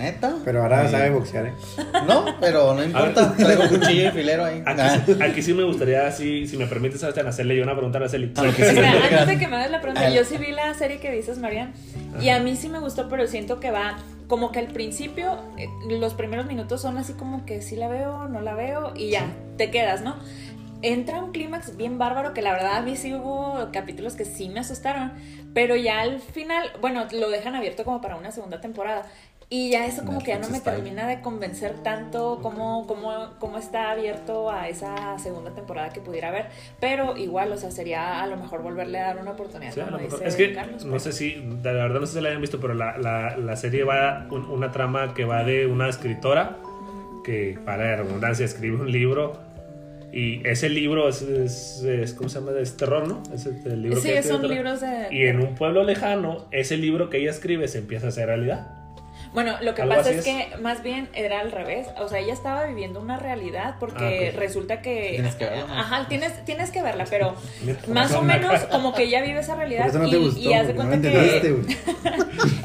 ¿Neta? 0.00 0.34
Pero 0.44 0.62
ahora 0.62 0.88
sabe 0.88 1.10
boxear, 1.10 1.46
¿eh? 1.46 1.52
No, 2.08 2.24
pero 2.40 2.72
no 2.74 2.82
importa. 2.82 3.34
Traigo 3.36 3.68
cuchillo 3.68 4.08
y 4.08 4.10
filero 4.12 4.44
ahí. 4.46 4.62
Aquí, 4.64 4.80
Ah. 4.82 5.02
sí- 5.04 5.16
aquí 5.22 5.42
sí 5.42 5.52
me 5.52 5.62
gustaría, 5.64 6.10
si, 6.10 6.46
si 6.46 6.56
me 6.56 6.66
permites, 6.66 7.00
Sebastián, 7.00 7.26
hacerle 7.26 7.56
yo 7.56 7.62
una 7.62 7.74
pregunta 7.74 7.98
a 7.98 8.00
Araceli. 8.00 8.32
Sí. 8.34 8.40
Antes 8.40 9.26
de 9.26 9.38
que 9.38 9.46
me 9.48 9.56
hagas 9.56 9.70
la 9.70 9.80
pregunta, 9.80 10.08
yo 10.10 10.24
sí 10.24 10.38
vi 10.38 10.52
la 10.52 10.72
serie 10.74 10.98
que 11.00 11.10
dices, 11.10 11.38
Marian, 11.38 11.72
y 12.20 12.30
a 12.30 12.40
mí 12.40 12.56
sí 12.56 12.68
me 12.68 12.78
gustó, 12.78 13.08
pero 13.08 13.26
siento 13.26 13.60
que 13.60 13.70
va 13.70 13.98
como 14.26 14.52
que 14.52 14.60
al 14.60 14.68
principio, 14.68 15.38
eh, 15.58 15.66
los 15.90 16.14
primeros 16.14 16.46
minutos 16.46 16.80
son 16.80 16.96
así 16.98 17.12
como 17.14 17.44
que 17.44 17.60
sí 17.62 17.76
la 17.76 17.88
veo, 17.88 18.28
no 18.28 18.40
la 18.40 18.54
veo, 18.54 18.92
y 18.96 19.10
ya, 19.10 19.26
te 19.58 19.70
quedas, 19.70 20.02
¿no? 20.02 20.16
Entra 20.82 21.22
un 21.22 21.32
clímax 21.32 21.76
bien 21.76 21.98
bárbaro 21.98 22.32
que 22.32 22.40
la 22.40 22.52
verdad 22.52 22.76
a 22.76 22.80
mí 22.80 22.96
sí 22.96 23.12
hubo 23.12 23.68
capítulos 23.70 24.14
que 24.14 24.24
sí 24.24 24.48
me 24.48 24.60
asustaron, 24.60 25.12
pero 25.52 25.76
ya 25.76 26.00
al 26.00 26.20
final, 26.20 26.70
bueno, 26.80 27.06
lo 27.12 27.28
dejan 27.28 27.54
abierto 27.54 27.84
como 27.84 28.00
para 28.00 28.16
una 28.16 28.30
segunda 28.30 28.60
temporada. 28.62 29.02
Y 29.52 29.68
ya 29.70 29.84
eso 29.84 30.04
como 30.04 30.20
que 30.20 30.28
ya 30.28 30.34
no 30.38 30.42
Netflix 30.48 30.64
me 30.64 30.72
termina 30.72 31.08
de 31.08 31.20
convencer 31.22 31.74
tanto 31.82 32.38
como, 32.40 32.86
como, 32.86 33.30
como 33.40 33.58
está 33.58 33.90
abierto 33.90 34.48
a 34.48 34.68
esa 34.68 35.18
segunda 35.18 35.50
temporada 35.50 35.88
que 35.88 36.00
pudiera 36.00 36.28
haber. 36.28 36.46
Pero 36.78 37.16
igual, 37.16 37.50
o 37.50 37.56
sea, 37.56 37.72
sería 37.72 38.22
a 38.22 38.26
lo 38.28 38.36
mejor 38.36 38.62
volverle 38.62 39.00
a 39.00 39.08
dar 39.08 39.18
una 39.18 39.32
oportunidad. 39.32 39.72
Sí, 39.72 39.80
como 39.80 39.98
dice 39.98 40.24
Es 40.24 40.36
que 40.36 40.52
Carlos, 40.52 40.84
no 40.84 40.92
pues. 40.92 41.02
sé 41.02 41.12
si, 41.12 41.32
de 41.34 41.72
la 41.74 41.82
verdad 41.82 41.98
no 41.98 42.06
sé 42.06 42.14
si 42.18 42.20
la 42.20 42.28
hayan 42.28 42.40
visto, 42.40 42.60
pero 42.60 42.74
la, 42.74 42.96
la, 42.98 43.36
la 43.38 43.56
serie 43.56 43.82
va 43.82 44.28
un- 44.30 44.44
una 44.48 44.70
trama 44.70 45.14
que 45.14 45.24
va 45.24 45.42
de 45.42 45.66
una 45.66 45.88
escritora 45.88 46.56
que, 47.24 47.58
para 47.64 47.90
la 47.90 47.96
redundancia, 48.04 48.44
escribe 48.46 48.76
un 48.76 48.92
libro 48.92 49.32
y 50.12 50.46
ese 50.46 50.68
libro 50.68 51.08
es, 51.08 51.22
es, 51.22 51.82
es- 51.82 52.14
¿cómo 52.14 52.28
se 52.28 52.38
llama? 52.38 52.52
Es 52.60 52.76
terror, 52.76 53.08
¿no? 53.08 53.20
Es 53.34 53.46
el, 53.46 53.82
libro 53.82 54.00
Sí, 54.00 54.10
que 54.10 54.22
son 54.22 54.46
libros 54.48 54.80
de... 54.80 55.08
Y 55.10 55.24
en 55.26 55.40
un 55.40 55.56
pueblo 55.56 55.82
lejano, 55.82 56.46
ese 56.52 56.76
libro 56.76 57.10
que 57.10 57.16
ella 57.18 57.30
escribe 57.32 57.66
se 57.66 57.78
empieza 57.78 58.06
a 58.06 58.08
hacer 58.10 58.26
realidad. 58.28 58.76
Bueno, 59.32 59.56
lo 59.62 59.74
que 59.74 59.84
pasa 59.84 60.10
es, 60.10 60.18
es. 60.18 60.24
que 60.24 60.56
más 60.56 60.82
bien 60.82 61.08
era 61.14 61.40
al 61.40 61.52
revés. 61.52 61.86
O 61.98 62.08
sea, 62.08 62.18
ella 62.18 62.32
estaba 62.32 62.64
viviendo 62.66 63.00
una 63.00 63.16
realidad 63.16 63.76
porque 63.78 64.32
Ah, 64.34 64.36
resulta 64.38 64.82
que... 64.82 65.10
Tienes 65.12 65.34
que 65.36 65.44
verla, 65.44 65.66
¿no? 65.66 65.74
Ajá, 65.80 66.06
tienes, 66.08 66.44
tienes 66.44 66.70
que 66.70 66.82
verla, 66.82 67.04
pero 67.08 67.34
más 67.88 68.12
o 68.12 68.22
menos 68.22 68.60
como 68.64 68.92
que 68.94 69.04
ella 69.04 69.22
vive 69.22 69.40
esa 69.40 69.54
realidad 69.54 69.86
eso 69.88 69.98
no 70.00 70.08
y, 70.08 70.14
gustó. 70.16 70.40
y 70.40 70.52
hace 70.54 70.74
no 70.74 70.84
cuenta 70.84 70.94
entendiste, 71.08 71.40
que 71.42 71.52
güey. 71.52 71.76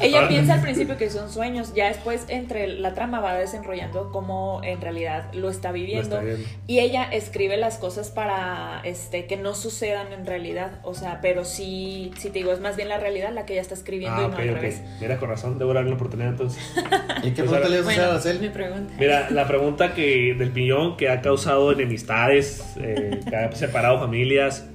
ella 0.00 0.28
piensa 0.28 0.54
al 0.54 0.60
principio 0.62 0.96
que 0.96 1.10
son 1.10 1.30
sueños, 1.30 1.72
ya 1.74 1.88
después 1.88 2.24
entre 2.28 2.66
la 2.68 2.94
trama 2.94 3.20
va 3.20 3.34
desenrollando 3.34 4.10
cómo 4.10 4.60
en 4.64 4.80
realidad 4.80 5.32
lo 5.34 5.50
está 5.50 5.68
Lo 5.68 5.74
viviendo. 5.74 6.20
está. 6.20 6.50
Y 6.66 6.80
ella 6.80 7.04
escribe 7.12 7.56
las 7.56 7.78
cosas 7.78 8.10
para 8.10 8.80
este 8.84 9.26
que 9.26 9.36
no 9.36 9.54
sucedan 9.54 10.12
en 10.12 10.26
realidad. 10.26 10.80
O 10.82 10.94
sea, 10.94 11.20
pero 11.22 11.44
sí, 11.44 12.10
sí 12.18 12.28
te 12.30 12.38
digo, 12.40 12.52
es 12.52 12.60
más 12.60 12.76
bien 12.76 12.88
la 12.88 12.98
realidad 12.98 13.30
la 13.32 13.46
que 13.46 13.52
ella 13.54 13.62
está 13.62 13.74
escribiendo 13.74 14.16
Ah, 14.16 14.24
y 14.24 14.28
no 14.28 14.34
ok, 14.34 14.40
al 14.40 14.50
ok. 14.50 14.54
revés. 14.56 14.82
Mira, 15.00 15.16
con 15.18 15.28
razón, 15.28 15.58
debo 15.58 15.72
darle 15.74 15.90
la 15.90 15.96
oportunidad 15.96 16.30
entonces. 16.30 16.55
¿Y 17.22 17.30
qué 17.32 17.42
Pues 17.42 17.60
pregunta 17.60 17.68
le 17.68 17.76
ibas 17.78 17.86
a 17.86 17.90
hacer 17.90 18.00
a 18.04 18.10
Araceli? 18.10 18.38
mi 18.40 18.48
pregunta. 18.48 18.94
Mira, 18.98 19.30
la 19.30 19.46
pregunta 19.48 19.94
que 19.94 20.34
del 20.38 20.50
piñón 20.50 20.96
que 20.96 21.08
ha 21.08 21.20
causado 21.20 21.72
enemistades, 21.72 22.62
eh, 22.80 23.20
que 23.28 23.36
ha 23.36 23.52
separado 23.52 23.98
familias. 23.98 24.66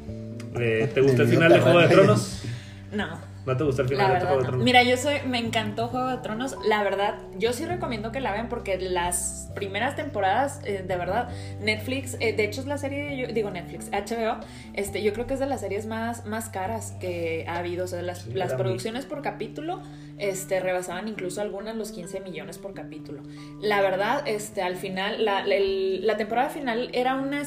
eh, 0.59 0.89
¿Te 0.93 1.01
gusta 1.01 1.23
el 1.23 1.27
final 1.29 1.51
de 1.53 1.59
Juego 1.59 1.79
de. 1.79 1.88
Tronos? 1.88 2.43
No. 2.91 3.32
¿No 3.43 3.57
te 3.57 3.63
gusta 3.63 3.82
el 3.82 3.88
La 3.89 3.95
final 3.95 4.13
de 4.13 4.19
Juego 4.19 4.36
de 4.38 4.43
no. 4.43 4.47
Tronos? 4.49 4.65
Mira, 4.65 4.84
yo 4.84 4.97
soy, 4.97 5.15
me 5.27 5.39
encantó 5.39 5.88
Juego 5.88 6.09
de 6.09 6.17
Tronos. 6.17 6.55
La 6.67 6.84
verdad, 6.84 7.15
yo 7.39 7.53
sí 7.53 7.65
recomiendo 7.65 8.11
que 8.11 8.19
la 8.19 8.32
vean 8.34 8.49
porque 8.49 8.77
las 8.79 9.49
primeras 9.55 9.95
temporadas, 9.95 10.59
eh, 10.63 10.84
de 10.88 10.95
verdad, 10.95 11.27
Netflix, 11.59 12.15
eh, 12.19 12.34
de 12.34 12.43
hecho 12.45 12.61
es 12.61 12.67
la 12.67 12.77
serie, 12.77 13.17
yo, 13.17 13.34
digo 13.34 13.49
Netflix, 13.49 13.89
HBO, 13.91 14.39
este, 14.73 15.01
yo 15.01 15.11
creo 15.13 15.25
que 15.25 15.34
es 15.34 15.39
de 15.39 15.47
las 15.47 15.61
series 15.61 15.88
más, 15.88 16.25
más 16.27 16.49
caras 16.49 16.93
que 17.01 17.45
ha 17.47 17.57
habido. 17.57 17.86
O 17.86 17.88
sea, 17.88 18.01
las, 18.03 18.19
Sí, 18.19 18.32
las 18.34 18.53
producciones 18.53 19.05
por 19.05 19.23
capítulo, 19.23 19.82
este, 20.22 20.59
rebasaban 20.59 21.07
incluso 21.07 21.41
algunas 21.41 21.76
los 21.76 21.91
15 21.91 22.19
millones 22.22 22.57
por 22.57 22.74
capítulo. 22.74 23.24
La 23.59 23.82
verdad, 23.82 24.28
este, 24.28 24.61
al 24.61 24.76
final, 24.78 25.26
la, 25.26 25.45
la- 25.45 25.55
la 25.59 26.17
temporada 26.17 26.49
final 26.49 26.89
era 26.93 27.15
una, 27.15 27.41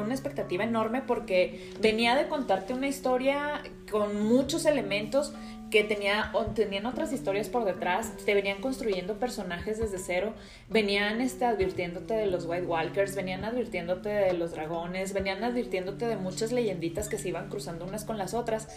una 0.00 0.14
expectativa 0.14 0.64
enorme 0.64 1.02
porque 1.02 1.70
venía 1.80 2.14
de 2.14 2.28
contarte 2.28 2.74
una 2.74 2.88
historia 2.88 3.62
con 3.90 4.22
muchos 4.22 4.66
elementos 4.66 5.32
que 5.70 5.84
tenía, 5.84 6.30
o 6.32 6.46
tenían 6.46 6.86
otras 6.86 7.12
historias 7.12 7.48
por 7.48 7.64
detrás, 7.64 8.12
te 8.24 8.34
venían 8.34 8.60
construyendo 8.60 9.14
personajes 9.18 9.78
desde 9.78 9.98
cero, 9.98 10.32
venían 10.70 11.20
este, 11.20 11.44
advirtiéndote 11.44 12.14
de 12.14 12.26
los 12.26 12.46
White 12.46 12.64
Walkers, 12.66 13.14
venían 13.14 13.44
advirtiéndote 13.44 14.08
de 14.08 14.32
los 14.32 14.52
dragones, 14.52 15.12
venían 15.12 15.44
advirtiéndote 15.44 16.06
de 16.06 16.16
muchas 16.16 16.52
leyenditas 16.52 17.08
que 17.08 17.18
se 17.18 17.28
iban 17.28 17.48
cruzando 17.50 17.84
unas 17.84 18.04
con 18.04 18.16
las 18.16 18.32
otras 18.32 18.68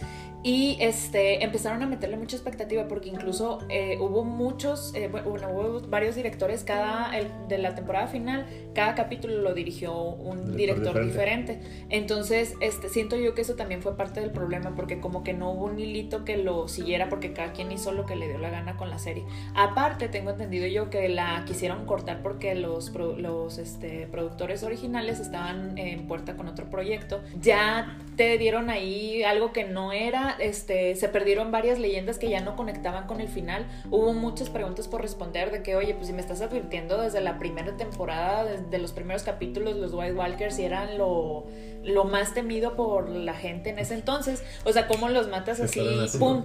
y 0.44 0.76
este, 0.80 1.42
empezaron 1.44 1.82
a 1.82 1.86
meterle 1.86 2.16
mucha 2.16 2.36
expectativa 2.36 2.86
porque 2.88 3.08
incluso 3.08 3.60
eh, 3.70 3.96
hubo 4.00 4.24
muchos, 4.24 4.94
eh, 4.94 5.08
bueno, 5.08 5.48
hubo 5.50 5.80
varios 5.88 6.14
directores, 6.14 6.64
cada 6.64 7.16
el- 7.18 7.30
de 7.48 7.58
la 7.58 7.74
temporada 7.74 8.06
final, 8.06 8.46
cada 8.74 8.94
capítulo 8.94 9.38
lo 9.38 9.54
dirigió 9.54 9.98
un 9.98 10.56
director 10.56 10.94
diferente. 11.04 11.60
Entonces, 11.88 12.54
este, 12.60 12.88
siento 12.88 13.16
yo 13.16 13.34
que 13.34 13.42
eso 13.42 13.54
también 13.54 13.80
fue 13.82 13.96
parte 13.96 14.20
del 14.20 14.30
problema, 14.30 14.74
porque 14.74 15.00
como 15.00 15.22
que 15.24 15.32
no 15.32 15.52
hubo 15.52 15.66
un 15.66 15.78
hilito 15.78 16.24
que 16.24 16.36
lo 16.36 16.68
siguiera, 16.68 16.81
porque 17.08 17.32
cada 17.32 17.52
quien 17.52 17.72
hizo 17.72 17.92
lo 17.92 18.06
que 18.06 18.16
le 18.16 18.28
dio 18.28 18.38
la 18.38 18.50
gana 18.50 18.76
con 18.76 18.90
la 18.90 18.98
serie. 18.98 19.24
Aparte, 19.54 20.08
tengo 20.08 20.30
entendido 20.30 20.66
yo 20.66 20.90
que 20.90 21.08
la 21.08 21.44
quisieron 21.46 21.86
cortar 21.86 22.22
porque 22.22 22.54
los, 22.54 22.92
los 22.94 23.58
este, 23.58 24.06
productores 24.10 24.62
originales 24.62 25.20
estaban 25.20 25.78
en 25.78 26.06
puerta 26.06 26.36
con 26.36 26.48
otro 26.48 26.68
proyecto. 26.70 27.20
Ya 27.40 27.96
te 28.16 28.36
dieron 28.38 28.70
ahí 28.70 29.22
algo 29.22 29.52
que 29.52 29.64
no 29.64 29.92
era, 29.92 30.36
este, 30.38 30.94
se 30.96 31.08
perdieron 31.08 31.50
varias 31.50 31.78
leyendas 31.78 32.18
que 32.18 32.28
ya 32.28 32.40
no 32.40 32.56
conectaban 32.56 33.06
con 33.06 33.20
el 33.20 33.28
final. 33.28 33.66
Hubo 33.90 34.12
muchas 34.12 34.50
preguntas 34.50 34.88
por 34.88 35.00
responder 35.00 35.50
de 35.50 35.62
que, 35.62 35.76
oye, 35.76 35.94
pues 35.94 36.08
si 36.08 36.12
me 36.12 36.20
estás 36.20 36.40
advirtiendo 36.42 37.00
desde 37.00 37.20
la 37.20 37.38
primera 37.38 37.76
temporada, 37.76 38.44
desde 38.44 38.78
los 38.78 38.92
primeros 38.92 39.22
capítulos, 39.22 39.76
los 39.76 39.94
White 39.94 40.14
Walkers 40.14 40.58
eran 40.58 40.98
lo, 40.98 41.46
lo 41.84 42.04
más 42.04 42.34
temido 42.34 42.76
por 42.76 43.08
la 43.08 43.34
gente 43.34 43.70
en 43.70 43.78
ese 43.78 43.94
entonces. 43.94 44.42
O 44.64 44.72
sea, 44.72 44.86
¿cómo 44.86 45.08
los 45.08 45.28
matas 45.28 45.60
así? 45.60 45.80
¡Pum! 46.18 46.44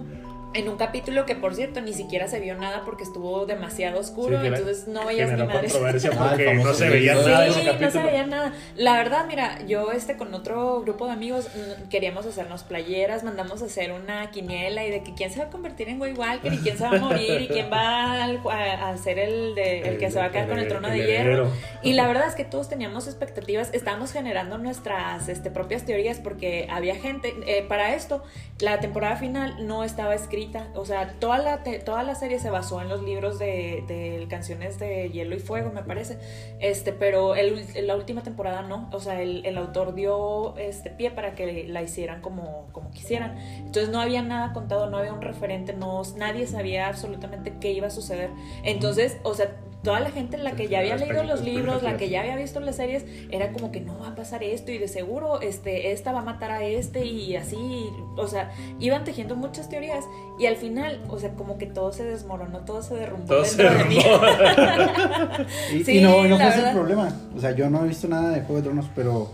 En 0.54 0.68
un 0.68 0.76
capítulo 0.76 1.26
que 1.26 1.34
por 1.34 1.54
cierto 1.54 1.80
ni 1.80 1.92
siquiera 1.92 2.26
se 2.26 2.40
vio 2.40 2.54
nada 2.54 2.82
porque 2.84 3.04
estuvo 3.04 3.46
demasiado 3.46 4.00
oscuro, 4.00 4.42
entonces 4.42 4.88
no 4.88 5.06
veías 5.06 5.30
ni 5.30 5.44
madre. 5.44 5.68
controversia 5.68 6.10
porque 6.18 6.54
no 6.54 6.72
se 6.72 6.88
veía 6.88 7.14
nada 7.14 7.46
ese 7.46 7.64
capítulo. 7.64 7.80
no 7.80 7.90
se 7.90 8.02
veía 8.02 8.26
nada. 8.26 8.52
La 8.76 8.96
verdad, 8.96 9.26
mira, 9.26 9.64
yo 9.66 9.92
este 9.92 10.16
con 10.16 10.32
otro 10.34 10.80
grupo 10.80 11.06
de 11.06 11.12
amigos 11.12 11.48
mm, 11.54 11.88
queríamos 11.88 12.26
hacernos 12.26 12.62
playeras, 12.62 13.24
mandamos 13.24 13.62
a 13.62 13.66
hacer 13.66 13.92
una 13.92 14.30
quiniela 14.30 14.86
y 14.86 14.90
de 14.90 15.02
que 15.02 15.14
quién 15.14 15.30
se 15.30 15.38
va 15.38 15.46
a 15.46 15.50
convertir 15.50 15.88
en 15.88 16.00
Way 16.00 16.14
Walker 16.14 16.52
y 16.52 16.58
quién 16.58 16.78
se 16.78 16.84
va 16.84 16.90
a 16.90 16.98
morir 16.98 17.42
y 17.42 17.48
quién 17.48 17.70
va 17.70 18.24
a, 18.24 18.96
ser 18.96 19.18
el 19.18 19.54
de 19.54 19.80
el 19.80 19.98
que 19.98 20.10
se 20.10 20.18
va 20.18 20.26
a 20.26 20.30
quedar 20.32 20.48
con 20.48 20.58
el 20.58 20.68
trono 20.68 20.88
de 20.88 21.06
hierro. 21.06 21.50
Y 21.82 21.92
la 21.92 22.06
verdad 22.06 22.26
es 22.26 22.34
que 22.34 22.44
todos 22.44 22.68
teníamos 22.68 23.06
expectativas, 23.06 23.70
estábamos 23.72 24.12
generando 24.12 24.58
nuestras 24.58 25.28
este, 25.28 25.50
propias 25.50 25.84
teorías 25.84 26.18
porque 26.18 26.66
había 26.70 26.94
gente 26.96 27.34
eh, 27.46 27.64
para 27.68 27.94
esto 27.94 28.22
la 28.60 28.80
temporada 28.80 29.16
final 29.16 29.66
no 29.66 29.84
estaba 29.84 30.14
escrita, 30.16 30.38
o 30.74 30.84
sea, 30.84 31.14
toda 31.18 31.38
la, 31.38 31.62
toda 31.84 32.02
la 32.02 32.14
serie 32.14 32.38
se 32.38 32.50
basó 32.50 32.80
en 32.80 32.88
los 32.88 33.02
libros 33.02 33.38
de, 33.38 33.84
de, 33.86 34.26
canciones 34.28 34.78
de 34.78 35.10
Hielo 35.10 35.36
y 35.36 35.38
Fuego, 35.38 35.70
me 35.72 35.82
parece, 35.82 36.18
este, 36.60 36.92
pero 36.92 37.34
el, 37.34 37.66
la 37.86 37.96
última 37.96 38.22
temporada 38.22 38.62
no, 38.62 38.88
o 38.92 39.00
sea, 39.00 39.20
el, 39.22 39.44
el, 39.46 39.58
autor 39.58 39.94
dio 39.94 40.56
este 40.56 40.90
pie 40.90 41.10
para 41.10 41.34
que 41.34 41.66
la 41.68 41.82
hicieran 41.82 42.20
como, 42.20 42.68
como 42.72 42.90
quisieran, 42.90 43.36
entonces 43.58 43.88
no 43.90 44.00
había 44.00 44.22
nada 44.22 44.52
contado, 44.52 44.88
no 44.90 44.98
había 44.98 45.12
un 45.12 45.22
referente, 45.22 45.72
no, 45.72 46.02
nadie 46.16 46.46
sabía 46.46 46.88
absolutamente 46.88 47.54
qué 47.60 47.72
iba 47.72 47.88
a 47.88 47.90
suceder, 47.90 48.30
entonces, 48.64 49.18
o 49.22 49.34
sea, 49.34 49.56
toda 49.82 50.00
la 50.00 50.10
gente 50.10 50.36
en 50.36 50.44
la 50.44 50.52
que 50.52 50.68
ya 50.68 50.80
había 50.80 50.96
leído 50.96 51.22
los 51.22 51.42
libros, 51.42 51.82
la 51.82 51.96
que 51.96 52.08
ya 52.08 52.20
había 52.20 52.36
visto 52.36 52.60
las 52.60 52.76
series, 52.76 53.04
era 53.30 53.52
como 53.52 53.70
que 53.70 53.80
no 53.80 53.98
va 53.98 54.08
a 54.08 54.14
pasar 54.14 54.42
esto 54.42 54.72
y 54.72 54.78
de 54.78 54.88
seguro 54.88 55.40
este, 55.40 55.92
esta 55.92 56.12
va 56.12 56.20
a 56.20 56.24
matar 56.24 56.50
a 56.50 56.64
este 56.64 57.04
y 57.04 57.36
así, 57.36 57.88
o 58.16 58.26
sea, 58.26 58.52
iban 58.80 59.04
tejiendo 59.04 59.36
muchas 59.36 59.68
teorías 59.68 60.04
y 60.38 60.46
al 60.46 60.56
final, 60.56 61.00
o 61.08 61.18
sea, 61.18 61.30
como 61.30 61.58
que 61.58 61.66
todo 61.66 61.92
se 61.92 62.04
desmoronó, 62.04 62.60
todo 62.60 62.82
se 62.82 62.94
derrumbó. 62.94 63.26
Todo 63.26 63.44
se 63.44 63.62
derrumbó. 63.62 64.00
y, 65.86 66.00
no, 66.00 66.24
no 66.26 66.36
fue 66.36 66.48
ese 66.48 66.68
el 66.68 66.74
problema, 66.74 67.08
o 67.36 67.40
sea, 67.40 67.52
yo 67.52 67.68
no 67.68 67.84
he 67.84 67.88
visto 67.88 68.08
nada 68.08 68.30
de 68.30 68.40
Juego 68.42 68.56
de 68.56 68.62
Tronos, 68.62 68.90
pero 68.94 69.30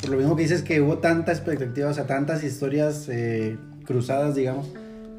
por 0.00 0.10
lo 0.10 0.16
mismo 0.16 0.36
que 0.36 0.42
dices 0.42 0.62
que 0.62 0.80
hubo 0.80 0.98
tanta 0.98 1.32
expectativa, 1.32 1.88
o 1.88 1.94
sea, 1.94 2.06
tantas 2.06 2.42
historias 2.42 3.08
eh, 3.08 3.56
cruzadas, 3.84 4.34
digamos. 4.34 4.68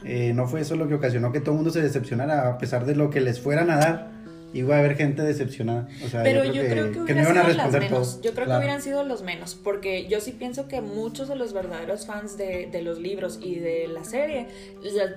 Eh, 0.04 0.34
no 0.34 0.48
fue 0.48 0.62
eso 0.62 0.76
lo 0.76 0.88
que 0.88 0.96
ocasionó 0.96 1.32
que 1.32 1.40
todo 1.40 1.52
el 1.52 1.58
mundo 1.58 1.70
se 1.70 1.80
decepcionara 1.80 2.50
a 2.50 2.58
pesar 2.58 2.86
de 2.86 2.96
lo 2.96 3.12
que 3.12 3.22
les 3.22 3.40
fueran 3.40 3.70
a 3.70 3.78
dar 3.78 4.10
iba 4.54 4.76
a 4.76 4.80
haber 4.80 4.96
gente 4.96 5.22
decepcionada. 5.22 5.88
Pero 6.24 6.44
yo 6.46 6.64
creo 6.64 6.92
que, 6.92 7.00
hubieran 7.00 7.26
sido 7.26 7.54
las 7.54 7.72
menos. 7.72 8.22
Yo 8.22 8.34
creo 8.34 8.48
que 8.48 8.58
hubieran 8.58 8.82
sido 8.82 9.04
los 9.04 9.22
menos, 9.22 9.56
porque 9.56 10.08
yo 10.08 10.20
sí 10.22 10.32
pienso 10.32 10.68
que 10.68 10.82
muchos 10.82 11.28
de 11.28 11.36
los 11.36 11.54
verdaderos 11.54 12.06
fans 12.06 12.38
de, 12.38 12.68
de 12.72 12.82
los 12.82 13.00
libros 13.00 13.40
y 13.42 13.56
de 13.56 13.88
la 13.88 14.04
serie, 14.04 14.48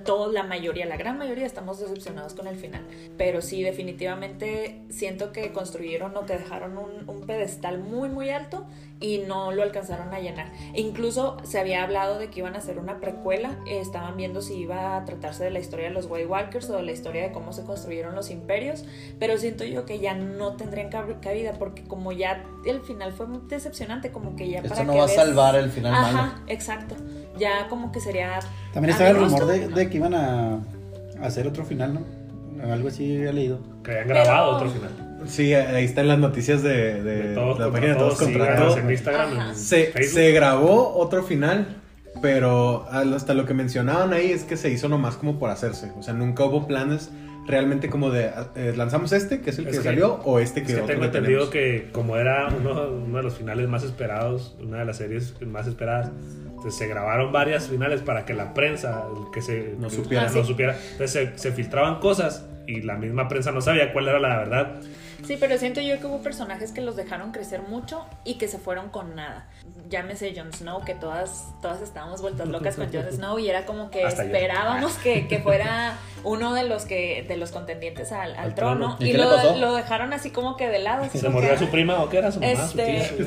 toda 0.05 0.31
la 0.31 0.43
mayoría, 0.43 0.85
la 0.85 0.97
gran 0.97 1.17
mayoría, 1.17 1.45
estamos 1.45 1.79
decepcionados 1.79 2.33
con 2.33 2.47
el 2.47 2.55
final. 2.55 2.81
Pero 3.17 3.41
sí, 3.41 3.63
definitivamente 3.63 4.81
siento 4.89 5.31
que 5.31 5.51
construyeron 5.51 6.15
o 6.15 6.25
que 6.25 6.33
dejaron 6.33 6.77
un, 6.77 7.09
un 7.09 7.25
pedestal 7.25 7.79
muy, 7.79 8.09
muy 8.09 8.29
alto 8.29 8.65
y 8.99 9.19
no 9.19 9.51
lo 9.51 9.63
alcanzaron 9.63 10.13
a 10.13 10.19
llenar. 10.19 10.51
E 10.73 10.81
incluso 10.81 11.37
se 11.43 11.59
había 11.59 11.83
hablado 11.83 12.17
de 12.17 12.29
que 12.29 12.39
iban 12.39 12.55
a 12.55 12.59
hacer 12.59 12.79
una 12.79 12.99
precuela, 12.99 13.57
estaban 13.67 14.15
viendo 14.17 14.41
si 14.41 14.55
iba 14.55 14.97
a 14.97 15.05
tratarse 15.05 15.43
de 15.43 15.51
la 15.51 15.59
historia 15.59 15.87
de 15.87 15.91
los 15.93 16.05
White 16.09 16.27
Walkers 16.27 16.69
o 16.69 16.77
de 16.77 16.83
la 16.83 16.91
historia 16.91 17.23
de 17.23 17.31
cómo 17.31 17.51
se 17.53 17.63
construyeron 17.63 18.15
los 18.15 18.31
imperios, 18.31 18.85
pero 19.19 19.24
siento 19.37 19.63
yo 19.63 19.85
que 19.85 19.99
ya 19.99 20.13
no 20.13 20.53
tendrían 20.53 20.89
cabida 20.89 21.53
porque 21.53 21.83
como 21.83 22.11
ya 22.11 22.43
el 22.65 22.81
final 22.81 23.13
fue 23.13 23.27
muy 23.27 23.41
decepcionante, 23.47 24.11
como 24.11 24.35
que 24.35 24.49
ya 24.49 24.59
Esto 24.59 24.83
no 24.83 24.95
va 24.95 25.05
a 25.05 25.07
salvar 25.07 25.55
el 25.55 25.69
final 25.69 25.93
Ajá, 25.93 26.41
exacto. 26.47 26.95
Ya 27.37 27.67
como 27.67 27.91
que 27.91 27.99
sería 27.99 28.39
También 28.73 28.91
estaba 28.91 29.09
el 29.09 29.17
rumor 29.17 29.45
de, 29.45 29.89
que 29.89 29.97
iban 29.97 30.13
a 30.13 30.59
hacer 31.21 31.47
otro 31.47 31.65
final, 31.65 31.93
¿no? 31.93 32.71
Algo 32.71 32.87
así 32.87 33.17
había 33.17 33.33
leído. 33.33 33.59
Que 33.83 33.91
habían 33.91 34.07
grabado 34.07 34.55
otro 34.55 34.69
final. 34.69 35.05
Sí, 35.27 35.53
ahí 35.53 35.85
están 35.85 36.07
las 36.07 36.19
noticias 36.19 36.61
de, 36.61 37.01
de, 37.03 37.35
la 37.35 37.71
página 37.71 37.93
de 37.93 37.95
Todos 37.95 38.19
contra 38.19 38.55
Todos. 38.55 38.77
En 38.77 38.89
Instagram, 38.89 39.55
se, 39.55 39.91
se 40.03 40.31
grabó 40.31 40.95
otro 40.95 41.23
final, 41.23 41.77
pero 42.21 42.87
hasta 42.89 43.33
lo 43.33 43.45
que 43.45 43.53
mencionaban 43.53 44.13
ahí 44.13 44.31
es 44.31 44.43
que 44.43 44.57
se 44.57 44.69
hizo 44.69 44.87
nomás 44.87 45.15
como 45.15 45.39
por 45.39 45.49
hacerse. 45.49 45.91
O 45.97 46.03
sea, 46.03 46.13
nunca 46.13 46.45
hubo 46.45 46.67
planes 46.67 47.09
realmente 47.47 47.89
como 47.89 48.09
de 48.09 48.31
eh, 48.55 48.73
lanzamos 48.75 49.11
este, 49.11 49.41
que 49.41 49.51
es 49.51 49.59
el 49.59 49.65
que, 49.65 49.73
salió, 49.73 50.15
o 50.23 50.39
este 50.39 50.63
que, 50.63 50.73
es 50.73 50.79
que 50.79 50.87
tengo 50.87 51.05
entendido 51.05 51.49
que 51.49 51.89
como 51.91 52.17
era 52.17 52.47
uno, 52.47 52.89
uno, 52.89 53.17
de 53.17 53.23
los 53.23 53.35
finales 53.35 53.67
más 53.67 53.83
esperados, 53.83 54.55
una 54.59 54.79
de 54.79 54.85
las 54.85 54.97
series 54.97 55.35
más 55.45 55.67
esperadas, 55.67 56.11
entonces 56.47 56.75
se 56.75 56.87
grabaron 56.87 57.31
varias 57.31 57.67
finales 57.67 58.01
para 58.01 58.25
que 58.25 58.33
la 58.33 58.53
prensa 58.53 59.05
que 59.33 59.41
se 59.41 59.75
no 59.77 59.89
supiera, 59.89 60.29
no 60.29 60.43
supiera. 60.43 60.75
Entonces 60.91 61.11
se, 61.11 61.37
se 61.37 61.51
filtraban 61.51 61.99
cosas 61.99 62.45
y 62.67 62.81
la 62.81 62.95
misma 62.95 63.27
prensa 63.27 63.51
no 63.51 63.61
sabía 63.61 63.93
cuál 63.93 64.07
era 64.07 64.19
la 64.19 64.37
verdad. 64.37 64.81
Sí, 65.25 65.37
pero 65.39 65.57
siento 65.57 65.81
yo 65.81 65.99
que 65.99 66.05
hubo 66.05 66.21
personajes 66.21 66.71
que 66.71 66.81
los 66.81 66.95
dejaron 66.95 67.31
crecer 67.31 67.61
mucho 67.61 68.05
y 68.23 68.35
que 68.35 68.47
se 68.47 68.57
fueron 68.59 68.89
con 68.89 69.15
nada. 69.15 69.47
Llámese 69.89 70.33
Jon 70.35 70.53
Snow, 70.53 70.83
que 70.83 70.93
todas, 70.93 71.45
todas 71.61 71.81
estábamos 71.81 72.21
vueltas 72.21 72.47
locas 72.47 72.75
con 72.75 72.91
Jon 72.91 73.11
Snow 73.11 73.39
y 73.39 73.49
era 73.49 73.65
como 73.65 73.89
que 73.89 74.03
esperábamos 74.03 74.93
que, 74.97 75.27
que, 75.27 75.39
fuera 75.39 75.97
uno 76.23 76.53
de 76.53 76.63
los 76.63 76.85
que 76.85 77.23
de 77.27 77.37
los 77.37 77.51
contendientes 77.51 78.11
al, 78.11 78.35
al, 78.35 78.55
trono. 78.55 78.97
¿Y, 78.99 79.13
lo, 79.13 79.55
lo, 79.57 79.75
dejaron 79.75 80.13
así 80.13 80.29
como 80.31 80.57
que 80.57 80.67
de 80.67 80.79
lado. 80.79 81.07
¿Se 81.11 81.29
murió 81.29 81.53
a 81.53 81.57
su 81.57 81.67
prima 81.67 82.01
o 82.01 82.09
qué 82.09 82.17
era 82.17 82.31
su 82.31 82.39
mamá? 82.39 82.51
Este... 82.51 83.25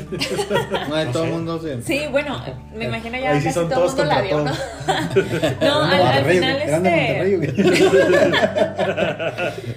no, 0.88 1.12
todo 1.12 1.24
el 1.24 1.30
mundo 1.30 1.61
Sí, 1.84 2.07
bueno, 2.11 2.42
me 2.74 2.86
imagino 2.86 3.18
ya 3.18 3.32
casi 3.32 3.53
todo 3.53 3.84
el 3.84 3.88
mundo 3.88 4.05
la 4.05 4.20
vio, 4.22 4.44
¿no? 4.44 4.53
no, 5.61 5.82
al, 5.82 6.24
final 6.24 6.62
este... 6.62 7.78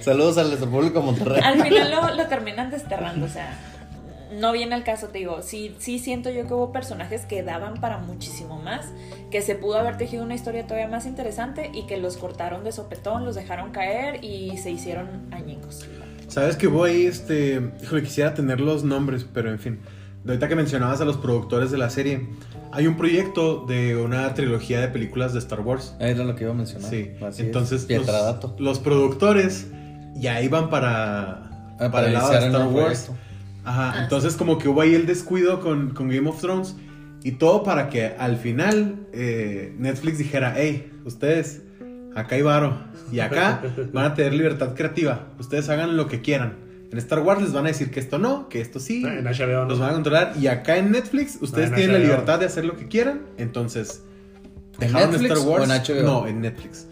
Saludos 0.00 0.38
al 0.38 0.58
República 0.58 1.00
Monterrey. 1.00 1.40
Al 1.42 1.62
final 1.62 1.90
lo, 1.90 2.11
lo 2.14 2.26
terminan 2.26 2.70
desterrando, 2.70 3.26
o 3.26 3.28
sea, 3.28 3.58
no 4.38 4.52
viene 4.52 4.74
al 4.74 4.84
caso, 4.84 5.08
te 5.08 5.18
digo, 5.18 5.42
sí, 5.42 5.74
sí 5.78 5.98
siento 5.98 6.30
yo 6.30 6.46
que 6.46 6.54
hubo 6.54 6.72
personajes 6.72 7.26
que 7.26 7.42
daban 7.42 7.80
para 7.80 7.98
muchísimo 7.98 8.58
más, 8.58 8.86
que 9.30 9.42
se 9.42 9.54
pudo 9.54 9.78
haber 9.78 9.98
tejido 9.98 10.24
una 10.24 10.34
historia 10.34 10.66
todavía 10.66 10.88
más 10.88 11.06
interesante 11.06 11.70
y 11.74 11.86
que 11.86 11.98
los 11.98 12.16
cortaron 12.16 12.64
de 12.64 12.72
sopetón, 12.72 13.24
los 13.24 13.34
dejaron 13.34 13.72
caer 13.72 14.24
y 14.24 14.56
se 14.58 14.70
hicieron 14.70 15.28
añicos. 15.32 15.86
Sabes 16.28 16.56
que 16.56 16.66
voy, 16.66 17.06
este, 17.06 17.72
híjole, 17.82 18.02
quisiera 18.02 18.32
tener 18.32 18.60
los 18.60 18.84
nombres, 18.84 19.26
pero 19.32 19.50
en 19.50 19.58
fin, 19.58 19.80
de 20.24 20.32
ahorita 20.32 20.48
que 20.48 20.54
mencionabas 20.54 21.00
a 21.00 21.04
los 21.04 21.18
productores 21.18 21.70
de 21.70 21.78
la 21.78 21.90
serie, 21.90 22.28
hay 22.72 22.86
un 22.86 22.96
proyecto 22.96 23.66
de 23.66 23.96
una 23.96 24.32
trilogía 24.32 24.80
de 24.80 24.88
películas 24.88 25.34
de 25.34 25.40
Star 25.40 25.60
Wars. 25.60 25.94
Era 26.00 26.24
lo 26.24 26.34
que 26.34 26.44
iba 26.44 26.52
a 26.52 26.56
mencionar. 26.56 26.88
Sí, 26.88 27.10
entonces 27.38 27.86
los, 27.90 28.60
los, 28.60 28.78
productores 28.78 29.66
ya 30.14 30.40
iban 30.40 30.70
para 30.70 31.51
Ah, 31.82 31.90
para, 31.90 32.06
el 32.06 32.12
lado 32.12 32.30
de 32.30 32.38
Star 32.38 32.66
Wars. 32.68 33.10
Ajá, 33.64 33.92
ah, 33.94 34.02
entonces 34.02 34.36
como 34.36 34.58
que 34.58 34.68
hubo 34.68 34.80
ahí 34.80 34.94
el 34.94 35.06
descuido 35.06 35.60
con, 35.60 35.90
con, 35.90 36.08
Game 36.08 36.28
of 36.28 36.40
Thrones 36.40 36.76
y 37.22 37.32
todo 37.32 37.62
para 37.62 37.88
que 37.88 38.06
al 38.06 38.36
final 38.36 39.06
eh, 39.12 39.74
Netflix 39.78 40.18
dijera, 40.18 40.54
hey, 40.56 40.92
ustedes, 41.04 41.62
acá 42.14 42.34
hay 42.36 42.42
varo 42.42 42.76
y 43.12 43.20
acá 43.20 43.62
van 43.92 44.04
a 44.04 44.14
tener 44.14 44.34
libertad 44.34 44.74
creativa, 44.74 45.28
ustedes 45.38 45.68
hagan 45.68 45.96
lo 45.96 46.08
que 46.08 46.20
quieran. 46.20 46.56
En 46.90 46.98
Star 46.98 47.20
Wars 47.20 47.40
les 47.40 47.52
van 47.52 47.64
a 47.64 47.68
decir 47.68 47.90
que 47.90 48.00
esto 48.00 48.18
no, 48.18 48.48
que 48.48 48.60
esto 48.60 48.78
sí, 48.78 49.04
en 49.04 49.24
HBO 49.24 49.64
los 49.66 49.78
van 49.78 49.90
a 49.90 49.92
controlar 49.94 50.34
y 50.38 50.48
acá 50.48 50.76
en 50.76 50.90
Netflix 50.90 51.38
ustedes 51.40 51.74
tienen 51.74 51.94
la 51.94 51.98
libertad 52.00 52.38
de 52.38 52.46
hacer 52.46 52.64
lo 52.64 52.76
que 52.76 52.86
quieran, 52.86 53.22
entonces 53.38 54.02
dejaron 54.78 55.10
Netflix 55.12 55.32
Star 55.32 55.48
Wars. 55.48 55.68
O 55.68 55.72
en 55.72 55.82
HBO? 55.82 56.02
No, 56.02 56.26
en 56.26 56.40
Netflix. 56.42 56.86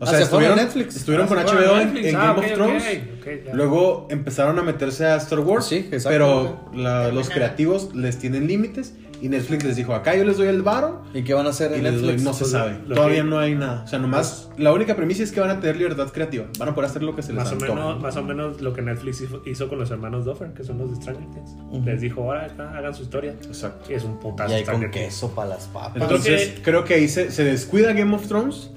O 0.00 0.04
Ah, 0.04 0.10
sea, 0.10 0.20
estuvieron, 0.20 0.56
Netflix. 0.56 0.96
estuvieron 0.96 1.26
Ah, 1.26 1.28
con 1.28 1.38
HBO 1.38 1.78
en, 1.80 1.84
Netflix. 1.86 2.06
en 2.08 2.16
Ah, 2.16 2.20
Game 2.20 2.32
ok, 2.32 2.44
of 2.44 2.52
Thrones. 2.52 2.82
ok, 3.20 3.26
ya. 3.46 3.54
Luego 3.54 4.06
empezaron 4.10 4.58
a 4.58 4.62
meterse 4.62 5.06
a 5.06 5.16
Star 5.16 5.40
Wars. 5.40 5.66
Sí, 5.66 5.76
exacto. 5.76 6.08
Pero 6.10 6.60
la- 6.74 7.08
los 7.12 7.30
creativos 7.30 7.94
les 7.94 8.18
tienen 8.18 8.46
límites. 8.46 8.94
Y 9.22 9.28
Netflix 9.30 9.64
les 9.64 9.76
dijo, 9.76 9.94
acá 9.94 10.14
yo 10.14 10.24
les 10.24 10.36
doy 10.36 10.48
el 10.48 10.60
varo. 10.62 11.02
¿Y 11.14 11.22
qué 11.22 11.32
van 11.32 11.46
a 11.46 11.50
hacer 11.50 11.72
en 11.72 11.82
doy- 11.82 11.92
Netflix? 11.92 12.22
no 12.22 12.34
se 12.34 12.40
Pues, 12.40 12.50
sabe. 12.50 12.78
lo 12.86 12.94
Todavía 12.94 13.22
que- 13.22 13.28
no 13.28 13.38
hay 13.38 13.54
nada. 13.54 13.84
O 13.84 13.86
sea, 13.86 13.98
nomás 13.98 14.50
la 14.58 14.70
única 14.72 14.96
premisa 14.96 15.22
es 15.22 15.32
que 15.32 15.40
van 15.40 15.48
a 15.48 15.60
tener 15.60 15.76
libertad 15.76 16.08
creativa. 16.12 16.44
Van 16.58 16.68
a 16.68 16.74
poder 16.74 16.90
hacer 16.90 17.02
lo 17.02 17.16
que 17.16 17.22
se 17.22 17.32
les 17.32 17.38
Más 17.42 17.48
o, 17.48 17.52
antoje. 17.54 17.72
menos, 17.72 18.00
más 18.02 18.16
o 18.16 18.22
menos 18.22 18.60
lo 18.60 18.74
que 18.74 18.82
Netflix 18.82 19.22
hizo, 19.46 19.68
con 19.70 19.78
los 19.78 19.90
hermanos 19.90 20.26
Duffer, 20.26 20.52
que 20.52 20.62
son 20.64 20.76
los 20.76 20.90
de 20.90 20.96
Stranger 20.96 21.24
Things. 21.30 21.84
Les 21.86 22.02
dijo, 22.02 22.20
ahora 22.24 22.50
hagan 22.76 22.92
su 22.94 23.02
historia. 23.04 23.30
Exacto. 23.46 23.90
Y 23.90 23.94
es 23.94 24.04
un 24.04 24.18
putazo. 24.20 24.50
Y 24.52 24.56
hay 24.56 24.64
con 24.64 24.90
queso 24.90 25.30
para 25.34 25.50
las 25.50 25.68
papas. 25.68 26.02
Entonces, 26.02 26.54
creo 26.62 26.84
que 26.84 26.94
ahí 26.94 27.08
se, 27.08 27.30
se 27.30 27.44
descuida 27.44 27.94
Game 27.94 28.14
of 28.14 28.26
Thrones. 28.26 28.72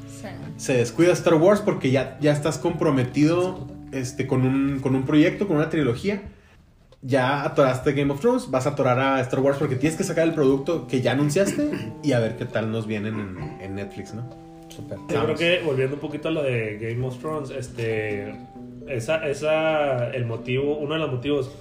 Se 0.57 0.73
descuida 0.73 1.13
Star 1.13 1.35
Wars 1.35 1.61
porque 1.61 1.91
ya, 1.91 2.17
ya 2.19 2.31
estás 2.31 2.57
comprometido 2.57 3.67
este, 3.91 4.27
con, 4.27 4.43
un, 4.45 4.79
con 4.79 4.95
un 4.95 5.05
proyecto, 5.05 5.47
con 5.47 5.57
una 5.57 5.69
trilogía. 5.69 6.23
Ya 7.01 7.43
atoraste 7.43 7.93
Game 7.93 8.11
of 8.11 8.19
Thrones, 8.19 8.49
vas 8.49 8.65
a 8.65 8.71
atorar 8.71 8.99
a 8.99 9.21
Star 9.21 9.39
Wars 9.39 9.57
porque 9.59 9.75
tienes 9.75 9.97
que 9.97 10.03
sacar 10.03 10.27
el 10.27 10.33
producto 10.33 10.87
que 10.87 11.01
ya 11.01 11.11
anunciaste 11.11 11.69
y 12.03 12.11
a 12.11 12.19
ver 12.19 12.35
qué 12.37 12.45
tal 12.45 12.71
nos 12.71 12.87
vienen 12.87 13.19
en, 13.19 13.61
en 13.61 13.75
Netflix, 13.75 14.13
¿no? 14.13 14.27
Súper. 14.69 14.97
Yo 15.09 15.23
creo 15.23 15.35
que 15.35 15.61
volviendo 15.63 15.95
un 15.95 16.01
poquito 16.01 16.27
a 16.27 16.31
lo 16.31 16.43
de 16.43 16.77
Game 16.79 17.05
of 17.05 17.17
Thrones, 17.19 17.51
este, 17.51 18.35
esa, 18.87 19.25
esa, 19.27 20.09
el 20.09 20.25
motivo, 20.25 20.77
uno 20.77 20.95
de 20.95 20.99
los 20.99 21.11
motivos 21.11 21.51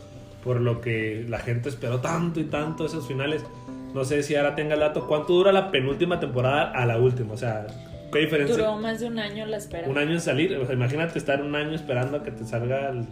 por 0.43 0.61
lo 0.61 0.81
que 0.81 1.25
la 1.29 1.39
gente 1.39 1.69
esperó 1.69 2.01
tanto 2.01 2.41
y 2.41 2.45
tanto 2.45 2.87
esos 2.87 3.07
finales, 3.07 3.43
no 3.95 4.05
sé 4.05 4.23
si 4.23 4.37
ahora 4.37 4.55
tenga 4.55 4.75
el 4.75 4.81
dato, 4.81 5.07
¿cuánto 5.07 5.33
dura 5.33 5.53
la 5.53 5.71
penúltima 5.71 6.21
temporada 6.21 6.71
a 6.71 6.87
la 6.87 6.99
última? 6.99 7.35
O 7.35 7.37
sea, 7.37 7.67
¿qué 8.17 8.25
diferencia? 8.25 8.57
Duró 8.57 8.77
más 8.77 9.01
de 9.01 9.07
un 9.07 9.19
año 9.19 9.47
la 9.47 9.57
espera. 9.57 9.89
Un 9.89 9.99
año 9.99 10.13
en 10.13 10.21
salir, 10.21 10.57
o 10.57 10.65
sea, 10.67 10.75
imagínate 10.75 11.19
estar 11.19 11.41
un 11.43 11.55
año 11.55 11.75
esperando 11.75 12.19
a 12.19 12.23
que 12.23 12.31
te 12.31 12.45
salga 12.45 12.91
el- 12.91 13.07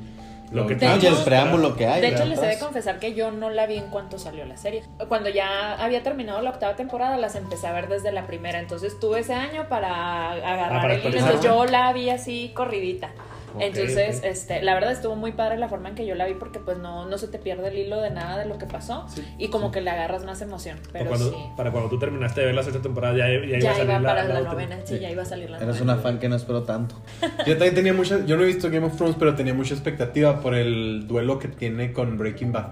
lo 0.53 0.67
que 0.67 0.75
Ah, 0.83 0.95
hecho- 0.97 1.07
y 1.07 1.09
el 1.09 1.17
preámbulo 1.25 1.75
que 1.75 1.87
hay. 1.87 2.01
De 2.01 2.09
hecho, 2.09 2.25
les 2.27 2.39
he 2.41 2.47
de 2.47 2.59
confesar 2.59 2.99
que 3.01 3.15
yo 3.15 3.33
no 3.33 3.51
la 3.51 3.67
vi 3.67 3.77
en 3.77 3.87
cuanto 3.89 4.19
salió 4.19 4.45
la 4.45 4.57
serie. 4.57 4.85
Cuando 5.09 5.29
ya 5.29 5.75
había 5.83 6.03
terminado 6.03 6.41
la 6.43 6.51
octava 6.51 6.77
temporada, 6.77 7.17
las 7.17 7.35
empecé 7.35 7.67
a 7.67 7.73
ver 7.73 7.89
desde 7.89 8.13
la 8.13 8.27
primera. 8.27 8.61
Entonces 8.61 9.01
tuve 9.01 9.21
ese 9.21 9.35
año 9.35 9.69
para 9.69 10.31
agarrar 10.33 10.73
Ah, 10.79 10.81
para 10.83 10.95
el 10.95 11.01
hilo. 11.01 11.09
Entonces 11.19 11.41
yo 11.41 11.65
la 11.65 11.93
vi 11.93 12.11
así 12.11 12.53
corridita. 12.55 13.11
Ok, 13.55 13.63
Entonces, 13.63 14.19
ok. 14.19 14.25
este, 14.25 14.63
la 14.63 14.75
verdad 14.75 14.93
estuvo 14.93 15.15
muy 15.17 15.33
padre 15.33 15.57
la 15.59 15.69
forma 15.69 15.89
en 15.91 15.95
que 15.95 16.05
yo 16.07 16.15
la 16.15 16.27
vi 16.27 16.35
porque 16.35 16.59
pues 16.59 16.79
no, 16.79 17.07
no 17.07 17.19
se 17.19 17.29
te 17.29 17.39
pierde 17.39 17.69
el 17.69 17.79
hilo 17.79 18.01
de 18.01 18.11
nada 18.11 18.39
de 18.39 18.47
lo 18.47 18.59
que 18.59 18.67
pasó 18.67 19.07
Sí, 19.09 19.23
y 19.39 19.49
como 19.49 19.71
que 19.71 19.81
le 19.81 19.91
agarras 19.91 20.25
más 20.25 20.41
emoción. 20.43 20.79
para 20.93 20.93
Pero 20.93 21.09
cuando, 21.11 21.31
sí, 21.31 21.37
para 21.57 21.71
cuando 21.71 21.89
tú 21.91 21.99
terminaste 21.99 22.41
de 22.41 22.47
ver 22.47 22.55
la 22.55 22.63
sexta 22.63 22.83
temporada 22.83 23.17
ya, 23.17 23.27
ya 23.29 23.35
iba 23.35 23.57
a 23.57 23.61
ya 23.61 23.73
salir 23.75 23.85
iba 23.91 23.99
la, 24.01 24.09
para 24.09 24.25
la 24.25 24.41
la, 24.41 24.51
novena, 24.53 24.77
sí, 24.85 24.99
ya 24.99 25.11
iba 25.11 25.23
a 25.23 25.27
salir 25.27 25.51
la 25.51 25.57
Eres 25.59 25.77
novena. 25.77 25.93
una 25.95 26.03
fan 26.03 26.19
que 26.19 26.29
no 26.29 26.37
espero 26.37 26.63
tanto. 26.65 26.97
Yo 27.47 27.53
también 27.55 27.75
tenía 27.75 27.93
mucha, 27.95 28.25
yo 28.27 28.37
no 28.37 28.43
he 28.43 28.47
visto 28.47 28.71
Game 28.71 28.87
of 28.87 28.97
Thrones, 28.97 29.17
pero 29.19 29.35
tenía 29.35 29.55
mucha 29.55 29.75
expectativa 29.75 30.41
por 30.41 30.55
el 30.55 31.07
duelo 31.07 31.39
que 31.39 31.49
tiene 31.49 31.93
con 31.93 32.19
Breaking 32.19 32.53
Bad. 32.53 32.69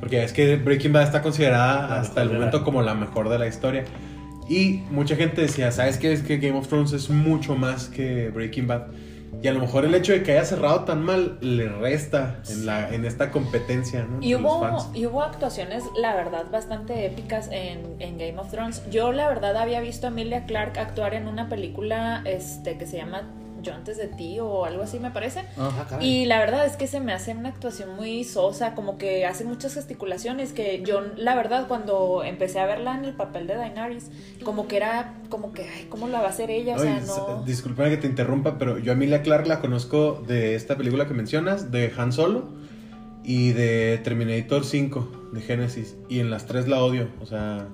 Porque 0.00 0.22
es 0.22 0.32
que 0.32 0.56
Breaking 0.56 0.92
Bad 0.92 1.04
está 1.04 1.22
considerada 1.22 1.88
La 1.88 2.00
hasta 2.00 2.22
el 2.22 2.30
momento 2.30 2.58
la- 2.58 2.64
como 2.64 2.82
la 2.82 2.94
mejor 2.94 3.28
de 3.28 3.38
la 3.38 3.46
historia. 3.46 3.84
Y 4.48 4.82
mucha 4.90 5.16
gente 5.16 5.40
decía, 5.40 5.72
¿sabes 5.72 5.98
qué? 5.98 6.12
Es 6.12 6.22
que 6.22 6.38
Game 6.38 6.56
of 6.56 6.68
Thrones 6.68 6.92
es 6.92 7.10
mucho 7.10 7.56
más 7.56 7.88
que 7.88 8.28
Breaking 8.28 8.66
Bad. 8.68 8.82
Y 9.42 9.48
a 9.48 9.52
lo 9.52 9.60
mejor 9.60 9.84
el 9.84 9.94
hecho 9.94 10.12
de 10.12 10.22
que 10.22 10.32
haya 10.32 10.44
cerrado 10.44 10.84
tan 10.84 11.02
mal 11.02 11.38
le 11.40 11.68
resta 11.68 12.40
en, 12.48 12.66
la, 12.66 12.92
en 12.92 13.04
esta 13.04 13.30
competencia, 13.30 14.04
¿no? 14.04 14.18
Y 14.20 14.34
hubo, 14.34 14.90
y 14.94 15.06
hubo 15.06 15.22
actuaciones, 15.22 15.84
la 15.96 16.14
verdad, 16.14 16.46
bastante 16.50 17.06
épicas 17.06 17.48
en, 17.52 17.96
en 18.00 18.18
Game 18.18 18.38
of 18.38 18.50
Thrones. 18.50 18.82
Yo, 18.90 19.12
la 19.12 19.28
verdad, 19.28 19.56
había 19.56 19.80
visto 19.80 20.06
a 20.06 20.10
Emilia 20.10 20.46
Clarke 20.46 20.78
actuar 20.78 21.14
en 21.14 21.28
una 21.28 21.48
película 21.48 22.22
este, 22.24 22.78
que 22.78 22.86
se 22.86 22.96
llama 22.96 23.22
Yo 23.66 23.74
antes 23.74 23.96
de 23.96 24.06
ti 24.06 24.38
o 24.38 24.64
algo 24.64 24.84
así, 24.84 25.00
me 25.00 25.10
parece. 25.10 25.44
Ah, 25.56 25.98
Y 26.00 26.26
la 26.26 26.38
verdad 26.38 26.64
es 26.66 26.76
que 26.76 26.86
se 26.86 27.00
me 27.00 27.12
hace 27.12 27.32
una 27.32 27.48
actuación 27.48 27.96
muy 27.96 28.22
sosa, 28.22 28.74
como 28.74 28.96
que 28.96 29.26
hace 29.26 29.44
muchas 29.44 29.74
gesticulaciones, 29.74 30.52
que 30.52 30.82
yo, 30.84 31.02
la 31.16 31.34
verdad, 31.34 31.66
cuando 31.66 32.22
empecé 32.24 32.60
a 32.60 32.66
verla 32.66 32.96
en 32.96 33.04
el 33.04 33.14
papel 33.14 33.48
de 33.48 33.56
Daenerys, 33.56 34.10
como 34.44 34.68
que 34.68 34.76
era, 34.76 35.14
como 35.28 35.52
que, 35.52 35.68
ay, 35.68 35.86
¿cómo 35.88 36.06
la 36.06 36.20
va 36.20 36.26
a 36.26 36.30
hacer 36.30 36.50
ella? 36.50 36.76
O 36.76 36.78
sea, 36.78 37.00
no... 37.00 37.42
Disculpa 37.44 37.88
que 37.88 37.96
te 37.96 38.06
interrumpa, 38.06 38.56
pero 38.56 38.78
yo 38.78 38.92
a 38.92 38.94
Emilia 38.94 39.22
Clarke 39.22 39.48
la 39.48 39.60
conozco 39.60 40.22
de 40.26 40.54
esta 40.54 40.76
película 40.76 41.08
que 41.08 41.14
mencionas, 41.14 41.72
de 41.72 41.92
Han 41.96 42.12
Solo 42.12 42.44
y 43.24 43.50
de 43.50 43.98
Terminator 44.04 44.64
5 44.64 45.30
de 45.32 45.40
Genesis. 45.40 45.96
Y 46.08 46.20
en 46.20 46.30
las 46.30 46.46
tres 46.46 46.68
la 46.68 46.82
odio. 46.84 47.08
O 47.20 47.26
sea, 47.26 47.66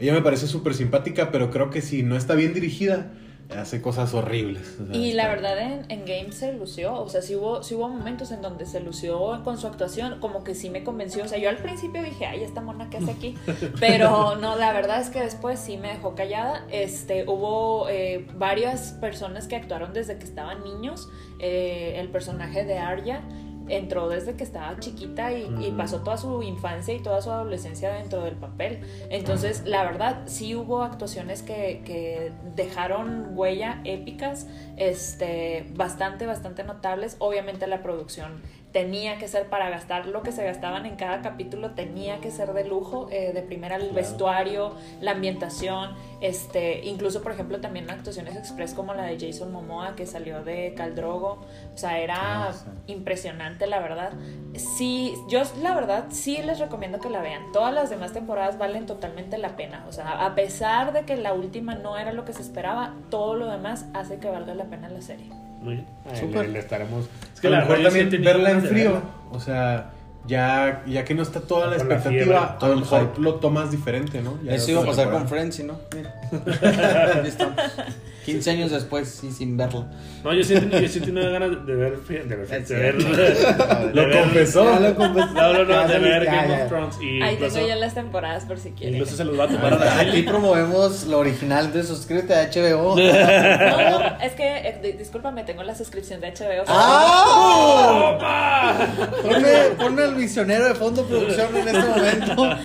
ella 0.00 0.12
me 0.12 0.22
parece 0.22 0.48
súper 0.48 0.74
simpática, 0.74 1.30
pero 1.30 1.50
creo 1.50 1.70
que 1.70 1.82
si 1.82 2.02
no 2.02 2.16
está 2.16 2.34
bien 2.34 2.52
dirigida, 2.54 3.12
hace 3.56 3.82
cosas 3.82 4.14
horribles. 4.14 4.78
O 4.80 4.86
sea, 4.86 4.96
Y 4.96 5.12
la 5.12 5.28
verdad 5.28 5.58
en, 5.58 5.84
en 5.88 6.04
Game 6.04 6.32
se 6.32 6.52
lució, 6.52 6.94
o 6.94 7.08
sea, 7.08 7.22
sí 7.22 7.34
hubo, 7.34 7.62
sí 7.62 7.74
hubo 7.74 7.88
momentos 7.88 8.30
en 8.32 8.42
donde 8.42 8.66
se 8.66 8.80
lució 8.80 9.42
con 9.44 9.58
su 9.58 9.66
actuación, 9.66 10.20
como 10.20 10.44
que 10.44 10.54
sí 10.54 10.70
me 10.70 10.84
convenció, 10.84 11.24
o 11.24 11.28
sea, 11.28 11.38
yo 11.38 11.48
al 11.48 11.58
principio 11.58 12.02
dije, 12.02 12.26
ay, 12.26 12.42
esta 12.42 12.60
mona 12.60 12.90
que 12.90 12.98
hace 12.98 13.10
aquí, 13.10 13.34
pero 13.80 14.36
no, 14.36 14.56
la 14.56 14.72
verdad 14.72 15.00
es 15.00 15.10
que 15.10 15.20
después 15.20 15.58
sí 15.58 15.76
me 15.76 15.88
dejó 15.88 16.14
callada, 16.14 16.64
este, 16.70 17.24
hubo 17.26 17.88
eh, 17.88 18.26
varias 18.36 18.92
personas 19.00 19.46
que 19.46 19.56
actuaron 19.56 19.92
desde 19.92 20.18
que 20.18 20.24
estaban 20.24 20.62
niños, 20.62 21.08
eh, 21.38 21.94
el 21.96 22.08
personaje 22.08 22.64
de 22.64 22.78
Arya 22.78 23.22
entró 23.70 24.08
desde 24.08 24.34
que 24.34 24.44
estaba 24.44 24.78
chiquita 24.78 25.32
y, 25.32 25.48
y 25.60 25.70
pasó 25.72 26.00
toda 26.00 26.16
su 26.16 26.42
infancia 26.42 26.94
y 26.94 27.00
toda 27.00 27.22
su 27.22 27.30
adolescencia 27.30 27.92
dentro 27.92 28.22
del 28.22 28.34
papel. 28.34 28.80
Entonces, 29.10 29.62
la 29.64 29.84
verdad, 29.84 30.22
sí 30.26 30.54
hubo 30.54 30.82
actuaciones 30.82 31.42
que, 31.42 31.82
que 31.84 32.32
dejaron 32.56 33.30
huella 33.34 33.80
épicas, 33.84 34.46
este, 34.76 35.66
bastante, 35.74 36.26
bastante 36.26 36.64
notables. 36.64 37.16
Obviamente 37.18 37.66
la 37.66 37.82
producción 37.82 38.42
tenía 38.72 39.18
que 39.18 39.26
ser 39.26 39.46
para 39.48 39.68
gastar 39.68 40.06
lo 40.06 40.22
que 40.22 40.30
se 40.30 40.44
gastaban 40.44 40.86
en 40.86 40.94
cada 40.96 41.22
capítulo, 41.22 41.70
tenía 41.72 42.20
que 42.20 42.30
ser 42.30 42.52
de 42.52 42.64
lujo, 42.64 43.08
eh, 43.10 43.32
de 43.32 43.42
primera 43.42 43.76
el 43.76 43.90
vestuario, 43.90 44.74
la 45.00 45.10
ambientación, 45.12 45.94
este, 46.20 46.84
incluso 46.86 47.22
por 47.22 47.32
ejemplo 47.32 47.60
también 47.60 47.90
actuaciones 47.90 48.36
express 48.36 48.74
como 48.74 48.94
la 48.94 49.04
de 49.04 49.18
Jason 49.18 49.50
Momoa 49.52 49.96
que 49.96 50.06
salió 50.06 50.44
de 50.44 50.74
Caldrogo, 50.76 51.40
o 51.74 51.76
sea, 51.78 51.98
era 51.98 52.48
Ah, 52.48 52.52
sí. 52.52 52.70
impresionante 52.92 53.66
la 53.66 53.80
verdad. 53.80 54.12
Sí, 54.54 55.14
yo 55.28 55.42
la 55.62 55.74
verdad 55.74 56.04
sí 56.10 56.38
les 56.42 56.58
recomiendo 56.60 56.98
que 57.00 57.10
la 57.10 57.22
vean. 57.22 57.50
Todas 57.52 57.74
las 57.74 57.90
demás 57.90 58.12
temporadas 58.12 58.58
valen 58.58 58.86
totalmente 58.86 59.36
la 59.38 59.56
pena, 59.56 59.84
o 59.88 59.92
sea, 59.92 60.24
a 60.24 60.34
pesar 60.34 60.92
de 60.92 61.04
que 61.04 61.16
la 61.16 61.32
última 61.32 61.74
no 61.74 61.98
era 61.98 62.12
lo 62.12 62.24
que 62.24 62.32
se 62.32 62.42
esperaba, 62.42 62.94
todo 63.10 63.34
lo 63.34 63.46
demás 63.46 63.86
hace 63.94 64.18
que 64.18 64.28
valga 64.30 64.54
la 64.54 64.64
pena 64.64 64.88
la 64.88 65.00
serie. 65.00 65.26
Muy 65.60 65.74
bien. 65.74 65.86
Ahí 66.10 66.20
Súper. 66.20 66.46
Le, 66.46 66.52
le 66.52 66.58
estaremos. 66.58 67.06
Es 67.34 67.40
a 67.46 67.50
lo 67.50 67.56
la 67.56 67.62
mejor 67.64 67.82
también 67.82 68.10
verla 68.22 68.50
en 68.50 68.62
frío. 68.62 68.92
verla. 68.92 69.10
O 69.32 69.40
sea, 69.40 69.90
ya, 70.26 70.82
ya 70.86 71.04
que 71.04 71.14
no 71.14 71.22
está 71.22 71.40
toda 71.40 71.66
la 71.66 71.76
Con 71.76 71.88
la 71.88 71.94
expectativa, 71.94 72.24
fiebre, 72.24 72.36
a 72.36 72.58
todo 72.58 72.70
lo 72.70 72.74
el 72.74 72.80
mejor 72.80 73.18
lo 73.18 73.34
tomas 73.36 73.70
diferente, 73.70 74.20
¿no? 74.22 74.38
Ya 74.42 74.54
Eso 74.54 74.70
iba 74.72 74.82
a 74.82 74.86
pasar 74.86 75.10
con 75.10 75.20
temporada. 75.20 75.28
Friends, 75.28 75.58
¿y 75.60 75.64
no? 75.64 75.78
Mira. 75.94 76.14
Aquí 78.30 78.38
estamos. 78.38 78.44
15 78.44 78.50
años 78.50 78.70
después, 78.70 79.08
sí, 79.20 79.30
sin 79.30 79.56
verlo. 79.56 79.86
No, 80.24 80.32
yo 80.34 80.44
sí, 80.44 80.54
yo 80.54 80.88
sí 80.88 81.00
tengo 81.00 81.20
ganas 81.30 81.66
de 81.66 81.74
ver. 81.74 81.98
De 81.98 82.14
ver, 82.36 82.38
de 82.38 82.44
Es 82.56 82.68
ver, 82.68 83.02
cierto. 83.02 83.16
de 83.16 83.94
Lo 83.94 84.06
ver- 84.06 84.20
confesó. 84.20 84.64
Ya 84.64 84.80
lo 84.80 84.94
confesó. 84.94 85.32
No, 85.32 85.52
no, 85.52 85.64
no, 85.64 85.70
Ya 85.70 85.86
de 85.88 85.98
ver 85.98 86.24
ya, 86.24 86.34
Game 86.34 86.48
ya. 86.48 86.62
of 86.64 86.68
Thrones. 86.68 86.96
Y 87.00 87.22
Ahí 87.22 87.34
incluso, 87.34 87.54
tengo 87.56 87.68
yo 87.68 87.74
las 87.76 87.94
temporadas 87.94 88.44
por 88.44 88.58
si 88.58 88.70
quieren. 88.72 88.96
incluso 88.96 89.16
se 89.16 89.24
los 89.24 89.38
va 89.38 89.44
a 89.44 89.48
tomar 89.48 89.74
a 89.74 89.78
la 89.78 90.00
Aquí 90.00 90.22
promovemos 90.22 91.04
lo 91.06 91.18
original 91.18 91.72
de 91.72 91.82
suscríbete 91.82 92.34
a 92.34 92.50
HBO. 92.50 92.96
No, 93.00 94.00
no, 94.00 94.20
es 94.20 94.32
que, 94.32 94.56
eh, 94.58 94.78
di- 94.82 94.92
discúlpame, 94.92 95.44
tengo 95.44 95.62
la 95.62 95.74
suscripción 95.74 96.20
de 96.20 96.28
HBO. 96.32 96.64
¡Ah! 96.68 98.86
Ponme, 99.22 99.52
ponme 99.78 100.04
el 100.04 100.14
misionero 100.16 100.66
de 100.68 100.74
fondo 100.74 101.04
producción 101.04 101.48
en 101.56 101.68
este 101.68 101.88
momento. 101.88 102.56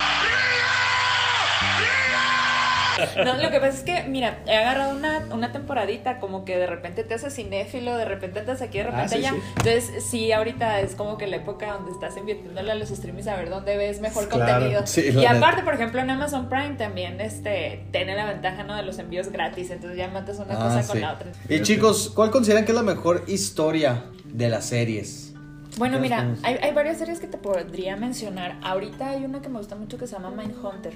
No, 3.24 3.34
lo 3.36 3.50
que 3.50 3.60
pasa 3.60 3.76
es 3.78 3.82
que, 3.82 4.02
mira, 4.08 4.38
he 4.46 4.56
agarrado 4.56 4.96
una, 4.96 5.20
una 5.32 5.52
temporadita, 5.52 6.18
como 6.18 6.44
que 6.44 6.56
de 6.58 6.66
repente 6.66 7.04
te 7.04 7.14
haces 7.14 7.34
cinéfilo, 7.34 7.96
de 7.96 8.04
repente 8.04 8.40
andas 8.40 8.62
aquí, 8.62 8.78
de 8.78 8.84
repente 8.84 9.04
Ah, 9.04 9.08
sí, 9.08 9.16
allá. 9.16 9.32
sí. 9.32 9.38
Entonces, 9.56 10.04
sí, 10.04 10.32
ahorita 10.32 10.80
es 10.80 10.94
como 10.94 11.18
que 11.18 11.26
la 11.26 11.36
época 11.36 11.72
donde 11.74 11.92
estás 11.92 12.16
invirtiéndole 12.16 12.72
a 12.72 12.74
los 12.74 12.88
streamings 12.88 13.26
a 13.28 13.36
ver 13.36 13.50
dónde 13.50 13.76
ves 13.76 14.00
mejor 14.00 14.28
Claro, 14.28 14.52
contenido. 14.54 14.86
sí, 14.86 15.02
y 15.10 15.24
aparte, 15.26 15.62
por 15.62 15.74
ejemplo, 15.74 16.00
en 16.00 16.10
Amazon 16.10 16.48
Prime 16.48 16.74
también 16.76 17.20
este, 17.20 17.84
tiene 17.92 18.14
la 18.16 18.26
ventaja 18.26 18.62
¿no? 18.64 18.74
de 18.76 18.82
los 18.82 18.98
envíos 18.98 19.28
gratis, 19.30 19.70
entonces 19.70 19.98
ya 19.98 20.08
matas 20.08 20.38
una 20.38 20.54
Ah, 20.54 20.68
cosa 20.76 20.86
con 20.86 21.00
la 21.00 21.12
otra. 21.14 21.32
Y 21.48 21.60
chicos, 21.62 22.10
¿cuál 22.14 22.30
consideran 22.30 22.64
que 22.64 22.72
es 22.72 22.76
la 22.76 22.82
mejor 22.82 23.24
historia 23.26 24.04
de 24.24 24.48
las 24.48 24.64
series? 24.66 25.34
Bueno, 25.78 25.96
¿Qué 25.96 26.02
mira, 26.04 26.34
hay, 26.42 26.54
hay 26.62 26.72
varias 26.72 26.96
series 26.96 27.20
que 27.20 27.26
te 27.26 27.36
podría 27.36 27.96
mencionar. 27.96 28.56
Ahorita 28.62 29.10
hay 29.10 29.24
una 29.26 29.42
que 29.42 29.50
me 29.50 29.58
gusta 29.58 29.76
mucho 29.76 29.98
que 29.98 30.06
se 30.06 30.14
llama 30.14 30.30
Mindhunter. 30.30 30.94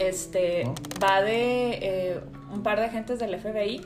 Este 0.00 0.64
¿No? 0.64 0.74
va 1.02 1.22
de 1.22 1.78
eh, 1.82 2.20
un 2.52 2.62
par 2.62 2.78
de 2.78 2.86
agentes 2.86 3.18
del 3.18 3.38
FBI 3.38 3.80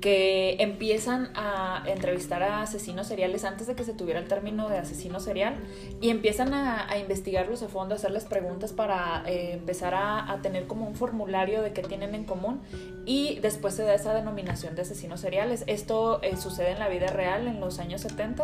que 0.00 0.56
empiezan 0.60 1.30
a 1.34 1.82
entrevistar 1.86 2.42
a 2.42 2.62
asesinos 2.62 3.06
seriales 3.06 3.44
antes 3.44 3.66
de 3.66 3.74
que 3.74 3.84
se 3.84 3.92
tuviera 3.92 4.20
el 4.20 4.28
término 4.28 4.68
de 4.68 4.78
asesino 4.78 5.20
serial 5.20 5.56
y 6.00 6.10
empiezan 6.10 6.54
a, 6.54 6.90
a 6.90 6.98
investigarlos 6.98 7.62
a 7.62 7.68
fondo, 7.68 7.94
a 7.94 7.96
hacerles 7.96 8.24
preguntas 8.24 8.72
para 8.72 9.22
eh, 9.26 9.52
empezar 9.52 9.94
a, 9.94 10.30
a 10.30 10.42
tener 10.42 10.66
como 10.66 10.86
un 10.86 10.94
formulario 10.94 11.62
de 11.62 11.72
qué 11.72 11.82
tienen 11.82 12.14
en 12.14 12.24
común 12.24 12.60
y 13.04 13.38
después 13.40 13.74
se 13.74 13.84
da 13.84 13.94
esa 13.94 14.12
denominación 14.12 14.74
de 14.74 14.82
asesinos 14.82 15.20
seriales. 15.20 15.64
Esto 15.66 16.20
eh, 16.22 16.36
sucede 16.36 16.72
en 16.72 16.78
la 16.78 16.88
vida 16.88 17.06
real 17.08 17.46
en 17.46 17.60
los 17.60 17.78
años 17.78 18.00
70 18.02 18.36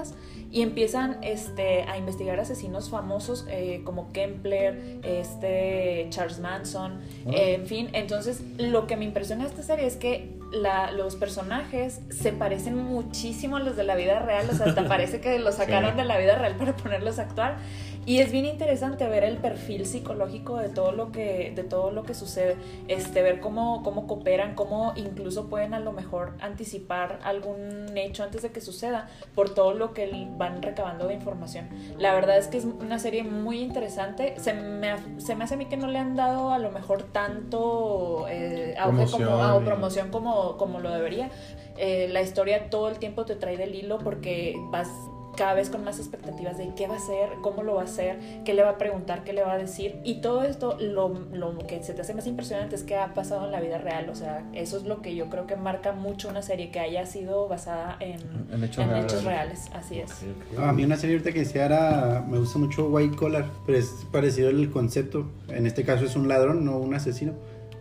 y 0.51 0.63
empiezan 0.63 1.19
este, 1.23 1.83
a 1.83 1.99
investigar 1.99 2.41
asesinos 2.41 2.89
famosos 2.89 3.47
eh, 3.49 3.83
como 3.85 4.13
Kempler, 4.13 5.01
este, 5.03 6.07
Charles 6.11 6.39
Manson, 6.39 7.01
en 7.27 7.67
fin. 7.67 7.91
Entonces, 7.93 8.43
lo 8.59 8.87
que 8.87 8.97
me 8.97 9.05
impresiona 9.05 9.45
de 9.45 9.51
esta 9.51 9.63
serie 9.63 9.87
es 9.87 9.97
que 9.97 10.42
la- 10.53 10.93
los 10.93 11.17
personajes 11.17 12.01
se 12.11 12.33
parecen 12.33 12.77
muchísimo 12.77 13.57
a 13.57 13.61
los 13.61 13.77
de 13.77 13.85
la 13.85 13.95
vida 13.97 14.19
real, 14.21 14.49
o 14.51 14.55
sea, 14.55 14.67
hasta 14.67 14.85
parece 14.89 15.21
que 15.21 15.39
los 15.39 15.57
sacaron 15.57 15.93
Sí. 15.93 15.97
de 15.97 16.05
la 16.05 16.19
vida 16.19 16.37
real 16.37 16.55
para 16.57 16.77
ponerlos 16.77 17.19
a 17.19 17.23
actuar. 17.23 17.57
Y 18.05 18.19
es 18.19 18.33
bien 18.33 18.47
interesante 18.47 19.07
ver 19.07 19.23
el 19.23 19.37
perfil 19.37 19.87
psicológico 19.87 20.57
de 20.57 20.69
todo 20.69 20.91
lo 20.91 21.13
que, 21.13 21.53
de 21.55 21.63
todo 21.63 21.93
lo 21.93 22.03
que 22.03 22.15
sucede, 22.15 22.57
este, 22.89 23.23
ver 23.23 23.39
cómo, 23.39 23.83
cómo 23.85 24.09
cooperan, 24.09 24.55
cómo 24.57 24.93
incluso 24.97 25.49
pueden 25.49 25.73
a 25.73 25.79
lo 25.79 25.93
mejor 25.93 26.35
anticipar 26.41 27.21
algún 27.23 27.97
hecho 27.97 28.25
antes 28.25 28.43
de 28.43 28.51
que 28.51 28.61
suceda 28.61 29.09
por 29.37 29.55
todo 29.55 29.73
lo 29.75 29.95
que 29.95 30.11
van 30.37 30.63
recabando 30.63 31.07
de 31.07 31.15
información. 31.15 31.69
La 31.99 32.13
verdad 32.13 32.39
es 32.39 32.49
que 32.49 32.59
es 32.59 32.65
una 32.65 32.99
serie 32.99 33.23
muy 33.23 33.61
interesante. 33.61 34.35
Se 34.39 34.53
me, 34.53 34.95
se 35.19 35.37
me 35.37 35.45
hace 35.45 35.55
a 35.55 35.57
mí 35.57 35.67
que 35.67 35.77
no 35.77 35.87
le 35.87 35.99
han 35.99 36.17
dado 36.17 36.53
a 36.53 36.59
lo 36.59 36.73
mejor 36.73 37.05
tanto 37.05 38.27
eh, 38.29 38.75
auge 38.79 39.05
como, 39.05 39.23
Promoción 39.23 39.41
ah, 39.41 39.55
o 39.55 39.61
promoción 39.61 40.11
como, 40.11 40.57
como 40.57 40.81
lo 40.81 40.91
debería. 40.91 41.31
Eh, 41.77 42.09
la 42.11 42.21
historia 42.21 42.69
todo 42.69 42.89
el 42.89 42.99
tiempo 42.99 43.25
te 43.25 43.37
trae 43.37 43.57
del 43.57 43.75
hilo 43.75 43.99
porque 43.99 44.57
vas 44.71 44.89
cada 45.37 45.55
vez 45.55 45.71
con 45.71 45.85
más 45.85 45.99
expectativas 45.99 46.59
de 46.59 46.71
qué 46.77 46.87
va 46.87 46.95
a 46.95 46.99
hacer, 46.99 47.31
cómo 47.43 47.63
lo 47.63 47.75
va 47.75 47.83
a 47.83 47.85
hacer, 47.85 48.19
qué 48.45 48.55
le 48.55 48.63
va 48.63 48.71
a 48.71 48.79
preguntar, 48.79 49.25
qué 49.25 49.33
le 49.33 49.43
va 49.43 49.53
a 49.55 49.59
decir. 49.59 49.97
Y 50.05 50.21
todo 50.21 50.43
esto, 50.45 50.77
lo, 50.81 51.09
lo 51.33 51.57
que 51.59 51.83
se 51.83 51.95
te 51.95 52.03
hace 52.03 52.15
más 52.15 52.27
impresionante 52.27 52.75
es 52.77 52.83
que 52.83 52.97
ha 52.97 53.15
pasado 53.15 53.45
en 53.47 53.53
la 53.53 53.61
vida 53.61 53.79
real. 53.79 54.09
O 54.11 54.15
sea, 54.15 54.45
eso 54.53 54.77
es 54.77 54.85
lo 54.85 55.01
que 55.03 55.15
yo 55.15 55.31
creo 55.31 55.47
que 55.47 55.57
marca 55.57 55.93
mucho 55.93 56.29
una 56.29 56.43
serie 56.43 56.71
que 56.71 56.81
haya 56.81 57.07
sido 57.07 57.49
basada 57.49 57.97
en, 58.01 58.21
En 58.53 58.65
hechos 58.65 58.85
en 58.85 58.91
reales. 58.91 59.13
hechos 59.13 59.25
reales. 59.25 59.71
Así 59.73 59.99
es. 60.01 60.13
A 60.59 60.73
mí 60.73 60.85
una 60.85 60.97
serie 60.97 61.17
ahorita 61.17 61.33
que 61.33 61.41
decía 61.41 61.65
era, 61.67 62.25
me 62.29 62.39
gusta 62.39 62.59
mucho 62.59 62.89
White 62.89 63.17
Collar, 63.17 63.47
pero 63.67 63.79
es 63.79 63.91
parecido 64.13 64.51
el 64.51 64.71
concepto. 64.71 65.27
En 65.49 65.67
este 65.67 65.85
caso 65.85 66.05
es 66.05 66.17
un 66.17 66.29
ladrón, 66.29 66.65
no 66.65 66.79
un 66.79 66.95
asesino, 66.95 67.33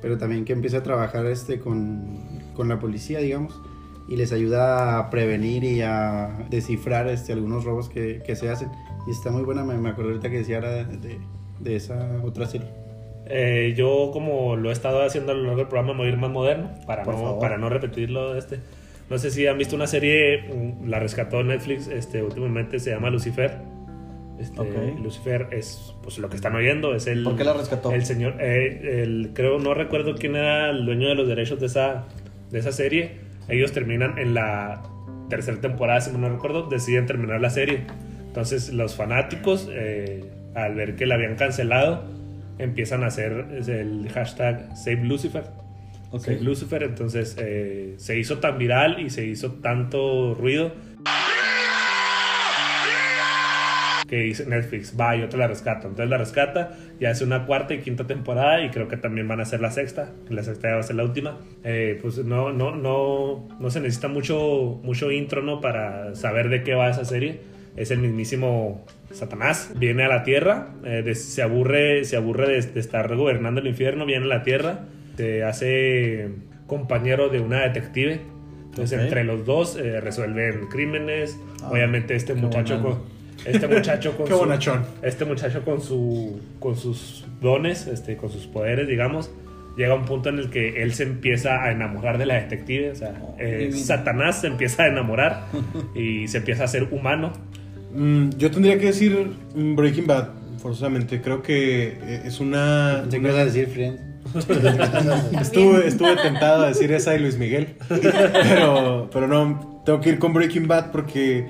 pero 0.02 0.18
también 0.18 0.45
que 0.45 0.54
empieza 0.54 0.78
a 0.78 0.84
trabajar 0.84 1.26
este 1.26 1.60
con, 1.60 2.18
con 2.56 2.70
la 2.70 2.80
policía, 2.80 3.20
digamos, 3.20 3.54
y 4.08 4.16
les 4.16 4.32
ayuda 4.34 4.99
a 4.99 5.10
prevenir 5.10 5.64
y 5.64 5.82
a 5.82 6.45
descifrar 6.49 7.08
este, 7.08 7.34
algunos 7.34 7.64
robos 7.64 7.89
que, 7.89 8.22
que 8.26 8.36
se 8.36 8.49
hacen. 8.49 8.70
Y 9.08 9.12
está 9.12 9.32
muy 9.32 9.43
buena, 9.43 9.64
me, 9.64 9.78
me 9.78 9.89
acuerdo 9.89 10.12
ahorita 10.12 10.30
que 10.30 10.38
decía 10.39 10.58
era 10.58 10.84
de, 10.84 11.20
de 11.60 11.76
esa 11.76 12.20
otra 12.24 12.45
serie. 12.45 12.68
Eh, 13.28 13.74
yo, 13.78 14.10
como 14.12 14.56
lo 14.58 14.70
he 14.70 14.74
estado 14.74 15.04
haciendo 15.04 15.32
a 15.32 15.36
lo 15.36 15.43
largo 15.43 15.58
del 15.60 15.68
programa, 15.68 15.93
me 15.93 15.99
voy 15.99 16.08
a 16.08 16.12
ir 16.12 16.18
más 16.18 16.32
moderno 16.32 16.72
para, 16.86 17.04
Por 17.04 17.14
no, 17.14 17.22
favor. 17.22 17.39
para 17.39 17.58
no 17.58 17.70
repetirlo. 17.70 18.36
Este. 18.36 18.60
No 19.10 19.18
sé 19.18 19.32
si 19.32 19.45
han 19.47 19.58
visto 19.58 19.76
una 19.76 19.88
serie, 19.88 20.49
mm, 20.54 20.88
la 20.89 20.99
rescató 20.99 21.43
Netflix 21.43 21.88
este, 21.88 22.24
últimamente, 22.24 22.80
se 22.80 22.91
llama 22.91 23.10
Lucifer. 23.10 23.58
Este, 24.39 24.60
Ok. 24.60 24.99
Lucifer 25.04 25.47
es 25.52 25.95
pues 26.02 26.18
lo 26.18 26.30
que 26.30 26.36
están 26.36 26.56
oyendo, 26.56 26.95
es 26.95 27.06
el... 27.08 27.24
¿Por 27.24 27.36
qué 27.36 27.43
la 27.43 27.54
rescató? 27.54 27.91
El 27.91 28.06
señor, 28.06 28.38
eh, 28.39 29.02
el, 29.04 29.32
creo, 29.34 29.60
no 29.60 29.74
recuerdo 29.76 30.16
quién 30.16 30.36
era 30.36 30.70
el 30.72 30.86
dueño 30.86 31.10
de 31.10 31.16
los 31.16 31.28
derechos 31.28 31.60
de 31.60 31.68
esa, 31.68 32.06
de 32.49 32.60
esa 32.60 32.72
serie. 32.72 33.30
Ellos 33.52 33.72
terminan 33.74 34.18
en 34.18 34.34
la 34.34 34.82
tercera 35.30 35.60
temporada, 35.62 36.02
si 36.02 36.12
no 36.18 36.30
recuerdo, 36.30 36.68
deciden 36.70 37.06
terminar 37.06 37.39
la 37.41 37.49
serie. 37.49 37.86
Entonces 38.26 38.74
los 38.74 38.95
fanáticos, 38.95 39.70
eh, 39.72 40.24
al 40.56 40.76
ver 40.76 40.95
que 40.95 41.06
la 41.06 41.16
habían 41.16 41.36
cancelado, 41.36 42.06
empiezan 42.58 43.04
a 43.04 43.08
hacer 43.08 43.47
el 43.68 44.10
hashtag 44.10 44.76
Save 44.76 45.04
Lucifer. 45.04 45.43
Ok. 46.12 46.22
Save 46.22 46.41
Lucifer, 46.41 46.84
entonces 46.84 47.38
eh, 47.39 47.95
se 47.97 48.18
hizo 48.18 48.39
tan 48.39 48.58
viral 48.58 48.99
y 48.99 49.10
se 49.10 49.26
hizo 49.26 49.54
tanto 49.56 50.34
ruido 50.34 50.74
que 54.12 54.18
dice 54.18 54.45
Netflix, 54.45 54.93
va, 54.99 55.16
yo 55.16 55.30
te 55.30 55.38
la 55.38 55.47
rescato. 55.47 55.88
Entonces 55.88 56.09
la 56.09 56.18
rescata 56.18 56.78
y 56.99 57.05
hace 57.05 57.24
una 57.24 57.45
cuarta 57.45 57.74
y 57.74 57.80
quinta 57.80 58.05
temporada 58.05 58.62
y 58.62 58.70
creo 58.70 58.89
que 58.89 58.97
también 58.97 59.26
van 59.28 59.39
a 59.39 59.43
hacer 59.43 59.62
la 59.62 59.72
sexta, 59.72 60.12
que 60.28 60.34
la 60.34 60.43
sexta 60.43 60.68
ya 60.68 60.74
va 60.76 60.80
a 60.82 60.84
ser 60.84 60.97
la 60.97 61.05
última. 61.05 61.39
Eh, 61.64 61.97
pues 62.01 62.18
no, 62.18 62.51
no, 62.51 62.76
no, 62.76 63.47
no 63.57 63.70
se 63.70 63.80
necesita 63.80 64.09
mucho, 64.09 64.82
mucho 64.84 65.12
intro, 65.12 65.41
¿no? 65.41 65.62
Para 65.62 66.14
saber 66.14 66.49
de 66.49 66.62
qué 66.62 66.74
va 66.76 66.89
esa 66.89 67.05
serie. 67.05 67.39
Es 67.78 67.89
el 67.89 67.99
mismísimo 67.99 68.86
Satanás. 69.12 69.72
Viene 69.78 70.03
a 70.03 70.09
la 70.09 70.24
tierra, 70.24 70.68
eh, 70.84 71.03
de- 71.05 71.16
se 71.16 71.41
aburre, 71.41 72.03
se 72.03 72.18
aburre 72.18 72.49
de, 72.49 72.62
de 72.64 72.80
estar 72.82 73.16
gobernando 73.16 73.62
el 73.62 73.68
infierno, 73.68 74.05
viene 74.05 74.26
a 74.26 74.28
la 74.28 74.43
tierra, 74.43 74.82
se 75.16 75.45
hace 75.45 76.32
compañero 76.68 77.30
de 77.30 77.39
una 77.39 77.62
detective. 77.62 78.20
Entonces 78.66 78.97
Ok. 78.99 79.03
entre 79.05 79.24
los 79.24 79.45
dos 79.45 79.78
eh, 79.78 80.01
resuelven 80.01 80.68
crímenes. 80.68 81.39
Ah, 81.64 81.70
Obviamente 81.72 82.14
este 82.16 82.34
muchacho 82.34 82.78
bonano. 82.80 83.05
Este 83.45 83.67
muchacho 83.67 84.15
con 84.17 84.25
Qué 84.27 84.33
su- 84.33 84.39
bonachón. 84.39 84.85
este 85.01 85.25
muchacho 85.25 85.63
con 85.63 85.81
su 85.81 86.39
con 86.59 86.75
sus 86.75 87.25
dones, 87.41 87.87
este, 87.87 88.17
con 88.17 88.29
sus 88.31 88.47
poderes, 88.47 88.87
digamos, 88.87 89.31
llega 89.77 89.93
a 89.93 89.95
un 89.95 90.05
punto 90.05 90.29
en 90.29 90.37
el 90.39 90.49
que 90.49 90.83
él 90.83 90.93
se 90.93 91.03
empieza 91.03 91.63
a 91.63 91.71
enamorar 91.71 92.17
de 92.17 92.25
la 92.25 92.35
detective, 92.35 92.91
o 92.91 92.95
sea, 92.95 93.13
Oh, 93.21 93.35
eh. 93.39 93.71
Satanás 93.73 94.41
se 94.41 94.47
empieza 94.47 94.83
a 94.83 94.87
enamorar 94.87 95.45
y 95.95 96.27
se 96.27 96.37
empieza 96.39 96.63
a 96.63 96.65
hacer 96.65 96.87
humano. 96.91 97.31
Mm, 97.93 98.29
yo 98.37 98.51
tendría 98.51 98.77
que 98.79 98.87
decir 98.87 99.27
Breaking 99.55 100.07
Bad, 100.07 100.29
forzosamente. 100.59 101.19
Creo 101.21 101.41
que 101.41 101.97
eh, 102.01 102.21
es 102.25 102.39
una. 102.39 103.03
Que 103.09 103.17
ibas 103.17 103.35
a 103.35 103.45
decir 103.45 103.67
Friends. 103.67 104.01
Estuve, 105.41 105.87
estuve 105.87 106.15
tentado 106.15 106.63
a 106.63 106.67
decir 106.67 106.91
esa 106.93 107.11
de 107.11 107.19
Luis 107.19 107.37
Miguel. 107.37 107.69
Pero, 107.89 109.09
pero 109.11 109.27
no, 109.27 109.81
tengo 109.85 109.99
que 109.99 110.09
ir 110.09 110.19
con 110.19 110.31
Breaking 110.33 110.67
Bad 110.67 110.91
porque 110.91 111.47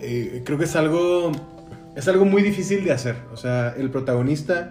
eh, 0.00 0.42
creo 0.44 0.58
que 0.58 0.64
es 0.64 0.76
algo. 0.76 1.32
Es 1.96 2.08
algo 2.08 2.24
muy 2.24 2.42
difícil 2.42 2.84
de 2.84 2.92
hacer. 2.92 3.16
O 3.32 3.36
sea, 3.36 3.74
el 3.76 3.90
protagonista 3.90 4.70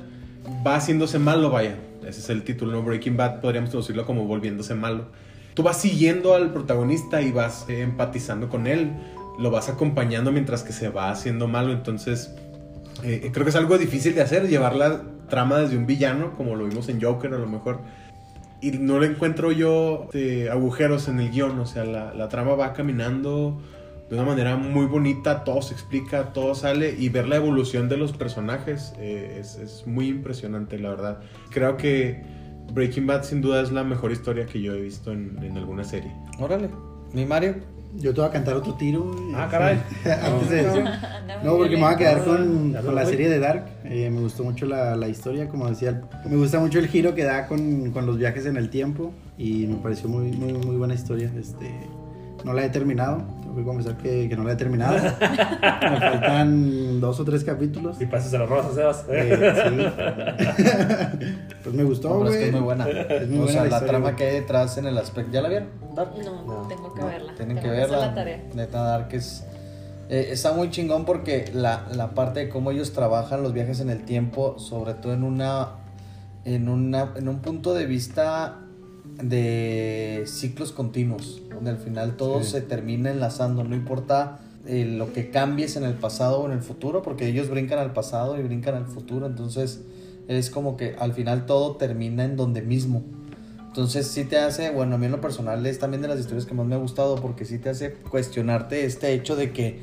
va 0.65 0.75
haciéndose 0.75 1.19
malo, 1.19 1.49
vaya. 1.49 1.77
Ese 2.01 2.19
es 2.19 2.29
el 2.29 2.43
título, 2.43 2.73
¿no? 2.73 2.83
Breaking 2.83 3.15
Bad 3.15 3.39
podríamos 3.39 3.69
traducirlo 3.69 4.05
como 4.05 4.25
volviéndose 4.25 4.75
malo. 4.75 5.05
Tú 5.53 5.63
vas 5.63 5.79
siguiendo 5.79 6.33
al 6.33 6.51
protagonista 6.51 7.21
y 7.21 7.31
vas 7.31 7.65
eh, 7.69 7.81
empatizando 7.81 8.49
con 8.49 8.67
él. 8.67 8.91
Lo 9.39 9.51
vas 9.51 9.69
acompañando 9.69 10.31
mientras 10.31 10.63
que 10.63 10.73
se 10.73 10.89
va 10.89 11.11
haciendo 11.11 11.47
malo. 11.47 11.71
Entonces, 11.71 12.31
eh, 13.03 13.29
creo 13.31 13.45
que 13.45 13.49
es 13.49 13.55
algo 13.55 13.77
difícil 13.77 14.15
de 14.15 14.21
hacer, 14.21 14.47
llevar 14.47 14.75
la 14.75 15.01
trama 15.29 15.59
desde 15.59 15.77
un 15.77 15.85
villano, 15.85 16.35
como 16.35 16.55
lo 16.55 16.65
vimos 16.65 16.89
en 16.89 17.01
Joker 17.01 17.33
a 17.33 17.37
lo 17.37 17.47
mejor. 17.47 17.79
Y 18.61 18.71
no 18.71 18.99
le 18.99 19.07
encuentro 19.07 19.51
yo 19.51 20.07
eh, 20.13 20.49
agujeros 20.51 21.07
en 21.07 21.19
el 21.19 21.31
guion, 21.31 21.59
o 21.59 21.65
sea, 21.65 21.83
la, 21.83 22.13
la 22.13 22.29
trama 22.29 22.55
va 22.55 22.73
caminando 22.73 23.61
de 24.09 24.15
una 24.15 24.25
manera 24.25 24.55
muy 24.55 24.85
bonita, 24.85 25.43
todo 25.43 25.61
se 25.61 25.73
explica, 25.73 26.33
todo 26.33 26.55
sale 26.55 26.95
y 26.97 27.09
ver 27.09 27.27
la 27.27 27.37
evolución 27.37 27.89
de 27.89 27.97
los 27.97 28.11
personajes 28.11 28.93
eh, 28.99 29.37
es, 29.39 29.55
es 29.55 29.87
muy 29.87 30.07
impresionante, 30.07 30.77
la 30.77 30.89
verdad. 30.89 31.19
Creo 31.49 31.77
que 31.77 32.23
Breaking 32.71 33.07
Bad 33.07 33.23
sin 33.23 33.41
duda 33.41 33.61
es 33.61 33.71
la 33.71 33.83
mejor 33.83 34.11
historia 34.11 34.45
que 34.45 34.61
yo 34.61 34.73
he 34.73 34.81
visto 34.81 35.11
en, 35.11 35.37
en 35.41 35.57
alguna 35.57 35.83
serie. 35.83 36.11
Órale. 36.39 36.69
Mi 37.13 37.25
Mario. 37.25 37.55
Yo 37.95 38.11
te 38.11 38.21
voy 38.21 38.29
a 38.29 38.33
cantar 38.33 38.55
otro 38.55 38.73
tiro. 38.73 39.15
Ah, 39.35 39.47
caray. 39.51 39.79
Antes 40.05 40.49
de 40.49 40.63
muy 40.63 40.83
No, 41.43 41.57
porque 41.57 41.75
me 41.75 41.83
voy 41.83 41.93
a 41.93 41.97
quedar 41.97 42.23
con, 42.23 42.73
con 42.73 42.95
la 42.95 43.05
serie 43.05 43.29
de 43.29 43.37
Dark. 43.37 43.67
Eh, 43.83 44.09
me 44.09 44.19
gustó 44.19 44.43
mucho 44.43 44.65
la, 44.65 44.95
la 44.95 45.07
historia, 45.07 45.47
como 45.47 45.69
decía. 45.69 46.01
Me 46.27 46.35
gusta 46.35 46.59
mucho 46.59 46.79
el 46.79 46.87
giro 46.87 47.13
que 47.13 47.23
da 47.23 47.45
con, 47.45 47.91
con 47.91 48.07
los 48.07 48.17
viajes 48.17 48.47
en 48.47 48.57
el 48.57 48.71
tiempo. 48.71 49.13
Y 49.37 49.67
me 49.67 49.75
pareció 49.75 50.09
muy, 50.09 50.31
muy, 50.31 50.53
muy 50.53 50.75
buena 50.75 50.95
historia. 50.95 51.31
Este, 51.37 51.69
no 52.43 52.53
la 52.53 52.65
he 52.65 52.69
terminado. 52.69 53.23
Tengo 53.41 53.55
que 53.55 53.63
confesar 53.63 53.97
que, 53.97 54.27
que 54.29 54.35
no 54.35 54.43
la 54.43 54.53
he 54.53 54.55
terminado. 54.55 54.95
me 54.95 55.99
faltan 55.99 56.99
dos 56.99 57.19
o 57.19 57.25
tres 57.25 57.43
capítulos. 57.43 58.01
Y 58.01 58.05
pasas 58.07 58.33
a 58.33 58.39
los 58.39 58.49
rosas, 58.49 58.73
Sebas. 58.75 59.05
Eh, 59.09 59.53
sí. 59.67 59.85
pues 61.63 61.75
me 61.75 61.83
gustó, 61.83 62.09
No, 62.09 62.19
pero 62.19 62.29
es 62.31 62.35
que 62.35 62.39
güey. 62.39 62.47
es 62.49 62.51
muy 62.53 62.61
buena. 62.61 62.87
Es 62.89 63.27
muy 63.29 63.37
o 63.39 63.41
buena 63.43 63.51
sea, 63.53 63.63
la 63.63 63.69
la, 63.69 63.75
historia, 63.77 63.87
trama 63.99 64.15
que 64.15 64.23
hay 64.25 64.33
detrás 64.35 64.77
en 64.77 64.85
el 64.87 64.97
aspecto. 64.97 65.31
¿Ya 65.31 65.41
la 65.41 65.49
vieron? 65.49 65.69
Dark? 65.95 66.11
No, 66.23 66.67
tengo 66.67 66.93
que 66.93 67.01
No, 67.01 67.07
verla. 67.07 67.33
Tienen 67.35 67.55
que 67.57 67.61
Tengo 67.63 67.75
verla. 67.75 67.97
la 67.97 68.13
tarea. 68.15 68.43
Neta 68.53 68.81
Dark 68.83 69.07
es. 69.11 69.45
eh, 70.09 70.29
está 70.31 70.53
muy 70.53 70.69
chingón 70.71 71.05
porque 71.05 71.51
la, 71.53 71.85
la 71.93 72.11
parte 72.15 72.39
de 72.41 72.49
cómo 72.49 72.71
ellos 72.71 72.93
trabajan 72.93 73.43
los 73.43 73.53
viajes 73.53 73.79
en 73.79 73.89
el 73.89 74.03
tiempo, 74.03 74.57
sobre 74.59 74.93
todo 74.95 75.13
en 75.13 75.23
una. 75.23 75.69
En, 76.45 76.67
una, 76.67 77.13
en 77.15 77.29
un 77.29 77.39
punto 77.39 77.73
de 77.73 77.85
vista 77.85 78.57
de 79.21 80.23
ciclos 80.25 80.71
continuos, 80.71 81.41
donde 81.53 81.71
al 81.71 81.77
final 81.77 82.17
todo 82.17 82.43
Sí. 82.43 82.51
se 82.51 82.61
termina 82.61 83.11
enlazando, 83.11 83.63
no 83.63 83.75
importa 83.75 84.39
eh, 84.65 84.85
lo 84.85 85.11
que 85.11 85.29
cambies 85.29 85.75
en 85.75 85.83
el 85.83 85.93
pasado 85.93 86.39
o 86.39 86.45
en 86.45 86.53
el 86.53 86.61
futuro, 86.61 87.01
porque 87.01 87.27
ellos 87.27 87.49
brincan 87.49 87.79
al 87.79 87.93
pasado 87.93 88.39
y 88.39 88.43
brincan 88.43 88.75
al 88.75 88.85
futuro, 88.85 89.27
entonces 89.27 89.81
es 90.27 90.49
como 90.49 90.77
que 90.77 90.95
al 90.97 91.13
final 91.13 91.45
todo 91.45 91.75
termina 91.75 92.23
en 92.23 92.37
donde 92.37 92.61
mismo. 92.61 93.03
Entonces 93.67 94.07
sí 94.07 94.23
te 94.23 94.37
hace, 94.37 94.69
bueno, 94.69 94.95
a 94.95 94.97
mí 94.97 95.07
en 95.07 95.11
lo 95.11 95.19
personal 95.19 95.65
es 95.65 95.79
también 95.79 96.01
de 96.01 96.07
las 96.07 96.19
historias 96.19 96.45
que 96.45 96.53
más 96.53 96.65
me 96.65 96.75
ha 96.75 96.77
gustado 96.77 97.15
porque 97.15 97.43
sí 97.43 97.57
te 97.57 97.69
hace 97.69 97.93
cuestionarte 97.93 98.85
este 98.85 99.13
hecho 99.13 99.35
de 99.35 99.51
que, 99.51 99.79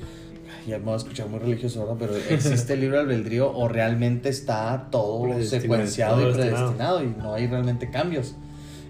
ya 0.66 0.78
me 0.78 0.84
voy 0.84 0.94
a 0.94 0.96
escuchar 0.96 1.28
muy 1.28 1.40
religioso 1.40 1.82
ahora, 1.82 1.96
pero 1.98 2.16
existe 2.30 2.74
el 2.74 2.80
libre 2.80 3.00
albedrío 3.00 3.52
o 3.52 3.68
realmente 3.68 4.28
está 4.28 4.88
todo 4.90 5.42
secuenciado 5.42 6.20
todo 6.20 6.22
y 6.22 6.26
destinado. 6.26 6.56
predestinado 6.56 7.04
y 7.04 7.08
no 7.20 7.34
hay 7.34 7.46
realmente 7.48 7.90
cambios. 7.90 8.34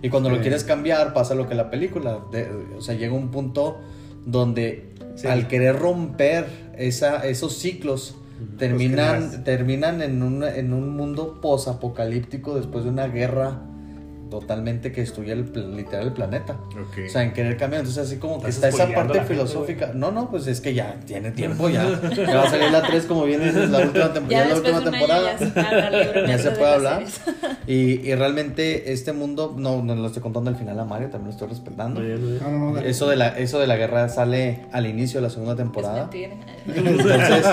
Y 0.02 0.08
cuando 0.08 0.30
lo 0.30 0.40
quieres 0.40 0.64
cambiar 0.64 1.12
pasa 1.12 1.34
lo 1.34 1.48
que 1.48 1.54
la 1.54 1.70
película, 1.70 2.20
de- 2.32 2.48
o 2.76 2.80
sea, 2.80 2.94
llega 2.94 3.12
un 3.14 3.30
punto 3.30 3.78
donde 4.24 4.90
Sí. 5.16 5.26
al 5.26 5.48
querer 5.48 5.76
romper 5.78 6.46
esa, 6.78 7.26
esos 7.26 7.54
ciclos, 7.58 8.14
terminan, 8.58 9.44
terminan 9.44 10.00
en 10.00 10.22
un, 10.22 10.42
en 10.44 10.72
un 10.72 10.96
mundo 10.96 11.40
posapocalíptico 11.42 12.54
después 12.54 12.84
de 12.84 12.90
una 12.90 13.06
guerra 13.08 13.60
totalmente 14.30 14.92
que 14.92 15.00
destruye 15.02 15.32
el, 15.32 15.52
literal 15.76 16.06
el 16.06 16.12
planeta. 16.12 16.56
O 17.06 17.08
sea, 17.10 17.22
en 17.24 17.32
querer 17.32 17.56
cambiar. 17.56 17.80
Entonces, 17.80 18.06
así 18.06 18.16
como 18.18 18.40
que 18.42 18.48
está 18.50 18.68
esa 18.68 18.86
parte 18.94 19.14
gente, 19.18 19.34
filosófica. 19.34 19.90
no, 19.94 20.10
no, 20.12 20.30
pues 20.30 20.46
es 20.46 20.60
que 20.60 20.72
ya 20.72 20.98
tiene 21.06 21.32
tiempo, 21.32 21.68
ya. 21.68 22.00
Ya 22.16 22.36
va 22.36 22.42
a 22.44 22.50
salir 22.50 22.70
la 22.70 22.82
3, 22.82 23.04
como 23.06 23.24
bien 23.24 23.42
dices, 23.42 23.68
la 23.70 23.80
última, 23.80 24.14
tem- 24.14 24.28
ya 24.28 24.38
Ya 24.38 24.42
es 24.44 24.48
la 24.50 24.56
última 24.56 24.90
temporada. 24.90 25.32
ya 25.32 25.38
se 25.38 25.46
puede 25.50 25.66
hablar 25.84 26.26
Ya 26.28 26.38
se 26.38 26.50
puede. 26.52 27.04
Y, 27.66 28.00
y 28.08 28.14
realmente 28.16 28.92
este 28.92 29.12
mundo, 29.12 29.54
no, 29.56 29.82
no 29.82 29.94
lo 29.94 30.06
estoy 30.06 30.22
contando 30.22 30.50
al 30.50 30.56
final 30.56 30.78
a 30.80 30.84
Mario, 30.84 31.08
también 31.08 31.26
lo 31.26 31.30
estoy 31.32 31.48
respetando. 31.48 32.00
No, 32.00 32.72
no. 32.72 32.78
Eso 32.80 33.08
de, 33.08 33.16
la, 33.16 33.28
eso 33.38 33.58
de 33.60 33.66
la 33.68 33.76
guerra 33.76 34.08
sale 34.08 34.62
al 34.72 34.86
inicio 34.86 35.20
de 35.20 35.26
la 35.28 35.30
segunda 35.30 35.52
Es 35.52 35.58
temporada. 35.58 36.08
mentira. 36.10 36.34
Entonces, 36.66 37.46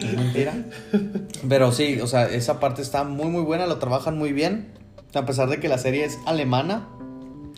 es 0.00 0.14
mentira. 0.16 0.52
Pero 1.48 1.72
sí, 1.72 2.00
o 2.00 2.06
sea, 2.06 2.26
esa 2.28 2.60
parte 2.60 2.82
está 2.82 3.04
muy, 3.04 3.26
muy 3.28 3.42
buena, 3.42 3.66
lo 3.66 3.78
trabajan 3.78 4.16
muy 4.16 4.32
bien. 4.32 4.68
A 5.14 5.26
pesar 5.26 5.48
de 5.50 5.60
que 5.60 5.68
la 5.68 5.78
serie 5.78 6.04
es 6.04 6.18
alemana, 6.24 6.88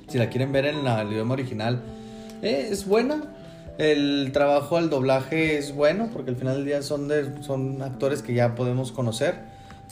si 0.09 0.19
la 0.19 0.29
quieren 0.29 0.51
ver 0.51 0.67
en 0.67 0.87
el 0.87 1.13
idioma 1.13 1.35
original, 1.35 1.83
eh, 2.43 2.69
es 2.71 2.87
buena. 2.87 3.33
El 3.79 4.31
trabajo 4.33 4.77
al 4.77 4.91
doblaje 4.91 5.57
es 5.59 5.75
bueno, 5.75 6.11
porque 6.13 6.31
al 6.31 6.37
final 6.37 6.57
del 6.57 6.65
día 6.65 6.83
son, 6.83 7.09
son 7.43 7.83
actores 7.83 8.23
que 8.23 8.35
ya 8.35 8.55
podemos 8.55 8.93
conocer. 8.93 9.37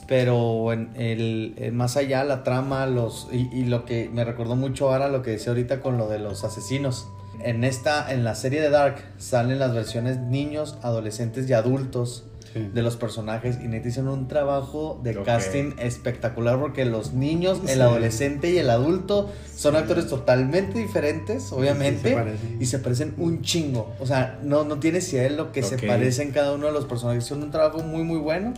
Pero 0.07 0.73
en 0.73 0.91
el, 0.95 1.71
más 1.71 1.95
allá, 1.95 2.25
la 2.25 2.43
trama, 2.43 2.85
los 2.85 3.29
y, 3.31 3.49
y 3.53 3.63
lo 3.63 3.85
que 3.85 4.09
me 4.11 4.25
recordó 4.25 4.57
mucho 4.57 4.91
ahora 4.91 5.07
lo 5.07 5.21
que 5.21 5.31
decía 5.31 5.51
ahorita 5.51 5.79
con 5.79 5.97
lo 5.97 6.09
de 6.09 6.19
los 6.19 6.43
asesinos. 6.43 7.07
En 7.39 7.63
esta, 7.63 8.11
en 8.11 8.25
la 8.25 8.35
serie 8.35 8.61
de 8.61 8.69
Dark, 8.69 8.97
salen 9.17 9.59
las 9.59 9.73
versiones 9.73 10.17
niños, 10.17 10.77
adolescentes 10.81 11.49
y 11.49 11.53
adultos 11.53 12.25
Sí. 12.53 12.69
de 12.73 12.81
los 12.83 12.95
personajes 12.97 13.57
y 13.63 13.67
neta 13.67 13.87
hicieron 13.87 14.11
un 14.13 14.27
trabajo 14.27 14.99
de 15.03 15.15
casting 15.23 15.71
espectacular 15.79 16.59
porque 16.59 16.85
los 16.85 17.13
niños, 17.13 17.59
el 17.63 17.67
Sí. 17.75 17.79
adolescente 17.81 18.51
y 18.51 18.57
el 18.59 18.69
adulto 18.69 19.31
son 19.55 19.75
actores 19.75 20.07
totalmente 20.07 20.77
diferentes, 20.77 21.51
obviamente, 21.51 22.09
se 22.13 22.63
y 22.63 22.65
se 22.67 22.77
parecen 22.79 23.15
un 23.17 23.41
chingo. 23.41 23.93
O 23.99 24.05
sea, 24.05 24.39
no, 24.43 24.63
no 24.65 24.77
tiene 24.79 25.01
si 25.01 25.17
lo 25.29 25.51
que 25.51 25.63
se 25.63 25.77
parecen 25.79 26.31
cada 26.31 26.53
uno 26.53 26.67
de 26.67 26.73
los 26.73 26.85
personajes. 26.85 27.23
Hicieron 27.23 27.43
un 27.45 27.51
trabajo 27.51 27.79
muy, 27.79 28.03
muy 28.03 28.19
bueno. 28.19 28.53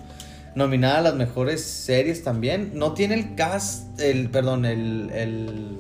Nominada 0.56 1.00
a 1.00 1.02
las 1.02 1.16
mejores 1.16 1.62
series 1.62 2.24
también. 2.24 2.72
No 2.76 2.94
tiene 2.94 3.16
el 3.16 3.36
cast, 3.36 4.00
el, 4.00 4.30
perdón, 4.30 4.66
el, 4.66 5.10
el, 5.14 5.78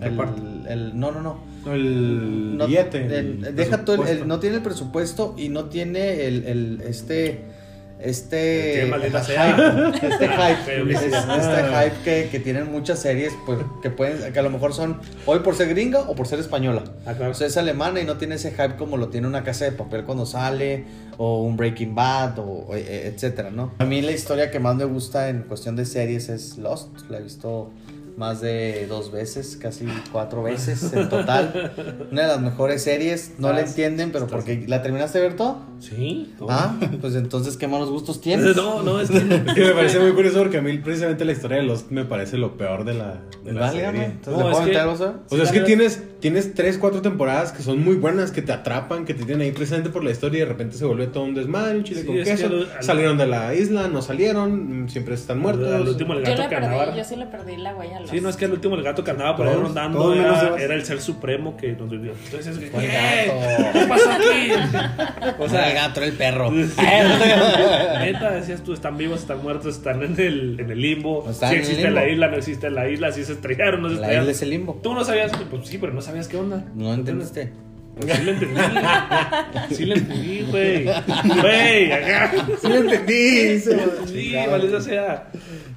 el, 0.00 0.98
no, 0.98 1.10
no, 1.12 1.20
no. 1.20 1.38
El 1.72 2.56
No, 2.56 2.66
billete. 2.66 3.06
el- 3.18 3.54
deja 3.56 3.84
tú, 3.84 3.94
el- 4.04 4.28
no 4.28 4.38
tiene 4.38 4.56
el 4.56 4.62
presupuesto 4.62 5.34
y 5.36 5.48
no 5.48 5.64
tiene 5.64 6.26
el, 6.26 6.44
el- 6.44 6.82
este 6.86 7.40
este 7.98 8.86
hype, 8.92 9.20
sea. 9.22 9.88
este 10.02 10.28
hype, 10.28 10.92
este 10.92 11.08
hype 11.10 11.96
que, 12.04 12.28
que 12.30 12.40
tienen 12.40 12.70
muchas 12.70 12.98
series 13.00 13.32
pues 13.46 13.58
que 13.82 13.90
pueden 13.90 14.32
que 14.32 14.38
a 14.38 14.42
lo 14.42 14.50
mejor 14.50 14.74
son 14.74 15.00
hoy 15.24 15.38
por 15.40 15.54
ser 15.56 15.68
gringa 15.70 16.00
o 16.00 16.14
por 16.14 16.26
ser 16.26 16.38
española 16.38 16.84
Ah, 17.06 17.14
claro. 17.14 17.32
o 17.32 17.34
sea 17.34 17.46
es 17.46 17.56
alemana 17.56 18.00
y 18.00 18.04
no 18.04 18.16
tiene 18.18 18.34
ese 18.34 18.50
hype 18.50 18.76
como 18.76 18.96
lo 18.96 19.08
tiene 19.08 19.26
una 19.26 19.42
casa 19.44 19.64
de 19.64 19.72
papel 19.72 20.04
cuando 20.04 20.26
sale 20.26 20.84
o 21.16 21.42
un 21.42 21.56
Breaking 21.56 21.94
Bad 21.94 22.38
o 22.38 22.68
eh, 22.74 23.10
etcétera 23.14 23.50
no 23.50 23.72
a 23.78 23.84
mí 23.84 24.02
la 24.02 24.12
historia 24.12 24.50
que 24.50 24.60
más 24.60 24.76
me 24.76 24.84
gusta 24.84 25.28
en 25.30 25.42
cuestión 25.44 25.74
de 25.76 25.86
series 25.86 26.28
es 26.28 26.58
Lost 26.58 26.88
la 27.08 27.18
he 27.18 27.22
visto 27.22 27.70
más 28.16 28.40
de 28.40 28.86
dos 28.88 29.12
veces, 29.12 29.58
casi 29.60 29.86
cuatro 30.10 30.42
veces 30.42 30.90
en 30.94 31.08
total. 31.08 31.72
Una 32.10 32.22
de 32.22 32.28
las 32.28 32.40
mejores 32.40 32.82
series, 32.82 33.32
no 33.38 33.52
la 33.52 33.60
entienden, 33.60 34.10
pero 34.10 34.24
estás- 34.24 34.36
porque 34.42 34.64
la 34.66 34.82
terminaste 34.82 35.18
de 35.18 35.24
ver 35.28 35.36
todo. 35.36 35.58
Sí. 35.80 36.32
¿cómo? 36.38 36.50
Ah, 36.50 36.74
pues 37.02 37.14
entonces 37.14 37.56
qué 37.58 37.68
malos 37.68 37.90
gustos 37.90 38.20
tienes. 38.20 38.56
No, 38.56 38.82
no, 38.82 39.00
es 39.00 39.10
que. 39.10 39.18
Es 39.46 39.54
que 39.54 39.64
me 39.66 39.72
parece 39.72 39.98
muy 40.00 40.12
curioso 40.12 40.38
porque 40.38 40.58
a 40.58 40.62
mí 40.62 40.78
precisamente 40.78 41.24
la 41.26 41.32
historia 41.32 41.58
de 41.58 41.64
Lost 41.64 41.90
me 41.90 42.04
parece 42.06 42.38
lo 42.38 42.56
peor 42.56 42.84
de 42.84 42.94
la, 42.94 43.20
de 43.44 43.52
la 43.52 43.60
Válgame, 43.60 43.98
serie. 43.98 44.04
entonces 44.06 44.32
No, 44.32 44.48
¿le 44.48 44.50
puedo 44.50 44.66
es 44.66 44.70
que-? 44.70 45.34
O 45.34 45.36
sea, 45.36 45.44
es 45.44 45.52
que 45.52 45.60
tienes, 45.60 46.02
tienes 46.26 46.54
tres, 46.54 46.76
cuatro 46.76 47.02
temporadas 47.02 47.52
que 47.52 47.62
son 47.62 47.84
muy 47.84 47.94
buenas, 47.94 48.32
que 48.32 48.42
te 48.42 48.50
atrapan, 48.52 49.04
que 49.04 49.14
te 49.14 49.22
tienen 49.24 49.42
ahí 49.42 49.52
precisamente 49.52 49.90
por 49.90 50.02
la 50.02 50.10
historia 50.10 50.38
y 50.38 50.40
de 50.40 50.46
repente 50.46 50.76
se 50.76 50.84
vuelve 50.84 51.06
todo 51.06 51.22
un 51.22 51.34
desmadre, 51.36 51.76
un 51.78 51.84
chile 51.84 52.00
Sí, 52.00 52.06
con 52.08 52.16
es 52.18 52.24
que 52.24 52.30
queso. 52.32 52.46
al- 52.46 52.68
al- 52.78 52.82
Salieron 52.82 53.16
de 53.16 53.26
la 53.28 53.54
isla, 53.54 53.86
no 53.86 54.02
salieron, 54.02 54.86
siempre 54.88 55.14
están 55.14 55.38
muertos. 55.38 55.72
Al 55.72 55.86
último 55.86 56.14
el 56.14 56.24
Yo 56.24 56.30
gato 56.30 56.42
la 56.42 56.48
que 56.48 56.54
perdí, 56.56 56.66
andaba. 56.74 56.96
yo 56.96 57.04
sí 57.04 57.14
le 57.14 57.26
perdí 57.26 57.56
la 57.58 57.76
huella 57.76 57.98
a 57.98 58.00
los. 58.00 58.10
Sí, 58.10 58.20
no 58.20 58.28
es 58.28 58.36
que 58.36 58.46
el 58.46 58.52
último 58.52 58.74
el 58.74 58.82
gato 58.82 59.04
que 59.04 59.10
andaba 59.12 59.36
por 59.36 59.46
ahí 59.46 59.54
rondando 59.54 60.12
era, 60.14 60.74
el 60.74 60.84
ser 60.84 61.00
supremo 61.00 61.56
que 61.56 61.72
nos 61.74 61.88
vivió. 61.88 62.12
Entonces, 62.24 62.58
¿qué, 62.58 62.68
¿Cuál 62.70 62.84
¿qué 62.86 63.86
pasó 63.88 64.10
aquí? 64.10 64.50
O 65.38 65.48
sea, 65.48 65.68
el 65.68 65.74
gato 65.74 66.00
era 66.00 66.06
el 66.06 66.12
perro. 66.14 66.50
neta, 68.00 68.30
decías 68.32 68.62
tú, 68.62 68.72
están 68.72 68.96
vivos, 68.96 69.20
están 69.20 69.42
muertos, 69.42 69.76
están 69.76 70.02
en 70.02 70.18
el, 70.18 70.60
en 70.60 70.70
el 70.70 70.80
limbo. 70.80 71.26
Si 71.32 71.44
en 71.44 71.50
el 71.52 71.58
existe 71.58 71.90
la 71.90 72.08
isla, 72.08 72.28
no 72.28 72.36
existe 72.36 72.70
la 72.70 72.88
isla, 72.88 73.12
si 73.12 73.24
se 73.24 73.32
estrellaron, 73.32 73.82
no 73.82 73.88
se 73.88 73.94
La 73.96 74.00
estrellaron. 74.00 74.24
isla 74.24 74.32
es 74.32 74.42
el 74.42 74.50
limbo. 74.50 74.80
Tú 74.82 74.94
no 74.94 75.04
sabías, 75.04 75.32
pues 75.50 75.66
sí, 75.68 75.78
pero 75.78 75.92
no 75.92 76.00
sabías 76.00 76.15
qué 76.24 76.36
onda. 76.38 76.64
No 76.74 76.92
entendiste. 76.94 77.52
Pues 77.98 78.14
sí 78.16 78.24
le 78.24 78.32
entendí. 78.32 78.60
Sí 79.74 79.84
le 79.86 79.94
entendí, 79.94 80.46
güey. 80.50 80.84
Güey, 80.84 81.92
acá. 81.92 82.32
Sí, 82.60 82.68
lo 82.68 82.74
entendí. 82.76 83.58
Sí, 83.60 84.34
vale, 84.50 84.80
sea. 84.82 85.28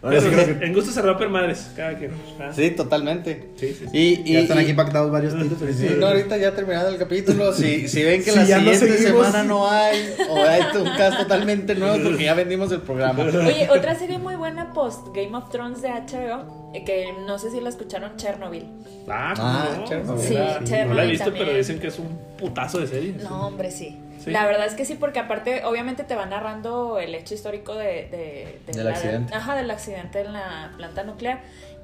Ahora 0.01 0.21
sí 0.21 0.27
Pero 0.29 0.43
creo 0.43 0.59
que- 0.59 0.65
En 0.65 0.73
gusto 0.73 0.91
se 0.91 1.01
rompen 1.01 1.29
madres, 1.31 1.71
cada 1.75 1.97
quien. 1.97 2.11
Ah, 2.39 2.51
Sí, 2.55 2.71
totalmente. 2.71 3.49
Sí, 3.57 3.67
sí, 3.77 3.85
sí. 3.91 3.97
Y, 3.97 4.29
y, 4.29 4.33
Ya 4.33 4.39
están 4.39 4.59
y- 4.59 4.61
aquí 4.63 4.73
pactados 4.73 5.11
varios 5.11 5.33
tiros. 5.33 5.61
ahorita. 5.61 5.77
Sí, 5.77 5.95
no, 5.97 6.07
ahorita 6.07 6.37
ya 6.37 6.53
terminando 6.55 6.89
el 6.89 6.97
capítulo, 6.97 7.53
si, 7.53 7.87
si 7.89 8.03
ven 8.03 8.23
que 8.23 8.31
la 8.31 8.41
no 8.41 8.45
siguiente 8.47 8.77
seguimos. 8.97 9.27
semana 9.27 9.43
no 9.43 9.69
hay, 9.69 9.97
o 10.29 10.37
hay 10.37 10.61
un 10.77 10.85
cast 10.97 11.17
totalmente 11.19 11.75
nuevo 11.75 12.01
porque 12.03 12.23
ya 12.25 12.33
vendimos 12.33 12.71
el 12.71 12.81
programa. 12.81 13.23
Oye, 13.23 13.67
otra 13.69 13.95
serie 13.95 14.19
muy 14.19 14.35
buena 14.35 14.71
post 14.73 15.07
Game 15.13 15.35
of 15.35 15.49
Thrones 15.51 15.81
de 15.81 15.89
HBO, 15.89 16.71
eh, 16.73 16.83
que 16.85 17.07
no 17.27 17.37
sé 17.37 17.51
si 17.51 17.59
la 17.59 17.67
escucharon, 17.69 18.15
Chernobyl. 18.15 18.65
Ah, 19.09 19.33
Ah, 19.37 19.65
¿cómo 19.69 19.81
no? 19.81 19.87
Chernobyl. 19.89 20.23
Sí, 20.23 20.33
no 20.33 20.39
la 20.39 20.59
he 20.59 20.63
Chernobyl 20.65 21.09
visto, 21.09 21.25
también. 21.25 21.45
pero 21.45 21.57
dicen 21.57 21.79
que 21.79 21.87
es 21.87 21.99
un 21.99 22.08
putazo 22.37 22.79
de 22.79 22.87
serie. 22.87 23.13
No, 23.23 23.47
hombre, 23.47 23.71
sí. 23.71 24.01
Sí. 24.23 24.31
La 24.31 24.45
verdad 24.45 24.65
es 24.65 24.73
que 24.73 24.83
sí, 24.85 24.95
porque 24.95 25.19
aparte, 25.19 25.63
obviamente 25.63 26.03
te 26.03 26.15
va 26.15 26.25
narrando 26.25 26.99
el 26.99 27.15
hecho 27.15 27.33
histórico 27.35 27.75
de, 27.75 27.85
de- 28.09 28.59
de 28.67 28.73
Del 28.73 28.83
la- 28.85 28.91
accidente. 28.91 29.33
Ajá, 29.33 29.55
del 29.55 29.71
accidente 29.71 30.21
en 30.21 30.33
la 30.33 30.73
planta 30.77 31.03
nuclear. 31.03 31.41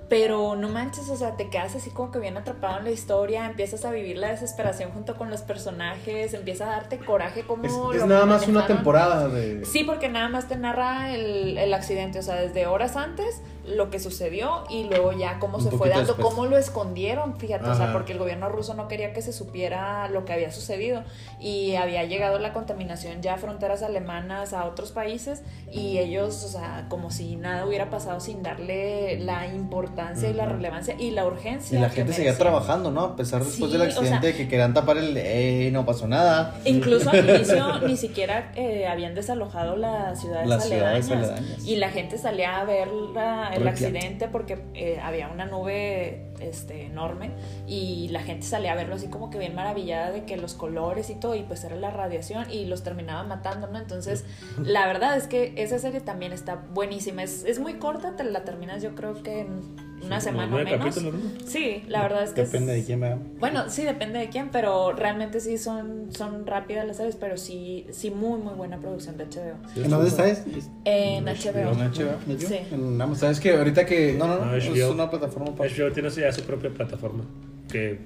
Pero 0.07 0.55
no 0.55 0.69
manches, 0.69 1.09
o 1.09 1.15
sea, 1.15 1.36
te 1.36 1.49
quedas 1.49 1.76
así 1.76 1.89
como 1.89 2.11
que 2.11 2.19
bien 2.19 2.38
atrapado 2.38 2.78
en 2.78 2.84
la 2.84 2.91
historia, 2.91 3.47
empiezas 3.47 3.86
a 3.86 3.91
vivir 3.91 4.17
la 4.17 4.28
desesperación 4.30 4.91
junto 4.91 5.15
con 5.15 5.32
los 5.32 5.41
personajes, 5.41 6.36
empieza 6.36 6.65
a 6.67 6.76
darte 6.76 6.99
coraje 6.99 7.41
como... 7.41 7.91
Es, 7.91 8.01
es 8.01 8.05
nada 8.05 8.28
más 8.28 8.47
una 8.47 8.67
temporada 8.67 9.30
de. 9.30 9.65
Sí, 9.65 9.84
porque 9.84 10.07
nada 10.07 10.30
más 10.30 10.47
te 10.47 10.57
narra 10.57 11.11
el, 11.15 11.57
el 11.57 11.73
accidente, 11.73 12.19
o 12.19 12.21
sea, 12.21 12.36
desde 12.36 12.67
horas 12.67 12.95
antes, 12.97 13.41
lo 13.68 13.89
que 13.89 13.99
sucedió 13.99 14.63
y 14.70 14.84
luego 14.86 15.11
ya 15.11 15.39
cómo 15.39 15.57
Un 15.57 15.63
se 15.63 15.72
fue 15.72 15.89
dando, 15.89 16.13
después. 16.13 16.28
cómo 16.28 16.45
lo 16.45 16.57
escondieron, 16.57 17.38
fíjate, 17.38 17.70
o 17.70 17.76
sea, 17.76 17.91
porque 17.93 18.13
el 18.13 18.20
gobierno 18.20 18.49
ruso 18.49 18.74
no 18.74 18.88
quería 18.88 19.11
que 19.13 19.22
se 19.22 19.34
supiera 19.34 20.07
lo 20.09 20.24
que 20.26 20.34
había 20.34 20.51
sucedido 20.51 21.03
y 21.39 21.76
había 21.76 22.03
llegado 22.03 22.39
la 22.39 22.53
contaminación 22.53 23.22
ya 23.22 23.36
a 23.36 23.38
fronteras 23.38 23.82
alemanas, 23.84 24.53
a 24.53 24.66
otros 24.66 24.91
países 24.91 25.41
y 25.72 25.97
ellos, 25.97 26.43
o 26.43 26.47
sea, 26.47 26.86
como 26.89 27.11
si 27.11 27.36
nada 27.36 27.66
hubiera 27.66 27.89
pasado 27.89 28.20
sin 28.20 28.43
darle 28.43 29.20
la 29.20 29.47
importancia 29.47 30.30
y 30.30 30.34
la 30.34 30.45
relevancia 30.45 30.95
y 30.99 31.11
la 31.11 31.26
urgencia. 31.26 31.78
Y 31.78 31.82
la 31.82 31.89
gente 31.89 32.13
seguía 32.13 32.38
trabajando, 32.38 32.91
¿no? 32.91 33.01
A 33.01 33.16
pesar 33.16 33.43
después 33.43 33.72
Sí, 33.72 33.78
del 33.78 33.88
o 33.88 33.91
sea- 33.91 34.01
accidente 34.01 34.28
de 34.28 34.36
que 34.36 34.47
querían 34.47 34.74
tapar 34.74 34.97
el... 34.97 35.16
¡Ey, 35.18 35.72
no 35.72 35.86
pasó 35.86 36.07
nada! 36.07 36.55
Incluso 36.66 37.09
al 37.09 37.28
inicio 37.36 37.80
ni 37.82 37.97
siquiera 37.97 38.51
eh, 38.55 38.88
habían 38.88 39.16
desalojado 39.16 39.76
las 39.76 40.22
ciudades 40.22 40.47
Las 40.47 40.66
ciudades 40.68 41.09
aledañas. 41.09 41.66
Y 41.66 41.78
la 41.78 41.89
gente 41.89 42.18
salía 42.18 42.57
a 42.59 42.63
ver 42.66 42.89
la- 42.91 43.55
el 43.56 43.68
accidente 43.68 44.28
porque 44.28 44.60
eh, 44.74 44.99
había 45.01 45.30
una 45.30 45.45
nube 45.45 46.34
este, 46.39 46.86
enorme 46.86 47.31
y 47.67 48.07
la 48.09 48.21
gente 48.21 48.45
salía 48.45 48.73
a 48.73 48.75
verlo 48.75 48.95
así 48.95 49.07
como 49.07 49.29
que 49.29 49.38
bien 49.38 49.55
maravillada 49.55 50.11
de 50.11 50.25
que 50.25 50.38
los 50.38 50.53
colores 50.53 51.09
y 51.09 51.15
todo 51.15 51.36
y 51.36 51.43
pues 51.43 51.63
era 51.63 51.75
la 51.75 51.91
radiación 51.91 52.49
y 52.51 52.65
los 52.65 52.83
terminaba 52.83 53.23
matando, 53.23 53.67
¿no? 53.67 53.77
Entonces 53.79 54.25
la 54.63 54.86
verdad 54.88 55.17
es 55.17 55.27
que 55.27 55.53
esa 55.57 55.79
serie 55.79 56.01
también 56.01 56.31
está 56.33 56.55
buenísima. 56.73 57.23
Es, 57.23 57.43
es 57.45 57.59
muy 57.59 57.75
corta, 57.75 58.15
te 58.15 58.23
la 58.23 58.43
terminas 58.43 58.81
yo 58.81 58.95
creo 58.95 59.21
que 59.23 59.41
en 59.41 59.95
una 60.03 60.19
Sí, 60.19 60.25
semana 60.25 60.53
o 60.55 60.59
menos. 60.59 60.77
capítulos, 60.77 61.13
¿no? 61.15 61.47
Sí, 61.47 61.83
la 61.88 62.01
verdad 62.03 62.23
es 62.23 62.31
que 62.31 62.41
es- 62.41 62.51
Depende 62.51 62.73
de 62.73 62.83
quién 62.83 62.99
vea. 62.99 63.17
Bueno, 63.39 63.69
sí, 63.69 63.83
depende 63.83 64.19
de 64.19 64.29
quién, 64.29 64.49
pero 64.51 64.91
realmente 64.91 65.39
sí 65.39 65.57
son, 65.57 66.09
son 66.13 66.45
rápidas 66.45 66.86
las 66.86 66.97
series, 66.97 67.15
pero 67.15 67.38
sí, 67.38 67.88
sí 67.91 68.11
muy, 68.11 68.39
muy 68.39 68.53
buena 68.53 68.77
producción 68.77 69.17
de 69.17 69.25
HBO. 69.25 69.55
¿En 69.83 69.89
dónde 69.89 70.09
está? 70.09 70.27
¿Es? 70.27 70.43
En 70.83 71.27
En 71.27 71.36
HBO. 71.36 71.71
HBO. 71.73 72.38
Sí. 72.38 72.57
En 72.71 73.01
Amazon. 73.01 73.15
¿Sabes 73.15 73.39
que 73.39 73.55
Ahorita 73.55 73.86
que 73.86 74.13
No, 74.13 74.27
no, 74.27 74.38
no. 74.39 74.45
No, 74.45 74.55
es 74.55 74.65
HBO. 74.69 74.91
una 74.91 75.09
plataforma 75.09 75.55
para. 75.55 75.69
HBO 75.69 75.91
tiene 75.91 76.09
ya 76.26 76.32
su 76.34 76.43
propia 76.43 76.69
plataforma. 76.69 77.23
Que, 77.71 77.99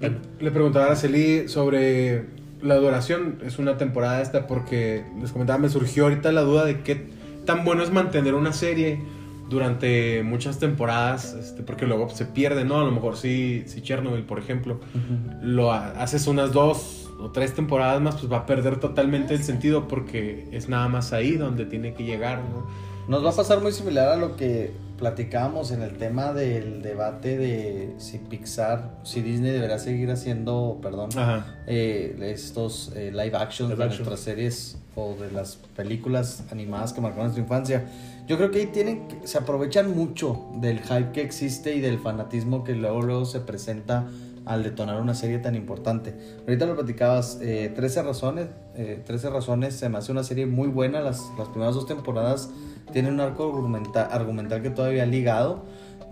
bueno, 0.00 0.16
le 0.40 0.50
preguntaba 0.50 0.84
a 0.84 0.88
Araceli 0.88 1.48
sobre 1.48 2.24
la 2.62 2.76
duración, 2.76 3.38
es 3.44 3.58
una 3.58 3.76
temporada 3.78 4.20
esta, 4.22 4.46
porque 4.46 5.04
les 5.20 5.32
comentaba, 5.32 5.58
me 5.58 5.68
surgió 5.68 6.04
ahorita 6.04 6.30
la 6.32 6.42
duda 6.42 6.64
de 6.64 6.80
qué 6.80 7.06
tan 7.46 7.64
bueno 7.64 7.82
es 7.82 7.90
mantener 7.90 8.34
una 8.34 8.52
serie 8.52 9.00
durante 9.48 10.22
muchas 10.22 10.58
temporadas, 10.58 11.34
este, 11.34 11.62
porque 11.62 11.86
luego 11.86 12.08
se 12.10 12.24
pierde, 12.24 12.64
¿no? 12.64 12.80
A 12.80 12.84
lo 12.84 12.92
mejor 12.92 13.16
si, 13.16 13.64
si 13.66 13.80
Chernobyl, 13.82 14.22
por 14.22 14.38
ejemplo, 14.38 14.78
lo 15.42 15.72
ha- 15.72 15.90
haces 16.00 16.26
unas 16.28 16.52
dos 16.52 17.10
o 17.18 17.30
tres 17.30 17.54
temporadas 17.54 18.00
más, 18.00 18.16
pues 18.16 18.30
va 18.32 18.38
a 18.38 18.46
perder 18.46 18.76
totalmente 18.78 19.34
el 19.34 19.42
sentido 19.42 19.88
porque 19.88 20.46
es 20.52 20.68
nada 20.68 20.86
más 20.88 21.12
ahí 21.12 21.32
donde 21.32 21.64
tiene 21.66 21.94
que 21.94 22.04
llegar, 22.04 22.38
¿no? 22.38 22.66
Nos 23.08 23.24
va 23.24 23.30
a 23.30 23.34
pasar 23.34 23.60
muy 23.60 23.72
similar 23.72 24.08
a 24.08 24.16
lo 24.16 24.36
que 24.36 24.72
platicábamos 24.98 25.70
en 25.72 25.82
el 25.82 25.96
tema 25.96 26.32
del 26.32 26.82
debate 26.82 27.38
de 27.38 27.94
si 27.98 28.18
Pixar, 28.18 28.98
si 29.02 29.22
Disney 29.22 29.50
deberá 29.50 29.78
seguir 29.78 30.10
haciendo, 30.10 30.78
perdón, 30.82 31.08
eh, 31.66 32.16
estos 32.22 32.92
eh, 32.94 33.10
live 33.10 33.36
actions 33.36 33.70
Live 33.70 33.78
de 33.78 33.84
action. 33.84 34.04
nuestras 34.06 34.20
series 34.20 34.78
o 34.94 35.14
de 35.14 35.30
las 35.30 35.56
películas 35.74 36.44
animadas 36.52 36.92
que 36.92 37.00
marcaron 37.00 37.26
nuestra 37.26 37.42
infancia. 37.42 37.84
Yo 38.28 38.36
creo 38.36 38.50
que 38.50 38.58
ahí 38.58 38.66
tienen 38.66 39.08
se 39.24 39.38
aprovechan 39.38 39.96
mucho 39.96 40.46
del 40.60 40.80
hype 40.80 41.12
que 41.12 41.22
existe 41.22 41.74
y 41.74 41.80
del 41.80 41.98
fanatismo 41.98 42.62
que 42.62 42.74
luego, 42.74 43.00
luego 43.00 43.24
se 43.24 43.40
presenta 43.40 44.06
al 44.50 44.64
detonar 44.64 45.00
una 45.00 45.14
serie 45.14 45.38
tan 45.38 45.54
importante. 45.54 46.12
Ahorita 46.40 46.66
lo 46.66 46.74
platicabas, 46.74 47.38
eh, 47.40 47.72
13 47.74 48.02
razones, 48.02 48.48
eh, 48.74 49.00
13 49.06 49.30
razones, 49.30 49.74
se 49.74 49.88
me 49.88 49.98
hace 49.98 50.10
una 50.10 50.24
serie 50.24 50.46
muy 50.46 50.66
buena, 50.68 51.00
las, 51.00 51.20
las 51.38 51.48
primeras 51.48 51.74
dos 51.76 51.86
temporadas 51.86 52.50
tienen 52.92 53.14
un 53.14 53.20
arco 53.20 53.44
argumenta- 53.44 54.06
argumental 54.06 54.60
que 54.60 54.70
todavía 54.70 55.04
ha 55.04 55.06
ligado, 55.06 55.62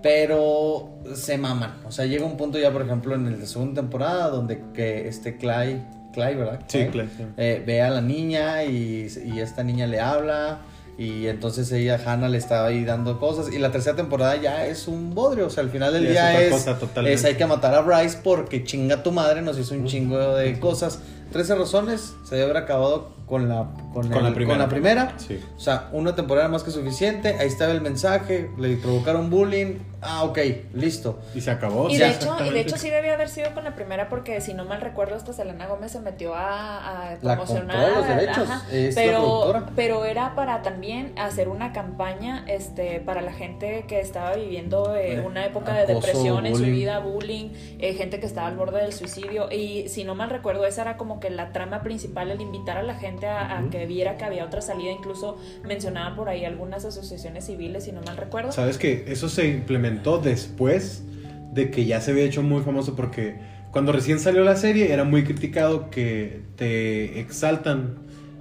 pero 0.03 0.89
se 1.14 1.36
maman, 1.39 1.74
o 1.86 1.91
sea, 1.91 2.07
llega 2.07 2.24
un 2.24 2.36
punto 2.36 2.59
ya, 2.59 2.72
por 2.72 2.82
ejemplo, 2.82 3.14
en 3.16 3.41
la 3.41 3.47
segunda 3.47 3.80
temporada 3.80 4.28
donde 4.28 4.62
que 4.72 5.09
este 5.09 5.36
Clay, 5.36 5.84
Clay, 6.12 6.36
¿verdad? 6.36 6.61
Sí, 6.68 6.86
Clay, 6.93 7.09
sí. 7.16 7.24
eh, 7.36 7.62
ve 7.66 7.82
a 7.82 7.91
la 7.91 8.01
niña 8.01 8.62
y, 8.64 9.09
y 9.26 9.41
esta 9.41 9.64
niña 9.64 9.86
le 9.89 10.01
habla 10.01 10.61
y 10.99 11.28
entonces 11.28 11.70
ella, 11.70 12.01
Hannah, 12.05 12.28
le 12.28 12.38
está 12.38 12.66
ahí 12.66 12.84
dando 12.84 13.20
cosas. 13.20 13.53
Y 13.55 13.61
la 13.61 13.70
tercera 13.70 13.94
temporada 13.94 14.34
ya 14.34 14.66
es 14.66 14.88
un 14.88 15.14
bodrio, 15.14 15.46
o 15.46 15.51
sea, 15.51 15.62
al 15.62 15.70
final 15.70 15.92
del 15.92 16.09
día 16.09 16.42
es 16.42 17.24
hay 17.24 17.36
que 17.36 17.46
matar 17.46 17.72
a 17.76 17.82
Bryce 17.82 18.18
porque 18.24 18.64
chinga 18.64 19.05
tu 19.05 19.12
madre 19.12 19.40
nos 19.40 19.57
hizo 19.59 19.74
un 19.74 19.86
chingo 19.86 20.34
de 20.34 20.59
cosas. 20.59 20.99
13 21.32 21.55
razones 21.55 22.14
se 22.24 22.34
debe 22.34 22.51
haber 22.51 22.64
acabado 22.64 23.11
con 23.28 23.48
la, 23.48 23.68
con, 23.92 24.08
Con 24.08 24.12
el- 24.18 24.24
la 24.24 24.34
primera. 24.34 24.48
con 24.54 24.58
la 24.58 24.68
primera. 24.68 25.12
Sí. 25.18 25.40
O 25.56 25.60
sea, 25.60 25.88
una 25.92 26.14
temporada 26.14 26.48
más 26.48 26.62
que 26.62 26.70
suficiente. 26.70 27.36
Ahí 27.38 27.48
estaba 27.48 27.72
el 27.72 27.80
mensaje. 27.80 28.50
Le 28.58 28.76
provocaron 28.76 29.30
bullying. 29.30 29.76
Ah, 30.00 30.22
ok, 30.22 30.38
listo. 30.74 31.18
Y 31.34 31.40
se 31.40 31.50
acabó. 31.50 31.90
Y 31.90 31.96
de, 31.98 32.08
hecho, 32.08 32.36
y 32.46 32.50
de 32.50 32.60
hecho 32.60 32.76
sí 32.76 32.88
debía 32.88 33.14
haber 33.14 33.28
sido 33.28 33.52
con 33.52 33.64
la 33.64 33.74
primera 33.74 34.08
porque 34.08 34.40
si 34.40 34.54
no 34.54 34.64
mal 34.64 34.80
recuerdo 34.80 35.16
hasta 35.16 35.32
Selena 35.32 35.66
Gómez 35.66 35.90
se 35.90 35.98
metió 36.00 36.34
a, 36.36 37.08
a 37.08 37.10
La 37.20 37.34
promocionar 37.34 37.76
compró 37.76 37.94
los 37.96 38.04
ajá, 38.04 38.14
derechos, 38.20 38.48
es 38.70 38.94
la 38.94 39.02
pero, 39.02 39.64
pero 39.74 40.04
era 40.04 40.36
para 40.36 40.62
también 40.62 41.18
hacer 41.18 41.48
una 41.48 41.72
campaña 41.72 42.44
este 42.46 43.00
para 43.00 43.22
la 43.22 43.32
gente 43.32 43.86
que 43.88 43.98
estaba 43.98 44.36
viviendo 44.36 44.94
eh, 44.94 45.14
Eh, 45.14 45.24
una 45.26 45.44
época 45.44 45.74
de 45.74 45.86
depresión 45.92 46.46
en 46.46 46.54
su 46.54 46.62
vida 46.62 47.00
bullying 47.00 47.50
eh, 47.80 47.94
gente 47.94 48.20
que 48.20 48.26
estaba 48.26 48.46
al 48.46 48.56
borde 48.56 48.80
del 48.80 48.92
suicidio 48.92 49.50
y 49.50 49.88
si 49.88 50.04
no 50.04 50.14
mal 50.14 50.30
recuerdo 50.30 50.64
esa 50.64 50.82
era 50.82 50.96
como 50.96 51.18
que 51.18 51.30
la 51.30 51.52
trama 51.52 51.82
principal 51.82 52.30
el 52.30 52.40
invitar 52.40 52.76
a 52.78 52.82
la 52.84 52.94
gente 52.94 53.17
a, 53.26 53.58
a 53.58 53.70
que 53.70 53.86
viera 53.86 54.16
que 54.16 54.24
había 54.24 54.44
otra 54.44 54.60
salida 54.60 54.90
incluso 54.90 55.38
mencionaban 55.64 56.16
por 56.16 56.28
ahí 56.28 56.44
algunas 56.44 56.84
asociaciones 56.84 57.46
civiles 57.46 57.84
si 57.84 57.92
no 57.92 58.00
mal 58.02 58.16
recuerdo. 58.16 58.52
Sabes 58.52 58.78
que 58.78 59.04
eso 59.08 59.28
se 59.28 59.48
implementó 59.48 60.18
después 60.18 61.04
de 61.52 61.70
que 61.70 61.86
ya 61.86 62.00
se 62.00 62.12
había 62.12 62.24
hecho 62.24 62.42
muy 62.42 62.62
famoso 62.62 62.94
porque 62.94 63.36
cuando 63.70 63.92
recién 63.92 64.18
salió 64.18 64.44
la 64.44 64.56
serie 64.56 64.92
era 64.92 65.04
muy 65.04 65.24
criticado 65.24 65.90
que 65.90 66.42
te 66.56 67.20
exaltan 67.20 67.98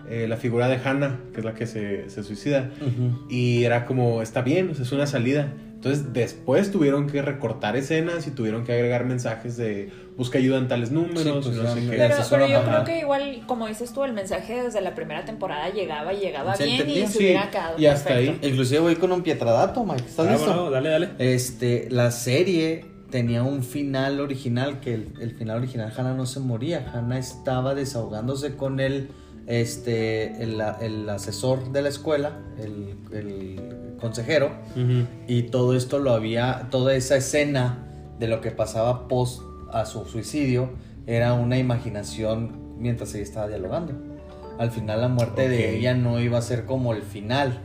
eh, 0.09 0.25
la 0.27 0.37
figura 0.37 0.69
de 0.69 0.77
Hannah, 0.77 1.19
que 1.33 1.39
es 1.39 1.45
la 1.45 1.53
que 1.53 1.67
se, 1.67 2.09
se 2.09 2.23
suicida, 2.23 2.71
y 3.29 3.65
era 3.65 3.85
como, 3.85 4.21
está 4.21 4.41
bien, 4.41 4.69
es 4.69 4.91
una 4.93 5.05
salida. 5.05 5.53
Entonces 5.75 6.13
después 6.13 6.71
tuvieron 6.71 7.07
que 7.07 7.21
recortar 7.21 7.75
escenas 7.75 8.25
y 8.25 8.31
tuvieron 8.31 8.63
que 8.63 8.71
agregar 8.71 9.05
mensajes 9.05 9.57
de 9.57 9.91
busca 10.17 10.39
ayuda 10.39 10.57
en 10.57 10.67
tales 10.67 10.91
números 10.91 11.21
Sí, 11.21 11.29
pues, 11.31 11.55
no 11.55 11.73
sé 11.73 11.81
qué. 11.81 11.87
Pero, 11.89 12.15
pero 12.29 12.47
yo 12.47 12.63
creo 12.63 12.83
que 12.83 12.99
igual, 12.99 13.43
como 13.45 13.67
dices 13.67 13.93
tú, 13.93 14.03
el 14.03 14.13
mensaje 14.13 14.63
desde 14.63 14.81
la 14.81 14.95
primera 14.95 15.23
temporada 15.25 15.69
llegaba 15.69 16.13
y 16.13 16.19
llegaba 16.19 16.55
bien 16.55 16.71
entendía, 16.71 17.03
y 17.03 17.07
se 17.07 17.13
sí, 17.13 17.17
hubiera 17.19 17.49
quedado 17.51 17.79
y 17.79 17.85
hasta 17.85 18.09
perfecto. 18.09 18.39
ahí. 18.41 18.49
Inclusive 18.49 18.79
voy 18.79 18.95
con 18.95 19.11
un 19.11 19.21
pietradato, 19.21 19.85
Mike. 19.85 20.03
¿Estás 20.07 20.27
ah, 20.27 20.31
listo? 20.31 20.47
bueno, 20.47 20.71
dale, 20.71 20.89
dale. 20.89 21.09
Este, 21.19 21.87
la 21.91 22.11
serie 22.11 22.85
tenía 23.11 23.43
un 23.43 23.63
final 23.63 24.19
original, 24.19 24.79
que 24.79 24.95
el, 24.95 25.13
el 25.21 25.31
final 25.31 25.57
original 25.59 25.93
Hannah 25.95 26.13
no 26.13 26.25
se 26.25 26.39
moría, 26.39 26.91
Hannah 26.93 27.19
estaba 27.19 27.75
desahogándose 27.75 28.55
con 28.55 28.79
el, 28.79 29.09
este, 29.45 30.43
el, 30.43 30.61
el 30.81 31.09
asesor 31.09 31.71
de 31.71 31.81
la 31.83 31.89
escuela, 31.89 32.39
el, 32.57 32.95
el 33.13 33.95
consejero, 34.01 34.51
y 35.27 35.43
todo 35.43 35.75
esto 35.75 35.99
lo 35.99 36.11
había, 36.11 36.67
toda 36.69 36.95
esa 36.95 37.15
escena 37.15 37.83
de 38.19 38.27
lo 38.27 38.41
que 38.41 38.51
pasaba 38.51 39.07
post 39.07 39.41
a 39.71 39.85
su 39.85 40.05
suicidio 40.05 40.69
era 41.05 41.33
una 41.33 41.57
imaginación 41.57 42.75
mientras 42.79 43.13
ella 43.15 43.23
estaba 43.23 43.47
dialogando. 43.47 43.93
Al 44.59 44.71
final 44.71 45.01
la 45.01 45.07
muerte 45.07 45.47
de 45.49 45.77
ella 45.77 45.93
no 45.93 46.19
iba 46.19 46.37
a 46.37 46.41
ser 46.41 46.65
como 46.65 46.93
el 46.93 47.01
final. 47.03 47.59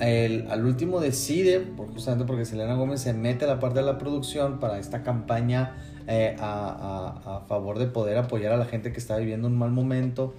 El- 0.00 0.46
al 0.50 0.64
último 0.64 1.00
decide, 1.00 1.60
por- 1.60 1.92
justamente 1.92 2.24
porque 2.24 2.44
Selena 2.46 2.74
Gómez 2.74 3.00
se 3.02 3.12
mete 3.12 3.44
a 3.44 3.48
la 3.48 3.60
parte 3.60 3.80
de 3.80 3.84
la 3.84 3.98
producción 3.98 4.58
para 4.58 4.78
esta 4.78 5.02
campaña 5.02 5.76
eh, 6.08 6.34
a, 6.40 7.20
a- 7.24 7.36
a 7.36 7.40
favor 7.46 7.78
de 7.78 7.86
poder 7.86 8.16
apoyar 8.16 8.52
a 8.52 8.56
la 8.56 8.64
gente 8.64 8.90
que 8.92 8.98
está 8.98 9.16
viviendo 9.18 9.46
un 9.48 9.56
mal 9.58 9.70
momento 9.70 10.34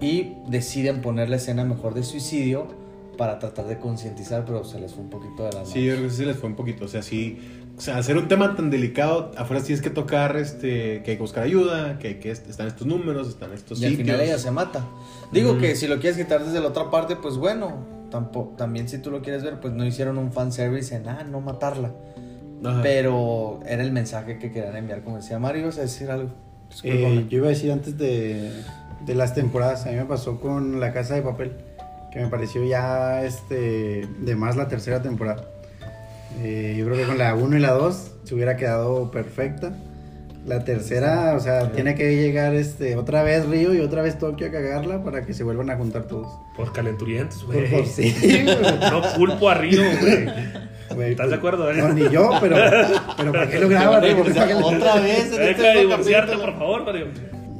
y 0.00 0.34
deciden 0.48 1.00
poner 1.00 1.28
la 1.30 1.36
escena 1.36 1.64
mejor 1.64 1.94
de 1.94 2.04
suicidio 2.04 2.66
para 3.16 3.40
tratar 3.40 3.66
de 3.66 3.78
concientizar, 3.78 4.44
pero 4.44 4.62
se 4.62 4.78
les 4.78 4.92
fue 4.94 5.02
un 5.02 5.10
poquito 5.10 5.44
de 5.44 5.52
la 5.52 5.64
Sí, 5.64 5.84
yo 5.84 5.94
creo 5.96 6.06
que 6.08 6.14
sí 6.14 6.24
les 6.24 6.36
fue 6.36 6.48
un 6.50 6.54
poquito. 6.54 6.84
O 6.84 6.88
sea, 6.88 7.02
sí. 7.02 7.40
O 7.78 7.80
sea, 7.80 7.96
hacer 7.96 8.16
un 8.16 8.26
tema 8.26 8.56
tan 8.56 8.70
delicado, 8.70 9.30
afuera 9.36 9.62
tienes 9.62 9.80
que 9.80 9.90
tocar 9.90 10.36
este, 10.36 11.00
que 11.04 11.12
hay 11.12 11.16
que 11.16 11.22
buscar 11.22 11.44
ayuda, 11.44 11.96
que, 12.00 12.08
hay 12.08 12.14
que 12.16 12.32
están 12.32 12.66
estos 12.66 12.88
números, 12.88 13.28
están 13.28 13.52
estos 13.52 13.80
Y 13.80 13.84
al 13.84 13.90
sitios. 13.92 14.08
final 14.08 14.20
ella 14.20 14.36
se 14.36 14.50
mata. 14.50 14.84
Digo 15.30 15.58
que 15.58 15.76
si 15.76 15.86
lo 15.86 16.00
quieres 16.00 16.18
quitar 16.18 16.44
desde 16.44 16.60
la 16.60 16.66
otra 16.66 16.90
parte, 16.90 17.14
pues 17.14 17.36
bueno, 17.36 17.86
tampoco, 18.10 18.56
también 18.56 18.88
si 18.88 18.98
tú 18.98 19.12
lo 19.12 19.22
quieres 19.22 19.44
ver, 19.44 19.60
pues 19.60 19.74
no 19.74 19.86
hicieron 19.86 20.18
un 20.18 20.32
fanservice 20.32 20.96
en, 20.96 21.08
ah, 21.08 21.24
no 21.30 21.40
matarla. 21.40 21.92
Ajá. 22.64 22.82
Pero 22.82 23.60
era 23.64 23.84
el 23.84 23.92
mensaje 23.92 24.40
que 24.40 24.50
querían 24.50 24.74
enviar, 24.74 25.04
como 25.04 25.18
decía 25.18 25.38
Mario, 25.38 25.62
ibas 25.62 25.78
a 25.78 25.82
decir 25.82 26.10
algo. 26.10 26.30
Eh, 26.82 27.26
yo 27.30 27.38
iba 27.38 27.46
a 27.46 27.50
decir 27.50 27.70
antes 27.70 27.96
de, 27.96 28.50
de 29.06 29.14
las 29.14 29.34
temporadas, 29.34 29.86
a 29.86 29.90
mí 29.90 29.96
me 29.96 30.04
pasó 30.04 30.40
con 30.40 30.80
La 30.80 30.92
Casa 30.92 31.14
de 31.14 31.22
Papel, 31.22 31.52
que 32.10 32.18
me 32.18 32.26
pareció 32.26 32.64
ya 32.64 33.22
este 33.22 34.08
de 34.18 34.34
más 34.34 34.56
la 34.56 34.66
tercera 34.66 35.00
temporada. 35.00 35.44
Eh, 36.40 36.76
yo 36.78 36.84
creo 36.86 36.96
que 36.96 37.04
con 37.04 37.18
la 37.18 37.34
1 37.34 37.56
y 37.56 37.60
la 37.60 37.72
2 37.72 38.12
se 38.24 38.34
hubiera 38.34 38.56
quedado 38.56 39.10
perfecta. 39.10 39.72
La 40.46 40.64
tercera, 40.64 41.34
o 41.36 41.40
sea, 41.40 41.72
tiene 41.72 41.94
que 41.94 42.16
llegar 42.16 42.54
este 42.54 42.96
otra 42.96 43.22
vez 43.22 43.46
Río 43.46 43.74
y 43.74 43.80
otra 43.80 44.00
vez 44.00 44.18
Tokio 44.18 44.46
a 44.46 44.50
cagarla 44.50 45.04
para 45.04 45.26
que 45.26 45.34
se 45.34 45.44
vuelvan 45.44 45.68
a 45.68 45.76
juntar 45.76 46.04
todos. 46.04 46.28
Por 46.56 46.72
calenturientos, 46.72 47.44
Por, 47.44 47.56
güey. 47.56 47.70
por 47.70 47.86
sí, 47.86 48.14
güey. 48.22 48.44
No 48.90 49.02
culpo 49.14 49.50
a 49.50 49.54
Río, 49.54 49.82
güey. 50.00 51.10
¿Estás 51.10 51.28
de 51.28 51.34
acuerdo? 51.36 51.70
eh? 51.70 51.76
No, 51.76 51.92
ni 51.92 52.08
yo, 52.08 52.30
pero, 52.40 52.56
pero 53.16 53.32
¿para 53.32 53.48
qué 53.50 53.58
lo 53.60 53.68
graban? 53.68 54.02
Otra 54.62 55.00
vez 55.00 55.32
en 55.32 55.36
Deja 55.38 55.62
de 55.74 55.80
divorciarte, 55.80 56.36
por 56.38 56.54
favor, 56.56 56.84
Mario. 56.84 57.06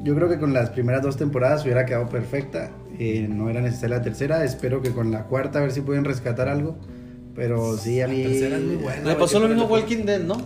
Yo 0.03 0.15
creo 0.15 0.29
que 0.31 0.39
con 0.39 0.55
las 0.55 0.71
primeras 0.71 1.03
dos 1.03 1.17
temporadas 1.19 1.65
hubiera 1.65 1.85
quedado 1.85 2.09
perfecta. 2.09 2.71
Eh, 2.99 3.27
no 3.29 3.51
era 3.51 3.61
necesaria 3.61 3.99
la 3.99 4.03
tercera. 4.03 4.43
Espero 4.45 4.81
que 4.81 4.93
con 4.93 5.11
la 5.11 5.25
cuarta 5.25 5.59
a 5.59 5.63
ver 5.63 5.73
si 5.73 5.83
pueden 5.83 6.05
rescatar 6.07 6.49
algo. 6.49 6.79
Pero 7.39 7.77
sí, 7.79 8.01
a 8.03 8.09
mí. 8.09 8.25
Le 8.25 9.15
pasó 9.15 9.39
lo 9.39 9.47
mismo 9.49 9.63
a 9.63 9.67
Walking 9.67 10.05
Dead, 10.05 10.21
¿no? 10.21 10.37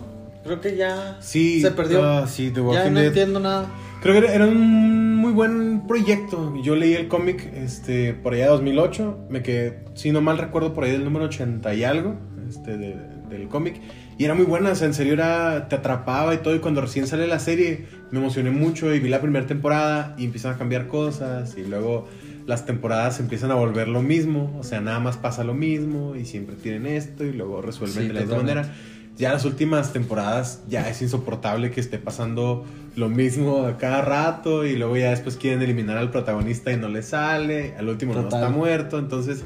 Creo 0.43 0.61
que 0.61 0.75
ya 0.77 1.17
Sí, 1.21 1.59
se 1.61 1.71
perdió. 1.71 2.03
ah, 2.03 2.27
sí, 2.27 2.49
The 2.51 2.59
ya 2.59 2.61
Walking 2.67 2.91
no 2.91 2.99
Dead. 2.99 3.07
entiendo 3.07 3.39
nada. 3.39 3.65
Creo 4.01 4.13
que 4.13 4.19
era- 4.27 4.33
era 4.35 4.45
un 4.45 5.15
muy 5.15 5.31
buen 5.31 5.87
proyecto. 5.87 6.53
Yo 6.61 6.75
leí 6.75 6.93
el 6.93 7.07
cómic 7.07 7.49
este, 7.55 8.13
por 8.13 8.33
allá 8.33 8.43
de 8.45 8.49
2008. 8.51 9.17
Me 9.29 9.41
quedé, 9.41 9.79
si 9.95 10.11
no 10.11 10.21
mal 10.21 10.37
recuerdo, 10.37 10.73
por 10.73 10.83
ahí 10.83 10.91
del 10.91 11.03
número 11.05 11.25
80 11.25 11.73
y 11.73 11.83
algo 11.83 12.15
este, 12.49 12.77
de- 12.77 12.97
del 13.29 13.47
cómic. 13.47 13.79
Y 14.17 14.25
era 14.25 14.35
muy 14.35 14.45
buena, 14.45 14.71
o 14.71 14.75
sea, 14.75 14.85
en 14.85 14.93
serio 14.93 15.13
era, 15.13 15.67
te 15.69 15.75
atrapaba 15.77 16.35
y 16.35 16.37
todo. 16.37 16.53
Y 16.55 16.59
cuando 16.59 16.81
recién 16.81 17.07
sale 17.07 17.25
la 17.25 17.39
serie, 17.39 17.85
me 18.11 18.19
emocioné 18.19 18.51
mucho 18.51 18.93
y 18.93 18.99
vi 18.99 19.09
la 19.09 19.21
primera 19.21 19.47
temporada 19.47 20.13
y 20.19 20.25
empiezan 20.25 20.53
a 20.53 20.57
cambiar 20.57 20.87
cosas. 20.87 21.55
Y 21.57 21.63
luego 21.63 22.07
las 22.45 22.65
temporadas 22.65 23.19
empiezan 23.19 23.51
a 23.51 23.55
volver 23.55 23.87
lo 23.87 24.01
mismo. 24.01 24.55
O 24.59 24.63
sea, 24.63 24.81
nada 24.81 24.99
más 24.99 25.17
pasa 25.17 25.43
lo 25.43 25.53
mismo 25.53 26.15
y 26.15 26.25
siempre 26.25 26.55
tienen 26.55 26.85
esto 26.85 27.23
y 27.23 27.33
luego 27.33 27.61
resuelven 27.61 28.03
Sí, 28.03 28.07
de 28.07 28.13
la 28.13 28.21
misma 28.21 28.37
manera. 28.37 28.73
Ya 29.15 29.31
las 29.31 29.45
últimas 29.45 29.93
temporadas 29.93 30.63
ya 30.67 30.89
es 30.89 31.01
insoportable 31.01 31.69
que 31.69 31.79
esté 31.79 31.99
pasando 31.99 32.65
lo 32.95 33.09
mismo 33.09 33.65
a 33.65 33.77
cada 33.77 34.01
rato 34.01 34.65
y 34.65 34.75
luego 34.75 34.97
ya 34.97 35.11
después 35.11 35.37
quieren 35.37 35.61
eliminar 35.61 35.97
al 35.97 36.09
protagonista 36.09 36.71
y 36.71 36.77
no 36.77 36.89
le 36.89 37.03
sale, 37.03 37.75
al 37.77 37.89
último 37.89 38.13
no 38.13 38.21
está 38.21 38.49
muerto, 38.49 38.97
entonces 38.97 39.43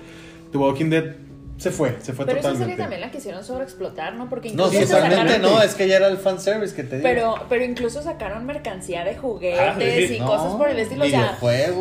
The 0.52 0.58
Walking 0.58 0.90
Dead 0.90 1.16
se 1.58 1.72
fue, 1.72 1.96
se 2.02 2.14
fue 2.14 2.26
Pero 2.26 2.38
esa 2.40 2.50
totalmente. 2.50 2.64
serie 2.66 2.78
también 2.78 3.02
la 3.02 3.10
quisieron 3.12 3.44
sobreexplotar, 3.44 4.14
¿no? 4.16 4.30
Porque 4.30 4.52
No, 4.54 4.68
incluso 4.68 4.94
totalmente 4.94 5.34
sacaron- 5.34 5.42
no, 5.42 5.62
es 5.62 5.74
que 5.76 5.88
ya 5.88 5.96
era 5.98 6.08
el 6.08 6.18
fanservice 6.18 6.76
que 6.76 6.84
te 6.84 6.98
digo. 6.98 7.08
Pero, 7.10 7.36
pero 7.50 7.64
incluso 7.66 8.02
sacaron 8.04 8.46
mercancía 8.46 9.04
de 9.04 9.16
juguetes 9.18 9.60
Ah, 9.60 9.76
sí. 9.80 10.16
y 10.16 10.20
No, 10.20 10.28
cosas 10.28 10.54
por 10.54 10.70
el 10.70 10.78
estilo. 10.80 11.06
O 11.06 11.08
sea, 11.10 11.38
eh, 11.42 11.74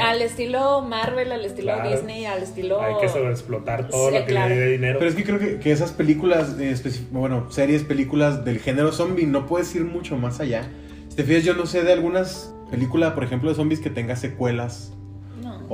al 0.00 0.22
estilo 0.22 0.82
Marvel, 0.82 1.30
al 1.32 1.44
estilo 1.44 1.72
Claro. 1.74 1.90
Disney, 1.90 2.24
al 2.26 2.42
estilo. 2.42 2.80
Hay 2.82 2.94
que 3.00 3.08
sobreexplotar 3.08 3.88
todo 3.88 4.08
Sí, 4.08 4.14
lo 4.14 4.20
que 4.24 4.30
claro. 4.32 4.48
le 4.48 4.60
dé 4.60 4.66
dinero. 4.72 4.98
Pero 4.98 5.10
es 5.10 5.16
que 5.16 5.24
creo 5.24 5.38
que, 5.38 5.58
que 5.60 5.70
esas 5.72 5.92
películas, 5.92 6.56
eh, 6.58 6.74
bueno, 7.12 7.50
series, 7.50 7.84
películas 7.84 8.44
del 8.44 8.58
género 8.58 8.92
zombie, 8.92 9.26
no 9.26 9.46
puedes 9.46 9.74
ir 9.74 9.84
mucho 9.84 10.16
más 10.16 10.40
allá. 10.40 10.68
Si 11.08 11.16
te 11.16 11.22
fijas, 11.24 11.44
yo 11.44 11.54
no 11.54 11.66
sé 11.66 11.82
de 11.84 11.92
algunas 11.92 12.52
películas, 12.70 13.12
por 13.12 13.22
ejemplo, 13.24 13.50
de 13.50 13.54
zombies 13.56 13.80
que 13.80 13.90
tenga 13.90 14.16
secuelas 14.16 14.92
No. 14.96 15.01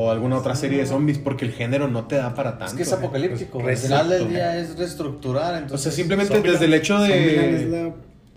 O 0.01 0.12
alguna 0.12 0.36
otra 0.36 0.55
serie 0.55 0.78
de 0.78 0.86
zombies, 0.86 1.18
porque 1.18 1.44
el 1.44 1.51
género 1.51 1.88
no 1.88 2.07
te 2.07 2.14
da 2.14 2.32
para 2.32 2.53
tanto. 2.53 2.66
Es 2.66 2.74
que 2.74 2.82
es 2.84 2.92
apocalíptico. 2.92 3.59
Pues, 3.59 3.80
Al 3.80 3.88
final 3.88 4.09
del 4.11 4.28
día 4.28 4.57
es 4.57 4.78
reestructurar. 4.78 5.55
O 5.55 5.57
Entonces, 5.57 5.82
sea, 5.82 5.90
simplemente 5.90 6.34
Zombieland. 6.34 6.61
desde 6.61 6.72
el 6.72 6.80
hecho 6.80 6.99
Zombieland 6.99 7.55
es 7.57 7.70
de... 7.72 7.82
la 7.82 7.94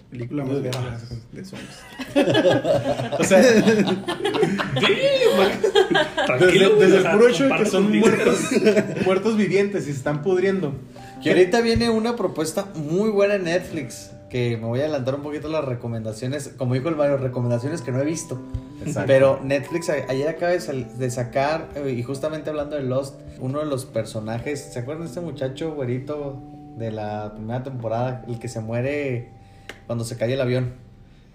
película 0.09 0.43
más 0.43 0.59
verga. 0.63 0.99
de 1.31 1.45
zombies. 1.45 1.69
o 3.19 3.23
sea, 3.23 3.37
desde, 3.37 3.83
Tranquilo, 6.25 6.75
desde 6.77 6.95
o 6.95 6.97
el 6.97 7.11
puro 7.11 7.27
hecho 7.27 7.47
de 7.47 7.55
que 7.55 7.65
son 7.67 7.95
muertos, 7.95 8.39
muertos 9.05 9.37
vivientes 9.37 9.83
y 9.83 9.91
se 9.91 9.97
están 9.97 10.23
pudriendo. 10.23 10.73
Que 11.21 11.29
ahorita 11.29 11.61
viene 11.61 11.91
una 11.91 12.15
propuesta 12.15 12.69
muy 12.73 13.11
buena 13.11 13.35
en 13.35 13.43
Netflix. 13.43 14.09
Que 14.31 14.55
me 14.57 14.65
voy 14.65 14.79
a 14.79 14.83
adelantar 14.83 15.15
un 15.15 15.21
poquito 15.23 15.49
las 15.49 15.65
recomendaciones. 15.65 16.53
Como 16.57 16.73
dijo 16.73 16.87
el 16.89 16.95
Mario, 16.95 17.17
recomendaciones 17.17 17.81
que 17.81 17.91
no 17.91 17.99
he 17.99 18.05
visto. 18.05 18.39
Exacto. 18.79 19.03
Pero 19.07 19.39
Netflix 19.43 19.89
ayer 19.89 20.27
acaba 20.29 20.53
de, 20.53 21.11
sacar, 21.11 21.67
eh, 21.75 21.91
y 21.91 22.01
justamente 22.01 22.49
hablando 22.49 22.77
de 22.77 22.83
Lost, 22.83 23.15
uno 23.39 23.59
de 23.59 23.65
los 23.65 23.85
personajes. 23.85 24.61
¿Se 24.73 24.79
acuerdan 24.79 25.03
de 25.03 25.09
este 25.09 25.19
muchacho 25.21 25.73
güerito 25.73 26.41
de 26.77 26.91
la 26.91 27.33
primera 27.35 27.61
temporada? 27.61 28.23
El 28.27 28.39
que 28.39 28.47
se 28.47 28.61
muere 28.61 29.29
cuando 29.85 30.05
se 30.05 30.15
cae 30.15 30.33
el 30.33 30.41
avión. 30.41 30.73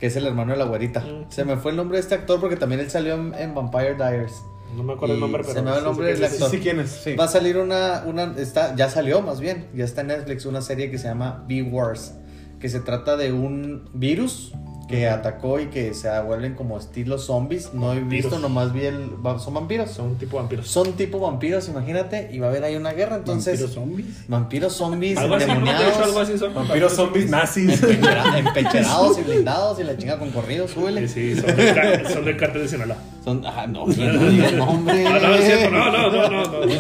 Que 0.01 0.07
es 0.07 0.17
el 0.17 0.27
hermano 0.27 0.53
de 0.53 0.59
la 0.59 0.65
güerita. 0.65 1.01
Mm. 1.01 1.31
Se 1.31 1.45
me 1.45 1.57
fue 1.57 1.71
el 1.73 1.77
nombre 1.77 1.99
de 1.99 2.03
este 2.03 2.15
actor 2.15 2.41
porque 2.41 2.57
también 2.57 2.81
él 2.81 2.91
salió 2.91 3.15
en, 3.15 3.35
en 3.35 3.55
Vampire 3.55 3.95
Diaries. 3.95 4.35
No 4.75 4.83
me 4.83 4.95
acuerdo 4.95 5.15
el 5.15 5.21
nombre, 5.21 5.45
se 5.45 5.51
pero. 5.51 5.63
me 5.65 5.71
va 5.71 5.79
el 5.79 5.85
nombre 5.85 6.07
del 6.09 6.17
Sí, 6.19 6.25
actor. 6.25 6.51
sí, 6.51 6.59
¿quién 6.61 6.81
es? 6.81 6.91
Sí. 6.91 7.15
Va 7.15 7.25
a 7.25 7.29
salir 7.29 7.57
una, 7.57 8.03
una 8.07 8.35
está, 8.37 8.75
ya 8.75 8.91
salió 8.91 9.23
más 9.23 9.39
bien, 9.41 9.69
ya 9.75 9.85
está 9.85 10.01
en 10.01 10.09
Netflix 10.09 10.45
una 10.45 10.61
serie 10.61 10.91
que 10.91 10.99
se 10.99 11.09
llama 11.09 11.45
B-Wars, 11.49 12.15
que 12.67 12.71
se 12.71 12.81
trata 12.81 13.17
de 13.17 13.33
un 13.33 13.83
virus 13.95 14.51
que 14.89 15.09
atacó 15.09 15.61
y 15.61 15.67
que 15.67 15.95
se 15.95 16.09
vuelven 16.23 16.55
como 16.55 16.77
estilo 16.79 17.17
zombies. 17.19 17.73
No 17.75 17.93
he 17.93 18.01
visto, 18.01 18.31
Vampiros. 18.31 18.41
nomás 18.41 18.73
vi 18.73 18.87
el... 18.87 19.11
va- 19.25 19.39
¿Son 19.39 19.55
vampiros? 19.55 19.91
Son 19.93 20.17
tipo 20.17 20.37
vampiros. 20.37 20.67
Son 20.69 20.93
tipo 20.95 21.21
vampiros, 21.21 21.69
imagínate, 21.69 22.29
y 22.33 22.39
va 22.41 22.47
a 22.49 22.51
haber 22.51 22.65
ahí 22.65 22.75
una 22.77 22.93
guerra, 22.93 23.17
entonces... 23.17 23.61
Vampiros 23.61 23.75
zombies. 23.75 24.29
Vampiros 24.29 24.73
zombies, 24.73 25.19
Algo 25.19 25.35
así, 25.37 25.47
¿no? 25.47 25.55
De 25.55 25.61
hecho, 25.61 25.75
algo 25.75 25.87
endemoniados, 25.87 26.29
así 26.29 26.39
son. 26.39 26.55
Vampiros 26.55 26.93
zombies 26.93 27.31
nazis. 27.31 27.83
empechera- 27.83 28.39
empecherados 28.39 29.19
y 29.19 29.23
blindados 29.23 29.79
y 29.81 29.85
la 29.85 29.97
chinga 29.97 30.19
con 30.19 30.31
corridos, 30.31 30.71
súbele. 30.73 31.07
Sí, 31.09 31.35
sí, 31.37 31.41
son 31.41 31.57
de, 31.57 31.75
ca- 31.75 32.11
son 32.11 32.25
de 32.25 32.37
cártel 32.37 32.63
de 32.63 32.69
Sinaloa. 32.69 32.97
Son... 33.25 33.43
Ah, 33.45 33.67
no, 33.69 33.87
no. 33.87 33.93
No, 33.97 35.21
no, 35.21 35.35
es 35.35 35.45
cierto, 35.45 35.71
no, 35.71 35.91
no, 35.93 36.11
no, 36.13 36.29
no. 36.31 36.65
no. 36.67 36.73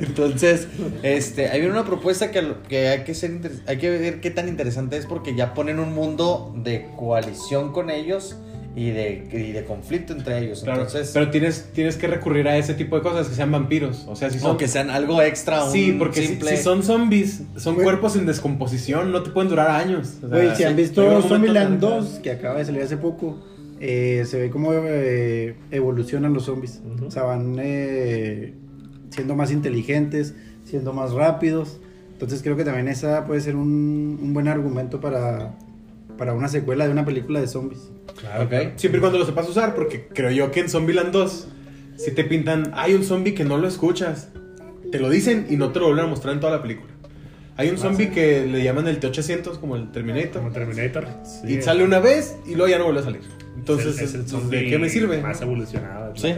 Entonces, 0.00 0.68
este, 1.02 1.48
hay 1.48 1.62
una 1.62 1.84
propuesta 1.84 2.30
que, 2.30 2.54
que 2.68 2.88
hay 2.88 3.04
que 3.04 3.14
ser 3.14 3.30
inter- 3.30 3.52
hay 3.66 3.78
que 3.78 3.90
ver 3.90 4.20
qué 4.20 4.30
tan 4.30 4.48
interesante 4.48 4.96
es 4.96 5.06
porque 5.06 5.34
ya 5.34 5.54
ponen 5.54 5.78
un 5.78 5.94
mundo 5.94 6.52
de 6.56 6.86
coalición 6.96 7.72
con 7.72 7.90
ellos 7.90 8.36
y 8.74 8.88
de, 8.90 9.28
y 9.30 9.52
de 9.52 9.64
conflicto 9.64 10.14
entre 10.14 10.38
ellos. 10.38 10.62
Claro, 10.62 10.82
Entonces, 10.82 11.10
pero 11.12 11.30
tienes, 11.30 11.68
tienes 11.74 11.96
que 11.96 12.06
recurrir 12.06 12.48
a 12.48 12.56
ese 12.56 12.72
tipo 12.74 12.96
de 12.96 13.02
cosas 13.02 13.28
que 13.28 13.34
sean 13.34 13.52
vampiros. 13.52 14.04
O 14.08 14.16
sea, 14.16 14.30
si 14.30 14.38
son. 14.38 14.52
o 14.52 14.56
que 14.56 14.66
sean 14.68 14.88
algo 14.90 15.20
extra, 15.20 15.64
un 15.64 15.72
Sí, 15.72 15.94
porque 15.98 16.22
si, 16.22 16.26
simple- 16.28 16.56
si 16.56 16.62
son 16.62 16.82
zombies, 16.82 17.42
son 17.56 17.74
Güey. 17.74 17.84
cuerpos 17.84 18.16
en 18.16 18.24
descomposición, 18.26 19.12
no 19.12 19.22
te 19.22 19.30
pueden 19.30 19.50
durar 19.50 19.70
años. 19.70 20.14
O 20.24 20.28
sea, 20.28 20.38
Güey, 20.38 20.56
si 20.56 20.64
han 20.64 20.76
visto 20.76 21.20
Zombieland 21.22 21.80
donde- 21.80 22.08
2, 22.08 22.20
que 22.22 22.30
acaba 22.30 22.58
de 22.60 22.64
salir 22.64 22.82
hace 22.82 22.96
poco, 22.96 23.38
eh, 23.84 24.24
se 24.26 24.38
ve 24.38 24.48
cómo 24.48 24.72
eh, 24.72 25.56
evolucionan 25.72 26.32
los 26.32 26.44
zombies. 26.44 26.80
O 27.04 27.10
sea, 27.10 27.24
van 27.24 27.56
eh, 27.58 28.54
siendo 29.10 29.34
más 29.34 29.50
inteligentes, 29.50 30.36
siendo 30.62 30.92
más 30.92 31.12
rápidos. 31.12 31.80
Entonces 32.12 32.42
creo 32.44 32.56
que 32.56 32.64
también 32.64 32.86
esa 32.86 33.24
puede 33.24 33.40
ser 33.40 33.56
un, 33.56 34.20
un 34.22 34.32
buen 34.32 34.46
argumento 34.46 35.00
para, 35.00 35.58
para 36.16 36.32
una 36.32 36.46
secuela 36.46 36.86
de 36.86 36.92
una 36.92 37.04
película 37.04 37.40
de 37.40 37.48
zombies. 37.48 37.90
Claro, 38.20 38.44
Ok. 38.44 38.76
Siempre 38.76 38.98
y 38.98 39.00
cuando 39.00 39.18
lo 39.18 39.26
sepas 39.26 39.48
usar, 39.48 39.74
porque 39.74 40.06
creo 40.06 40.30
yo 40.30 40.52
que 40.52 40.60
en 40.60 40.68
Zombieland 40.68 41.10
2, 41.10 41.48
si 41.96 42.12
te 42.12 42.22
pintan, 42.22 42.70
hay 42.74 42.94
un 42.94 43.02
zombie 43.02 43.34
que 43.34 43.44
no 43.44 43.58
lo 43.58 43.66
escuchas, 43.66 44.28
te 44.92 45.00
lo 45.00 45.10
dicen 45.10 45.46
y 45.50 45.56
no 45.56 45.72
te 45.72 45.80
lo 45.80 45.86
vuelven 45.86 46.04
a 46.04 46.08
mostrar 46.08 46.34
en 46.34 46.38
toda 46.40 46.52
la 46.52 46.62
película. 46.62 46.91
Hay 47.56 47.68
un 47.68 47.76
Ah, 47.76 47.78
zombie 47.80 48.10
que 48.10 48.46
le 48.46 48.62
llaman 48.64 48.88
el 48.88 48.98
T-800, 48.98 49.58
como 49.58 49.76
el 49.76 49.90
Terminator, 49.92 50.40
Como 50.42 50.52
Terminator. 50.52 51.06
Sí. 51.24 51.54
y 51.54 51.62
sale 51.62 51.84
una 51.84 51.98
vez 52.00 52.36
y 52.46 52.54
luego 52.54 52.68
ya 52.68 52.78
no 52.78 52.84
vuelve 52.84 53.00
a 53.00 53.04
salir. 53.04 53.20
es 53.20 53.56
Entonces, 53.56 53.98
el, 53.98 54.04
es 54.04 54.32
el 54.32 54.50
¿de 54.50 54.66
qué 54.70 54.78
me 54.78 54.88
sirve? 54.88 55.20
Más 55.20 55.40
evolucionado 55.42 56.12
de 56.12 56.18
Sí. 56.18 56.34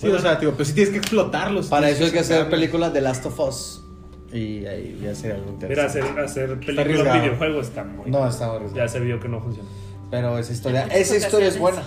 Sí, 0.00 0.06
o 0.08 0.18
sea, 0.20 0.38
tío, 0.38 0.52
pero 0.52 0.64
sí 0.64 0.74
tienes 0.74 0.92
que 0.92 0.98
explotarlos. 0.98 1.66
Para 1.66 1.90
eso 1.90 2.04
hay 2.04 2.10
que 2.12 2.20
hacer 2.20 2.48
películas 2.48 2.92
de 2.92 3.00
Last 3.00 3.26
of 3.26 3.40
Us. 3.40 3.84
Y 4.32 4.66
ahí 4.66 5.00
ya 5.02 5.14
sería 5.14 5.36
algo 5.36 5.52
Mira, 5.58 5.68
interesante. 5.68 6.00
hacer, 6.00 6.20
hacer 6.20 6.48
películas 6.60 6.78
arriesgado. 6.84 7.20
videojuegos 7.22 7.66
está 7.68 7.82
muy. 7.84 8.10
No, 8.10 8.28
está 8.28 8.52
horrible. 8.52 8.74
Ya 8.76 8.86
se 8.86 9.00
vio 9.00 9.18
que 9.18 9.28
no 9.28 9.40
funciona. 9.40 9.68
Pero 10.10 10.38
esa 10.38 10.52
historia, 10.54 10.86
esa 10.86 11.16
historia 11.16 11.48
es 11.48 11.58
buena. 11.58 11.82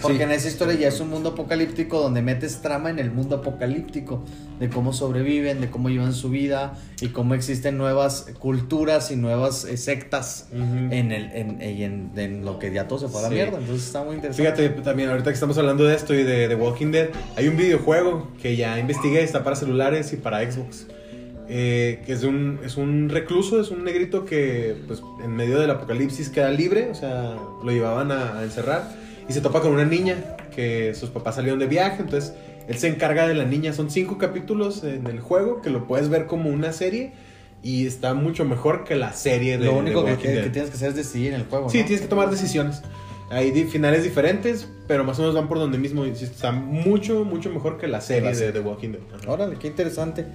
Porque 0.00 0.22
en 0.22 0.30
esa 0.30 0.46
historia 0.46 0.74
ya 0.76 0.88
es 0.88 1.00
un 1.00 1.10
mundo 1.10 1.30
apocalíptico 1.30 2.00
donde 2.00 2.22
metes 2.22 2.62
trama 2.62 2.88
en 2.90 3.00
el 3.00 3.10
mundo 3.10 3.36
apocalíptico. 3.36 4.22
De 4.60 4.68
cómo 4.68 4.92
sobreviven, 4.92 5.60
de 5.60 5.68
cómo 5.68 5.88
llevan 5.90 6.14
su 6.14 6.30
vida 6.30 6.78
y 7.00 7.08
cómo 7.08 7.34
existen 7.34 7.76
nuevas 7.76 8.26
culturas 8.38 9.10
y 9.10 9.16
nuevas 9.16 9.64
eh, 9.64 9.76
sectas 9.76 10.46
en, 10.52 11.10
el, 11.10 11.32
en, 11.32 11.60
y 11.60 11.82
en, 11.82 12.12
en 12.14 12.44
lo 12.44 12.60
que 12.60 12.72
ya 12.72 12.86
todo 12.86 13.00
se 13.00 13.08
fue 13.08 13.18
a 13.18 13.22
la 13.24 13.28
Sí. 13.30 13.34
mierda. 13.34 13.58
Entonces 13.58 13.86
está 13.86 14.04
muy 14.04 14.14
interesante. 14.14 14.52
Fíjate, 14.62 14.82
también 14.82 15.10
ahorita 15.10 15.30
que 15.30 15.34
estamos 15.34 15.58
hablando 15.58 15.82
de 15.84 15.96
esto 15.96 16.14
y 16.14 16.22
de 16.22 16.46
The 16.46 16.54
Walking 16.54 16.92
Dead, 16.92 17.08
hay 17.36 17.48
un 17.48 17.56
videojuego 17.56 18.28
que 18.40 18.54
ya 18.54 18.78
investigué, 18.78 19.24
está 19.24 19.42
para 19.42 19.56
celulares 19.56 20.12
y 20.12 20.16
para 20.16 20.48
Xbox. 20.48 20.86
Eh, 21.48 22.02
que 22.06 22.12
es 22.12 22.22
un, 22.24 22.58
es 22.64 22.76
un 22.76 23.08
recluso, 23.08 23.60
es 23.60 23.70
un 23.70 23.84
negrito 23.84 24.24
que 24.24 24.76
pues, 24.86 25.02
en 25.22 25.34
medio 25.36 25.58
del 25.58 25.70
apocalipsis 25.70 26.28
queda 26.30 26.50
libre, 26.50 26.88
o 26.90 26.94
sea, 26.94 27.36
lo 27.62 27.70
llevaban 27.70 28.10
a, 28.12 28.38
a 28.38 28.44
encerrar 28.44 28.90
y 29.28 29.32
se 29.32 29.40
topa 29.40 29.60
con 29.60 29.72
una 29.72 29.84
niña 29.84 30.16
que 30.54 30.94
sus 30.94 31.10
papás 31.10 31.34
salieron 31.36 31.58
de 31.58 31.66
viaje, 31.66 32.02
entonces 32.02 32.32
él 32.68 32.78
se 32.78 32.88
encarga 32.88 33.26
de 33.28 33.34
la 33.34 33.44
niña, 33.44 33.72
son 33.72 33.90
cinco 33.90 34.16
capítulos 34.18 34.84
en 34.84 35.06
el 35.06 35.20
juego 35.20 35.60
que 35.60 35.70
lo 35.70 35.86
puedes 35.86 36.08
ver 36.08 36.26
como 36.26 36.48
una 36.50 36.72
serie 36.72 37.12
y 37.62 37.86
está 37.86 38.14
mucho 38.14 38.44
mejor 38.44 38.84
que 38.84 38.94
la 38.94 39.12
serie 39.12 39.58
de 39.58 39.66
lo 39.66 39.72
de 39.72 39.78
único 39.78 40.04
que, 40.04 40.12
Walking 40.12 40.28
que- 40.28 40.42
que 40.42 40.50
tienes 40.50 40.70
que 40.70 40.76
hacer 40.76 40.90
es 40.90 40.96
decidir 40.96 41.32
en 41.34 41.40
el 41.40 41.46
juego. 41.46 41.68
Sí, 41.70 41.78
¿no? 41.80 41.84
tienes 41.86 42.02
que 42.02 42.08
tomar 42.08 42.30
decisiones. 42.30 42.82
Hay 43.30 43.52
finales 43.64 44.02
diferentes, 44.04 44.68
pero 44.86 45.02
más 45.02 45.18
o 45.18 45.22
menos 45.22 45.34
van 45.34 45.48
por 45.48 45.58
donde 45.58 45.78
mismo. 45.78 46.04
Está 46.04 46.52
mucho, 46.52 47.24
mucho 47.24 47.50
mejor 47.50 47.78
que 47.78 47.88
la 47.88 48.00
serie 48.02 48.28
de 48.28 48.34
serie. 48.34 48.52
The 48.52 48.60
Walking 48.60 48.90
Dead. 48.90 49.00
Órale, 49.26 49.56
qué 49.58 49.66
interesante. 49.66 50.26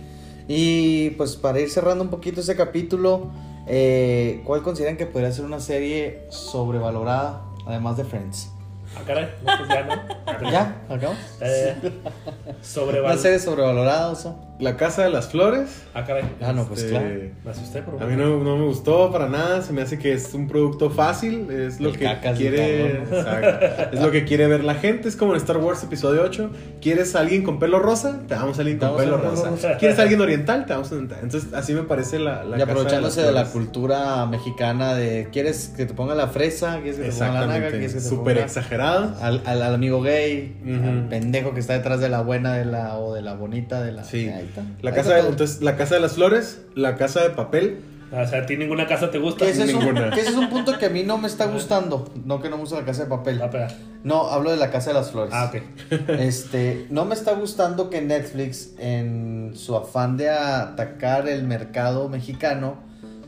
Y 0.52 1.12
pues 1.12 1.36
para 1.36 1.60
ir 1.60 1.70
cerrando 1.70 2.04
un 2.04 2.10
poquito 2.10 2.42
ese 2.42 2.56
capítulo, 2.56 3.30
eh, 3.68 4.42
¿cuál 4.46 4.64
consideran 4.64 4.98
que 4.98 5.06
podría 5.06 5.32
ser 5.32 5.46
una 5.46 5.60
serie 5.60 6.26
sobrevalorada, 6.30 7.44
además 7.68 7.98
de 7.98 8.04
Friends? 8.04 8.50
Ah, 8.98 9.02
caray. 9.06 9.30
No, 9.46 9.58
pues 9.60 9.70
ya 9.70 9.84
no. 9.84 10.52
¿Ya? 10.52 10.82
¿Acabamos? 10.90 11.20
Eh, 11.40 11.76
sobre 12.64 13.00
¿Una 13.00 13.16
serie 13.18 13.38
sobrevalorada, 13.38 14.10
Oso? 14.10 14.49
La 14.60 14.76
Casa 14.76 15.04
de 15.04 15.10
las 15.10 15.30
Flores. 15.30 15.84
Ah, 15.94 16.04
caray. 16.04 16.26
Ah, 16.42 16.52
no, 16.52 16.66
pues 16.66 16.82
este, 16.82 16.92
claro. 16.92 17.10
Me 17.46 17.52
asusté 17.52 17.82
por 17.82 18.04
A 18.04 18.06
mí 18.06 18.18
no, 18.18 18.44
no 18.44 18.58
me 18.58 18.66
gustó 18.66 19.10
para 19.10 19.30
nada. 19.30 19.62
Se 19.62 19.72
me 19.72 19.82
hace 19.82 19.98
que 19.98 20.12
es 20.12 20.34
un 20.34 20.50
producto 20.50 20.90
fácil. 20.90 21.50
Es 21.50 21.80
lo 21.80 21.90
El 21.90 21.98
que 21.98 22.18
quiere. 22.36 23.04
exacto. 23.04 23.66
es 23.94 24.02
lo 24.02 24.12
que 24.12 24.26
quiere 24.26 24.48
ver 24.48 24.66
la 24.66 24.76
gente. 24.76 25.08
Es 25.08 25.16
como 25.16 25.32
en 25.32 25.38
Star 25.38 25.58
Wars 25.58 25.82
Episodio 25.84 26.24
8. 26.24 26.52
¿Quieres 26.82 27.16
a 27.16 27.22
alguien 27.22 27.44
con 27.44 27.58
pelo 27.58 27.80
rosa? 27.80 28.20
Te 28.28 28.36
damos 28.36 28.58
a 28.58 28.62
alguien 28.62 28.80
con 28.80 28.98
pelo 28.98 29.18
rosa. 29.18 29.50
rosa. 29.50 29.78
¿Quieres 29.78 29.98
a 29.98 30.02
alguien 30.02 30.20
oriental? 30.20 30.66
Te 30.66 30.74
damos 30.74 30.92
a 30.92 30.96
oriental. 30.96 31.20
Entonces, 31.24 31.54
así 31.54 31.74
me 31.74 31.84
parece 31.84 32.20
la. 32.20 32.44
la 32.44 32.58
y 32.58 32.62
aprovechándose 32.62 33.22
de, 33.22 33.32
la 33.32 33.46
cultura 33.46 34.26
mexicana 34.26 34.94
de 34.94 35.30
¿quieres 35.32 35.70
que 35.70 35.86
te 35.86 35.94
ponga 35.94 36.16
la 36.16 36.28
fresa? 36.28 36.82
¿Quieres 36.82 36.98
que 36.98 37.06
te 37.06 37.12
ponga 37.12 37.32
la 37.32 37.48
naga? 37.48 37.70
¿Quieres 37.70 37.94
que 37.94 38.02
te 38.02 38.06
Súper 38.06 38.36
ponga 38.36 38.46
exagerado. 38.46 39.16
al, 39.22 39.42
al, 39.46 39.62
al 39.62 39.74
amigo 39.74 40.02
gay? 40.02 40.58
Al 40.66 41.08
pendejo 41.08 41.54
que 41.54 41.62
está 41.62 41.74
detrás 41.74 42.02
de 42.02 42.10
la 42.10 42.22
buena 42.22 42.56
de 42.56 42.66
la 42.66 42.98
o 42.98 43.14
de 43.14 43.22
la 43.22 43.36
bonita 43.36 43.82
de 43.82 43.94
la... 43.94 44.04
Sí. 44.04 44.30
Está. 44.50 44.64
La 44.82 44.94
casa, 44.94 45.16
de, 45.16 45.22
entonces, 45.22 45.62
la 45.62 45.78
casa 45.78 45.96
de 45.96 46.02
las 46.02 46.14
flores, 46.14 46.62
la 46.76 46.96
casa 46.96 47.22
de 47.22 47.30
papel. 47.32 47.80
O 48.12 48.28
sea, 48.28 48.40
a 48.40 48.46
ti 48.46 48.58
ninguna 48.58 48.88
casa 48.88 49.12
te 49.12 49.20
gusta. 49.20 49.46
Ese, 49.46 49.66
es 49.66 49.74
un, 49.74 49.80
Ninguna. 49.80 50.10
que 50.10 50.22
ese 50.22 50.32
es 50.32 50.36
un 50.36 50.50
punto 50.50 50.78
que 50.80 50.88
a 50.88 50.90
mí 50.90 51.04
no 51.04 51.18
me 51.20 51.28
está 51.28 51.46
gustando. 51.46 52.12
No 52.26 52.42
que 52.42 52.50
no 52.50 52.56
me 52.56 52.62
gusta 52.62 52.80
la 52.80 52.86
casa 52.86 53.04
de 53.04 53.10
papel. 53.10 53.40
Ah. 53.42 53.68
No, 54.04 54.30
hablo 54.30 54.50
de 54.50 54.58
la 54.58 54.72
casa 54.72 54.90
de 54.90 54.96
las 54.96 55.12
flores. 55.12 55.34
Ah, 55.34 55.52
ok. 55.54 55.62
Este, 56.20 56.88
no 56.90 57.06
me 57.06 57.14
está 57.14 57.34
gustando 57.34 57.90
que 57.90 58.02
Netflix, 58.02 58.72
en 58.80 59.52
su 59.56 59.76
afán 59.76 60.18
de 60.18 60.30
atacar 60.30 61.28
el 61.30 61.44
mercado 61.44 62.10
mexicano, 62.10 62.78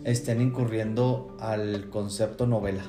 estén 0.04 0.42
incurriendo 0.42 1.38
al 1.40 1.90
concepto 1.90 2.48
novela. 2.48 2.84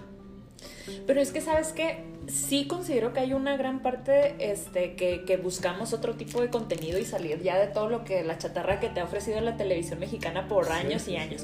Pero 1.06 1.20
es 1.20 1.30
que, 1.30 1.40
¿sabes 1.40 1.72
qué? 1.72 2.11
Sí 2.28 2.66
considero 2.66 3.12
que 3.12 3.20
hay 3.20 3.32
una 3.32 3.56
gran 3.56 3.80
parte 3.82 4.34
este, 4.38 4.94
que, 4.94 5.24
que 5.24 5.36
buscamos 5.36 5.92
otro 5.92 6.14
tipo 6.14 6.40
de 6.40 6.48
contenido 6.50 6.98
y 6.98 7.04
salir 7.04 7.42
ya 7.42 7.58
de 7.58 7.66
todo 7.66 7.88
lo 7.88 8.04
que 8.04 8.22
la 8.22 8.38
chatarra 8.38 8.80
que 8.80 8.88
te 8.88 9.00
ha 9.00 9.04
ofrecido 9.04 9.40
la 9.40 9.56
televisión 9.56 9.98
mexicana 9.98 10.46
por 10.48 10.70
años 10.70 11.08
y 11.08 11.16
años. 11.16 11.42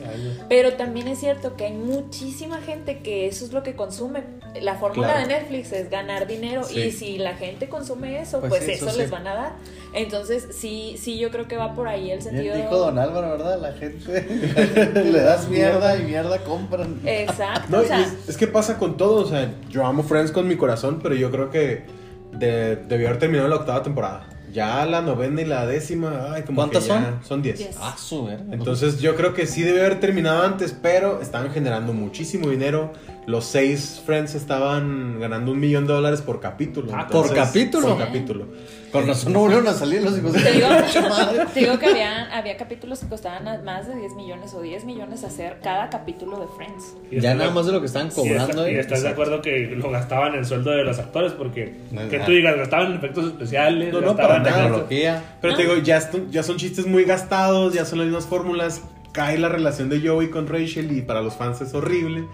Pero 0.48 0.74
también 0.74 1.08
es 1.08 1.18
cierto 1.18 1.56
que 1.56 1.64
hay 1.66 1.72
muchísima 1.72 2.58
gente 2.60 2.98
que 3.00 3.26
eso 3.26 3.44
es 3.44 3.52
lo 3.52 3.62
que 3.62 3.74
consume. 3.74 4.22
La 4.62 4.76
fórmula 4.76 5.08
Claro. 5.08 5.28
de 5.28 5.34
Netflix 5.34 5.72
es 5.72 5.90
ganar 5.90 6.26
dinero 6.26 6.62
Sí. 6.64 6.80
y 6.80 6.92
si 6.92 7.18
la 7.18 7.34
gente 7.34 7.68
consume 7.68 8.20
eso, 8.20 8.40
Pues 8.40 8.50
pues, 8.50 8.64
sí, 8.64 8.70
eso, 8.72 8.86
eso 8.86 8.94
sí. 8.94 9.00
les 9.02 9.10
van 9.10 9.26
a 9.26 9.34
dar. 9.34 9.52
Entonces, 9.94 10.48
sí, 10.52 10.96
sí, 10.98 11.18
yo 11.18 11.30
creo 11.30 11.48
que 11.48 11.56
va 11.56 11.74
por 11.74 11.88
ahí 11.88 12.10
el 12.10 12.18
Bien 12.18 12.22
sentido. 12.22 12.56
dijo 12.56 12.76
Don 12.76 12.98
Álvaro, 12.98 13.30
¿verdad? 13.30 13.58
La 13.60 13.72
gente, 13.72 14.26
la 14.54 14.66
gente 14.84 15.04
le 15.04 15.20
das 15.20 15.48
mierda 15.48 15.96
y 15.98 16.02
mierda 16.04 16.38
compran. 16.44 17.00
Exacto. 17.04 17.64
No, 17.68 17.78
o 17.78 17.84
sea, 17.84 18.00
es, 18.00 18.28
es 18.28 18.36
que 18.36 18.46
pasa 18.46 18.78
con 18.78 18.96
todo, 18.96 19.24
o 19.24 19.26
sea, 19.28 19.50
yo 19.70 19.84
amo 19.86 20.02
Friends 20.02 20.30
con 20.30 20.46
mi 20.46 20.56
corazón, 20.56 20.67
pero 21.02 21.14
yo 21.14 21.30
creo 21.30 21.50
que 21.50 21.84
de- 22.32 22.76
debió 22.76 23.08
haber 23.08 23.18
terminado 23.18 23.48
la 23.48 23.56
octava 23.56 23.82
temporada. 23.82 24.28
Ya 24.52 24.86
la 24.86 25.02
novena 25.02 25.42
y 25.42 25.44
la 25.44 25.66
décima, 25.66 26.32
ay, 26.32 26.42
como 26.42 26.56
¿Cuántas 26.56 26.84
que 26.84 26.88
ya- 26.88 27.02
son? 27.04 27.18
Son 27.22 27.42
diez. 27.42 27.58
Diez. 27.58 27.76
Ah, 27.80 27.94
su. 27.98 28.28
Entonces 28.50 28.98
yo 28.98 29.14
creo 29.14 29.34
que 29.34 29.46
sí 29.46 29.62
debe 29.62 29.80
haber 29.80 30.00
terminado 30.00 30.42
antes, 30.42 30.74
pero 30.80 31.20
estaban 31.20 31.50
generando 31.50 31.92
muchísimo 31.92 32.48
dinero. 32.48 32.92
Los 33.26 33.44
seis 33.44 34.00
Friends 34.06 34.34
estaban 34.34 35.20
ganando 35.20 35.52
un 35.52 35.60
millón 35.60 35.86
de 35.86 35.92
dólares 35.92 36.22
por 36.22 36.40
capítulo. 36.40 36.92
Ah, 36.94 37.02
entonces- 37.04 37.30
¿por 37.32 37.38
capítulo? 37.38 37.88
Por 37.88 37.98
capítulo. 37.98 38.46
Con 38.92 39.06
razón 39.06 39.32
no 39.32 39.40
volvieron 39.40 39.66
a 39.68 39.74
salir 39.74 40.02
los 40.02 40.16
hijos 40.16 40.32
de 40.32 40.40
Te 40.40 40.52
digo, 40.52 40.68
te 41.54 41.60
digo 41.60 41.78
que 41.78 41.86
había, 41.86 42.36
había 42.36 42.56
capítulos 42.56 43.00
que 43.00 43.08
costaban 43.08 43.64
más 43.64 43.86
de 43.86 43.94
10 43.96 44.14
millones 44.14 44.54
o 44.54 44.62
10 44.62 44.84
millones 44.84 45.24
hacer 45.24 45.58
cada 45.62 45.90
capítulo 45.90 46.38
de 46.40 46.46
Friends. 46.56 46.94
Y 47.10 47.20
Ya 47.20 47.34
nada 47.34 47.50
más 47.50 47.66
de 47.66 47.72
lo 47.72 47.80
que 47.80 47.86
estaban 47.86 48.08
y 48.08 48.10
cobrando. 48.10 48.50
está- 48.50 48.70
Y, 48.70 48.74
¿eh? 48.74 48.80
estás 48.80 49.02
de 49.02 49.08
acuerdo 49.10 49.42
que 49.42 49.74
lo 49.76 49.90
gastaban 49.90 50.32
en 50.34 50.40
el 50.40 50.46
sueldo 50.46 50.70
de 50.70 50.84
los 50.84 50.98
actores 50.98 51.32
porque 51.32 51.74
No, 51.90 52.08
que 52.08 52.18
tú 52.20 52.30
digas 52.32 52.56
gastaban 52.56 52.92
en 52.92 52.98
efectos 52.98 53.26
especiales, 53.26 53.92
No, 53.92 54.00
no, 54.00 54.06
gastaban 54.14 54.42
para 54.42 54.56
en. 54.56 54.62
Tecnología. 54.64 55.22
Pero 55.40 55.54
te 55.56 55.62
digo, 55.62 55.76
ya, 55.76 56.10
ya 56.30 56.42
son 56.42 56.56
chistes 56.56 56.86
muy 56.86 57.04
gastados, 57.04 57.74
ya 57.74 57.84
son 57.84 57.98
las 57.98 58.06
mismas 58.06 58.26
fórmulas. 58.26 58.82
Cae 59.12 59.38
la 59.38 59.48
relación 59.48 59.88
de 59.88 60.00
Joey 60.06 60.28
con 60.30 60.46
Rachel 60.46 60.92
y 60.96 61.02
para 61.02 61.22
los 61.22 61.34
fans 61.34 61.60
es 61.60 61.74
horrible. 61.74 62.24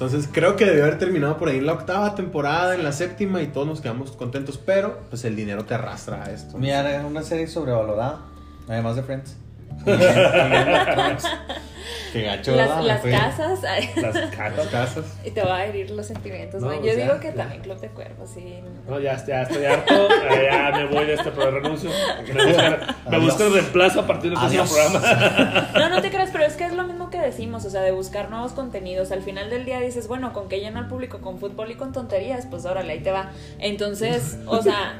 Entonces 0.00 0.30
creo 0.32 0.56
que 0.56 0.64
debió 0.64 0.84
haber 0.84 0.98
terminado 0.98 1.36
por 1.36 1.50
ahí 1.50 1.58
en 1.58 1.66
la 1.66 1.74
octava 1.74 2.14
temporada, 2.14 2.74
en 2.74 2.82
la 2.82 2.90
séptima 2.90 3.42
y 3.42 3.48
todos 3.48 3.66
nos 3.66 3.82
quedamos 3.82 4.12
contentos, 4.12 4.56
pero 4.56 5.00
pues 5.10 5.26
el 5.26 5.36
dinero 5.36 5.66
te 5.66 5.74
arrastra 5.74 6.24
a 6.24 6.30
esto. 6.30 6.56
Mira, 6.56 7.04
una 7.06 7.22
serie 7.22 7.46
sobrevalorada. 7.46 8.20
Además 8.66 8.96
de 8.96 9.02
Friends. 9.02 9.36
Qué 12.12 12.22
gacho. 12.22 12.56
Las, 12.56 12.68
casas, 13.02 13.60
Las 13.62 14.66
casas. 14.66 15.04
y 15.24 15.30
te 15.30 15.42
va 15.42 15.58
a 15.58 15.66
herir 15.66 15.90
los 15.90 16.06
sentimientos. 16.06 16.60
No, 16.60 16.74
Yo 16.82 16.96
digo 16.96 17.20
que 17.20 17.28
ya. 17.28 17.34
también 17.34 17.62
Club 17.62 17.78
de 17.78 17.88
Cuervos, 17.88 18.30
sí. 18.34 18.58
No, 18.88 18.98
ya, 18.98 19.24
ya 19.24 19.42
estoy 19.42 19.64
harto, 19.64 20.08
eh, 20.10 20.48
ya 20.50 20.72
me 20.72 20.86
voy 20.86 21.06
de 21.06 21.14
este 21.14 21.30
programa, 21.30 21.58
renuncio. 21.60 21.90
Me 22.34 22.44
buscan, 22.46 22.96
me 23.08 23.18
buscan 23.20 23.52
reemplazo 23.52 24.00
a 24.00 24.06
partir 24.06 24.30
del 24.30 24.40
próximo 24.40 24.64
programa. 24.64 25.68
No, 25.74 25.88
no 25.88 26.02
te 26.02 26.10
creas, 26.10 26.30
pero 26.32 26.44
es 26.44 26.54
que 26.54 26.64
es 26.64 26.72
lo 26.72 26.82
mismo 26.84 27.10
que 27.10 27.20
decimos, 27.20 27.64
o 27.64 27.70
sea, 27.70 27.82
de 27.82 27.92
buscar 27.92 28.28
nuevos 28.30 28.52
contenidos. 28.52 29.12
Al 29.12 29.22
final 29.22 29.48
del 29.48 29.64
día 29.64 29.78
dices, 29.80 30.08
bueno, 30.08 30.32
¿con 30.32 30.48
qué 30.48 30.58
lleno 30.60 30.80
al 30.80 30.88
público? 30.88 31.20
¿Con 31.20 31.38
fútbol 31.38 31.70
y 31.70 31.74
con 31.76 31.92
tonterías? 31.92 32.46
Pues 32.46 32.64
órale, 32.64 32.92
ahí 32.92 33.00
te 33.00 33.12
va. 33.12 33.30
Entonces, 33.60 34.38
o 34.46 34.60
sea, 34.62 34.94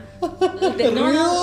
de- 0.76 0.92
no, 0.92 1.12
no. 1.12 1.42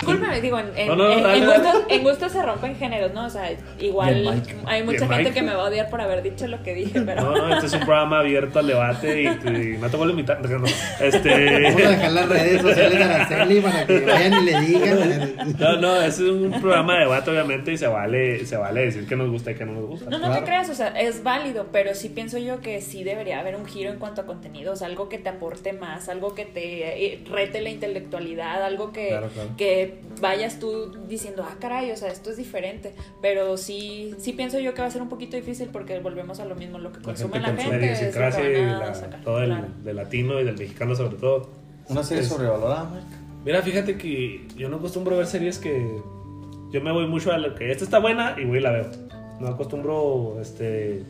Discúlpame, 0.00 0.40
digo, 0.40 0.58
en, 0.58 0.66
en, 0.76 0.88
No, 0.88 0.96
no, 0.96 1.12
en- 1.12 1.22
dale, 1.22 1.38
en 1.38 1.46
dale. 1.46 1.62
gustos, 1.62 1.82
en 1.90 2.02
gustos 2.02 2.32
se 2.32 2.42
rompen 2.42 2.76
géneros, 2.76 3.12
¿no? 3.12 3.26
O 3.26 3.30
sea, 3.30 3.50
igual 3.78 4.42
hay 4.66 4.82
mucha 4.82 5.00
gente 5.00 5.16
Mike. 5.16 5.32
que 5.32 5.42
me 5.42 5.54
va 5.54 5.62
a 5.64 5.66
odiar 5.66 5.90
por 5.90 6.00
haber 6.00 6.22
dicho 6.22 6.46
lo 6.46 6.62
que 6.62 6.74
dije, 6.74 7.00
pero... 7.02 7.22
No, 7.22 7.36
no, 7.36 7.54
este 7.54 7.66
es 7.66 7.72
un 7.74 7.80
programa 7.80 8.20
abierto 8.20 8.58
al 8.60 8.66
debate 8.66 9.22
y, 9.22 9.26
y 9.26 9.78
no 9.78 9.90
te 9.90 9.96
vuelvo 9.96 10.04
a 10.04 10.10
invitar. 10.10 10.40
no, 10.40 10.48
Vamos 10.50 10.72
a 11.00 11.04
Este, 11.04 11.28
dejar 11.28 12.12
las 12.12 12.28
redes 12.28 12.62
sociales 12.62 12.98
de 12.98 13.04
Araceli 13.04 13.60
para 13.60 13.86
que 13.86 14.00
vayan 14.00 14.42
y 14.42 14.44
le 14.50 14.60
digan. 14.60 15.56
no, 15.58 15.76
no, 15.76 15.96
este 16.00 16.22
es 16.24 16.30
un 16.30 16.60
programa 16.60 16.94
de 16.94 17.00
debate, 17.00 17.30
obviamente, 17.30 17.72
y 17.72 17.76
se 17.78 17.86
vale, 17.86 18.44
se 18.46 18.56
vale 18.56 18.86
decir 18.86 19.06
que 19.06 19.16
nos 19.16 19.30
gusta 19.30 19.50
y 19.50 19.54
que 19.54 19.64
no 19.66 19.72
nos 19.72 19.84
gusta. 19.86 20.06
No, 20.10 20.18
no 20.18 20.26
Claro. 20.26 20.40
te 20.40 20.44
creas, 20.46 20.70
o 20.70 20.74
sea, 20.74 20.88
es 20.98 21.22
válido, 21.22 21.66
pero 21.72 21.94
sí 21.94 22.08
pienso 22.08 22.38
yo 22.38 22.60
que 22.60 22.80
sí 22.80 23.04
debería 23.04 23.40
haber 23.40 23.56
un 23.56 23.66
giro 23.66 23.90
en 23.90 23.98
cuanto 23.98 24.22
a 24.22 24.26
contenidos, 24.26 24.82
algo 24.82 25.08
que 25.08 25.18
te 25.18 25.28
aporte 25.28 25.72
más, 25.72 26.08
algo 26.08 26.34
que 26.34 26.44
te 26.44 27.04
eh, 27.14 27.20
rete 27.30 27.60
la 27.60 27.70
intelectualidad, 27.70 28.62
algo 28.64 28.92
que, 28.92 29.08
Claro, 29.08 29.28
claro. 29.28 29.50
que 29.56 29.89
vayas 30.20 30.58
tú 30.58 30.92
diciendo, 31.08 31.44
ah, 31.46 31.56
caray, 31.60 31.90
o 31.90 31.96
sea, 31.96 32.08
esto 32.10 32.30
es 32.30 32.36
diferente. 32.36 32.92
Pero 33.22 33.56
sí, 33.56 34.14
sí 34.18 34.32
pienso 34.32 34.58
yo 34.58 34.74
que 34.74 34.80
va 34.82 34.88
a 34.88 34.90
ser 34.90 35.02
un 35.02 35.08
poquito 35.08 35.36
difícil 35.36 35.68
porque 35.72 35.98
volvemos 36.00 36.40
a 36.40 36.44
lo 36.44 36.54
mismo, 36.54 36.78
lo 36.78 36.92
que 36.92 37.00
consume 37.00 37.40
la 37.40 37.48
La 37.52 37.56
gente. 37.56 37.62
es 37.62 37.72
lo 37.72 37.78
que 37.80 37.86
idiosincrasia 37.86 38.50
y 38.50 38.54
van 38.64 38.68
a 38.74 38.78
la- 38.86 38.94
sacar, 38.94 39.20
todo 39.22 39.40
el, 39.42 39.46
claro. 39.50 39.68
del 39.84 39.96
latino 39.96 40.40
y 40.40 40.44
del 40.44 40.56
mexicano 40.56 40.94
sobre 40.94 41.16
todo. 41.16 41.48
Una 41.88 42.02
serie 42.02 42.22
Es- 42.22 42.28
sobrevalorada, 42.28 42.90
Mike. 42.90 43.06
Mira, 43.44 43.62
fíjate 43.62 43.96
que 43.96 44.46
yo 44.56 44.68
no 44.68 44.76
acostumbro 44.76 45.16
ver 45.16 45.26
series 45.26 45.58
que. 45.58 45.96
Yo 46.72 46.80
me 46.80 46.92
voy 46.92 47.06
mucho 47.06 47.32
a 47.32 47.38
lo 47.38 47.54
que 47.54 47.70
esta 47.72 47.84
está 47.84 47.98
buena 47.98 48.36
y 48.38 48.44
voy 48.44 48.58
y 48.58 48.60
la 48.60 48.70
veo. 48.70 48.86
No 49.40 49.48
acostumbro 49.48 50.36
este, 50.40 51.02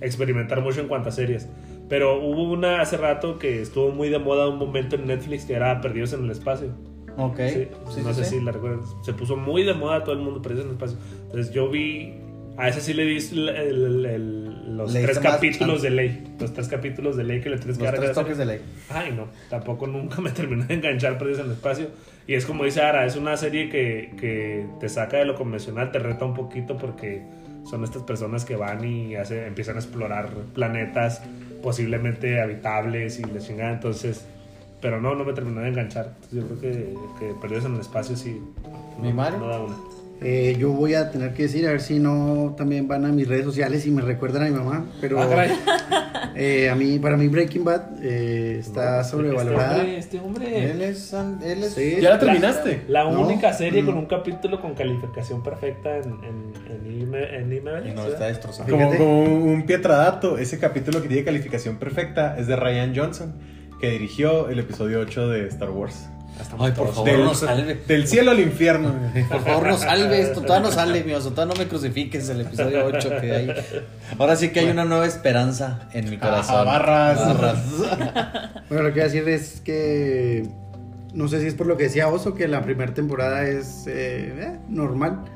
experimentar 0.00 0.60
mucho 0.62 0.80
en 0.80 0.88
cuanto 0.88 1.08
a 1.08 1.12
series. 1.12 1.48
Pero 1.88 2.18
hubo 2.24 2.44
una 2.44 2.80
hace 2.80 2.96
rato 2.96 3.38
que 3.38 3.60
estuvo 3.60 3.90
muy 3.90 4.08
de 4.08 4.18
moda 4.18 4.48
un 4.48 4.56
momento 4.58 4.96
en 4.96 5.06
Netflix 5.06 5.44
que 5.44 5.54
era 5.54 5.80
Perdidos 5.80 6.12
en 6.14 6.24
el 6.24 6.30
Espacio. 6.30 6.68
Ok. 7.16 7.36
Sí, 7.48 7.68
Sí, 7.94 8.00
no 8.02 8.12
sí, 8.12 8.22
sé 8.22 8.24
si 8.24 8.40
la 8.40 8.52
recuerdas. 8.52 8.94
Se 9.02 9.12
puso 9.12 9.36
muy 9.36 9.62
de 9.62 9.74
moda 9.74 10.02
todo 10.04 10.14
el 10.14 10.20
mundo 10.20 10.42
Perdidos 10.42 10.64
en 10.64 10.70
el 10.70 10.74
Espacio. 10.76 10.98
Entonces 11.24 11.52
yo 11.52 11.68
vi. 11.70 12.14
A 12.56 12.68
ese 12.68 12.80
sí 12.80 12.94
le 12.94 13.04
di 13.04 13.16
el- 13.16 13.48
el- 13.48 14.06
el- 14.06 14.76
los 14.76 14.92
tres 14.92 15.18
capítulos 15.18 15.82
de 15.82 15.90
ley. 15.90 16.24
Los 16.38 16.52
tres 16.52 16.68
capítulos 16.68 17.16
de 17.16 17.24
ley 17.24 17.40
que 17.40 17.50
le 17.50 17.56
tienes 17.58 17.78
que 17.78 17.84
Los 17.84 17.94
tres 17.94 18.12
toques 18.12 18.38
de 18.38 18.46
ley. 18.46 18.60
Ay, 18.90 19.12
no, 19.12 19.26
tampoco 19.50 19.88
nunca 19.88 20.20
me 20.20 20.30
terminé 20.30 20.64
de 20.66 20.74
enganchar 20.74 21.18
Perdidos 21.18 21.40
en 21.40 21.46
el 21.46 21.52
Espacio. 21.52 21.88
Y 22.28 22.34
es 22.34 22.46
como 22.46 22.64
dice 22.64 22.80
Ara, 22.80 23.06
es 23.06 23.16
una 23.16 23.36
serie 23.36 23.68
que, 23.70 24.12
que 24.20 24.66
te 24.78 24.88
saca 24.88 25.16
de 25.16 25.24
lo 25.24 25.34
convencional, 25.34 25.90
te 25.90 25.98
reta 25.98 26.24
un 26.24 26.34
poquito 26.34 26.76
porque 26.76 27.22
son 27.68 27.82
estas 27.82 28.02
personas 28.04 28.44
que 28.44 28.54
van 28.54 28.84
y 28.84 29.16
hace, 29.16 29.46
empiezan 29.46 29.74
a 29.74 29.80
explorar 29.80 30.28
planetas 30.54 31.22
posiblemente 31.60 32.40
habitables 32.40 33.18
y 33.18 33.24
les 33.24 33.46
chingan. 33.46 33.74
Entonces, 33.74 34.26
pero 34.84 35.00
no, 35.00 35.14
no 35.14 35.24
me 35.24 35.32
terminó 35.32 35.62
de 35.62 35.68
enganchar. 35.68 36.12
Entonces, 36.14 36.38
yo 36.38 36.46
creo 36.46 36.60
que, 36.60 36.94
que 37.18 37.34
Perdidos 37.40 37.64
en 37.64 37.74
el 37.76 37.80
Espacio 37.80 38.16
sí. 38.16 38.38
¿Mi 39.00 39.08
no, 39.08 39.14
Mario? 39.14 39.38
no 39.38 39.48
da 39.48 39.60
una. 39.60 39.74
Eh, 40.20 40.56
yo 40.58 40.70
voy 40.70 40.94
a 40.94 41.10
tener 41.10 41.32
que 41.34 41.44
decir, 41.44 41.66
a 41.66 41.70
ver 41.70 41.80
si 41.80 41.98
no 41.98 42.54
también 42.56 42.86
van 42.86 43.04
a 43.06 43.08
mis 43.08 43.26
redes 43.26 43.44
sociales 43.44 43.84
y 43.86 43.90
me 43.90 44.02
recuerdan 44.02 44.42
a 44.42 44.46
mi 44.46 44.52
mamá. 44.52 44.84
Pero 45.00 45.20
Ah, 45.20 45.46
eh, 46.36 46.68
a 46.70 46.74
mí, 46.74 46.98
para 46.98 47.16
mí 47.16 47.28
Breaking 47.28 47.64
Bad 47.64 47.82
eh, 48.02 48.58
está 48.60 49.02
sobrevalorada. 49.04 49.82
Este 49.84 50.20
hombre, 50.20 50.46
este 50.46 50.54
hombre. 50.54 50.70
Él 50.70 50.82
es. 50.82 51.12
Él 51.42 51.64
es 51.64 51.72
Sí. 51.74 51.96
¿Ya 52.00 52.10
la 52.10 52.18
terminaste? 52.18 52.82
La 52.88 53.04
No, 53.10 53.22
única 53.26 53.52
serie 53.54 53.80
no. 53.82 53.86
con 53.90 53.98
un 53.98 54.06
capítulo 54.06 54.60
con 54.60 54.74
calificación 54.74 55.42
perfecta 55.42 55.96
en, 55.96 56.04
en, 56.24 56.52
en, 56.70 57.00
IME- 57.10 57.34
en 57.40 57.52
IMDb, 57.52 57.86
Y 57.88 57.94
no 57.94 58.04
¿sí? 58.04 58.10
está 58.12 58.26
destrozado. 58.26 58.70
Como, 58.70 58.90
como 58.96 59.24
un 59.24 59.62
pietradato, 59.66 60.36
ese 60.38 60.58
capítulo 60.58 61.00
que 61.02 61.08
tiene 61.08 61.24
calificación 61.24 61.76
perfecta 61.76 62.36
es 62.38 62.46
de 62.46 62.56
Ryan 62.56 62.92
Johnson, 62.94 63.34
que 63.84 63.90
dirigió 63.90 64.48
el 64.48 64.58
episodio 64.60 65.00
8 65.00 65.28
de 65.28 65.48
Star 65.48 65.70
Wars. 65.70 66.08
Ay, 66.58 66.72
por 66.72 66.92
favor, 66.92 67.04
Del, 67.04 67.24
no 67.24 67.34
salve. 67.34 67.74
del 67.86 68.08
cielo 68.08 68.30
al 68.30 68.40
infierno. 68.40 68.94
Por 69.30 69.40
favor, 69.42 69.68
no 69.68 69.76
salve 69.76 70.20
esto. 70.20 70.40
Todavía 70.40 70.68
no 70.68 70.74
sale, 70.74 71.04
mi 71.04 71.12
oso. 71.12 71.30
Todavía 71.30 71.54
no 71.54 71.60
me 71.60 71.68
crucifiques 71.68 72.28
el 72.30 72.40
episodio 72.40 72.86
8 72.86 73.10
que 73.20 73.32
hay. 73.32 73.54
Ahora 74.18 74.36
sí 74.36 74.48
que 74.48 74.60
hay 74.60 74.70
una 74.70 74.86
nueva 74.86 75.06
esperanza 75.06 75.88
en 75.92 76.08
mi 76.08 76.16
corazón. 76.16 76.56
Ajá, 76.56 76.64
barras. 76.64 77.68
Bueno, 78.70 78.84
lo 78.84 78.88
que 78.88 79.00
voy 79.00 79.00
a 79.00 79.04
decir 79.04 79.28
es 79.28 79.60
que 79.60 80.48
no 81.12 81.28
sé 81.28 81.40
si 81.42 81.48
es 81.48 81.54
por 81.54 81.66
lo 81.66 81.76
que 81.76 81.84
decía 81.84 82.08
Oso, 82.08 82.34
que 82.34 82.48
la 82.48 82.62
primera 82.62 82.94
temporada 82.94 83.46
es 83.46 83.86
eh, 83.86 84.32
eh, 84.34 84.58
normal. 84.68 85.26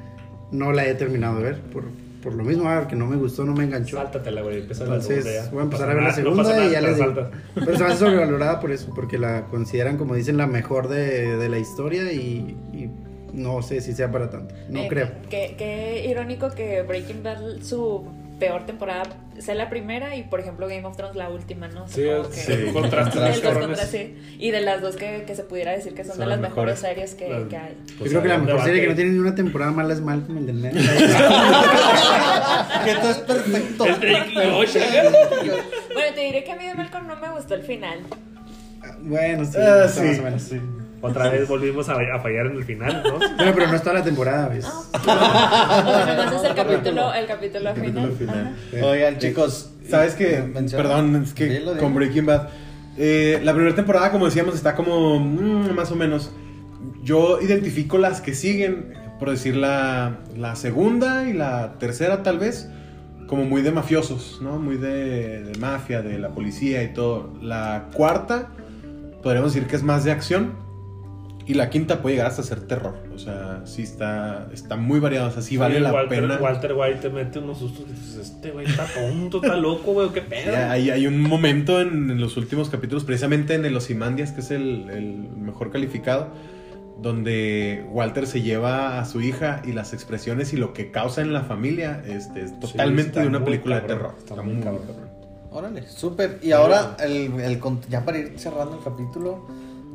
No 0.51 0.73
la 0.73 0.87
he 0.87 0.95
terminado 0.95 1.37
de 1.37 1.43
ver 1.45 1.61
por, 1.61 1.85
por 2.23 2.35
lo 2.35 2.45
mismo, 2.45 2.69
ah, 2.69 2.87
que 2.89 2.97
no 2.97 3.07
me 3.07 3.17
gustó, 3.17 3.45
no 3.45 3.55
me 3.55 3.65
enganchó. 3.65 3.97
Sáltatela, 3.97 4.43
güey. 4.43 4.61
Empieza 4.61 4.85
la 4.85 4.95
Entonces 4.97 5.25
segunda 5.25 5.45
ya. 5.45 5.51
voy 5.51 5.61
a 5.61 5.65
empezar 5.65 5.87
No 5.87 5.93
a 5.93 5.95
ver 5.95 6.03
la 6.05 6.09
no 6.11 6.15
segunda 6.15 6.67
y 6.67 6.71
ya 6.71 6.81
les 6.81 6.97
digo. 6.97 7.15
Pero 7.55 7.77
se 7.77 7.85
me 7.85 7.89
hace 7.91 7.99
sobrevalorada 8.05 8.61
por 8.61 8.73
eso, 8.73 8.93
porque 8.95 9.19
la 9.19 9.45
consideran, 9.47 9.97
como 9.97 10.15
dicen, 10.15 10.37
la 10.37 10.47
mejor 10.47 10.89
de, 10.89 11.37
de 11.37 11.49
la 11.49 11.59
historia 11.59 12.13
y, 12.13 12.57
y 12.73 12.91
no 13.33 13.63
sé 13.63 13.81
si 13.81 13.93
sea 13.93 14.11
para 14.11 14.31
tanto. 14.31 14.55
No 14.69 14.81
Eh, 14.81 14.87
creo. 14.89 15.11
Qué, 15.31 15.55
qué 15.59 16.07
irónico 16.09 16.51
que 16.51 16.83
Breaking 16.83 17.23
Bad, 17.23 17.61
su 17.63 18.05
peor 18.39 18.67
temporada, 18.67 19.05
sea 19.39 19.55
la 19.55 19.69
primera 19.69 20.17
y, 20.17 20.23
por 20.25 20.41
ejemplo, 20.41 20.67
Game 20.69 20.85
of 20.85 20.97
Thrones 20.97 21.17
la 21.17 21.29
última, 21.31 21.69
¿no? 21.69 21.87
Sí, 21.89 22.03
Supongo 22.05 22.31
que- 22.31 22.37
sí, 22.37 22.53
un 22.69 22.73
contraste 22.73 23.19
El 23.19 23.25
muy 23.25 23.33
dos 23.33 23.41
cabrones. 23.41 23.69
contra 23.81 23.87
sí. 23.87 24.17
Y 24.39 24.51
de 24.51 24.61
las 24.61 24.81
dos 24.81 24.97
que, 24.97 25.25
que 25.27 25.35
se 25.35 25.45
pudiera 25.45 25.73
decir 25.73 25.95
que 25.95 26.05
son, 26.05 26.13
Son 26.17 26.21
de 26.21 26.27
las 26.27 26.41
mejores 26.41 26.81
mejores. 26.81 26.81
series 26.81 27.15
que, 27.15 27.29
Las- 27.29 27.49
que 27.49 27.57
hay. 27.57 27.77
Yo 27.87 27.95
Pues 27.99 28.11
creo 28.11 28.23
que 28.23 28.29
la 28.29 28.39
mejor 28.39 28.63
serie 28.65 28.81
que 28.83 28.89
no 28.89 28.95
tiene 28.95 29.11
ni 29.13 29.19
una 29.19 29.35
temporada 29.35 29.73
mala 29.73 29.95
es 29.95 30.01
Malcolm, 30.01 30.39
el 30.39 30.47
del 30.47 30.57
medio. 30.57 30.81
que 32.85 32.95
todo 32.95 33.11
es 33.11 33.19
perfecto. 33.19 33.85
Bueno, 35.95 36.15
te 36.15 36.21
diré 36.21 36.45
que 36.45 36.53
a 36.53 36.57
mí 36.57 36.67
de 36.67 36.75
Malcolm 36.75 37.07
no 37.07 37.17
me 37.17 37.31
gustó 37.31 37.55
el 37.55 37.63
final. 37.63 38.01
bueno, 39.01 39.45
sí, 39.45 39.59
Ah, 39.59 39.89
sí. 39.89 40.01
más 40.03 40.19
o 40.19 40.23
menos. 40.23 40.43
Sí. 40.43 40.61
Otra 41.01 41.29
vez 41.31 41.49
volvimos 41.49 41.89
a, 41.89 41.93
a 41.95 42.19
fallar 42.21 42.47
en 42.47 42.57
el 42.57 42.65
final, 42.65 43.03
¿no? 43.05 43.19
Bueno, 43.37 43.53
pero 43.55 43.67
no 43.69 43.75
es 43.77 43.83
toda 43.83 43.95
la 43.95 44.03
temporada, 44.05 44.49
¿ves? 44.49 44.67
Además 45.07 46.33
es 46.35 46.45
el 46.51 46.55
capítulo, 46.55 47.15
el 47.15 47.27
capítulo 47.27 47.71
El 47.71 47.75
final. 47.77 47.95
capítulo 47.95 48.13
final. 48.17 48.57
Ajá. 48.77 48.87
Oigan, 48.87 49.19
chicos. 49.19 49.71
¿Sabes 49.89 50.15
qué? 50.15 50.43
menciona- 50.43 50.83
Perdón, 50.83 51.23
es 51.23 51.33
que 51.35 51.47
Dilo, 51.47 51.71
dilo. 51.71 51.83
con 51.83 51.95
Breaking 51.95 52.27
Bad. 52.27 52.49
eh, 52.99 53.41
la 53.43 53.55
primera 53.55 53.75
temporada, 53.75 54.11
como 54.11 54.27
decíamos, 54.27 54.55
está 54.55 54.75
como 54.75 55.19
mm, 55.19 55.73
más 55.75 55.91
o 55.93 55.97
menos. 55.97 56.31
Yo 57.03 57.41
identifico 57.41 57.97
las 57.97 58.21
que 58.21 58.35
siguen, 58.35 58.93
por 59.19 59.31
decir 59.31 59.57
la, 59.57 60.19
la 60.37 60.57
segunda 60.57 61.29
y 61.29 61.33
la 61.33 61.75
tercera, 61.79 62.23
tal 62.23 62.39
vez, 62.39 62.69
como 63.27 63.45
muy 63.45 63.63
de 63.63 63.71
mafiosos, 63.71 64.41
¿no? 64.43 64.59
Muy 64.59 64.77
de, 64.77 65.43
de 65.45 65.59
mafia, 65.59 66.03
de 66.03 66.19
la 66.19 66.31
policía 66.31 66.83
y 66.83 66.93
todo. 66.93 67.33
La 67.41 67.87
cuarta, 67.95 68.49
podríamos 69.23 69.55
decir 69.55 69.69
que 69.69 69.77
es 69.77 69.83
más 69.83 70.05
de 70.05 70.11
acción. 70.13 70.53
Y 71.49 71.55
la 71.55 71.71
quinta 71.71 72.03
puede 72.03 72.17
llegar 72.17 72.31
hasta 72.31 72.43
ser 72.43 72.61
terror. 72.61 72.95
O 73.15 73.19
sea, 73.19 73.63
sí 73.65 73.83
está, 73.83 74.49
está 74.53 74.77
muy 74.77 75.01
variado. 75.01 75.29
O 75.29 75.31
sea, 75.31 75.41
sí 75.41 75.57
vale 75.57 75.77
Sí, 75.77 75.81
la 75.81 75.95
Walter, 75.95 76.21
pena. 76.21 76.37
Walter 76.37 76.75
White 76.75 76.99
te 77.01 77.09
mete 77.09 77.39
unos 77.39 77.59
sustos 77.59 77.87
y 77.89 77.93
dices, 77.95 78.19
este 78.19 78.51
güey 78.51 78.67
está 78.67 78.85
tonto, 78.85 79.41
está 79.43 79.57
loco, 79.61 79.95
güey, 79.95 80.11
qué 80.11 80.21
pedo. 80.21 80.53
Ya, 80.53 80.71
Hay, 80.71 80.91
hay 80.91 81.07
un 81.07 81.23
momento 81.23 81.81
en, 81.81 82.11
en 82.11 82.21
los 82.21 82.37
últimos 82.37 82.69
capítulos, 82.69 83.05
precisamente 83.05 83.55
en 83.55 83.65
el 83.65 83.75
Ozymandias, 83.75 84.33
que 84.33 84.43
es 84.43 84.51
el, 84.51 84.91
el 84.91 85.17
mejor 85.39 85.71
calificado, 85.71 86.29
donde 87.01 87.87
Walter 87.93 88.27
se 88.27 88.43
lleva 88.43 89.01
a 89.01 89.07
su 89.07 89.23
hija 89.23 89.63
y 89.65 89.73
las 89.73 89.95
expresiones 89.95 90.53
y 90.53 90.59
lo 90.59 90.75
que 90.75 90.91
causa 90.91 91.23
en 91.23 91.33
la 91.33 91.45
familia 91.45 92.03
este, 92.07 92.43
es 92.43 92.61
totalmente 92.61 93.21
de 93.21 93.27
una 93.27 93.43
película 93.43 93.81
de 93.81 93.87
terror. 93.87 94.15
está 94.19 94.43
muy 94.43 94.61
cabrón. 94.61 94.83
Órale, 95.51 95.87
súper. 95.89 96.41
Y 96.43 96.53
ahora, 96.53 96.95
el, 97.01 97.41
el 97.41 97.59
ya 97.89 98.05
para 98.05 98.19
ir 98.19 98.35
cerrando 98.37 98.77
el 98.77 98.85
capítulo, 98.85 99.47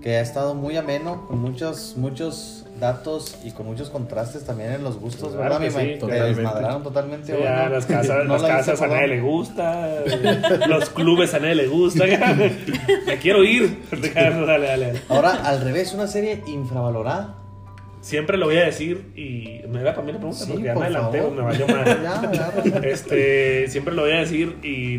que 0.03 0.17
ha 0.17 0.21
estado 0.21 0.53
muy 0.53 0.75
ameno, 0.75 1.25
con 1.27 1.39
muchos, 1.39 1.95
muchos 1.95 2.65
datos 2.77 3.37
y 3.45 3.51
con 3.51 3.65
muchos 3.65 3.89
contrastes 3.89 4.43
también 4.43 4.73
en 4.73 4.83
los 4.83 4.99
gustos, 4.99 5.33
Claro 5.33 5.57
¿verdad? 5.59 5.81
sí, 5.81 5.97
totalmente. 5.97 6.35
desmadraron 6.35 6.83
totalmente. 6.83 7.33
Sí, 7.37 7.41
las 7.41 7.85
casas, 7.85 8.25
No 8.25 8.33
las 8.33 8.41
la 8.41 8.47
viste 8.57 8.71
casas 8.71 8.81
a 8.81 8.87
nadie 8.87 9.07
le 9.07 9.21
gusta, 9.21 10.03
los 10.67 10.89
clubes 10.89 11.33
a 11.33 11.39
nadie 11.39 11.55
le 11.55 11.67
gusta. 11.67 12.03
Me 13.07 13.17
quiero 13.19 13.45
ir. 13.45 13.79
dale, 14.13 14.45
dale, 14.45 14.67
dale. 14.67 15.01
Ahora, 15.07 15.31
al 15.45 15.61
revés, 15.61 15.93
una 15.93 16.07
serie 16.07 16.43
infravalorada. 16.47 17.35
Siempre 18.01 18.37
lo 18.37 18.47
voy 18.47 18.57
a 18.57 18.65
decir 18.65 19.13
y 19.15 19.61
me 19.69 19.81
da 19.81 19.93
para 19.95 20.05
mí 20.05 20.11
la 20.11 20.17
pregunta 20.17 20.43
Sí, 20.43 20.51
porque 20.51 20.65
ya 20.65 20.73
por 20.73 20.81
me 20.81 20.87
adelanté, 20.87 21.21
me 21.21 21.41
valió. 21.41 21.65
Ya, 21.67 22.19
agarra. 22.19 22.85
Este, 22.85 23.69
siempre 23.69 23.93
lo 23.95 24.01
voy 24.01 24.11
a 24.11 24.19
decir 24.19 24.57
y, 24.61 24.95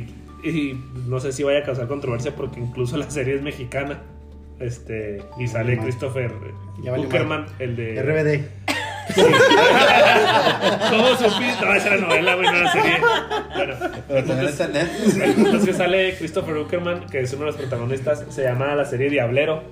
y 0.48 0.80
no 1.06 1.20
sé 1.20 1.32
si 1.32 1.42
vaya 1.42 1.58
a 1.58 1.62
causar 1.64 1.86
controversia 1.88 2.34
porque 2.34 2.60
incluso 2.60 2.96
la 2.96 3.10
serie 3.10 3.34
es 3.34 3.42
mexicana. 3.42 4.00
Este, 4.60 5.22
y 5.38 5.46
sale 5.48 5.76
mal. 5.76 5.84
Christopher 5.84 6.32
Uckerman, 6.98 7.46
el 7.58 7.76
de 7.76 8.02
RBD. 8.02 8.44
¿Cómo 10.90 11.08
supiste? 11.16 11.64
No, 11.64 11.74
esa 11.74 11.88
era 11.88 11.96
novela, 11.98 12.34
güey, 12.34 12.46
no 12.50 12.56
era 12.56 12.72
serie. 12.72 12.96
Bueno, 13.54 13.74
Pero 14.08 14.24
también 14.24 14.48
está 14.48 14.64
en 14.66 14.72
Netflix. 14.72 15.16
el 15.16 15.34
punto 15.34 15.56
es 15.58 15.64
que 15.64 15.72
sale 15.74 16.14
Christopher 16.16 16.56
Uckerman, 16.56 17.06
que 17.06 17.20
es 17.20 17.32
uno 17.32 17.46
de 17.46 17.52
los 17.52 17.56
protagonistas, 17.56 18.24
se 18.30 18.42
llama 18.42 18.74
la 18.74 18.84
serie 18.84 19.10
Diablero. 19.10 19.62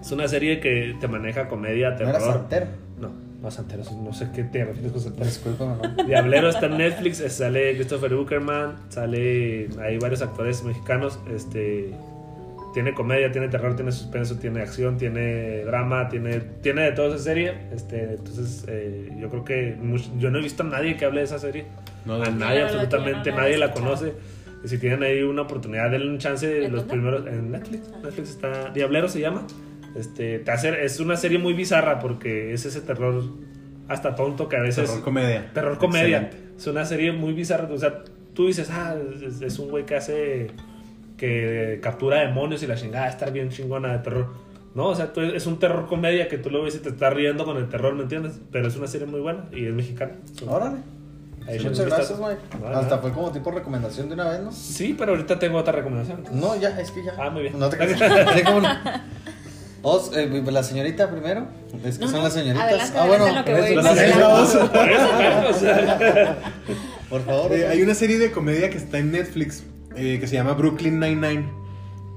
Es 0.00 0.12
una 0.12 0.28
serie 0.28 0.60
que 0.60 0.94
te 1.00 1.08
maneja 1.08 1.48
comedia, 1.48 1.90
¿No 1.90 1.96
era 2.08 2.12
terror. 2.18 2.32
Santero? 2.34 2.66
No, 3.00 3.10
no 3.40 3.50
Santero, 3.50 3.82
no 4.02 4.12
sé 4.12 4.28
qué 4.34 4.44
te 4.44 4.64
refieres 4.64 4.92
con 4.92 5.00
Santero. 5.00 5.24
Discúlpame, 5.24 5.76
¿no? 5.96 6.04
Diablero 6.04 6.48
está 6.50 6.66
en 6.66 6.76
Netflix, 6.78 7.22
sale 7.32 7.74
Christopher 7.76 8.12
Uckerman, 8.14 8.76
sale 8.90 9.68
hay 9.82 9.96
varios 9.98 10.20
actores 10.20 10.62
mexicanos, 10.62 11.18
este 11.34 11.94
tiene 12.74 12.92
comedia, 12.92 13.30
tiene 13.32 13.48
terror, 13.48 13.74
tiene 13.76 13.92
suspenso, 13.92 14.36
tiene 14.38 14.60
acción, 14.60 14.98
tiene 14.98 15.64
drama, 15.64 16.08
tiene 16.08 16.40
tiene 16.60 16.82
de 16.82 16.92
toda 16.92 17.14
esa 17.14 17.24
serie, 17.24 17.54
este 17.72 18.14
entonces 18.14 18.64
eh, 18.68 19.10
yo 19.18 19.30
creo 19.30 19.44
que 19.44 19.76
much- 19.80 20.10
yo 20.18 20.30
no 20.30 20.38
he 20.38 20.42
visto 20.42 20.62
a 20.64 20.66
nadie 20.66 20.96
que 20.96 21.04
hable 21.06 21.20
de 21.20 21.24
esa 21.26 21.38
serie, 21.38 21.64
No, 22.04 22.14
a 22.22 22.28
nadie 22.30 22.62
absolutamente 22.62 23.30
no 23.30 23.36
nadie 23.38 23.56
la 23.56 23.70
conoce. 23.72 24.12
Si 24.64 24.78
tienen 24.78 25.02
ahí 25.02 25.22
una 25.22 25.42
oportunidad, 25.42 25.90
denle 25.90 26.08
un 26.10 26.18
chance 26.18 26.46
de 26.46 26.64
¿En 26.66 26.72
los 26.72 26.86
dónde? 26.86 26.94
primeros 26.94 27.26
en 27.26 27.50
Netflix. 27.52 27.90
Netflix 28.02 28.30
está 28.30 28.70
Diablero 28.70 29.08
se 29.08 29.20
llama. 29.20 29.46
Este, 29.94 30.38
te 30.38 30.50
hace- 30.50 30.84
es 30.84 30.98
una 31.00 31.16
serie 31.16 31.38
muy 31.38 31.52
bizarra 31.52 31.98
porque 32.00 32.52
es 32.54 32.64
ese 32.64 32.80
terror 32.80 33.22
hasta 33.88 34.14
tonto 34.14 34.48
que 34.48 34.56
a 34.56 34.60
veces 34.60 34.86
Terror 34.88 35.04
comedia. 35.04 35.50
Terror 35.52 35.76
comedia. 35.78 36.22
Excelente. 36.22 36.56
Es 36.56 36.66
una 36.66 36.84
serie 36.86 37.12
muy 37.12 37.34
bizarra. 37.34 37.68
O 37.70 37.76
sea, 37.78 38.02
tú 38.32 38.46
dices, 38.46 38.70
ah, 38.70 38.96
es, 39.22 39.42
es 39.42 39.58
un 39.58 39.68
güey 39.70 39.84
que 39.84 39.96
hace. 39.96 40.46
Que 41.16 41.78
captura 41.82 42.20
demonios 42.20 42.62
y 42.62 42.66
la 42.66 42.74
chingada, 42.76 43.08
estar 43.08 43.32
bien 43.32 43.50
chingona 43.50 43.92
de 43.92 43.98
terror. 43.98 44.28
No, 44.74 44.88
o 44.88 44.94
sea, 44.96 45.12
tú- 45.12 45.20
es 45.20 45.46
un 45.46 45.58
terror 45.60 45.86
comedia 45.86 46.26
que 46.28 46.36
tú 46.38 46.50
lo 46.50 46.62
ves 46.64 46.74
y 46.74 46.78
te 46.78 46.88
estás 46.88 47.12
riendo 47.14 47.44
con 47.44 47.56
el 47.56 47.68
terror, 47.68 47.94
¿me 47.94 48.02
entiendes? 48.02 48.40
Pero 48.50 48.66
es 48.66 48.74
una 48.76 48.88
serie 48.88 49.06
muy 49.06 49.20
buena 49.20 49.44
y 49.52 49.66
es 49.66 49.72
mexicana. 49.72 50.12
Órale. 50.48 50.78
Muchas 51.46 51.80
gracias. 51.86 52.18
No, 52.18 52.28
Hasta 52.74 52.98
fue 52.98 53.12
como 53.12 53.30
tipo 53.30 53.50
recomendación 53.50 54.08
de 54.08 54.14
una 54.14 54.30
vez, 54.30 54.40
¿no? 54.40 54.50
Sí, 54.50 54.96
pero 54.98 55.12
ahorita 55.12 55.38
tengo 55.38 55.58
otra 55.58 55.72
recomendación. 55.74 56.24
No, 56.32 56.56
ya, 56.56 56.70
es 56.80 56.90
que 56.90 57.04
ya. 57.04 57.12
Ah, 57.18 57.30
muy 57.30 57.42
bien. 57.42 57.58
No 57.58 57.68
te 57.68 57.76
creas. 57.76 58.00
Sí, 58.34 58.42
cómo 58.44 58.60
no. 58.62 58.68
Os, 59.82 60.16
eh, 60.16 60.42
la 60.50 60.62
señorita 60.62 61.10
primero. 61.10 61.46
Es 61.84 61.98
que 61.98 62.06
No, 62.06 62.10
son 62.10 62.24
las 62.24 62.32
señoritas. 62.32 62.66
adelante, 62.66 62.98
ah, 62.98 63.06
bueno, 63.06 63.24
adelante, 63.24 63.50
lo 63.52 63.56
que 63.58 63.62
voy 63.62 63.74
las 63.76 63.98
señoritas. 63.98 64.58
Por 67.10 67.22
favor. 67.24 67.52
Eh, 67.52 67.66
hay 67.68 67.82
una 67.82 67.94
serie 67.94 68.18
de 68.18 68.30
comedia 68.32 68.70
que 68.70 68.78
está 68.78 68.98
en 68.98 69.12
Netflix 69.12 69.62
eh, 69.96 70.18
que 70.20 70.26
se 70.26 70.34
llama 70.34 70.52
Brooklyn 70.54 70.98
Nine-Nine. 71.00 71.44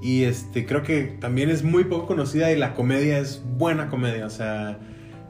Y 0.02 0.24
este, 0.24 0.66
creo 0.66 0.84
que 0.84 1.04
también 1.20 1.50
es 1.50 1.64
muy 1.64 1.84
poco 1.86 2.06
conocida 2.08 2.52
y 2.52 2.58
la 2.58 2.74
comedia 2.76 3.18
es 3.20 3.42
buena 3.58 3.90
comedia. 3.90 4.26
O 4.26 4.30
sea, 4.30 4.78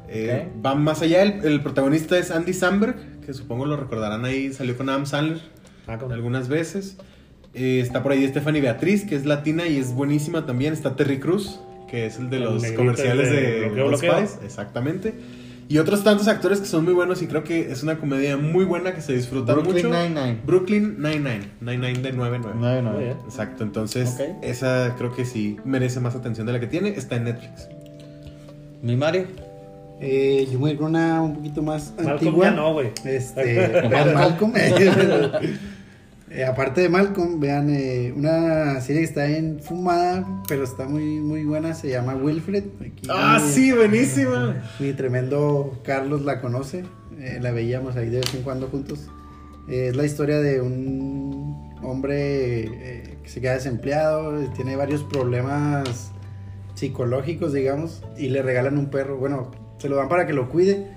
eh, 0.09 0.47
va 0.65 0.75
más 0.75 1.01
allá. 1.01 1.21
El, 1.23 1.43
el 1.45 1.61
protagonista 1.61 2.17
es 2.17 2.31
Andy 2.31 2.53
Samberg, 2.53 3.21
que 3.25 3.33
supongo 3.33 3.65
lo 3.65 3.77
recordarán 3.77 4.25
ahí. 4.25 4.51
Salió 4.53 4.75
con 4.77 4.89
Adam 4.89 5.05
Sandler 5.05 5.39
Ah, 5.87 5.97
con- 5.97 6.11
algunas 6.11 6.49
veces. 6.49 6.97
Eh, 7.53 7.79
está 7.81 8.03
por 8.03 8.11
ahí 8.11 8.27
Stephanie 8.27 8.61
Beatriz, 8.61 9.05
que 9.05 9.15
es 9.15 9.25
latina 9.25 9.67
y 9.67 9.77
es 9.77 9.93
buenísima 9.93 10.45
también. 10.45 10.73
Está 10.73 10.95
Terry 10.97 11.19
Cruz, 11.19 11.59
que 11.89 12.05
es 12.05 12.17
el 12.19 12.29
de 12.29 12.37
El 12.37 12.43
los 12.43 12.65
comerciales 12.73 13.31
de 13.31 13.41
de, 13.61 13.69
Bloqueo. 13.69 13.97
Spice. 14.27 14.45
Exactamente. 14.45 15.13
Y 15.69 15.79
otros 15.79 16.03
tantos 16.03 16.27
actores 16.29 16.59
que 16.61 16.65
son 16.65 16.85
muy 16.85 16.93
buenos 16.93 17.21
y 17.21 17.27
creo 17.27 17.43
que 17.43 17.71
es 17.71 17.83
una 17.83 17.97
comedia 17.97 18.37
muy 18.37 18.63
buena 18.63 18.93
que 18.95 19.01
se 19.01 19.13
disfruta 19.13 19.53
Brooklyn 19.53 19.87
mucho. 19.87 19.89
Nine-Nine. 19.89 20.41
Brooklyn 20.45 20.95
Nine-Nine. 21.01 21.51
Nine-Nine 21.59 21.99
de 22.01 22.13
9-9. 22.13 22.55
No, 22.55 22.81
no. 22.81 22.91
Muy 22.93 23.03
bien. 23.03 23.17
Exacto, 23.25 23.63
entonces 23.65 24.15
Ok. 24.17 24.37
esa 24.43 24.95
creo 24.97 25.13
que 25.13 25.25
sí 25.25 25.57
merece 25.65 25.99
más 25.99 26.15
atención 26.15 26.47
de 26.47 26.53
la 26.53 26.59
que 26.61 26.67
tiene. 26.67 26.89
Está 26.89 27.17
en 27.17 27.25
Netflix. 27.25 27.67
Mi 28.81 28.95
Mario. 28.95 29.25
Eh, 29.99 30.47
yo 30.51 30.59
voy 30.59 30.69
a 30.69 30.73
ir 30.73 30.79
con 30.79 30.87
una 30.91 31.21
un 31.21 31.35
poquito 31.35 31.61
más 31.61 31.91
Malcolm 31.97 32.11
antigua. 32.13 32.45
ya 32.45 32.51
no, 32.51 32.73
güey. 32.73 32.91
Este, 33.03 33.89
Malcolm. 34.13 34.53
Eh, 36.37 36.45
aparte 36.45 36.81
de 36.81 36.89
Malcolm, 36.89 37.39
vean 37.39 37.69
eh, 37.71 38.13
una 38.15 38.79
serie 38.81 39.01
que 39.01 39.07
está 39.07 39.27
en 39.27 39.59
fumada, 39.59 40.43
pero 40.47 40.63
está 40.63 40.87
muy 40.87 41.19
muy 41.19 41.43
buena. 41.45 41.73
Se 41.73 41.89
llama 41.89 42.15
Wilfred. 42.15 42.63
Aquí, 42.79 43.07
¡Ah, 43.09 43.39
mi- 43.43 43.51
sí! 43.51 43.71
¡Buenísima! 43.71 44.63
Mi 44.79 44.93
tremendo 44.93 45.79
Carlos 45.83 46.21
la 46.23 46.39
conoce. 46.39 46.85
eh, 47.19 47.39
la 47.41 47.51
veíamos 47.51 47.95
ahí 47.95 48.09
de 48.09 48.19
vez 48.19 48.35
en 48.35 48.43
cuando 48.43 48.67
juntos. 48.67 49.07
Es 49.67 49.95
la 49.95 50.05
historia 50.05 50.39
de 50.39 50.61
un 50.61 51.75
hombre 51.81 53.17
que 53.23 53.29
se 53.29 53.41
queda 53.41 53.53
desempleado, 53.55 54.37
tiene 54.55 54.75
varios 54.75 55.03
problemas 55.03 56.11
psicológicos, 56.75 57.51
digamos, 57.53 58.03
y 58.17 58.29
le 58.29 58.41
regalan 58.43 58.77
un 58.77 58.89
perro. 58.91 59.17
Bueno, 59.17 59.49
se 59.79 59.89
lo 59.89 59.95
dan 59.95 60.07
para 60.07 60.27
que 60.27 60.33
lo 60.33 60.49
cuide. 60.49 60.91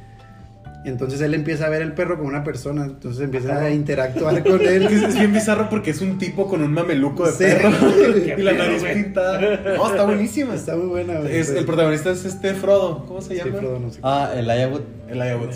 Y 0.85 0.89
entonces 0.89 1.21
él 1.21 1.35
empieza 1.35 1.67
a 1.67 1.69
ver 1.69 1.83
el 1.83 1.93
perro 1.93 2.17
como 2.17 2.29
una 2.29 2.43
persona, 2.43 2.85
entonces 2.87 3.23
empieza 3.23 3.61
a 3.61 3.71
interactuar 3.71 4.43
con 4.43 4.61
él. 4.63 4.87
es 4.87 5.15
bien 5.15 5.33
bizarro 5.33 5.69
porque 5.69 5.91
es 5.91 6.01
un 6.01 6.17
tipo 6.17 6.49
con 6.49 6.63
un 6.63 6.73
mameluco 6.73 7.27
de 7.27 7.33
Sí. 7.33 7.45
perro 7.45 7.71
y 8.39 8.43
la 8.43 8.53
nariz 8.53 8.83
pintada. 8.85 9.41
No, 9.77 9.91
está 9.91 10.05
buenísima. 10.05 10.55
Está 10.55 10.77
muy 10.77 10.87
buena. 10.87 11.19
güey. 11.21 11.37
Es, 11.37 11.51
el 11.51 11.67
protagonista 11.67 12.11
es 12.11 12.25
este 12.25 12.55
Frodo. 12.55 13.05
¿Cómo 13.07 13.21
se 13.21 13.35
Sí, 13.35 13.37
llama? 13.45 13.59
Frodo, 13.59 13.79
no 13.79 13.91
sé. 13.91 14.01
Ah, 14.03 14.33
el 14.35 14.47
Wood. 14.47 14.81
El 15.09 15.19
Wood. 15.19 15.51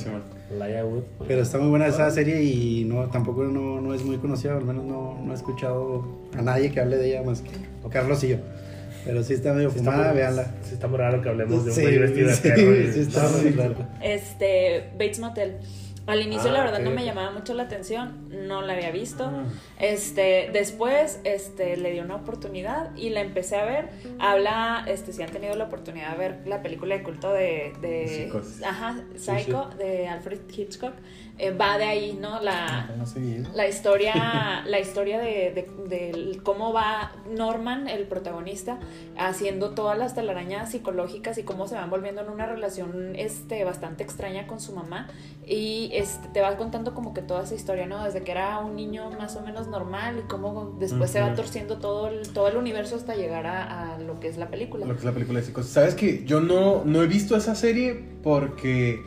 Laia 0.58 0.84
Wood. 0.84 1.02
Pero 1.26 1.42
está 1.42 1.58
muy 1.58 1.68
buena 1.70 1.86
esa 1.86 2.10
serie 2.10 2.42
y 2.42 2.84
no 2.84 3.04
tampoco 3.06 3.44
no, 3.44 3.80
no 3.80 3.94
es 3.94 4.04
muy 4.04 4.18
conocida, 4.18 4.56
al 4.56 4.64
menos 4.64 4.84
no, 4.84 5.18
no 5.24 5.32
he 5.32 5.34
escuchado 5.34 6.04
a 6.38 6.42
nadie 6.42 6.70
que 6.70 6.80
hable 6.80 6.96
de 6.96 7.08
ella 7.08 7.22
más 7.22 7.40
que 7.40 7.50
Carlos 7.90 8.22
y 8.24 8.28
yo. 8.28 8.36
Pero 9.04 9.22
sí 9.22 9.34
está 9.34 9.52
medio 9.52 9.70
Sí 9.70 9.78
está 9.78 9.90
fumada, 9.92 10.08
muy- 10.10 10.18
véanla. 10.18 10.44
Sí 10.62 10.74
está 10.74 10.86
muy 10.88 10.98
raro 10.98 11.20
que 11.22 11.28
hablemos 11.28 11.64
de 11.64 11.70
un 11.70 11.76
Sí, 11.76 11.82
güey 11.82 11.98
vestido 11.98 12.28
de 12.28 12.34
sí, 12.34 12.42
perro. 12.48 12.74
y- 12.76 12.92
sí 12.92 13.00
está 13.00 13.28
muy 13.28 13.50
raro. 13.50 13.74
Este, 14.02 14.90
Bates 14.94 15.18
Motel. 15.18 15.56
Al 16.06 16.20
inicio, 16.20 16.50
Ah, 16.50 16.52
la 16.52 16.60
verdad, 16.64 16.80
ok, 16.80 16.84
no 16.84 16.90
me 16.90 17.02
llamaba 17.02 17.30
mucho 17.30 17.54
la 17.54 17.62
atención, 17.62 18.28
no 18.46 18.60
la 18.60 18.74
había 18.74 18.90
visto. 18.90 19.24
Ah. 19.24 19.44
Este, 19.80 20.50
después, 20.52 21.18
este, 21.24 21.78
le 21.78 21.92
di 21.92 22.00
una 22.00 22.16
oportunidad 22.16 22.94
y 22.94 23.08
la 23.08 23.22
empecé 23.22 23.56
a 23.56 23.64
ver. 23.64 23.88
Habla, 24.18 24.84
este, 24.86 25.14
si 25.14 25.22
han 25.22 25.30
tenido 25.30 25.54
la 25.56 25.64
oportunidad 25.64 26.12
de 26.12 26.18
ver 26.18 26.38
la 26.44 26.60
película 26.62 26.94
de 26.98 27.02
culto 27.04 27.32
de, 27.32 27.72
de 27.80 28.06
Psicosis. 28.26 28.62
ajá, 28.62 29.02
Psycho, 29.16 29.70
de 29.78 30.06
Alfred 30.06 30.40
Hitchcock. 30.54 30.92
Eh, 31.38 31.50
va 31.50 31.78
de 31.78 31.84
ahí, 31.84 32.16
¿no? 32.20 32.40
La, 32.40 32.90
No 32.96 33.06
seguido. 33.06 33.50
la 33.54 33.66
historia, 33.66 34.62
la 34.66 34.78
historia 34.80 35.18
de, 35.18 35.52
de- 35.52 35.70
de 35.88 36.40
cómo 36.42 36.72
va 36.72 37.12
Norman, 37.28 37.88
el 37.88 38.06
protagonista, 38.06 38.78
haciendo 39.18 39.70
todas 39.70 39.98
las 39.98 40.14
telarañas 40.14 40.70
psicológicas 40.70 41.36
y 41.38 41.42
cómo 41.42 41.66
se 41.66 41.74
van 41.74 41.90
volviendo 41.90 42.20
en 42.22 42.28
una 42.30 42.46
relación 42.46 43.14
este, 43.16 43.64
bastante 43.64 44.02
extraña 44.04 44.46
con 44.46 44.60
su 44.60 44.74
mamá. 44.74 45.08
Y 45.46 45.90
este, 45.92 46.28
te 46.28 46.40
va 46.40 46.56
contando 46.56 46.94
como 46.94 47.12
que 47.12 47.20
toda 47.20 47.42
esa 47.42 47.54
historia, 47.54 47.86
¿no? 47.86 48.02
Desde 48.04 48.22
que 48.22 48.30
era 48.30 48.58
un 48.60 48.76
niño 48.76 49.10
más 49.18 49.36
o 49.36 49.42
menos 49.42 49.66
normal 49.66 50.20
y 50.24 50.28
cómo 50.28 50.76
después 50.78 51.10
se 51.10 51.20
va 51.20 51.34
torciendo 51.34 51.78
todo 51.78 52.08
el, 52.08 52.28
todo 52.32 52.48
el 52.48 52.56
universo 52.56 52.96
hasta 52.96 53.14
llegar 53.14 53.46
a, 53.46 53.94
a 53.94 53.98
lo 53.98 54.20
que 54.20 54.28
es 54.28 54.36
la 54.38 54.48
película. 54.48 54.86
Lo 54.86 54.92
que 54.94 55.00
es 55.00 55.04
la 55.04 55.12
película 55.12 55.40
de 55.40 55.46
Psicosis. 55.46 55.70
¿Sabes 55.72 55.94
que 55.94 56.24
Yo 56.24 56.40
no, 56.40 56.84
no 56.84 57.02
he 57.02 57.06
visto 57.06 57.36
esa 57.36 57.54
serie 57.54 57.92
porque 58.22 59.02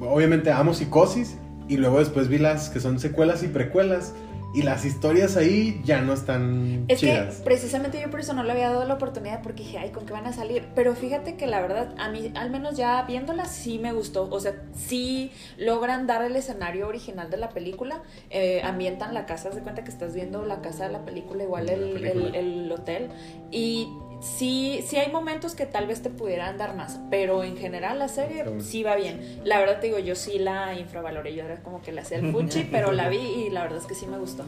obviamente 0.00 0.50
amo 0.50 0.72
Psicosis 0.72 1.36
y 1.68 1.76
luego 1.76 1.98
después 1.98 2.28
vi 2.28 2.38
las 2.38 2.70
que 2.70 2.80
son 2.80 2.98
secuelas 2.98 3.42
y 3.42 3.48
precuelas 3.48 4.14
y 4.54 4.62
las 4.62 4.84
historias 4.84 5.36
ahí 5.36 5.80
ya 5.84 6.00
no 6.02 6.12
están 6.12 6.84
Es 6.86 7.00
chidas. 7.00 7.38
que 7.38 7.42
precisamente 7.42 8.00
yo 8.00 8.08
por 8.08 8.20
eso 8.20 8.34
no 8.34 8.44
le 8.44 8.52
había 8.52 8.68
dado 8.70 8.84
la 8.84 8.94
oportunidad 8.94 9.42
porque 9.42 9.64
dije, 9.64 9.78
ay, 9.78 9.90
¿con 9.90 10.06
qué 10.06 10.12
van 10.12 10.26
a 10.28 10.32
salir? 10.32 10.66
Pero 10.76 10.94
fíjate 10.94 11.34
que 11.36 11.48
la 11.48 11.60
verdad, 11.60 11.92
a 11.98 12.08
mí, 12.08 12.30
al 12.36 12.50
menos 12.50 12.76
ya 12.76 13.02
viéndola, 13.02 13.46
sí 13.46 13.80
me 13.80 13.92
gustó. 13.92 14.28
O 14.30 14.38
sea, 14.38 14.54
sí 14.76 15.32
logran 15.58 16.06
dar 16.06 16.22
el 16.22 16.36
escenario 16.36 16.86
original 16.86 17.30
de 17.30 17.36
la 17.36 17.48
película. 17.48 18.02
eh, 18.30 18.60
ambientan 18.62 19.12
la 19.12 19.26
casa, 19.26 19.48
haz 19.48 19.56
de 19.56 19.62
cuenta 19.62 19.82
que 19.82 19.90
estás 19.90 20.14
viendo 20.14 20.44
la 20.44 20.60
casa 20.60 20.86
de 20.86 20.92
la 20.92 21.04
película, 21.04 21.42
igual 21.42 21.66
De 21.66 21.76
la 21.76 21.86
el, 21.86 21.92
película. 21.94 22.28
el- 22.38 22.62
el 22.64 22.72
hotel. 22.72 23.08
Y 23.50 23.88
sí, 24.24 24.82
sí 24.86 24.96
hay 24.96 25.12
momentos 25.12 25.54
que 25.54 25.66
tal 25.66 25.86
vez 25.86 26.00
te 26.02 26.10
pudieran 26.10 26.56
dar 26.56 26.74
más, 26.74 26.98
pero 27.10 27.44
en 27.44 27.56
general 27.56 27.98
la 27.98 28.08
serie 28.08 28.42
bueno. 28.44 28.62
sí 28.62 28.82
va 28.82 28.96
bien. 28.96 29.40
La 29.44 29.58
verdad 29.58 29.80
te 29.80 29.88
digo, 29.88 29.98
yo 29.98 30.14
sí 30.16 30.38
la 30.38 30.78
infravaloré, 30.78 31.34
yo 31.34 31.44
era 31.44 31.62
como 31.62 31.82
que 31.82 31.92
la 31.92 32.00
hacía 32.02 32.18
el 32.18 32.32
fuchi, 32.32 32.64
pero 32.70 32.92
la 32.92 33.08
vi 33.08 33.18
y 33.18 33.50
la 33.50 33.62
verdad 33.62 33.78
es 33.78 33.86
que 33.86 33.94
sí 33.94 34.06
me 34.06 34.18
gustó. 34.18 34.44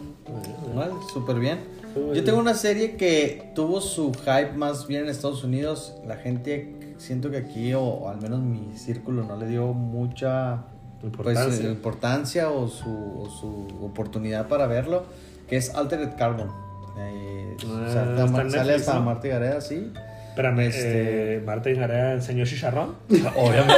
Vale, 0.74 0.92
súper 1.12 1.38
bien. 1.38 1.60
Yo 2.14 2.24
tengo 2.24 2.38
una 2.38 2.54
serie 2.54 2.96
que 2.96 3.52
tuvo 3.54 3.80
su 3.80 4.12
hype 4.12 4.52
más 4.52 4.86
bien 4.86 5.04
en 5.04 5.08
Estados 5.08 5.44
Unidos. 5.44 5.94
La 6.06 6.16
gente, 6.16 6.94
siento 6.98 7.30
que 7.30 7.38
aquí, 7.38 7.72
o, 7.74 7.82
o 7.82 8.08
al 8.08 8.20
menos 8.20 8.40
mi 8.40 8.76
círculo, 8.76 9.24
no 9.24 9.36
le 9.36 9.46
dio 9.46 9.72
mucha 9.72 10.64
pues, 11.00 11.12
Importancia. 11.12 11.66
eh, 11.66 11.70
importancia 11.70 12.50
o 12.50 12.68
su, 12.68 12.88
o 12.90 13.28
su 13.30 13.84
oportunidad 13.84 14.48
para 14.48 14.66
verlo, 14.66 15.04
que 15.48 15.56
es 15.56 15.74
Altered 15.74 16.16
Carbon. 16.18 16.50
Eh, 16.98 17.56
Ah, 17.62 17.90
sale 17.92 18.24
está 18.24 18.42
en 18.42 18.50
sale 18.50 18.62
Netflix, 18.72 18.88
hasta 18.88 18.94
¿no? 18.94 19.04
Marta 19.04 19.28
Gareda, 19.28 19.60
sí. 19.60 19.92
Espérame, 20.36 20.60
Este- 20.66 21.36
eh, 21.36 21.40
Marta 21.46 21.70
Ingarea 21.70 22.12
enseñó 22.12 22.44
chicharrón. 22.44 22.94
Obviamente. 23.36 23.74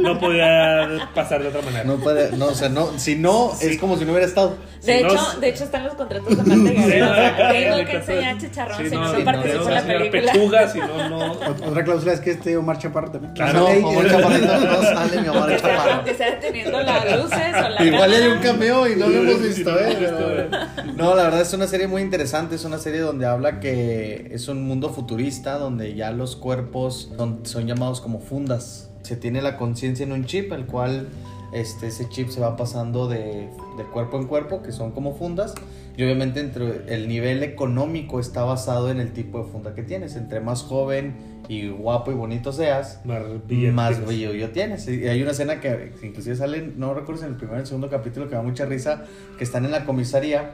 No 0.00 0.20
podía 0.20 1.08
pasar 1.14 1.40
de 1.42 1.48
otra 1.48 1.62
manera. 1.62 1.84
No 1.84 1.96
puede, 1.96 2.30
no, 2.36 2.48
o 2.48 2.54
sea, 2.54 2.68
no, 2.68 2.98
si 2.98 3.16
no, 3.16 3.52
es 3.58 3.78
como 3.78 3.96
si 3.96 4.04
no 4.04 4.10
hubiera 4.12 4.26
estado. 4.26 4.58
De, 4.84 4.98
Si 4.98 5.02
no 5.02 5.08
hecho, 5.08 5.28
es- 5.32 5.40
de 5.40 5.48
hecho, 5.48 5.64
están 5.64 5.84
los 5.84 5.94
contratos 5.94 6.28
de 6.28 6.36
Marta 6.36 6.54
Sí, 6.82 7.62
tengo 7.64 7.86
que 7.86 7.96
enseñar 7.96 8.36
chicharrón, 8.38 8.76
Sí, 8.78 8.88
si 8.90 8.94
no, 8.96 9.00
no, 9.00 9.06
no, 9.12 9.14
sí, 9.14 9.24
no, 9.24 9.68
en 9.68 9.74
la 9.74 9.82
película. 9.82 10.32
pechugas 10.32 10.76
y 10.76 10.78
no, 10.80 11.08
no. 11.08 11.34
Ot- 11.40 11.66
Otra 11.68 11.84
cláusula 11.84 12.12
es 12.12 12.20
que 12.20 12.30
este 12.32 12.54
Omar 12.58 12.76
Chaparro 12.78 13.10
también. 13.10 13.32
Claro, 13.32 13.66
Sale 13.66 13.82
Omar 13.82 14.04
eh, 14.06 14.10
Chaparrito 14.10 14.46
no 14.58 14.82
sale, 14.82 15.20
mi 15.22 15.28
sea, 15.28 15.56
Chaparro. 15.58 16.04
que 16.04 16.14
sea 16.14 16.38
teniendo 16.38 16.82
las 16.82 17.16
luces 17.18 17.54
o 17.64 17.68
la 17.70 17.82
Igual 17.82 18.12
hay 18.12 18.26
un 18.26 18.38
cameo 18.40 18.88
y 18.88 18.96
no 18.96 19.08
lo 19.08 19.20
hemos 19.22 19.40
visto, 19.42 19.70
Sí, 19.70 19.84
¿eh? 19.84 20.10
no 20.10 20.28
visto, 20.28 20.92
No, 20.96 21.14
la 21.14 21.22
verdad 21.22 21.40
es 21.40 21.52
una 21.54 21.66
serie 21.66 21.86
muy 21.86 22.02
interesante. 22.02 22.56
Es 22.56 22.64
una 22.66 22.76
serie 22.76 23.00
donde 23.00 23.24
habla 23.24 23.58
que 23.58 24.28
es 24.32 24.48
un 24.48 24.66
mundo 24.66 24.90
futurista 24.90 25.54
donde 25.62 25.94
ya 25.94 26.10
los 26.10 26.36
cuerpos 26.36 27.10
son, 27.16 27.40
son 27.44 27.66
llamados 27.66 28.00
como 28.00 28.20
fundas. 28.20 28.90
Se 29.02 29.16
tiene 29.16 29.42
la 29.42 29.56
conciencia 29.56 30.04
en 30.04 30.12
un 30.12 30.24
chip, 30.26 30.52
el 30.52 30.66
cual 30.66 31.08
este, 31.52 31.88
ese 31.88 32.08
chip 32.08 32.28
se 32.28 32.40
va 32.40 32.56
pasando 32.56 33.08
de, 33.08 33.48
de 33.76 33.84
cuerpo 33.92 34.18
en 34.18 34.26
cuerpo, 34.26 34.62
que 34.62 34.72
son 34.72 34.92
como 34.92 35.14
fundas. 35.14 35.54
Y 35.96 36.02
obviamente 36.04 36.40
entre 36.40 36.94
el 36.94 37.06
nivel 37.08 37.42
económico 37.42 38.18
está 38.18 38.44
basado 38.44 38.90
en 38.90 38.98
el 38.98 39.12
tipo 39.12 39.38
de 39.38 39.50
funda 39.50 39.74
que 39.74 39.82
tienes. 39.82 40.16
Entre 40.16 40.40
más 40.40 40.62
joven 40.62 41.14
y 41.48 41.68
guapo 41.68 42.10
y 42.10 42.14
bonito 42.14 42.52
seas, 42.52 43.00
Más 43.04 43.22
billete 43.46 43.72
más 43.72 43.90
tienes. 43.90 44.06
brillo 44.06 44.50
tienes. 44.50 44.88
Y 44.88 45.06
hay 45.06 45.20
una 45.20 45.32
escena 45.32 45.60
que 45.60 45.92
inclusive 46.02 46.36
sale, 46.36 46.72
no 46.76 46.94
recuerdo 46.94 47.20
si 47.20 47.26
en 47.26 47.32
el 47.32 47.36
primer 47.36 47.56
o 47.56 47.60
el 47.60 47.66
segundo 47.66 47.90
capítulo, 47.90 48.28
que 48.28 48.36
da 48.36 48.42
mucha 48.42 48.64
risa, 48.64 49.04
que 49.36 49.44
están 49.44 49.66
en 49.66 49.72
la 49.72 49.84
comisaría 49.84 50.52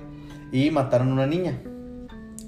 y 0.51 0.71
mataron 0.71 1.11
a 1.11 1.13
una 1.13 1.27
niña. 1.27 1.61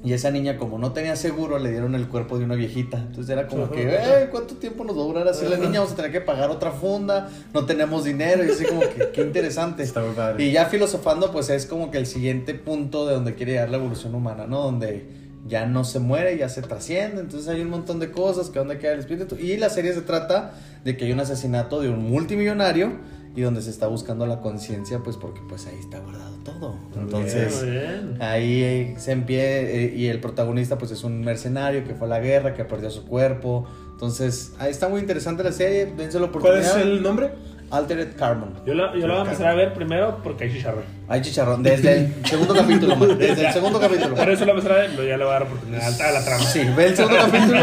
Y 0.02 0.14
esa 0.14 0.30
niña, 0.30 0.56
como 0.56 0.78
no 0.78 0.92
tenía 0.92 1.14
seguro, 1.14 1.58
le 1.58 1.70
dieron 1.70 1.94
el 1.94 2.08
cuerpo 2.08 2.38
de 2.38 2.44
una 2.46 2.54
viejita. 2.54 2.96
Entonces 2.96 3.28
era 3.28 3.46
como 3.46 3.70
que, 3.70 3.82
"Eh, 3.82 4.28
¿cuánto 4.30 4.54
tiempo 4.56 4.82
nos 4.84 4.96
va 4.96 5.02
a 5.02 5.04
durar 5.04 5.28
así 5.28 5.44
la 5.46 5.58
niña? 5.58 5.80
Vamos 5.80 5.92
a 5.92 5.96
tener 5.96 6.10
que 6.10 6.22
pagar 6.22 6.48
otra 6.48 6.70
funda, 6.70 7.28
no 7.52 7.66
tenemos 7.66 8.04
dinero. 8.04 8.42
Y 8.42 8.50
así 8.50 8.64
como 8.64 8.80
que, 8.80 9.10
qué 9.12 9.20
interesante. 9.20 9.82
Está 9.82 10.00
muy 10.00 10.14
padre. 10.14 10.42
Y 10.42 10.52
ya 10.52 10.64
filosofando, 10.66 11.30
pues 11.32 11.50
es 11.50 11.66
como 11.66 11.90
que 11.90 11.98
el 11.98 12.06
siguiente 12.06 12.54
punto 12.54 13.06
de 13.06 13.12
donde 13.14 13.34
quiere 13.34 13.52
llegar 13.52 13.68
la 13.68 13.76
evolución 13.76 14.14
humana, 14.14 14.46
¿no? 14.46 14.62
Donde 14.62 15.06
ya 15.46 15.66
no 15.66 15.84
se 15.84 15.98
muere, 15.98 16.36
ya 16.38 16.48
se 16.48 16.62
trasciende. 16.62 17.20
Entonces 17.20 17.48
hay 17.48 17.60
un 17.60 17.68
montón 17.68 17.98
de 17.98 18.10
cosas 18.10 18.48
que 18.48 18.58
donde 18.58 18.78
queda 18.78 18.92
el 18.92 19.00
espíritu. 19.00 19.36
Y 19.36 19.58
la 19.58 19.68
serie 19.68 19.92
se 19.92 20.00
trata 20.00 20.52
de 20.82 20.96
que 20.96 21.04
hay 21.04 21.12
un 21.12 21.20
asesinato 21.20 21.80
de 21.80 21.90
un 21.90 22.08
multimillonario 22.08 22.92
y 23.36 23.42
donde 23.42 23.62
se 23.62 23.70
está 23.70 23.86
buscando 23.86 24.26
la 24.26 24.40
conciencia, 24.40 25.00
pues 25.00 25.16
porque 25.16 25.40
pues 25.48 25.66
ahí 25.66 25.78
está 25.78 26.00
guardado 26.00 26.36
todo. 26.44 26.74
Entonces... 26.96 27.62
Muy 27.62 27.70
bien. 27.70 28.16
Ahí 28.20 28.94
se 28.98 29.12
empieza 29.12 29.70
y 29.70 30.06
el 30.08 30.20
protagonista 30.20 30.78
pues 30.78 30.90
es 30.90 31.04
un 31.04 31.20
mercenario 31.20 31.84
que 31.84 31.94
fue 31.94 32.06
a 32.06 32.10
la 32.10 32.20
guerra, 32.20 32.54
que 32.54 32.64
perdió 32.64 32.90
su 32.90 33.04
cuerpo. 33.06 33.66
Entonces, 33.92 34.54
ahí 34.58 34.70
está 34.70 34.88
muy 34.88 35.00
interesante 35.00 35.42
la 35.42 35.52
serie, 35.52 35.86
dense 35.86 36.18
la 36.18 36.28
¿Cuál 36.28 36.42
oportunidad. 36.42 36.78
es 36.78 36.86
el 36.86 37.02
nombre? 37.02 37.32
Altered 37.70 38.16
Carbon. 38.16 38.54
Yo 38.66 38.74
la, 38.74 38.92
yo 38.94 39.06
la 39.06 39.14
voy 39.14 39.22
a 39.22 39.24
empezar 39.24 39.46
a 39.48 39.54
ver 39.54 39.72
primero 39.74 40.20
porque 40.22 40.44
hay 40.44 40.52
chicharrón. 40.52 40.84
Hay 41.08 41.22
chicharrón 41.22 41.62
desde 41.62 41.98
el 41.98 42.26
segundo 42.26 42.54
capítulo, 42.54 42.96
man, 42.96 43.18
desde 43.18 43.46
el 43.46 43.52
segundo 43.52 43.80
capítulo. 43.80 44.14
Por 44.14 44.30
eso 44.30 44.44
la 44.44 44.52
voy 44.52 44.60
a 44.60 44.64
empezar 44.64 44.72
a 44.72 44.80
ver, 44.82 44.90
pero 44.90 45.04
ya 45.04 45.16
le 45.16 45.24
voy 45.24 45.30
a 45.30 45.32
dar 45.34 45.42
oportunidad 45.44 46.00
a 46.00 46.12
la 46.12 46.24
trama. 46.24 46.44
Sí, 46.44 46.64
ve 46.76 46.86
el 46.86 46.96
segundo 46.96 47.18
capítulo. 47.18 47.60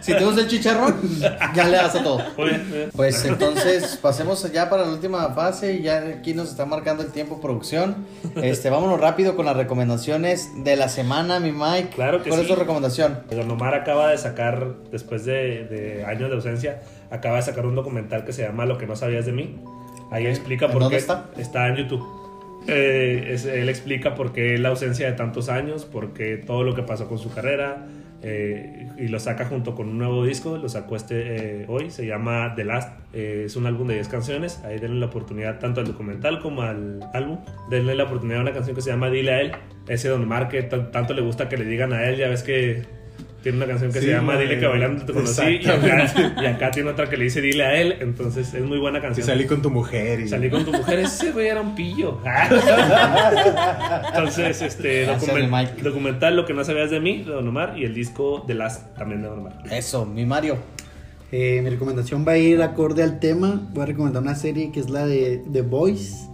Si 0.00 0.14
te 0.14 0.24
gusta 0.24 0.40
el 0.42 0.48
chicharrón, 0.48 0.96
ya 1.54 1.64
le 1.64 1.76
das 1.76 1.94
a 1.94 2.02
todo. 2.02 2.22
Muy 2.36 2.48
bien, 2.50 2.68
muy 2.68 2.78
bien. 2.78 2.90
Pues 2.94 3.24
entonces 3.24 3.98
pasemos 4.00 4.50
ya 4.52 4.68
para 4.70 4.84
la 4.84 4.92
última 4.92 5.28
fase. 5.34 5.80
Ya 5.82 5.98
aquí 5.98 6.34
nos 6.34 6.50
está 6.50 6.64
marcando 6.64 7.02
el 7.02 7.10
tiempo 7.10 7.40
producción. 7.40 8.06
Este, 8.36 8.70
vámonos 8.70 9.00
rápido 9.00 9.36
con 9.36 9.46
las 9.46 9.56
recomendaciones 9.56 10.50
de 10.64 10.76
la 10.76 10.88
semana, 10.88 11.40
mi 11.40 11.52
Mike. 11.52 11.90
Claro 11.94 12.22
que 12.22 12.30
¿Cuál 12.30 12.42
sí. 12.42 12.46
es 12.46 12.52
tu 12.52 12.60
recomendación? 12.60 13.22
Don 13.30 13.50
Omar 13.50 13.74
acaba 13.74 14.10
de 14.10 14.18
sacar, 14.18 14.74
después 14.90 15.24
de, 15.24 15.64
de 15.64 16.04
años 16.04 16.30
de 16.30 16.36
ausencia, 16.36 16.80
acaba 17.10 17.36
de 17.36 17.42
sacar 17.42 17.66
un 17.66 17.74
documental 17.74 18.24
que 18.24 18.32
se 18.32 18.42
llama 18.42 18.66
Lo 18.66 18.78
que 18.78 18.86
no 18.86 18.96
sabías 18.96 19.26
de 19.26 19.32
mí. 19.32 19.56
Ahí 20.10 20.26
explica 20.26 20.66
¿En 20.66 20.72
por 20.72 20.82
dónde 20.82 20.96
qué. 20.96 21.00
está? 21.00 21.30
Está 21.36 21.68
en 21.68 21.76
YouTube. 21.76 22.04
Eh, 22.66 23.30
es- 23.32 23.44
él 23.46 23.68
explica 23.68 24.14
por 24.14 24.32
qué 24.32 24.58
la 24.58 24.68
ausencia 24.70 25.06
de 25.06 25.12
tantos 25.12 25.48
años, 25.48 25.84
por 25.84 26.12
qué 26.12 26.36
todo 26.36 26.64
lo 26.64 26.74
que 26.74 26.82
pasó 26.82 27.08
con 27.08 27.18
su 27.18 27.32
carrera. 27.32 27.86
eh, 28.20 28.88
y 28.98 29.06
lo 29.06 29.20
saca 29.20 29.44
junto 29.44 29.76
con 29.76 29.88
un 29.88 29.96
nuevo 29.98 30.24
disco, 30.24 30.56
lo 30.56 30.68
sacó 30.68 30.96
este 30.96 31.60
eh, 31.62 31.66
hoy, 31.68 31.88
se 31.92 32.04
llama 32.04 32.52
The 32.56 32.64
Last, 32.64 32.92
eh, 33.12 33.44
es 33.46 33.54
un 33.54 33.64
álbum 33.66 33.86
de 33.86 33.94
10 33.94 34.08
canciones, 34.08 34.60
ahí 34.64 34.80
denle 34.80 34.98
la 34.98 35.06
oportunidad 35.06 35.60
tanto 35.60 35.78
al 35.82 35.86
documental 35.86 36.40
como 36.40 36.62
al 36.62 36.98
álbum, 37.14 37.38
denle 37.70 37.94
la 37.94 38.02
oportunidad 38.02 38.40
a 38.40 38.42
una 38.42 38.52
canción 38.52 38.74
que 38.74 38.82
se 38.82 38.90
llama 38.90 39.08
Dile 39.08 39.32
a 39.32 39.40
él, 39.40 39.52
ese 39.86 40.08
Don 40.08 40.24
Omar 40.24 40.48
que 40.48 40.64
tanto 40.64 41.14
le 41.14 41.22
gusta 41.22 41.48
que 41.48 41.56
le 41.58 41.64
digan 41.64 41.92
a 41.92 42.08
él, 42.08 42.16
ya 42.16 42.28
ves 42.28 42.42
que 42.42 42.82
tiene 43.42 43.58
una 43.58 43.66
canción 43.66 43.92
que 43.92 44.00
Sí, 44.00 44.06
se 44.06 44.12
llama. 44.12 44.36
Dile 44.36 44.58
que 44.58 44.66
bailando 44.66 45.04
te 45.04 45.12
conocí 45.12 45.60
y 45.62 45.68
acá, 45.68 46.34
y 46.42 46.46
acá 46.46 46.70
tiene 46.70 46.90
otra 46.90 47.08
que 47.08 47.16
le 47.16 47.24
dice 47.24 47.40
Dile 47.40 47.64
a 47.64 47.80
él, 47.80 47.96
entonces 48.00 48.52
es 48.52 48.62
muy 48.64 48.78
buena 48.78 49.00
canción. 49.00 49.26
salí 49.26 49.46
con 49.46 49.62
tu 49.62 49.70
mujer 49.70 50.20
y... 50.20 50.28
Salí 50.28 50.50
con 50.50 50.64
tu 50.64 50.72
mujer, 50.72 50.98
ese 50.98 51.30
güey 51.32 51.46
era 51.48 51.60
un 51.60 51.74
pillo. 51.74 52.20
Entonces, 54.08 54.62
este 54.62 55.06
document- 55.06 55.76
documental 55.76 56.36
Lo 56.36 56.44
que 56.46 56.54
no 56.54 56.64
sabías 56.64 56.90
de 56.90 57.00
mí, 57.00 57.18
de 57.22 57.32
Don 57.32 57.46
Omar, 57.48 57.74
y 57.78 57.84
el 57.84 57.94
disco 57.94 58.44
de 58.46 58.54
Last 58.54 58.94
también 58.96 59.22
de 59.22 59.28
Don 59.28 59.40
Omar. 59.40 59.62
Eso, 59.70 60.04
mi 60.06 60.24
Mario. 60.26 60.56
Eh, 61.30 61.60
mi 61.62 61.68
recomendación 61.70 62.24
va 62.26 62.32
a 62.32 62.38
ir 62.38 62.62
acorde 62.62 63.02
al 63.02 63.20
tema. 63.20 63.60
Voy 63.72 63.82
a 63.82 63.86
recomendar 63.86 64.22
una 64.22 64.34
serie 64.34 64.72
que 64.72 64.80
es 64.80 64.88
la 64.90 65.06
de 65.06 65.42
The 65.52 65.62
Boys. 65.62 66.28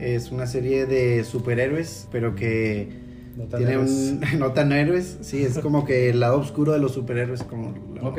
Es 0.00 0.32
una 0.32 0.46
serie 0.46 0.86
de 0.86 1.22
superhéroes, 1.24 2.08
pero 2.10 2.34
que 2.34 3.03
No 3.36 3.44
tan 3.44 3.58
tiene 3.58 3.72
héroes. 3.74 3.90
un. 3.90 4.20
no 4.38 4.52
tan 4.52 4.72
héroes. 4.72 5.18
Sí, 5.22 5.42
es 5.42 5.58
como 5.58 5.84
que 5.84 6.10
el 6.10 6.20
lado 6.20 6.38
oscuro 6.38 6.72
de 6.72 6.78
los 6.78 6.92
superhéroes. 6.92 7.42
Como 7.42 7.74
la, 7.94 8.02
Ok. 8.08 8.18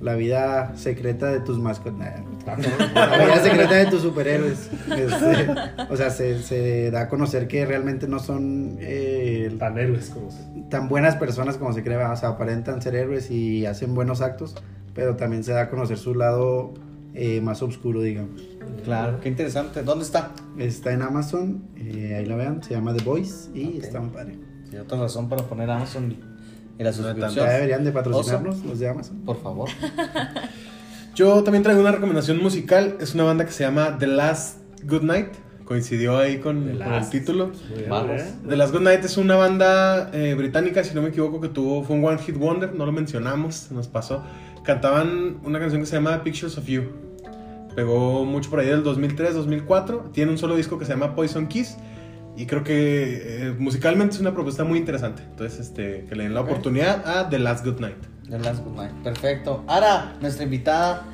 la 0.00 0.14
vida 0.14 0.72
secreta 0.76 1.26
de 1.32 1.40
tus 1.40 1.58
mascotas. 1.58 2.20
La 2.46 3.18
vida 3.24 3.42
secreta 3.42 3.74
de 3.74 3.86
tus 3.86 4.02
superhéroes. 4.02 4.70
Este, 4.96 5.46
o 5.90 5.96
sea, 5.96 6.10
se, 6.10 6.42
se 6.42 6.90
da 6.90 7.02
a 7.02 7.08
conocer 7.08 7.48
que 7.48 7.64
realmente 7.66 8.06
no 8.06 8.18
son 8.18 8.76
eh, 8.80 9.54
Tan 9.58 9.78
héroes 9.78 10.10
como 10.10 10.30
se- 10.30 10.42
tan 10.70 10.88
buenas 10.88 11.16
personas 11.16 11.56
como 11.56 11.72
se 11.72 11.82
cree, 11.82 11.96
o 11.96 12.16
sea, 12.16 12.30
aparentan 12.30 12.82
ser 12.82 12.94
héroes 12.96 13.30
y 13.30 13.64
hacen 13.66 13.94
buenos 13.94 14.20
actos, 14.22 14.54
pero 14.94 15.14
también 15.16 15.44
se 15.44 15.52
da 15.52 15.62
a 15.62 15.70
conocer 15.70 15.96
su 15.98 16.14
lado 16.14 16.74
eh, 17.14 17.40
más 17.40 17.62
oscuro, 17.62 18.00
digamos. 18.02 18.42
Claro, 18.84 19.20
qué 19.20 19.28
interesante. 19.28 19.82
¿Dónde 19.82 20.04
está? 20.04 20.32
Está 20.58 20.92
en 20.92 21.02
Amazon, 21.02 21.62
eh, 21.76 22.16
ahí 22.18 22.26
la 22.26 22.34
vean, 22.36 22.62
se 22.62 22.74
llama 22.74 22.92
The 22.94 23.04
Voice 23.04 23.50
y 23.54 23.78
está 23.78 24.00
muy 24.00 24.10
padre. 24.10 24.38
Sí, 24.74 24.78
otra 24.80 24.98
razón 24.98 25.28
para 25.28 25.42
poner 25.44 25.70
Amazon 25.70 26.10
y- 26.12 26.18
y 26.78 26.82
la 26.82 26.90
Ya 26.90 26.96
suscripción. 26.96 27.46
deberían 27.48 27.84
de 27.84 27.92
patrocinarnos 27.92 28.64
los 28.64 28.78
de 28.80 28.88
Amazon. 28.88 29.18
Por 29.24 29.40
favor. 29.42 29.68
Yo 31.14 31.42
también 31.44 31.62
traigo 31.62 31.80
una 31.80 31.92
recomendación 31.92 32.42
musical. 32.42 32.96
Es 33.00 33.14
una 33.14 33.24
banda 33.24 33.44
que 33.46 33.52
se 33.52 33.62
llama 33.64 33.96
The 33.98 34.06
Last 34.08 34.58
Good 34.84 35.02
Night. 35.02 35.28
coincidió 35.64 36.18
ahí 36.18 36.38
con, 36.40 36.64
The 36.66 36.72
con 36.72 36.82
el 36.82 36.90
Last. 36.90 37.10
título. 37.12 37.52
Vamos. 37.88 38.20
The 38.48 38.56
Last 38.56 38.72
Good 38.72 38.82
Night 38.82 39.04
es 39.04 39.16
una 39.16 39.36
banda 39.36 40.10
eh, 40.12 40.34
británica, 40.34 40.82
si 40.84 40.94
no 40.94 41.00
me 41.02 41.08
equivoco, 41.08 41.40
que 41.40 41.48
tuvo, 41.48 41.82
fue 41.84 41.96
un 41.96 42.04
One 42.04 42.18
Hit 42.18 42.36
Wonder, 42.36 42.74
no 42.74 42.84
lo 42.84 42.92
mencionamos, 42.92 43.70
nos 43.70 43.88
pasó. 43.88 44.22
Cantaban 44.64 45.38
una 45.44 45.58
canción 45.60 45.80
que 45.80 45.86
se 45.86 45.96
llama 45.96 46.22
Pictures 46.22 46.58
of 46.58 46.66
You. 46.66 46.82
Pegó 47.74 48.24
mucho 48.26 48.50
por 48.50 48.58
ahí 48.60 48.66
del 48.66 48.82
2003, 48.82 49.34
2004. 49.34 50.10
Tiene 50.12 50.32
un 50.32 50.38
solo 50.38 50.54
disco 50.56 50.78
que 50.78 50.84
se 50.84 50.92
llama 50.92 51.14
Poison 51.14 51.46
Kiss. 51.46 51.76
Y 52.36 52.46
creo 52.46 52.64
que 52.64 53.46
eh, 53.48 53.54
musicalmente 53.58 54.14
es 54.16 54.20
una 54.20 54.34
propuesta 54.34 54.64
muy 54.64 54.78
interesante. 54.78 55.22
Entonces, 55.22 55.60
este, 55.60 56.04
que 56.08 56.14
le 56.16 56.24
den 56.24 56.34
la 56.34 56.40
oportunidad 56.40 57.06
a 57.06 57.28
The 57.28 57.38
Last 57.38 57.64
Good 57.64 57.80
Night. 57.80 57.96
The 58.28 58.38
Last 58.38 58.64
Good 58.64 58.76
Night. 58.76 58.92
Perfecto. 59.04 59.62
Ara, 59.68 60.16
nuestra 60.20 60.44
invitada. 60.44 61.04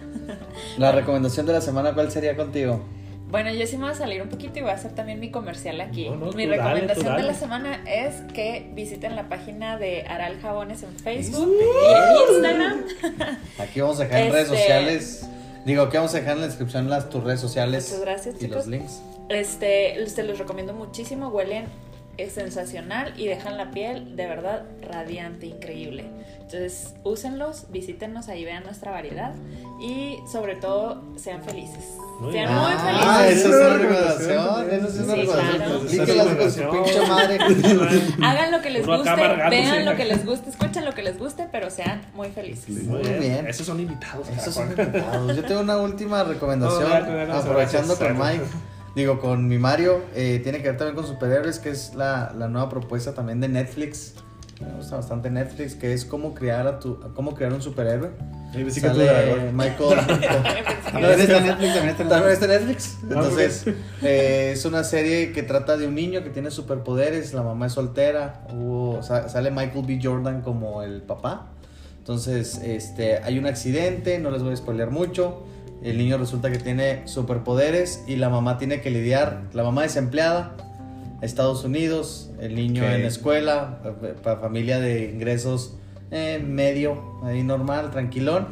La 0.78 0.92
recomendación 0.92 1.44
de 1.47 1.52
la 1.52 1.60
semana, 1.60 1.92
¿cuál 1.92 2.10
sería 2.10 2.36
contigo? 2.36 2.82
Bueno, 3.30 3.52
yo 3.52 3.64
sí 3.66 3.76
me 3.76 3.84
voy 3.84 3.92
a 3.92 3.94
salir 3.94 4.22
un 4.22 4.28
poquito 4.28 4.59
y 4.59 4.62
voy 4.62 4.70
a 4.70 4.74
hacer 4.74 4.92
también 4.92 5.20
mi 5.20 5.30
comercial 5.30 5.80
aquí. 5.80 6.09
No, 6.09 6.16
no, 6.16 6.32
mi 6.32 6.47
dale, 6.47 6.56
recomendación 6.56 7.16
de 7.16 7.22
la 7.22 7.34
semana 7.34 7.80
es 7.86 8.22
que 8.32 8.70
visiten 8.74 9.14
la 9.14 9.28
página 9.28 9.76
de 9.78 10.02
Aral 10.09 10.40
Jabones 10.40 10.82
en 10.82 10.90
Facebook 10.98 11.48
y 11.60 12.32
en 12.32 12.34
Instagram. 12.34 13.38
Aquí 13.59 13.80
vamos 13.80 14.01
a 14.01 14.05
dejar 14.05 14.20
en 14.22 14.32
redes 14.32 14.47
Este- 14.47 14.56
sociales. 14.59 15.26
Digo, 15.64 15.82
aquí 15.82 15.97
vamos 15.98 16.14
a 16.14 16.18
dejar 16.18 16.34
en 16.36 16.40
la 16.40 16.47
descripción 16.47 16.88
las 16.88 17.09
tus 17.10 17.22
redes 17.22 17.38
sociales. 17.38 17.84
Muchas 17.90 18.01
gracias, 18.01 18.34
Y 18.36 18.38
chicos. 18.38 18.56
los 18.56 18.66
links. 18.66 19.01
Este, 19.31 20.07
se 20.09 20.23
los 20.24 20.39
recomiendo 20.39 20.74
muchísimo, 20.74 21.28
huelen 21.28 21.66
es 22.16 22.32
sensacional 22.35 23.15
y 23.16 23.28
dejan 23.28 23.57
la 23.57 23.70
piel 23.70 24.15
de 24.15 24.27
verdad 24.27 24.65
radiante, 24.82 25.47
increíble. 25.47 26.05
Entonces, 26.35 26.93
úsenlos, 27.02 27.70
visítenos 27.70 28.28
ahí, 28.28 28.44
vean 28.44 28.62
nuestra 28.65 28.90
variedad 28.90 29.32
y 29.81 30.19
sobre 30.31 30.57
todo 30.57 31.01
sean 31.16 31.43
felices. 31.43 31.82
Muy 32.20 32.32
sean 32.32 32.48
bien. 32.48 32.59
muy 32.61 32.73
Ah, 32.77 33.23
felices. 33.24 33.39
esa 33.39 33.48
es 33.48 33.55
una 33.55 33.77
recomendación. 33.78 34.70
Esa 34.70 34.86
es 34.86 34.94
una 34.98 35.15
Sí, 35.15 35.20
recomendación. 35.23 36.05
claro. 36.05 36.36
Con 36.36 36.51
su 36.51 36.70
pinche 36.70 37.07
madre. 37.07 37.39
Hagan 38.23 38.51
lo 38.51 38.61
que 38.61 38.70
les 38.70 38.86
guste, 38.86 39.11
vean 39.51 39.85
lo 39.86 39.97
que 39.97 40.05
les 40.05 40.27
guste, 40.27 40.51
escuchen 40.51 40.85
lo 40.85 40.93
que 40.93 41.02
les 41.02 41.19
guste, 41.19 41.47
pero 41.51 41.70
sean 41.70 42.02
muy 42.15 42.28
felices. 42.31 42.69
Muy 42.85 43.01
bien. 43.02 43.47
Esos 43.47 43.65
son 43.66 43.81
invitados. 43.81 44.28
Esos 44.28 44.52
son 44.52 44.69
invitados. 44.70 45.35
Yo 45.36 45.43
tengo 45.44 45.61
una 45.62 45.78
última 45.78 46.23
recomendación. 46.24 47.31
Aprovechando 47.32 47.97
con 47.97 48.19
Mike. 48.19 48.44
Digo, 48.94 49.20
con 49.20 49.46
mi 49.48 49.58
Mario. 49.58 50.00
eh, 50.14 50.40
tiene 50.42 50.58
que 50.62 50.68
ver 50.68 50.76
también 50.76 50.96
con 50.96 51.06
superhéroes, 51.06 51.58
que 51.58 51.70
es 51.70 51.94
la, 51.94 52.34
la 52.36 52.48
nueva 52.48 52.68
propuesta 52.68 53.14
también 53.14 53.40
de 53.40 53.48
Netflix. 53.48 54.14
Me 54.60 54.74
gusta 54.76 54.96
bastante 54.96 55.30
Netflix, 55.30 55.74
que 55.74 55.94
es 55.94 56.04
cómo 56.04 56.34
crear 56.34 56.66
a 56.66 56.78
tu, 56.80 57.00
cómo 57.14 57.34
crear 57.34 57.52
un 57.52 57.62
superhéroe. 57.62 58.10
Tu 58.52 58.58
Sale. 58.80 59.52
Michael. 59.52 59.98
También 60.92 61.20
está 61.20 61.36
en 61.38 61.46
Netflix, 61.46 61.74
también 61.74 61.88
está 61.88 62.04
Netflix. 62.04 62.32
está 62.32 62.46
Netflix. 62.48 62.98
Entonces, 63.04 63.64
eh, 64.02 64.50
es 64.52 64.64
una 64.64 64.82
serie 64.84 65.30
que 65.32 65.44
trata 65.44 65.76
de 65.76 65.86
un 65.86 65.94
niño 65.94 66.22
que 66.24 66.30
tiene 66.30 66.50
superpoderes. 66.50 67.32
La 67.32 67.42
mamá 67.42 67.66
es 67.66 67.72
soltera. 67.74 68.44
Hubo- 68.52 69.02
sa- 69.04 69.28
sale 69.28 69.50
Michael 69.52 69.84
B. 69.86 70.00
Jordan 70.02 70.42
como 70.42 70.82
el 70.82 71.00
papá. 71.02 71.46
Entonces, 71.98 72.60
este, 72.64 73.18
hay 73.18 73.38
un 73.38 73.46
accidente. 73.46 74.18
No 74.18 74.30
les 74.32 74.42
voy 74.42 74.52
a 74.52 74.56
spoilear 74.56 74.90
mucho. 74.90 75.44
El 75.82 75.97
niño 75.98 76.19
resulta 76.19 76.51
que 76.51 76.59
tiene 76.59 77.02
superpoderes 77.07 78.05
y 78.07 78.16
la 78.16 78.28
mamá 78.28 78.59
tiene 78.59 78.81
que 78.81 78.90
lidiar. 78.90 79.43
La 79.55 79.62
mamá 79.62 79.85
es 79.85 79.97
empleada. 79.97 80.57
Estados 81.23 81.65
Unidos. 81.65 82.31
El 82.40 82.55
niño 82.55 82.82
Ok. 82.82 82.90
en 82.90 83.05
escuela. 83.07 83.81
Para 84.23 84.39
familia 84.40 84.78
de 84.81 85.11
ingresos 85.11 85.74
eh, 86.11 86.43
medio, 86.44 87.20
ahí 87.24 87.43
normal, 87.43 87.90
tranquilón. 87.90 88.48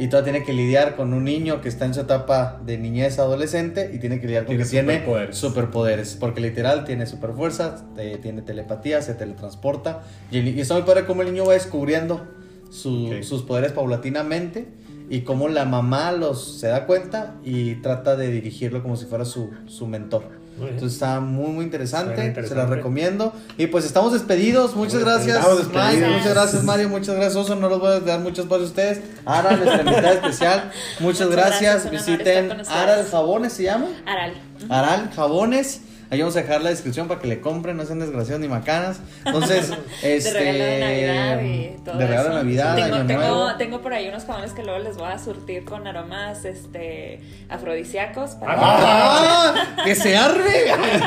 Y 0.00 0.06
todavía 0.06 0.32
tiene 0.32 0.46
que 0.46 0.52
lidiar 0.52 0.94
con 0.94 1.12
un 1.12 1.24
niño 1.24 1.60
que 1.60 1.68
está 1.68 1.84
en 1.84 1.92
su 1.94 2.00
etapa 2.02 2.60
de 2.64 2.78
niñez 2.78 3.18
adolescente 3.18 3.90
y 3.92 3.98
tiene 3.98 4.20
que 4.20 4.26
lidiar 4.26 4.44
con 4.44 4.50
Tiene 4.54 4.62
que 4.62 4.70
tiene 4.70 4.92
superpoderes. 4.98 5.36
superpoderes. 5.36 6.16
Porque 6.20 6.40
literal 6.40 6.84
tiene 6.84 7.06
superfuerza, 7.06 7.84
eh, 7.96 8.16
tiene 8.22 8.42
telepatía, 8.42 9.02
se 9.02 9.14
teletransporta. 9.14 10.02
Y, 10.30 10.38
el- 10.38 10.48
y 10.56 10.64
muy 10.72 10.82
padre 10.82 11.04
cómo 11.04 11.22
el 11.22 11.32
niño 11.32 11.46
va 11.46 11.54
descubriendo 11.54 12.24
su- 12.70 13.22
sus 13.24 13.42
poderes 13.42 13.72
paulatinamente 13.72 14.68
y 15.10 15.22
cómo 15.22 15.48
la 15.48 15.64
mamá 15.64 16.12
los 16.12 16.58
se 16.58 16.68
da 16.68 16.86
cuenta 16.86 17.34
y 17.44 17.76
trata 17.76 18.16
de 18.16 18.28
dirigirlo 18.30 18.82
como 18.82 18.96
si 18.96 19.06
fuera 19.06 19.24
su, 19.24 19.50
su 19.66 19.86
mentor. 19.86 20.24
Muy. 20.58 20.70
Entonces 20.70 20.94
está 20.94 21.20
muy 21.20 21.50
muy 21.52 21.64
interesante, 21.64 22.14
Suena 22.14 22.22
se 22.22 22.28
interesante. 22.28 22.62
la 22.64 22.74
recomiendo. 22.76 23.32
Y 23.56 23.68
pues 23.68 23.84
estamos 23.84 24.12
despedidos, 24.12 24.74
muchas 24.74 25.00
gracias. 25.04 25.46
Mike, 25.72 26.08
muchas 26.08 26.34
gracias 26.34 26.64
Mario, 26.64 26.88
muchas 26.88 27.14
gracias 27.14 27.36
Oso, 27.36 27.54
no 27.54 27.68
los 27.68 27.78
voy 27.78 27.92
a 27.92 28.00
dar 28.00 28.20
mucho 28.20 28.42
espacio 28.42 28.64
a 28.64 28.68
ustedes. 28.68 29.00
Ara, 29.24 29.56
nuestra 29.56 29.80
invitada 29.82 30.12
especial, 30.14 30.72
muchas, 30.98 31.28
Muchas 31.28 31.30
gracias, 31.30 31.84
gracias, 31.84 32.06
visiten. 32.06 32.52
Aral 32.68 33.06
Jabones 33.06 33.52
se 33.52 33.62
llama, 33.64 33.86
Aral. 34.04 34.32
Aral 34.68 35.10
Jabones. 35.14 35.82
Ahí 36.10 36.20
vamos 36.20 36.36
a 36.36 36.40
dejar 36.40 36.62
la 36.62 36.70
descripción 36.70 37.06
para 37.06 37.20
que 37.20 37.26
le 37.28 37.40
compren, 37.40 37.76
no 37.76 37.84
sean 37.84 37.98
desgraciados 37.98 38.40
ni 38.40 38.48
macanas. 38.48 39.00
Entonces, 39.26 39.70
este. 40.02 40.32
de 40.32 40.40
regalo 40.40 40.64
de 40.64 40.80
Navidad 40.80 41.42
y 41.42 41.76
todo 41.84 41.98
De 41.98 42.06
regalo 42.06 42.28
de 42.28 42.34
eso. 42.34 42.38
Navidad, 42.44 42.74
tengo, 42.76 42.94
Año 42.96 43.06
tengo, 43.06 43.20
Nuevo. 43.22 43.56
tengo 43.58 43.80
por 43.82 43.92
ahí 43.92 44.08
unos 44.08 44.24
jabones 44.24 44.52
que 44.52 44.62
luego 44.62 44.78
les 44.78 44.96
voy 44.96 45.10
a 45.12 45.18
surtir 45.18 45.64
con 45.64 45.86
aromas 45.86 46.44
este 46.46 47.20
afrodisíacos 47.50 48.30
para 48.32 48.54
¡Ah! 48.56 49.54
¡Que 49.84 49.94
se 49.94 50.16
arme! 50.16 50.44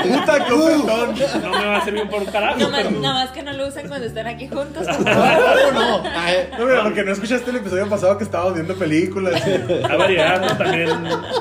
¡Puta, 0.03 0.45
qué 0.45 0.53
ofertón! 0.53 1.15
No 1.41 1.49
me 1.49 1.65
va 1.65 1.77
a 1.77 1.85
servir 1.85 2.07
por 2.09 2.21
un 2.21 2.27
carajo. 2.27 2.59
no 2.59 2.69
más, 2.69 2.83
pero- 2.83 2.99
nada 2.99 3.13
más 3.25 3.31
que 3.31 3.41
no 3.43 3.53
lo 3.53 3.67
usen 3.67 3.87
cuando 3.87 4.05
estén 4.07 4.27
aquí 4.27 4.47
juntos. 4.47 4.85
¡No, 4.99 5.71
no! 5.71 6.03
No, 6.03 6.65
mira, 6.65 6.83
porque 6.83 7.03
no 7.03 7.11
escuchaste 7.13 7.49
el 7.49 7.57
episodio 7.57 7.89
pasado 7.89 8.17
que 8.19 8.23
estábamos 8.23 8.53
viendo 8.53 8.75
películas. 8.75 9.41
Hay 9.45 9.97
variedad, 9.97 10.41
¿no? 10.41 10.57
También, 10.57 10.89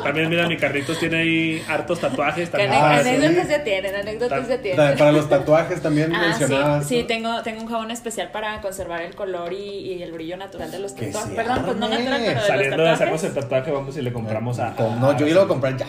también, 0.02 0.28
mira, 0.30 0.48
mi 0.48 0.56
carritos 0.56 0.98
tiene 0.98 1.18
ahí 1.18 1.62
hartos 1.68 2.00
tatuajes. 2.00 2.50
También. 2.50 2.72
Ah, 2.72 3.00
sí. 3.02 3.10
Ya 3.50 3.64
tienen, 3.64 3.94
anécdotas 3.94 4.48
Ta- 4.48 4.58
tienen. 4.62 4.96
Para 4.98 5.12
los 5.12 5.28
tatuajes 5.28 5.82
también 5.82 6.12
Ah, 6.14 6.28
mencionabas. 6.28 6.86
sí, 6.86 7.00
sí 7.00 7.04
tengo, 7.06 7.42
tengo 7.42 7.60
un 7.62 7.68
jabón 7.68 7.90
especial 7.90 8.30
para 8.30 8.60
conservar 8.60 9.02
el 9.02 9.14
color 9.14 9.52
y, 9.52 9.56
y 9.56 10.02
el 10.02 10.12
brillo 10.12 10.36
natural 10.36 10.70
de 10.70 10.78
los 10.78 10.94
tatuajes. 10.94 11.30
se 11.30 11.34
Perdón, 11.36 11.62
pues 11.64 11.76
no 11.76 11.88
natural, 11.88 12.22
pero 12.24 12.40
de 12.40 12.46
Saliendo 12.46 12.82
de 12.82 12.88
hacernos 12.90 13.24
el 13.24 13.34
tatuaje, 13.34 13.70
vamos 13.70 13.96
y 13.96 14.02
le 14.02 14.12
compramos 14.12 14.58
a. 14.58 14.70
No, 14.78 15.16
yo 15.16 15.26
voy 15.26 15.36
a 15.44 15.48
comprar 15.48 15.76
ya. 15.76 15.86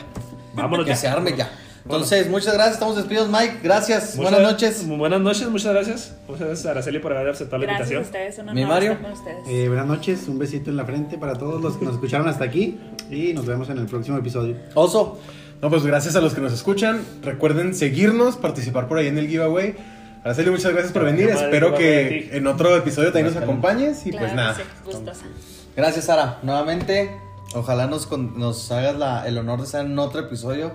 Vámonos 0.54 0.86
Que 0.86 0.92
ya. 0.92 0.96
se 0.98 1.08
arme 1.08 1.36
ya. 1.38 1.50
Entonces, 1.84 2.30
muchas 2.30 2.54
gracias, 2.54 2.76
estamos 2.76 2.96
despedidos, 2.96 3.28
Mike. 3.28 3.58
Gracias, 3.64 4.16
Muchas- 4.16 4.32
buenas 4.32 4.52
noches. 4.52 4.88
Buenas 4.88 5.20
noches, 5.20 5.50
muchas 5.50 5.74
gracias. 5.74 6.16
Muchas 6.28 6.46
gracias, 6.48 6.66
Araceli, 6.68 7.00
por 7.00 7.12
haber 7.12 7.30
aceptado 7.30 7.58
la 7.64 7.74
Gracias 7.74 7.90
a 7.90 7.94
invitación. 7.96 8.28
ustedes, 8.28 8.54
Mi 8.56 8.66
Mario. 8.66 8.92
estar 8.92 9.04
con 9.04 9.18
ustedes. 9.20 9.48
Eh, 9.48 9.68
buenas 9.68 9.88
noches, 9.88 10.28
un 10.28 10.38
besito 10.38 10.70
en 10.70 10.78
la 10.78 10.86
frente 10.86 11.18
para 11.18 11.34
todos 11.34 11.60
los 11.60 11.78
que 11.78 11.86
nos 11.86 11.96
escucharon 11.96 12.28
hasta 12.28 12.44
aquí 12.44 12.80
y 13.10 13.34
nos 13.34 13.48
vemos 13.48 13.68
en 13.72 13.80
el 13.80 13.88
próximo 13.88 14.18
episodio. 14.20 14.58
Oso, 14.76 15.20
No, 15.62 15.70
pues 15.70 15.86
gracias 15.86 16.16
a 16.16 16.22
los 16.22 16.34
que 16.34 16.42
nos 16.42 16.54
escuchan. 16.54 17.02
Recuerden 17.22 17.76
seguirnos, 17.76 18.36
participar 18.38 18.88
por 18.88 18.98
ahí 18.98 19.08
en 19.08 19.18
el 19.18 19.28
giveaway. 19.28 19.76
Araceli, 20.24 20.50
muchas 20.52 20.72
gracias 20.72 20.92
por 20.92 21.04
venir. 21.06 21.30
Madre, 21.34 21.46
Espero 21.46 21.76
que 21.76 22.30
en 22.34 22.48
otro 22.48 22.76
episodio 22.76 23.12
también 23.12 23.34
nos 23.34 23.42
acompañes. 23.44 24.06
Y 24.06 24.12
Claro 24.12 24.26
pues 24.26 24.36
nada. 24.36 24.56
sí, 24.56 24.62
gracias, 25.76 26.06
Sara. 26.06 26.40
Nuevamente, 26.44 27.16
ojalá 27.54 27.88
nos, 27.88 28.06
con- 28.08 28.38
nos 28.40 28.72
hagas 28.72 28.96
la- 28.98 29.28
el 29.28 29.38
honor 29.38 29.60
de 29.60 29.66
estar 29.66 29.86
en 29.86 29.98
otro 30.00 30.22
episodio 30.22 30.72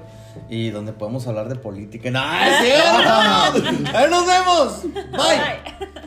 y 0.50 0.70
donde 0.70 0.92
podemos 0.92 1.26
hablar 1.26 1.48
de 1.48 1.56
política. 1.56 2.10
¡No, 2.10 2.20
es 2.42 2.58
cierto! 2.60 3.90
¡Ahí 3.96 4.10
nos 4.10 4.26
vemos! 4.26 4.82
Bye. 4.92 5.00
Bye. 5.12 6.02